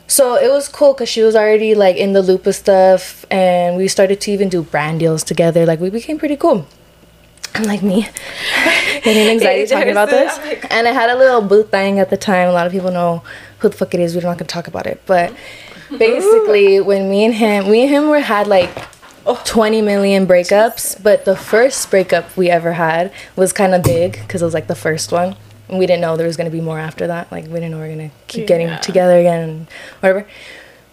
So 0.08 0.36
it 0.36 0.50
was 0.50 0.68
cool 0.68 0.92
because 0.92 1.08
she 1.08 1.22
was 1.22 1.34
already 1.34 1.74
like 1.74 1.96
in 1.96 2.12
the 2.12 2.22
loop 2.22 2.46
of 2.46 2.54
stuff, 2.54 3.26
and 3.30 3.76
we 3.76 3.88
started 3.88 4.20
to 4.22 4.30
even 4.30 4.48
do 4.48 4.62
brand 4.62 5.00
deals 5.00 5.24
together. 5.24 5.66
Like 5.66 5.80
we 5.80 5.90
became 5.90 6.18
pretty 6.18 6.36
cool. 6.36 6.66
I'm 7.54 7.64
like 7.64 7.82
me, 7.82 8.06
getting 9.02 9.28
anxiety 9.28 9.66
talking 9.66 9.90
about 9.90 10.10
this. 10.10 10.36
And 10.70 10.86
I 10.86 10.92
had 10.92 11.10
a 11.10 11.16
little 11.16 11.40
booth 11.40 11.70
thing 11.70 11.98
at 11.98 12.10
the 12.10 12.16
time. 12.16 12.48
A 12.48 12.52
lot 12.52 12.66
of 12.66 12.72
people 12.72 12.92
know 12.92 13.22
who 13.58 13.68
the 13.68 13.76
fuck 13.76 13.94
it 13.94 14.00
is. 14.00 14.14
We're 14.14 14.22
not 14.22 14.38
gonna 14.38 14.46
talk 14.46 14.68
about 14.68 14.86
it, 14.86 15.02
but 15.06 15.34
basically, 15.98 16.80
when 16.80 17.10
me 17.10 17.24
and 17.24 17.34
him, 17.34 17.68
we 17.68 17.82
and 17.82 17.90
him 17.90 18.08
were 18.08 18.20
had 18.20 18.46
like 18.46 18.70
20 19.24 19.82
million 19.82 20.26
breakups, 20.26 21.02
but 21.02 21.24
the 21.24 21.34
first 21.34 21.90
breakup 21.90 22.36
we 22.36 22.48
ever 22.48 22.74
had 22.74 23.12
was 23.34 23.52
kind 23.52 23.74
of 23.74 23.82
big 23.82 24.12
because 24.20 24.42
it 24.42 24.44
was 24.44 24.54
like 24.54 24.68
the 24.68 24.76
first 24.76 25.10
one. 25.10 25.34
And 25.68 25.78
we 25.78 25.86
didn't 25.86 26.00
know 26.00 26.16
there 26.16 26.26
was 26.26 26.36
going 26.36 26.50
to 26.50 26.56
be 26.56 26.60
more 26.60 26.78
after 26.78 27.06
that. 27.06 27.30
Like, 27.32 27.44
we 27.46 27.54
didn't 27.54 27.72
know 27.72 27.78
we 27.78 27.88
were 27.88 27.94
going 27.94 28.10
to 28.10 28.16
keep 28.28 28.46
getting 28.46 28.78
together 28.80 29.18
again 29.18 29.48
and 29.48 29.66
whatever. 30.00 30.26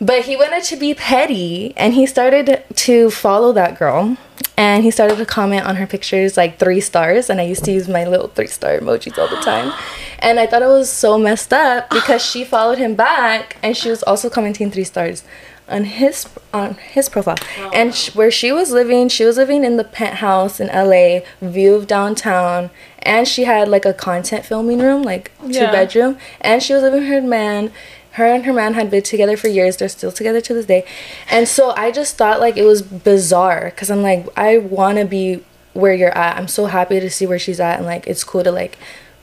But 0.01 0.25
he 0.25 0.35
wanted 0.35 0.63
to 0.63 0.75
be 0.75 0.93
petty 0.93 1.73
and 1.77 1.93
he 1.93 2.05
started 2.05 2.65
to 2.75 3.09
follow 3.09 3.53
that 3.53 3.79
girl 3.79 4.17
and 4.57 4.83
he 4.83 4.91
started 4.91 5.17
to 5.17 5.25
comment 5.25 5.65
on 5.65 5.77
her 5.77 5.87
pictures 5.87 6.35
like 6.35 6.59
three 6.59 6.81
stars. 6.81 7.29
And 7.29 7.39
I 7.39 7.43
used 7.43 7.63
to 7.65 7.71
use 7.71 7.87
my 7.87 8.03
little 8.05 8.27
three 8.27 8.47
star 8.47 8.77
emojis 8.77 9.17
all 9.17 9.29
the 9.29 9.41
time. 9.41 9.71
And 10.19 10.39
I 10.39 10.47
thought 10.47 10.61
it 10.61 10.67
was 10.67 10.91
so 10.91 11.17
messed 11.17 11.53
up 11.53 11.89
because 11.89 12.25
she 12.25 12.43
followed 12.43 12.79
him 12.79 12.95
back 12.95 13.57
and 13.63 13.77
she 13.77 13.89
was 13.89 14.03
also 14.03 14.29
commenting 14.29 14.71
three 14.71 14.83
stars 14.83 15.23
on 15.69 15.85
his 15.85 16.27
on 16.53 16.75
his 16.75 17.07
profile 17.07 17.37
oh, 17.59 17.71
and 17.73 17.95
sh- 17.95 18.13
where 18.13 18.29
she 18.29 18.51
was 18.51 18.71
living 18.71 19.07
she 19.07 19.23
was 19.23 19.37
living 19.37 19.63
in 19.63 19.77
the 19.77 19.83
penthouse 19.83 20.59
in 20.59 20.67
LA 20.67 21.21
view 21.41 21.73
of 21.73 21.87
downtown 21.87 22.69
and 23.05 23.27
she 23.27 23.43
had 23.43 23.67
like 23.67 23.85
a 23.85 23.93
content 23.93 24.45
filming 24.45 24.79
room 24.79 25.03
like 25.03 25.31
two 25.41 25.49
Yeah. 25.53 25.71
bedroom. 25.71 26.17
And 26.41 26.61
she 26.63 26.73
was 26.73 26.83
living 26.83 27.01
with 27.01 27.09
her 27.09 27.21
man. 27.21 27.71
Her 28.11 28.27
and 28.27 28.45
her 28.45 28.53
man 28.53 28.75
had 28.75 28.91
been 28.91 29.01
together 29.01 29.35
for 29.37 29.47
years. 29.47 29.77
They're 29.77 29.89
still 29.89 30.11
together 30.11 30.39
to 30.41 30.53
this 30.53 30.65
day. 30.67 30.85
And 31.31 31.47
so 31.47 31.71
i 31.75 31.91
just 31.91 32.15
thought 32.15 32.39
like 32.39 32.57
it 32.57 32.63
was 32.63 32.81
bizarre 32.81 33.65
because 33.71 33.89
i'm 33.89 34.03
like 34.03 34.27
i 34.37 34.57
want 34.59 34.97
to 34.99 35.05
be 35.05 35.43
where 35.73 35.93
you're 35.95 36.15
at. 36.15 36.37
I'm 36.37 36.47
so 36.47 36.67
happy 36.67 36.99
to 36.99 37.09
see 37.09 37.25
where 37.25 37.39
she's 37.39 37.59
at. 37.59 37.77
And 37.77 37.85
like 37.87 38.05
it's 38.05 38.23
cool 38.23 38.43
to 38.43 38.51
like 38.51 38.77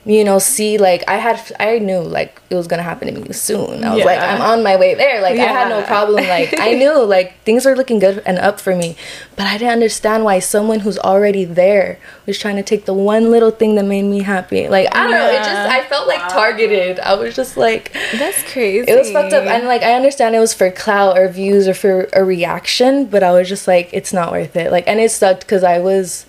you 0.06 0.24
know 0.24 0.38
see 0.38 0.78
like 0.78 1.04
i 1.08 1.16
had 1.16 1.38
i 1.60 1.78
knew 1.78 2.00
like 2.00 2.40
it 2.48 2.54
was 2.54 2.66
gonna 2.66 2.82
happen 2.82 3.12
to 3.12 3.20
me 3.20 3.32
soon. 3.34 3.84
I 3.84 3.94
was 3.94 4.04
like 4.04 4.18
i'm 4.18 4.40
on 4.40 4.62
my 4.62 4.76
way 4.76 4.94
there. 4.94 5.20
Like 5.20 5.38
i 5.38 5.44
had 5.44 5.68
no 5.68 5.82
problem 5.82 6.24
like 6.26 6.58
i 6.58 6.72
knew 6.72 7.04
like 7.16 7.38
things 7.44 7.66
were 7.66 7.76
looking 7.76 7.98
good 7.98 8.22
and 8.24 8.38
up 8.38 8.60
for 8.60 8.74
me 8.74 8.96
but 9.36 9.46
i 9.46 9.58
didn't 9.58 9.72
understand 9.72 10.24
why 10.24 10.38
someone 10.38 10.80
who's 10.80 10.98
already 10.98 11.44
there 11.44 11.98
was 12.24 12.38
trying 12.38 12.56
to 12.56 12.62
take 12.62 12.86
the 12.86 12.94
one 12.94 13.30
little 13.30 13.50
thing 13.50 13.74
that 13.74 13.84
made 13.84 14.02
me 14.04 14.20
happy. 14.22 14.68
Like 14.68 14.88
i 14.96 15.02
don't 15.02 15.10
know 15.10 15.26
it 15.30 15.36
just 15.36 15.70
i 15.70 15.84
felt 15.84 16.08
like 16.08 16.26
targeted. 16.30 16.98
I 17.00 17.14
was 17.14 17.36
just 17.36 17.58
like 17.58 17.92
That's 18.14 18.42
crazy. 18.50 18.90
it 18.90 18.98
was 18.98 19.10
fucked 19.10 19.34
up. 19.34 19.44
And 19.44 19.66
like 19.66 19.82
i 19.82 19.92
understand 19.92 20.34
it 20.34 20.40
was 20.40 20.54
for 20.54 20.70
clout 20.70 21.18
or 21.18 21.28
views 21.28 21.68
or 21.68 21.74
for 21.74 22.08
a 22.14 22.24
reaction 22.24 23.04
but 23.04 23.22
i 23.22 23.32
was 23.32 23.50
just 23.50 23.68
like 23.68 23.90
it's 23.92 24.14
not 24.14 24.32
worth 24.32 24.56
it. 24.56 24.72
Like 24.72 24.88
and 24.88 24.98
it 24.98 25.10
sucked 25.10 25.40
because 25.40 25.62
i 25.62 25.78
was 25.78 26.24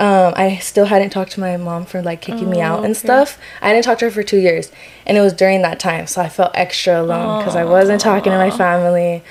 um, 0.00 0.32
I 0.34 0.56
still 0.56 0.86
hadn't 0.86 1.10
talked 1.10 1.32
to 1.32 1.40
my 1.40 1.58
mom 1.58 1.84
for 1.84 2.00
like 2.00 2.22
kicking 2.22 2.48
me 2.48 2.62
out 2.62 2.78
and 2.78 2.92
okay. 2.92 2.94
stuff. 2.94 3.38
I 3.60 3.70
didn't 3.72 3.84
talk 3.84 3.98
to 3.98 4.06
her 4.06 4.10
for 4.10 4.22
two 4.22 4.38
years, 4.38 4.72
and 5.06 5.18
it 5.18 5.20
was 5.20 5.34
during 5.34 5.60
that 5.60 5.78
time, 5.78 6.06
so 6.06 6.22
I 6.22 6.30
felt 6.30 6.52
extra 6.54 7.02
alone 7.02 7.40
because 7.40 7.54
I 7.54 7.64
wasn't 7.64 8.00
talking 8.00 8.32
to 8.32 8.38
my 8.38 8.50
family. 8.50 9.22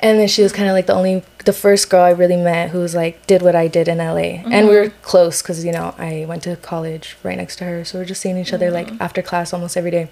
And 0.00 0.18
then 0.18 0.28
she 0.28 0.42
was 0.42 0.52
kind 0.52 0.68
of 0.68 0.74
like 0.74 0.86
the 0.86 0.94
only, 0.94 1.24
the 1.44 1.52
first 1.52 1.90
girl 1.90 2.04
I 2.04 2.10
really 2.10 2.36
met 2.36 2.70
who 2.70 2.78
was 2.78 2.94
like 2.94 3.26
did 3.26 3.42
what 3.42 3.54
I 3.54 3.68
did 3.68 3.86
in 3.86 3.98
LA, 3.98 4.40
and 4.50 4.66
we 4.66 4.76
were 4.76 4.90
close 5.02 5.42
because 5.42 5.62
you 5.62 5.72
know 5.72 5.94
I 5.98 6.24
went 6.26 6.42
to 6.44 6.56
college 6.56 7.16
right 7.22 7.36
next 7.36 7.56
to 7.56 7.64
her, 7.64 7.84
so 7.84 7.98
we 7.98 8.04
are 8.04 8.06
just 8.06 8.22
seeing 8.22 8.38
each 8.38 8.54
other 8.54 8.70
like 8.70 8.90
after 9.00 9.20
class 9.20 9.52
almost 9.52 9.76
every 9.76 9.90
day. 9.90 10.08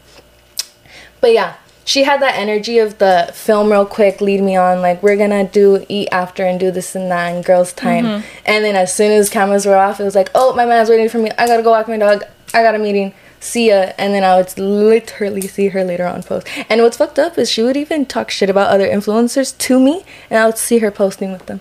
But 1.23 1.33
yeah, 1.33 1.55
she 1.87 2.03
had 2.03 2.21
that 2.21 2.35
energy 2.35 2.79
of 2.79 2.99
the 2.99 3.31
film 3.33 3.71
real 3.71 3.87
quick, 3.87 4.21
lead 4.21 4.43
me 4.43 4.57
on, 4.57 4.83
like 4.83 5.03
we're 5.05 5.17
gonna 5.17 5.45
do 5.45 5.87
eat 5.89 6.09
after 6.11 6.45
and 6.45 6.59
do 6.59 6.73
this 6.73 6.97
and 6.97 7.11
that 7.13 7.33
and 7.33 7.45
girls' 7.45 7.73
time. 7.73 8.05
Mm-hmm. 8.05 8.27
And 8.45 8.65
then 8.65 8.75
as 8.75 8.93
soon 8.93 9.13
as 9.13 9.31
cameras 9.31 9.65
were 9.65 9.77
off, 9.77 10.01
it 10.01 10.05
was 10.05 10.17
like, 10.17 10.29
oh, 10.35 10.53
my 10.55 10.67
man's 10.67 10.91
waiting 10.91 11.09
for 11.09 11.19
me. 11.19 11.31
I 11.39 11.47
gotta 11.47 11.63
go 11.63 11.71
walk 11.71 11.87
my 11.87 11.97
dog. 11.97 12.25
I 12.53 12.63
got 12.63 12.75
a 12.75 12.79
meeting. 12.79 13.15
See 13.39 13.69
ya. 13.69 13.93
And 13.99 14.13
then 14.13 14.25
I 14.25 14.37
would 14.37 14.59
literally 14.59 15.43
see 15.43 15.69
her 15.69 15.85
later 15.85 16.07
on 16.07 16.25
post. 16.25 16.49
And 16.69 16.83
what's 16.83 16.97
fucked 16.97 17.21
up 17.21 17.39
is 17.39 17.49
she 17.49 17.63
would 17.63 17.77
even 17.77 18.05
talk 18.05 18.31
shit 18.31 18.51
about 18.51 18.71
other 18.71 18.89
influencers 18.89 19.57
to 19.57 19.79
me, 19.79 20.05
and 20.29 20.41
I 20.41 20.47
would 20.47 20.59
see 20.59 20.79
her 20.81 20.91
posting 20.91 21.31
with 21.31 21.47
them. 21.47 21.61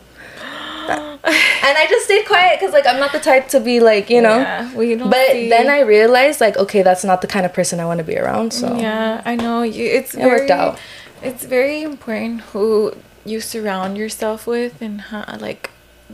and 1.67 1.78
I 1.78 1.86
just 1.89 2.05
stayed 2.05 2.26
quiet 2.28 2.59
because 2.59 2.73
like 2.73 2.86
I'm 2.86 2.99
not 2.99 3.11
the 3.11 3.19
type 3.19 3.47
to 3.49 3.59
be 3.59 3.80
like 3.80 4.09
you 4.09 4.21
know. 4.21 4.38
Yeah, 4.38 4.73
we 4.76 4.95
don't 4.95 5.09
But 5.09 5.28
see- 5.32 5.49
then 5.49 5.69
I 5.69 5.80
realized 5.82 6.39
like 6.41 6.55
okay, 6.57 6.82
that's 6.84 7.03
not 7.03 7.21
the 7.21 7.28
kind 7.28 7.45
of 7.45 7.53
person 7.53 7.80
I 7.80 7.86
want 7.86 7.97
to 7.99 8.03
be 8.03 8.17
around. 8.17 8.53
So 8.53 8.76
Yeah, 8.76 9.21
I 9.26 9.36
know. 9.36 9.63
You, 9.63 9.86
it's 9.86 10.13
It 10.13 10.17
very, 10.19 10.30
worked 10.39 10.51
out. 10.51 10.80
It's 11.23 11.43
very 11.45 11.82
important 11.82 12.41
who 12.53 12.93
you 13.26 13.41
surround 13.41 13.97
yourself 13.97 14.45
with, 14.45 14.80
and 14.82 15.01
how, 15.01 15.26
like, 15.39 15.71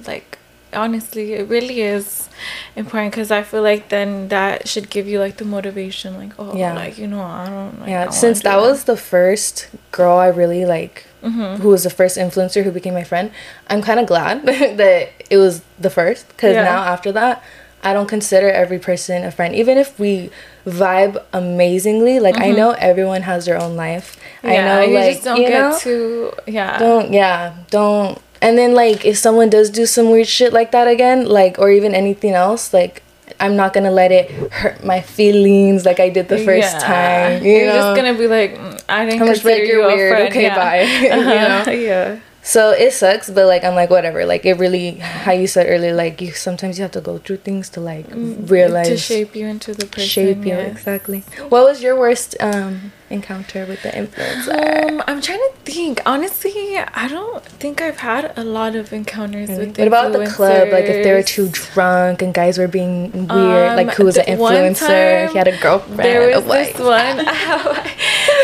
like 0.07 0.37
honestly, 0.73 1.33
it 1.33 1.49
really 1.49 1.81
is 1.81 2.29
important 2.77 3.11
because 3.11 3.31
I 3.31 3.43
feel 3.43 3.61
like 3.61 3.89
then 3.89 4.29
that 4.29 4.69
should 4.69 4.89
give 4.89 5.05
you 5.09 5.19
like 5.19 5.35
the 5.35 5.43
motivation, 5.43 6.15
like 6.17 6.31
oh, 6.39 6.55
Yeah. 6.55 6.73
like 6.73 6.97
you 6.97 7.07
know, 7.07 7.21
I 7.21 7.47
don't. 7.49 7.79
Like, 7.81 7.89
I 7.89 7.91
yeah 7.91 7.99
wanna 8.05 8.11
since 8.13 8.39
do 8.39 8.43
that 8.43 8.57
was 8.61 8.85
the 8.85 8.95
first 8.95 9.67
girl 9.91 10.17
i 10.17 10.27
really 10.27 10.63
like 10.65 11.05
Mm-hmm. 11.21 11.61
who 11.61 11.69
was 11.69 11.83
the 11.83 11.89
first 11.91 12.17
influencer 12.17 12.63
who 12.63 12.71
became 12.71 12.95
my 12.95 13.03
friend 13.03 13.29
i'm 13.67 13.81
kind 13.83 13.99
of 13.99 14.07
glad 14.07 14.43
that 14.45 15.09
it 15.29 15.37
was 15.37 15.61
the 15.79 15.89
first 15.91 16.27
because 16.29 16.55
Yeah. 16.55 16.63
now 16.63 16.81
after 16.83 17.11
that 17.11 17.43
i 17.83 17.93
don't 17.93 18.07
consider 18.07 18.49
every 18.49 18.79
person 18.79 19.23
a 19.23 19.29
friend 19.31 19.53
even 19.55 19.77
if 19.77 19.99
we 19.99 20.31
vibe 20.65 21.21
amazingly 21.33 22.19
like 22.19 22.37
i 22.39 22.49
know 22.51 22.71
everyone 22.71 23.21
has 23.23 23.45
their 23.45 23.59
own 23.61 23.75
life 23.75 24.17
Mm-hmm. 24.41 24.49
Yeah, 24.49 24.61
i 24.61 24.65
know 24.65 24.81
you 24.91 24.95
like 24.97 25.13
just 25.13 25.23
don't 25.25 25.37
you 25.41 25.47
get 25.47 25.59
know 25.61 25.77
to 25.85 26.33
yeah. 26.47 26.79
don't 26.79 27.13
yeah 27.13 27.53
don't 27.69 28.17
and 28.41 28.57
then 28.57 28.73
like 28.73 29.05
if 29.05 29.15
someone 29.15 29.51
does 29.51 29.69
do 29.69 29.85
some 29.85 30.09
weird 30.09 30.25
shit 30.27 30.51
like 30.51 30.71
that 30.71 30.87
again 30.87 31.27
like 31.27 31.59
or 31.59 31.69
even 31.69 31.93
anything 31.93 32.33
else 32.33 32.73
like 32.73 33.03
i'm 33.39 33.55
not 33.55 33.71
gonna 33.73 33.91
let 33.91 34.11
it 34.11 34.31
hurt 34.51 34.83
my 34.83 34.99
feelings 34.99 35.85
like 35.85 35.99
i 35.99 36.09
did 36.09 36.27
the 36.27 36.39
first 36.39 36.73
Yeah. 36.73 36.79
time 36.79 37.45
you 37.45 37.51
You're 37.53 37.67
know? 37.67 37.75
just 37.75 37.95
gonna 37.95 38.17
be 38.17 38.25
like, 38.27 38.57
"Mm, 38.57 38.80
I 38.91 39.05
didn't 39.05 39.21
I'm 39.21 39.27
consider 39.27 39.49
like, 39.49 39.59
you 39.63 39.67
"You're 39.67 39.89
a 39.89 39.95
weird, 39.95 40.11
friend." 40.15 40.29
okay, 40.29 40.41
yeah. 40.43 40.55
bye, 40.55 41.09
Uh-huh, 41.17 41.63
know? 41.65 41.71
yeah. 41.71 42.19
So 42.43 42.71
it 42.71 42.91
sucks, 42.93 43.29
but 43.29 43.45
like 43.45 43.63
I'm 43.63 43.75
like 43.75 43.89
whatever. 43.91 44.25
Like 44.25 44.45
it 44.45 44.55
really, 44.57 44.95
how 44.95 45.31
you 45.31 45.45
said 45.47 45.67
earlier, 45.69 45.93
like 45.93 46.19
you 46.21 46.31
sometimes 46.31 46.77
you 46.79 46.81
have 46.83 46.91
to 46.93 47.01
go 47.01 47.19
through 47.19 47.37
things 47.37 47.69
to 47.71 47.79
like 47.81 48.05
realize 48.11 48.87
Mm, 48.87 48.91
to 48.91 48.97
shape 48.97 49.35
you 49.35 49.45
into 49.45 49.73
the 49.73 49.85
person. 49.85 50.05
shape 50.09 50.37
you 50.45 50.55
yes. 50.57 50.71
exactly. 50.71 51.19
What 51.49 51.63
was 51.65 51.83
your 51.83 51.97
worst 51.99 52.35
um 52.41 52.91
encounter 53.11 53.65
with 53.65 53.83
the 53.83 53.89
influencer? 53.89 54.89
Um, 54.89 55.03
I'm 55.07 55.21
trying 55.21 55.39
to 55.39 55.51
think. 55.65 56.01
Honestly, 56.05 56.77
I 56.77 57.07
don't 57.07 57.43
think 57.43 57.81
I've 57.81 57.97
had 57.97 58.33
a 58.37 58.43
lot 58.43 58.75
of 58.75 58.93
encounters 58.93 59.49
with. 59.49 59.77
what 59.77 59.87
about 59.87 60.11
the 60.13 60.25
club? 60.27 60.69
Like 60.71 60.85
if 60.85 61.03
they 61.03 61.13
were 61.13 61.23
too 61.23 61.49
drunk 61.51 62.21
and 62.21 62.33
guys 62.33 62.57
were 62.57 62.67
being 62.67 63.11
weird, 63.11 63.29
Um, 63.29 63.75
like 63.75 63.91
who 63.95 64.05
was 64.05 64.17
an 64.17 64.25
influencer? 64.25 65.29
he 65.31 65.37
had 65.37 65.47
a 65.47 65.57
girlfriend. 65.57 65.99
There 65.99 66.35
was 66.35 66.45
this 66.45 66.79
one. 66.79 67.17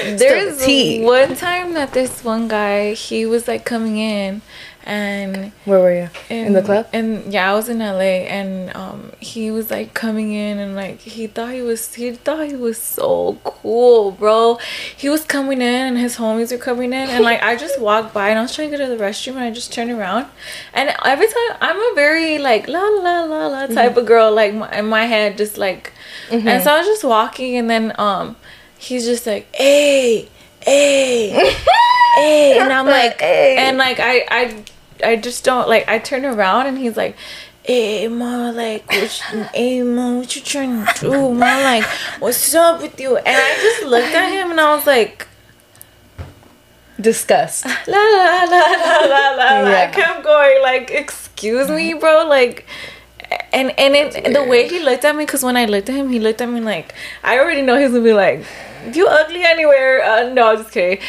there 0.18 0.46
was 0.46 0.60
one 1.06 1.36
time 1.36 1.74
that 1.74 1.94
this 1.94 2.24
one 2.24 2.48
guy 2.48 2.94
he 2.94 3.26
was 3.26 3.48
like 3.48 3.66
coming 3.66 3.98
in, 3.98 4.42
and 4.88 5.52
Where 5.66 5.80
were 5.80 5.94
you? 5.94 6.10
In, 6.30 6.54
the 6.54 6.64
club? 6.64 6.88
And 6.94 7.32
yeah, 7.32 7.52
I 7.52 7.54
was 7.54 7.68
in 7.68 7.80
LA, 7.80 8.24
and 8.32 8.74
um, 8.74 9.12
he 9.20 9.52
was 9.52 9.70
like 9.70 9.94
coming 9.94 10.32
in, 10.32 10.60
and 10.60 10.76
like 10.76 11.02
he 11.02 11.28
thought 11.28 11.52
he 11.54 11.62
was, 11.62 11.94
he 11.94 12.14
thought 12.14 12.48
he 12.48 12.56
was 12.56 12.78
so 12.78 13.38
cool, 13.44 14.12
bro. 14.12 14.58
He 14.96 15.10
was 15.10 15.26
coming 15.26 15.62
in, 15.62 15.88
and 15.88 15.98
his 15.98 16.16
homies 16.16 16.54
were 16.54 16.58
coming 16.58 16.94
in, 16.94 17.10
and 17.10 17.24
like 17.24 17.44
I 17.44 17.58
just 17.58 17.82
walked 17.90 18.14
by, 18.14 18.30
and 18.30 18.40
I 18.40 18.42
was 18.42 18.56
trying 18.56 18.72
to 18.72 18.78
go 18.78 18.88
to 18.88 18.98
the 18.98 19.04
restroom, 19.04 19.34
and 19.34 19.44
I 19.44 19.52
just 19.52 19.74
turned 19.74 19.92
around, 19.92 20.28
and 20.74 20.96
every 21.04 21.28
time 21.28 21.58
I'm 21.60 21.78
a 21.78 21.92
very 21.94 22.38
like 22.38 22.70
la 22.70 22.80
la 22.80 23.24
la 23.26 23.48
la 23.48 23.68
type 23.68 23.98
of 23.98 24.06
girl, 24.06 24.32
like 24.34 24.54
my, 24.54 24.72
in 24.72 24.88
my 24.88 25.06
head, 25.06 25.38
just 25.38 25.58
like, 25.58 25.92
and 26.32 26.64
so 26.64 26.74
I 26.74 26.78
was 26.78 26.88
just 26.88 27.04
walking, 27.04 27.58
and 27.58 27.70
then 27.70 27.94
um, 28.00 28.38
he's 28.78 29.06
just 29.06 29.28
like, 29.28 29.54
hey, 29.54 30.30
hey. 30.62 31.56
Hey, 32.18 32.58
and 32.58 32.74
I'm 32.74 32.88
like, 32.88 33.20
Hey. 33.22 33.58
and 33.60 33.78
like 33.78 34.00
I, 34.00 34.26
I, 34.32 34.64
I 35.04 35.16
just 35.16 35.44
don't 35.44 35.68
like. 35.68 35.88
I 35.88 36.00
turn 36.00 36.26
around 36.26 36.68
and 36.68 36.78
he's 36.78 36.98
like, 36.98 37.16
"Hey, 37.64 38.08
ma, 38.08 38.50
like, 38.50 38.88
what 38.88 39.22
you, 39.34 39.44
hey, 39.54 39.82
ma, 39.84 40.18
what 40.18 40.36
you 40.36 40.42
trying 40.42 40.86
to 40.86 41.00
do, 41.00 41.34
ma? 41.34 41.46
Like, 41.46 41.86
what's 42.20 42.54
up 42.56 42.82
with 42.82 43.00
you?" 43.00 43.18
And 43.18 43.28
I 43.28 43.56
just 43.62 43.86
looked 43.86 44.14
at 44.16 44.30
him 44.32 44.52
and 44.52 44.60
I 44.60 44.76
was 44.76 44.86
like, 44.88 45.28
Disgust. 47.00 47.66
la 47.88 47.98
la 47.98 48.44
la 48.44 48.46
la 48.46 49.00
la 49.06 49.30
la. 49.36 49.60
la. 49.62 49.70
I 49.70 49.88
kept 49.94 50.24
going 50.24 50.62
like, 50.64 50.90
excuse 50.92 51.70
me, 51.70 51.94
bro, 51.94 52.26
like. 52.28 52.66
And 53.52 53.78
and 53.78 53.94
it, 53.94 54.34
the 54.34 54.44
way 54.44 54.68
he 54.68 54.80
looked 54.80 55.04
at 55.06 55.16
me, 55.16 55.26
because 55.26 55.44
when 55.44 55.58
I 55.58 55.66
looked 55.66 55.90
at 55.90 55.96
him, 55.96 56.10
he 56.10 56.20
looked 56.20 56.42
at 56.42 56.50
me 56.50 56.62
like 56.62 56.96
I 57.24 57.38
already 57.40 57.62
know 57.62 57.78
he's 57.78 57.92
gonna 57.92 58.04
be 58.04 58.14
like, 58.14 58.46
"You 58.94 59.06
ugly 59.06 59.44
anywhere?" 59.44 60.02
Uh, 60.02 60.30
no, 60.30 60.52
I'm 60.52 60.58
just 60.58 60.72
kidding. 60.72 61.06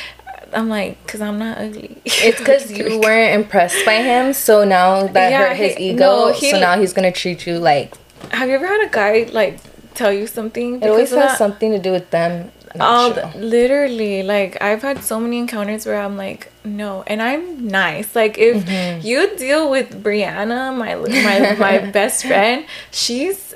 I'm 0.53 0.69
like, 0.69 1.05
cause 1.07 1.21
I'm 1.21 1.39
not 1.39 1.59
ugly. 1.59 1.99
It's 2.05 2.39
because 2.39 2.71
you 2.79 3.01
weren't 3.01 3.35
impressed 3.41 3.85
by 3.85 3.97
him, 4.03 4.33
so 4.33 4.65
now 4.65 5.07
that 5.07 5.31
Yeah, 5.31 5.49
hurt 5.49 5.57
his 5.57 5.75
he- 5.77 5.91
ego. 5.91 5.99
no, 5.99 6.33
he- 6.33 6.51
so 6.51 6.59
now 6.61 6.79
he's 6.79 6.93
gonna 6.93 7.13
treat 7.13 7.47
you 7.47 7.59
like 7.59 7.93
Have 8.33 8.49
you 8.49 8.55
ever 8.55 8.67
had 8.67 8.87
a 8.87 8.91
guy 8.91 9.29
like 9.33 9.59
tell 9.95 10.13
you 10.13 10.27
something? 10.27 10.83
it 10.83 10.89
always 10.89 11.11
has 11.11 11.19
that? 11.33 11.39
something 11.39 11.73
to 11.73 11.79
do 11.79 11.93
with 11.93 12.11
them. 12.11 12.51
the- 12.75 13.31
true. 13.33 13.41
literally 13.41 14.23
like 14.23 14.61
i've 14.63 14.83
had 14.83 15.03
so 15.03 15.19
many 15.19 15.39
encounters 15.39 15.87
where 15.87 16.01
i'm 16.01 16.17
like 16.19 16.53
no 16.65 17.03
and 17.07 17.21
i'm 17.23 17.67
nice 17.67 18.15
like 18.15 18.37
if 18.39 18.57
Mm-hmm. 18.65 19.07
you 19.07 19.37
deal 19.37 19.71
with 19.71 19.89
brianna 20.05 20.61
my 20.77 20.95
my 21.29 21.37
my 21.67 21.79
best 21.99 22.27
friend 22.27 22.67
she's 22.93 23.55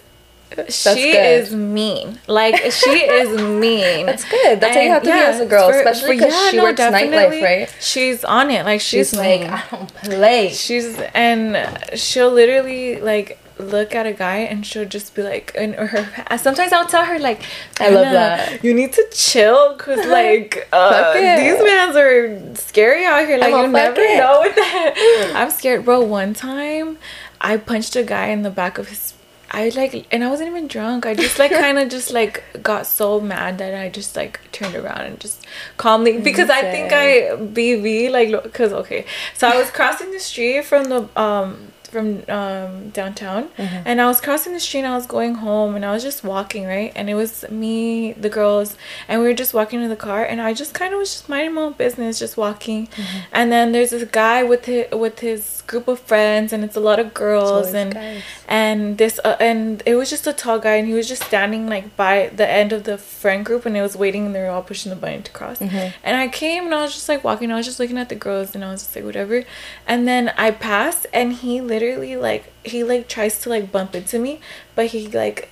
she 0.69 1.13
good. 1.13 1.41
is 1.43 1.55
mean 1.55 2.19
like 2.27 2.57
she 2.73 2.91
is 2.91 3.41
mean 3.61 4.07
That's 4.07 4.25
good. 4.29 4.61
That's 4.61 4.75
how 4.75 4.83
you 4.83 4.91
have 4.91 5.03
to 5.03 5.09
be 5.09 5.13
as 5.13 5.41
a 5.41 5.47
girl, 5.47 5.69
especially 5.69 6.19
'cause 6.19 6.51
she 6.51 6.61
works 6.61 6.81
nightlife, 6.81 7.43
right? 7.43 7.77
she's 7.81 8.25
on 8.25 8.51
it 8.51 8.65
like 8.65 8.81
she's, 8.81 9.11
She's 9.11 9.19
like. 9.19 9.43
I 9.43 9.63
don't 9.71 9.95
play. 9.95 10.51
She's 10.51 10.99
and 11.15 11.99
she'll 11.99 12.31
literally 12.31 13.01
like 13.01 13.39
look 13.59 13.95
at 13.95 14.07
a 14.07 14.13
guy 14.13 14.39
and 14.39 14.67
she'll 14.67 14.85
just 14.85 15.15
be 15.15 15.23
like, 15.23 15.53
and 15.57 15.75
her. 15.75 16.37
Sometimes 16.39 16.73
I'll 16.73 16.87
tell 16.87 17.05
her 17.05 17.19
like, 17.19 17.43
I 17.81 17.91
love 17.91 18.05
that. 18.13 18.65
You 18.65 18.75
need 18.75 18.93
to 18.95 19.07
chill 19.13 19.75
because 19.77 20.05
like 20.21 20.69
uh, 20.73 21.13
these 21.15 21.63
mans 21.63 21.97
are 21.97 22.55
scary 22.57 23.05
out 23.05 23.27
here. 23.27 23.39
Like 23.39 23.51
you 23.51 23.69
never 23.69 24.01
it. 24.01 24.19
know 24.19 24.41
what 24.41 24.55
that. 24.57 25.33
I'm 25.37 25.51
scared, 25.51 25.85
bro. 25.85 26.01
One 26.03 26.35
time, 26.35 26.99
I 27.41 27.57
punched 27.57 27.97
a 27.97 28.03
guy 28.03 28.27
in 28.29 28.43
the 28.43 28.51
back 28.51 28.79
of 28.79 28.89
his. 28.89 29.12
I 29.55 29.69
like, 29.77 30.07
and 30.11 30.25
I 30.25 30.29
wasn't 30.31 30.49
even 30.49 30.67
drunk. 30.67 31.05
I 31.07 31.15
just 31.15 31.39
like 31.39 31.51
kind 31.53 31.79
of 31.79 31.89
just 31.91 32.11
like 32.21 32.43
got 32.63 32.87
so 32.87 33.21
mad 33.21 33.59
that 33.59 33.75
I 33.75 33.89
just 33.91 34.17
like 34.17 34.41
turned 34.51 34.75
around 34.75 35.03
and 35.03 35.21
just 35.21 35.47
calmly 35.77 36.19
because 36.21 36.49
I 36.51 36.63
think 36.63 36.93
I 36.93 37.37
BV 37.37 38.11
like 38.11 38.43
because 38.43 38.73
okay, 38.73 39.05
so 39.35 39.47
I 39.49 39.57
was 39.57 39.71
crossing 39.71 40.11
the 40.11 40.21
street 40.21 40.65
from 40.65 40.85
the 40.85 41.09
um 41.21 41.69
from 41.83 42.23
um 42.31 42.89
downtown 42.91 43.49
Mm-hmm. 43.59 43.83
and 43.85 44.01
I 44.01 44.07
was 44.07 44.19
crossing 44.23 44.55
the 44.55 44.61
street 44.61 44.81
and 44.81 44.89
I 44.89 44.97
was 44.97 45.07
going 45.07 45.35
home 45.35 45.75
and 45.77 45.85
I 45.85 45.93
was 45.93 46.03
just 46.03 46.25
walking 46.25 46.65
right 46.65 46.91
and 46.97 47.11
it 47.11 47.15
was 47.15 47.45
me 47.51 48.13
the 48.15 48.31
girls 48.31 48.77
and 49.09 49.21
we 49.21 49.27
were 49.27 49.35
just 49.35 49.53
walking 49.53 49.83
to 49.83 49.89
the 49.89 49.97
car 49.97 50.25
and 50.25 50.41
I 50.41 50.55
just 50.55 50.73
kind 50.73 50.95
of 50.95 50.99
was 51.01 51.11
just 51.13 51.29
minding 51.29 51.53
my 51.55 51.61
own 51.63 51.75
business 51.75 52.19
just 52.19 52.39
walking 52.39 52.87
Mm-hmm. 52.87 53.19
and 53.33 53.53
then 53.53 53.73
there's 53.73 53.91
this 53.91 54.05
guy 54.05 54.43
with 54.43 54.65
his 54.65 54.87
with 54.91 55.19
his 55.21 55.62
group 55.67 55.89
of 55.89 55.99
friends 55.99 56.53
and 56.53 56.63
it's 56.65 56.77
a 56.77 56.81
lot 56.81 56.99
of 56.99 57.15
girls 57.15 57.73
and 57.75 57.95
guys. 57.95 58.23
and 58.49 58.99
this 58.99 59.19
uh, 59.25 59.37
and 59.41 59.83
it 59.87 59.95
was 59.95 60.11
just 60.11 60.27
a 60.27 60.33
tall 60.33 60.59
guy 60.59 60.75
and 60.75 60.87
he 60.89 60.95
was 60.95 61.09
just 61.09 61.23
standing 61.25 61.67
like 61.69 61.97
by 61.97 62.31
the 62.35 62.49
end 62.49 62.73
of 62.73 62.85
the 62.85 62.99
friend 62.99 63.45
group 63.45 63.65
and 63.67 63.77
it 63.77 63.83
was 63.83 63.97
waiting 63.97 64.27
and 64.27 64.35
they 64.35 64.41
were 64.43 64.49
all 64.51 64.63
pushing 64.63 64.91
the 64.91 64.97
button 64.97 65.23
to 65.23 65.31
cross 65.33 65.59
Mm-hmm. 65.59 65.89
and 66.05 66.17
i 66.17 66.29
came 66.29 66.65
and 66.65 66.75
i 66.75 66.83
was 66.83 66.93
just 66.95 67.09
like 67.09 67.23
walking 67.25 67.51
i 67.53 67.57
was 67.57 67.67
just 67.67 67.79
looking 67.81 67.99
at 67.99 68.09
the 68.09 68.15
girls 68.15 68.55
and 68.55 68.65
i 68.65 68.71
was 68.71 68.83
just 68.83 68.95
like 68.97 69.05
whatever 69.05 69.45
and 69.87 70.07
then 70.09 70.33
i 70.37 70.51
passed 70.51 71.07
and 71.13 71.33
he 71.35 71.61
literally 71.61 72.17
like 72.17 72.53
he 72.65 72.83
like 72.85 73.09
tries 73.09 73.41
to 73.41 73.49
like 73.49 73.71
bump 73.73 73.95
into 73.95 74.19
me 74.19 74.41
but 74.75 74.87
he 74.87 75.09
like 75.09 75.51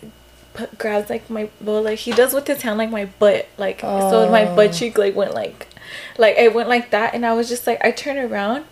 put, 0.55 0.77
grabs 0.79 1.09
like 1.09 1.31
my 1.31 1.49
well 1.61 1.81
like 1.83 2.01
he 2.01 2.13
does 2.13 2.35
with 2.35 2.47
his 2.47 2.63
hand 2.63 2.79
like 2.79 2.91
my 2.91 3.05
butt 3.19 3.49
like 3.59 3.81
so 3.81 4.29
my 4.31 4.47
Oh. 4.49 4.57
butt 4.57 4.73
cheek 4.73 4.99
like 4.99 5.15
went 5.15 5.35
like 5.35 5.69
like 6.19 6.37
it 6.37 6.55
went 6.55 6.69
like 6.69 6.91
that 6.91 7.15
and 7.15 7.25
i 7.25 7.33
was 7.33 7.49
just 7.49 7.67
like 7.67 7.83
i 7.85 7.91
turned 7.91 8.19
around 8.19 8.65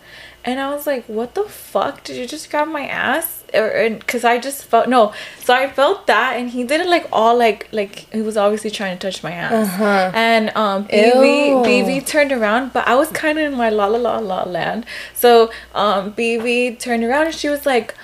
and 0.45 0.59
I 0.59 0.73
was 0.73 0.87
like, 0.87 1.05
"What 1.05 1.35
the 1.35 1.43
fuck? 1.43 2.03
Did 2.03 2.15
you 2.17 2.25
just 2.25 2.49
grab 2.49 2.67
my 2.67 2.85
ass?" 2.87 3.43
Or 3.53 3.89
because 3.89 4.23
I 4.23 4.37
just 4.37 4.63
felt 4.65 4.87
no, 4.87 5.13
so 5.43 5.53
I 5.53 5.69
felt 5.69 6.07
that, 6.07 6.37
and 6.37 6.49
he 6.49 6.63
did 6.63 6.81
it 6.81 6.87
like 6.87 7.07
all 7.11 7.37
like 7.37 7.67
like 7.71 8.11
he 8.13 8.21
was 8.21 8.37
obviously 8.37 8.69
trying 8.69 8.97
to 8.97 9.07
touch 9.07 9.23
my 9.23 9.31
ass. 9.31 9.67
Uh-huh. 9.67 10.11
And 10.13 10.55
um, 10.55 10.87
Ew. 10.91 11.63
BV 11.65 12.05
turned 12.05 12.31
around, 12.31 12.73
but 12.73 12.87
I 12.87 12.95
was 12.95 13.09
kind 13.09 13.37
of 13.39 13.51
in 13.51 13.57
my 13.57 13.69
la 13.69 13.87
la 13.87 13.97
la 13.97 14.19
la 14.19 14.43
land. 14.43 14.85
So 15.13 15.51
um, 15.73 16.13
BV 16.13 16.79
turned 16.79 17.03
around 17.03 17.27
and 17.27 17.35
she 17.35 17.49
was 17.49 17.65
like. 17.65 17.95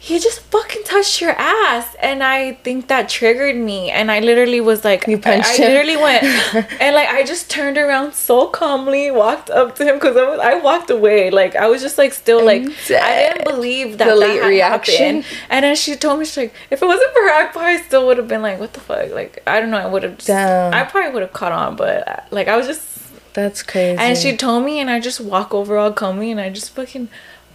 He 0.00 0.20
just 0.20 0.40
fucking 0.40 0.84
touched 0.84 1.20
your 1.20 1.32
ass, 1.32 1.96
and 2.00 2.22
I 2.22 2.52
think 2.62 2.86
that 2.86 3.08
triggered 3.08 3.56
me. 3.56 3.90
And 3.90 4.12
I 4.12 4.20
literally 4.20 4.60
was 4.60 4.84
like, 4.84 5.06
You 5.08 5.18
punched 5.18 5.48
I, 5.48 5.52
I 5.52 5.56
him? 5.56 5.62
literally 5.72 5.96
went, 5.96 6.22
and 6.80 6.94
like 6.94 7.08
I 7.08 7.24
just 7.24 7.50
turned 7.50 7.76
around 7.76 8.14
so 8.14 8.46
calmly, 8.46 9.10
walked 9.10 9.50
up 9.50 9.74
to 9.76 9.84
him 9.84 9.96
because 9.96 10.16
I 10.16 10.24
was 10.30 10.38
I 10.38 10.54
walked 10.60 10.90
away. 10.90 11.30
Like 11.30 11.56
I 11.56 11.66
was 11.68 11.82
just 11.82 11.98
like 11.98 12.12
still 12.12 12.44
like 12.44 12.62
I 12.90 13.32
didn't 13.34 13.44
believe 13.44 13.98
that 13.98 14.04
The 14.04 14.10
that 14.12 14.16
late 14.18 14.42
reaction. 14.44 15.22
happened. 15.22 15.24
And 15.50 15.64
then 15.64 15.74
she 15.74 15.96
told 15.96 16.20
me 16.20 16.24
she's 16.26 16.36
like, 16.36 16.54
if 16.70 16.80
it 16.80 16.86
wasn't 16.86 17.12
for 17.12 17.22
her, 17.22 17.30
I 17.34 17.46
probably 17.46 17.78
still 17.82 18.06
would 18.06 18.18
have 18.18 18.28
been 18.28 18.40
like, 18.42 18.60
what 18.60 18.74
the 18.74 18.80
fuck? 18.80 19.10
Like 19.10 19.42
I 19.48 19.58
don't 19.60 19.70
know. 19.70 19.78
I 19.78 19.86
would 19.86 20.04
have. 20.04 20.20
I 20.30 20.84
probably 20.84 21.10
would 21.10 21.22
have 21.22 21.32
caught 21.32 21.52
on, 21.52 21.74
but 21.74 22.28
like 22.30 22.46
I 22.46 22.56
was 22.56 22.66
just. 22.68 22.86
That's 23.34 23.62
crazy. 23.62 23.98
And 23.98 24.16
she 24.16 24.36
told 24.36 24.64
me, 24.64 24.78
and 24.80 24.88
I 24.90 25.00
just 25.00 25.20
walk 25.20 25.52
over 25.54 25.76
all 25.76 25.92
calmly, 25.92 26.30
and 26.30 26.40
I 26.40 26.48
just 26.50 26.70
fucking 26.74 27.08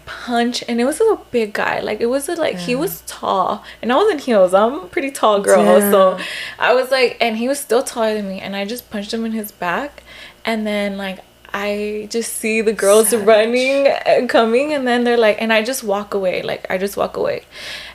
punch. 0.05 0.63
And 0.67 0.79
it 0.81 0.85
was 0.85 0.99
a 1.01 1.17
big 1.31 1.53
guy. 1.53 1.79
Like 1.79 1.99
it 2.01 2.07
was 2.07 2.27
a, 2.29 2.35
like 2.35 2.57
he 2.57 2.75
was 2.75 3.01
tall, 3.07 3.63
and 3.81 3.91
I 3.91 3.95
was 3.95 4.11
in 4.11 4.19
heels. 4.19 4.53
I'm 4.53 4.73
a 4.73 4.87
pretty 4.87 5.11
tall 5.11 5.41
girl, 5.41 5.79
so 5.91 6.17
I 6.59 6.73
was 6.73 6.91
like, 6.91 7.17
and 7.21 7.37
he 7.37 7.47
was 7.47 7.59
still 7.59 7.83
taller 7.83 8.13
than 8.15 8.27
me, 8.27 8.39
and 8.39 8.55
I 8.55 8.65
just 8.65 8.89
punched 8.89 9.13
him 9.13 9.25
in 9.25 9.31
his 9.31 9.51
back, 9.51 10.03
and 10.45 10.65
then 10.67 10.97
like. 10.97 11.19
I 11.55 12.07
just 12.09 12.33
see 12.33 12.61
the 12.61 12.73
girls 12.73 13.13
running 13.13 13.85
and 13.87 14.27
coming, 14.27 14.73
and 14.73 14.87
then 14.87 15.03
they're 15.03 15.19
like, 15.19 15.39
and 15.39 15.53
I 15.53 15.61
just 15.61 15.83
walk 15.83 16.15
away. 16.15 16.41
Like, 16.41 16.65
I 16.67 16.79
just 16.79 16.97
walk 16.97 17.15
away. 17.15 17.43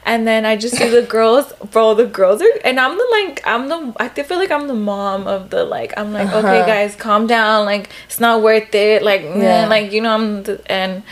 And 0.06 0.28
then 0.28 0.46
I 0.46 0.54
just 0.54 0.76
see 0.76 0.88
the 0.88 1.02
girls, 1.16 1.52
bro, 1.72 1.94
the 1.94 2.06
girls 2.06 2.40
are, 2.40 2.46
and 2.64 2.78
I'm 2.78 2.96
the 2.96 3.08
like, 3.10 3.42
I'm 3.44 3.66
the, 3.68 3.92
I 3.98 4.08
feel 4.10 4.38
like 4.38 4.52
I'm 4.52 4.68
the 4.68 4.74
mom 4.76 5.26
of 5.26 5.50
the, 5.50 5.64
like, 5.64 5.92
I'm 5.96 6.12
like, 6.12 6.28
okay, 6.28 6.58
Uh-huh. 6.60 6.66
guys, 6.66 6.94
calm 6.94 7.26
down. 7.26 7.64
Like, 7.64 7.90
it's 8.06 8.20
not 8.20 8.42
worth 8.42 8.72
it. 8.76 9.02
Like, 9.02 9.22
Yeah. 9.22 9.34
man, 9.34 9.68
like, 9.68 9.90
you 9.90 10.02
know, 10.02 10.14
I'm, 10.14 10.44
the, 10.44 10.60
and 10.70 11.02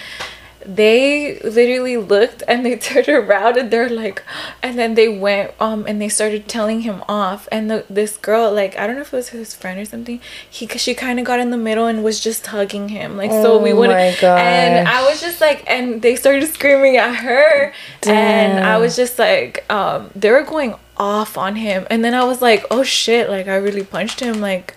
they 0.66 1.38
literally 1.40 1.96
looked 1.96 2.42
and 2.48 2.66
they 2.66 2.76
turned 2.88 3.08
around 3.08 3.56
and 3.56 3.70
they're 3.70 3.88
like 3.88 4.22
and 4.62 4.78
then 4.78 4.94
they 4.94 5.08
went 5.08 5.52
um 5.60 5.84
and 5.86 6.00
they 6.00 6.08
started 6.08 6.48
telling 6.48 6.80
him 6.80 7.02
off. 7.08 7.48
And 7.52 7.70
the, 7.70 7.84
this 7.88 8.16
girl 8.16 8.52
like 8.52 8.76
i 8.78 8.86
don't 8.86 8.96
know 8.96 9.02
if 9.02 9.12
it 9.12 9.16
was 9.16 9.28
his 9.30 9.54
friend 9.54 9.78
or 9.80 9.84
something 9.84 10.20
he 10.48 10.66
she 10.66 10.94
kind 10.94 11.18
of 11.18 11.24
got 11.24 11.38
in 11.40 11.50
the 11.50 11.56
middle 11.56 11.86
and 11.86 12.02
was 12.02 12.20
just 12.20 12.46
hugging 12.46 12.88
him. 12.88 13.16
Like 13.16 13.30
so 13.30 13.58
we 13.58 13.72
Oh 13.72 13.76
wouldn't 13.76 14.22
and 14.22 14.88
i 14.88 15.08
was 15.08 15.20
just 15.20 15.40
like 15.40 15.64
and 15.68 16.02
they 16.02 16.16
started 16.16 16.46
screaming 16.48 16.96
at 16.96 17.14
her. 17.16 17.72
And 18.06 18.64
i 18.64 18.78
was 18.78 18.96
just 18.96 19.18
like 19.18 19.64
um 19.70 20.10
they 20.14 20.30
were 20.30 20.42
going 20.42 20.74
off 20.98 21.36
on 21.36 21.56
him 21.56 21.86
and 21.90 22.04
then 22.04 22.14
i 22.14 22.24
was 22.24 22.40
like 22.40 22.64
oh 22.70 22.82
shit 22.82 23.28
like 23.28 23.46
i 23.48 23.56
really 23.56 23.84
punched 23.84 24.20
him 24.20 24.40
like 24.40 24.74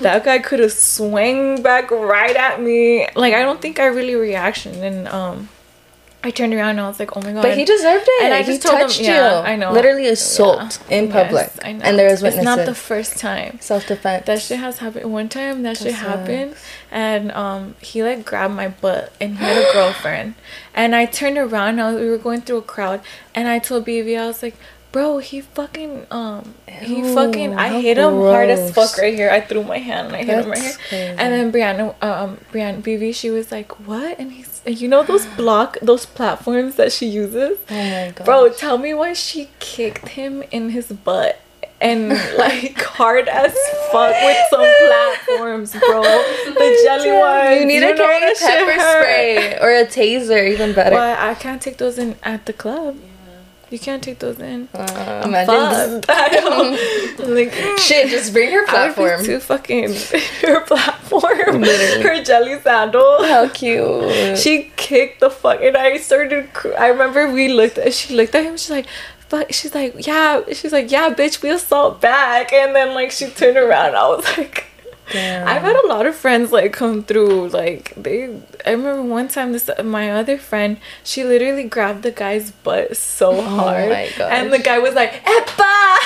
that 0.00 0.24
guy 0.24 0.38
could 0.38 0.58
have 0.60 0.72
swung 0.72 1.60
back 1.62 1.90
right 1.90 2.36
at 2.36 2.60
me 2.60 3.06
like 3.14 3.34
i 3.34 3.40
don't 3.42 3.60
think 3.60 3.78
i 3.78 3.86
really 3.86 4.14
reaction 4.14 4.74
and 4.82 5.06
um 5.08 5.48
i 6.24 6.30
turned 6.30 6.54
around 6.54 6.70
and 6.70 6.80
i 6.80 6.88
was 6.88 6.98
like 6.98 7.16
oh 7.16 7.20
my 7.20 7.32
god 7.32 7.42
but 7.42 7.56
he 7.56 7.64
deserved 7.64 8.04
it. 8.06 8.24
and 8.24 8.34
I 8.34 8.38
he 8.42 8.46
just 8.46 8.62
told 8.62 8.76
him, 8.80 8.86
touched 8.88 9.00
yeah, 9.02 9.40
you. 9.40 9.46
I 9.46 9.56
know. 9.56 9.72
Literally 9.72 10.06
assault 10.08 10.80
Yeah. 10.88 10.96
in 10.98 11.04
Yes, 11.04 11.12
public. 11.12 11.50
I 11.66 11.72
know. 11.72 11.84
And 11.84 11.98
there 11.98 12.10
was 12.10 12.22
witnesses. 12.22 12.38
It's 12.48 12.56
not 12.56 12.66
the 12.66 12.74
first 12.74 13.18
time. 13.18 13.58
Self 13.60 13.86
defense. 13.86 14.26
That 14.26 14.40
shit 14.42 14.58
has 14.58 14.78
happened 14.78 15.12
one 15.12 15.28
time. 15.28 15.62
That 15.62 15.76
shit 15.76 15.92
sucks. 15.92 16.02
happened, 16.02 16.56
and 16.90 17.30
um, 17.32 17.76
he 17.80 18.02
like 18.02 18.24
grabbed 18.24 18.54
my 18.54 18.66
butt, 18.68 19.12
and 19.20 19.38
he 19.38 19.44
had 19.44 19.56
a 19.58 19.72
girlfriend, 19.72 20.34
and 20.74 20.96
I 20.96 21.06
turned 21.06 21.38
around. 21.38 21.78
I 21.80 21.92
was, 21.92 22.00
we 22.00 22.10
were 22.10 22.18
going 22.18 22.40
through 22.40 22.58
a 22.58 22.62
crowd, 22.62 23.00
and 23.32 23.46
I 23.46 23.60
told 23.60 23.86
BB, 23.86 24.18
I 24.18 24.26
was 24.26 24.42
like, 24.42 24.56
"Bro, 24.92 25.18
he 25.18 25.40
fucking 25.40 26.06
um, 26.10 26.54
he 26.66 26.98
Ew, 26.98 27.14
fucking. 27.14 27.54
I 27.58 27.80
hit 27.80 27.98
him 27.98 28.14
hard 28.14 28.48
as 28.50 28.72
fuck 28.72 28.96
right 28.98 29.14
here. 29.14 29.30
I 29.30 29.40
threw 29.40 29.62
my 29.62 29.78
hand 29.78 30.08
and 30.08 30.16
I 30.16 30.24
hit 30.24 30.44
him 30.44 30.50
right 30.50 30.60
here. 30.60 30.72
Crazy. 30.88 31.14
And 31.18 31.32
then 31.32 31.52
Brianna, 31.52 31.94
um, 32.02 32.38
Brianna 32.52 32.82
BB, 32.82 33.14
she 33.14 33.30
was 33.30 33.52
like, 33.52 33.86
"What?" 33.86 34.18
And 34.18 34.32
he's, 34.32 34.62
and 34.64 34.80
you 34.80 34.88
know 34.88 35.02
those 35.02 35.26
block, 35.36 35.78
those 35.82 36.06
platforms 36.06 36.76
that 36.76 36.92
she 36.92 37.06
uses. 37.06 37.58
oh 37.70 37.74
my 37.74 38.12
god. 38.14 38.24
Bro, 38.24 38.52
tell 38.54 38.78
me 38.78 38.94
why 38.94 39.12
she 39.12 39.48
kicked 39.58 40.08
him 40.10 40.42
in 40.50 40.70
his 40.70 40.88
butt 40.92 41.40
and 41.80 42.08
like 42.38 42.80
hard 42.82 43.28
as 43.28 43.56
fuck 43.92 44.14
with 44.22 44.38
some 44.50 44.60
platforms, 44.86 45.72
bro. 45.72 46.02
The 46.02 46.80
jelly 46.84 47.12
ones. 47.12 47.60
You 47.60 47.66
need 47.66 47.80
to 47.80 47.94
know 47.94 47.96
carry 47.96 48.32
a 48.32 48.34
pepper 48.34 48.80
spray 48.80 49.58
or 49.60 49.70
a 49.70 49.86
taser, 49.86 50.50
even 50.50 50.72
better. 50.74 50.96
But 50.96 51.18
I 51.18 51.34
can't 51.34 51.60
take 51.62 51.78
those 51.78 51.98
in 51.98 52.16
at 52.22 52.46
the 52.46 52.52
club. 52.52 52.96
You 53.70 53.78
can't 53.78 54.02
take 54.02 54.18
those 54.18 54.38
in. 54.40 54.68
Uh, 54.72 55.20
I'm 55.24 55.28
imagine 55.28 56.00
know. 56.08 57.34
like 57.34 57.52
Shit, 57.78 58.08
just 58.08 58.32
bring 58.32 58.50
her 58.52 58.64
I 58.68 58.86
would 58.86 58.96
be 58.96 59.02
platform. 59.02 59.24
too 59.24 59.40
fucking 59.40 59.92
her 60.42 60.60
platform, 60.62 61.60
Literally. 61.60 62.02
her 62.02 62.24
jelly 62.24 62.58
sandal. 62.60 63.24
How 63.26 63.48
cute. 63.48 64.38
She 64.38 64.72
kicked 64.76 65.20
the 65.20 65.28
fuck, 65.30 65.60
and 65.60 65.76
I 65.76 65.98
started. 65.98 66.52
cr- 66.54 66.74
I 66.78 66.88
remember 66.88 67.30
we 67.30 67.48
looked. 67.48 67.76
at 67.78 67.92
She 67.92 68.14
looked 68.14 68.34
at 68.34 68.44
him. 68.44 68.56
She's 68.56 68.70
like, 68.70 68.86
"Fuck." 69.28 69.52
She's 69.52 69.74
like, 69.74 70.06
"Yeah." 70.06 70.40
She's 70.52 70.72
like, 70.72 70.90
"Yeah, 70.90 71.12
bitch, 71.12 71.42
we 71.42 71.50
assault 71.50 72.00
back." 72.00 72.52
And 72.54 72.74
then 72.74 72.94
like 72.94 73.10
she 73.10 73.26
turned 73.28 73.58
around. 73.58 73.94
I 73.96 74.08
was 74.08 74.24
like, 74.38 74.64
Damn. 75.12 75.48
I've 75.48 75.62
had 75.62 75.76
a 75.84 75.86
lot 75.88 76.06
of 76.06 76.14
friends 76.14 76.52
like 76.52 76.72
come 76.72 77.02
through. 77.02 77.48
Like 77.48 77.94
they, 77.96 78.24
I 78.66 78.72
remember 78.72 79.02
one 79.02 79.28
time 79.28 79.52
this 79.52 79.70
my 79.84 80.10
other 80.12 80.36
friend, 80.38 80.76
she 81.04 81.24
literally 81.24 81.64
grabbed 81.64 82.02
the 82.02 82.10
guy's 82.10 82.50
butt 82.50 82.96
so 82.96 83.40
hard, 83.40 83.84
Oh 83.84 83.88
my 83.88 84.10
gosh. 84.16 84.32
and 84.32 84.52
the 84.52 84.58
guy 84.58 84.78
was 84.78 84.94
like, 84.94 85.24
"Epa!" 85.24 85.96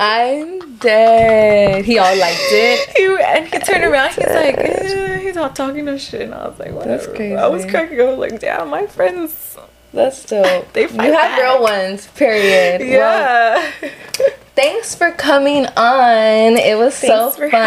I'm 0.00 0.76
dead. 0.76 1.84
He 1.84 1.98
all 1.98 2.16
liked 2.16 2.38
it. 2.40 2.88
he, 2.96 3.06
and 3.24 3.46
he 3.48 3.58
turned 3.58 3.84
around. 3.84 4.10
He's 4.14 4.26
like, 4.28 4.56
eh, 4.58 5.18
he's 5.18 5.36
all 5.36 5.50
talking 5.50 5.86
to 5.86 5.98
shit, 5.98 6.22
and 6.22 6.34
I 6.34 6.48
was 6.48 6.58
like, 6.58 6.72
whatever. 6.72 7.10
I 7.38 7.48
was 7.48 7.62
crazy. 7.62 7.70
cracking 7.70 8.00
up. 8.00 8.18
Like, 8.18 8.40
damn, 8.40 8.68
my 8.70 8.86
friends. 8.86 9.56
That's 9.92 10.24
dope. 10.24 10.72
They 10.74 10.82
you 10.82 10.88
have 10.88 11.12
back. 11.12 11.40
real 11.40 11.62
ones. 11.62 12.06
Period. 12.08 12.80
Well, 12.82 13.72
Yeah. 13.82 13.90
thanks 14.58 14.94
for 14.94 15.10
coming 15.12 15.66
on. 15.76 16.56
It 16.56 16.76
was 16.76 16.94
so 16.94 17.30
Thanks 17.30 17.36
for 17.36 17.50
fun. 17.50 17.62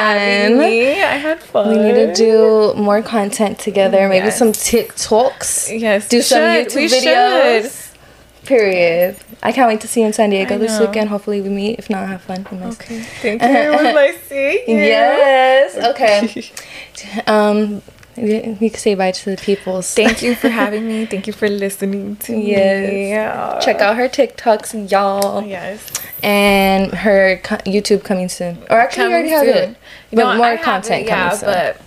I 0.60 1.18
had 1.28 1.40
fun. 1.42 1.70
We 1.70 1.78
need 1.78 1.94
to 1.94 2.14
do 2.14 2.74
more 2.76 3.02
content 3.02 3.60
together. 3.60 4.10
Maybe 4.10 4.26
Yes. 4.26 4.38
some 4.38 4.52
TikToks. 4.52 5.80
Yes. 5.80 6.08
Do 6.10 6.22
some 6.22 6.40
should. 6.40 6.68
YouTube 6.68 6.76
We 6.76 6.88
videos. 6.88 7.62
should. 7.64 8.46
Period. 8.46 9.16
I 9.44 9.52
can't 9.52 9.68
wait 9.68 9.82
to 9.82 9.88
see 9.88 10.02
you 10.02 10.08
in 10.08 10.14
San 10.14 10.30
Diego 10.32 10.58
this 10.58 10.80
weekend. 10.80 11.10
Hopefully 11.10 11.42
we 11.42 11.50
meet. 11.50 11.80
If 11.80 11.90
not, 11.90 12.08
have 12.08 12.22
fun. 12.22 12.46
Okay. 12.52 13.00
Thank 13.22 13.42
you. 13.42 13.48
It 13.48 13.72
was 13.72 13.94
nice 14.04 14.18
seeing 14.28 14.70
you. 14.70 14.78
Yes. 14.78 15.78
Okay. 15.92 16.52
um, 17.28 17.82
we, 18.22 18.58
we 18.62 18.70
can 18.70 18.80
say 18.80 18.96
bye 18.96 19.12
to 19.12 19.32
the 19.32 19.38
people. 19.38 19.82
Thank 19.82 20.22
you 20.22 20.36
for 20.36 20.50
having 20.64 20.88
me. 20.88 21.06
Thank 21.06 21.28
you 21.28 21.34
for 21.34 21.50
listening 21.50 22.16
to 22.18 22.34
Yes. 22.38 22.90
me. 22.90 23.10
Yeah. 23.10 23.60
Check 23.62 23.82
out 23.82 23.96
her 23.98 24.08
TikToks, 24.08 24.90
y'all, 24.92 25.44
Yes. 25.44 25.92
and 26.24 26.92
her 26.94 27.38
co- 27.44 27.58
YouTube 27.66 28.04
coming 28.04 28.30
soon. 28.30 28.58
Or 28.70 28.78
actually, 28.80 29.06
you 29.06 29.12
already 29.12 29.30
have 29.30 29.48
it, 29.48 29.76
but 30.12 30.18
No, 30.18 30.38
more 30.38 30.58
content 30.58 31.04
it, 31.04 31.08
yeah, 31.08 31.24
coming 31.24 31.38
soon. 31.40 31.50
but 31.50 31.82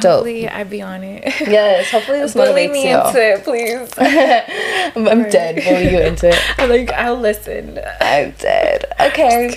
Dope. 0.00 0.04
hopefully 0.24 0.48
I 0.48 0.64
be 0.64 0.80
on 0.82 1.04
it. 1.04 1.22
yes. 1.40 1.90
Hopefully 1.90 2.20
this 2.20 2.32
Bully 2.34 2.66
motivates 2.68 2.72
me 2.72 2.90
you. 2.90 2.98
into 2.98 3.32
it, 3.32 3.44
please. 3.44 3.90
I'm, 4.96 5.06
I'm 5.08 5.30
dead. 5.30 5.56
Bully 5.56 5.90
you 5.92 6.00
into 6.00 6.28
it. 6.28 6.38
I'm 6.58 6.68
like, 6.76 6.90
I'll 6.92 7.16
listen. 7.18 7.78
I'm 8.00 8.30
dead. 8.32 8.84
Okay. 9.00 9.54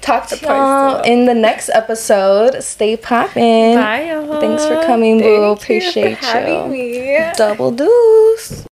Talk 0.00 0.26
to 0.28 0.36
y'all 0.38 1.02
in 1.02 1.26
the 1.26 1.34
next 1.34 1.68
episode. 1.70 2.62
Stay 2.62 2.96
popping. 2.96 3.74
Bye, 3.76 4.10
y'all. 4.10 4.40
Thanks 4.40 4.64
for 4.66 4.82
coming, 4.84 5.18
boo. 5.18 5.56
Thank 5.56 5.68
you 5.68 5.92
for 5.92 6.08
Appreciate 6.10 6.22
you. 6.48 6.66
me. 6.68 7.30
Double 7.36 7.70
deuce. 7.70 8.62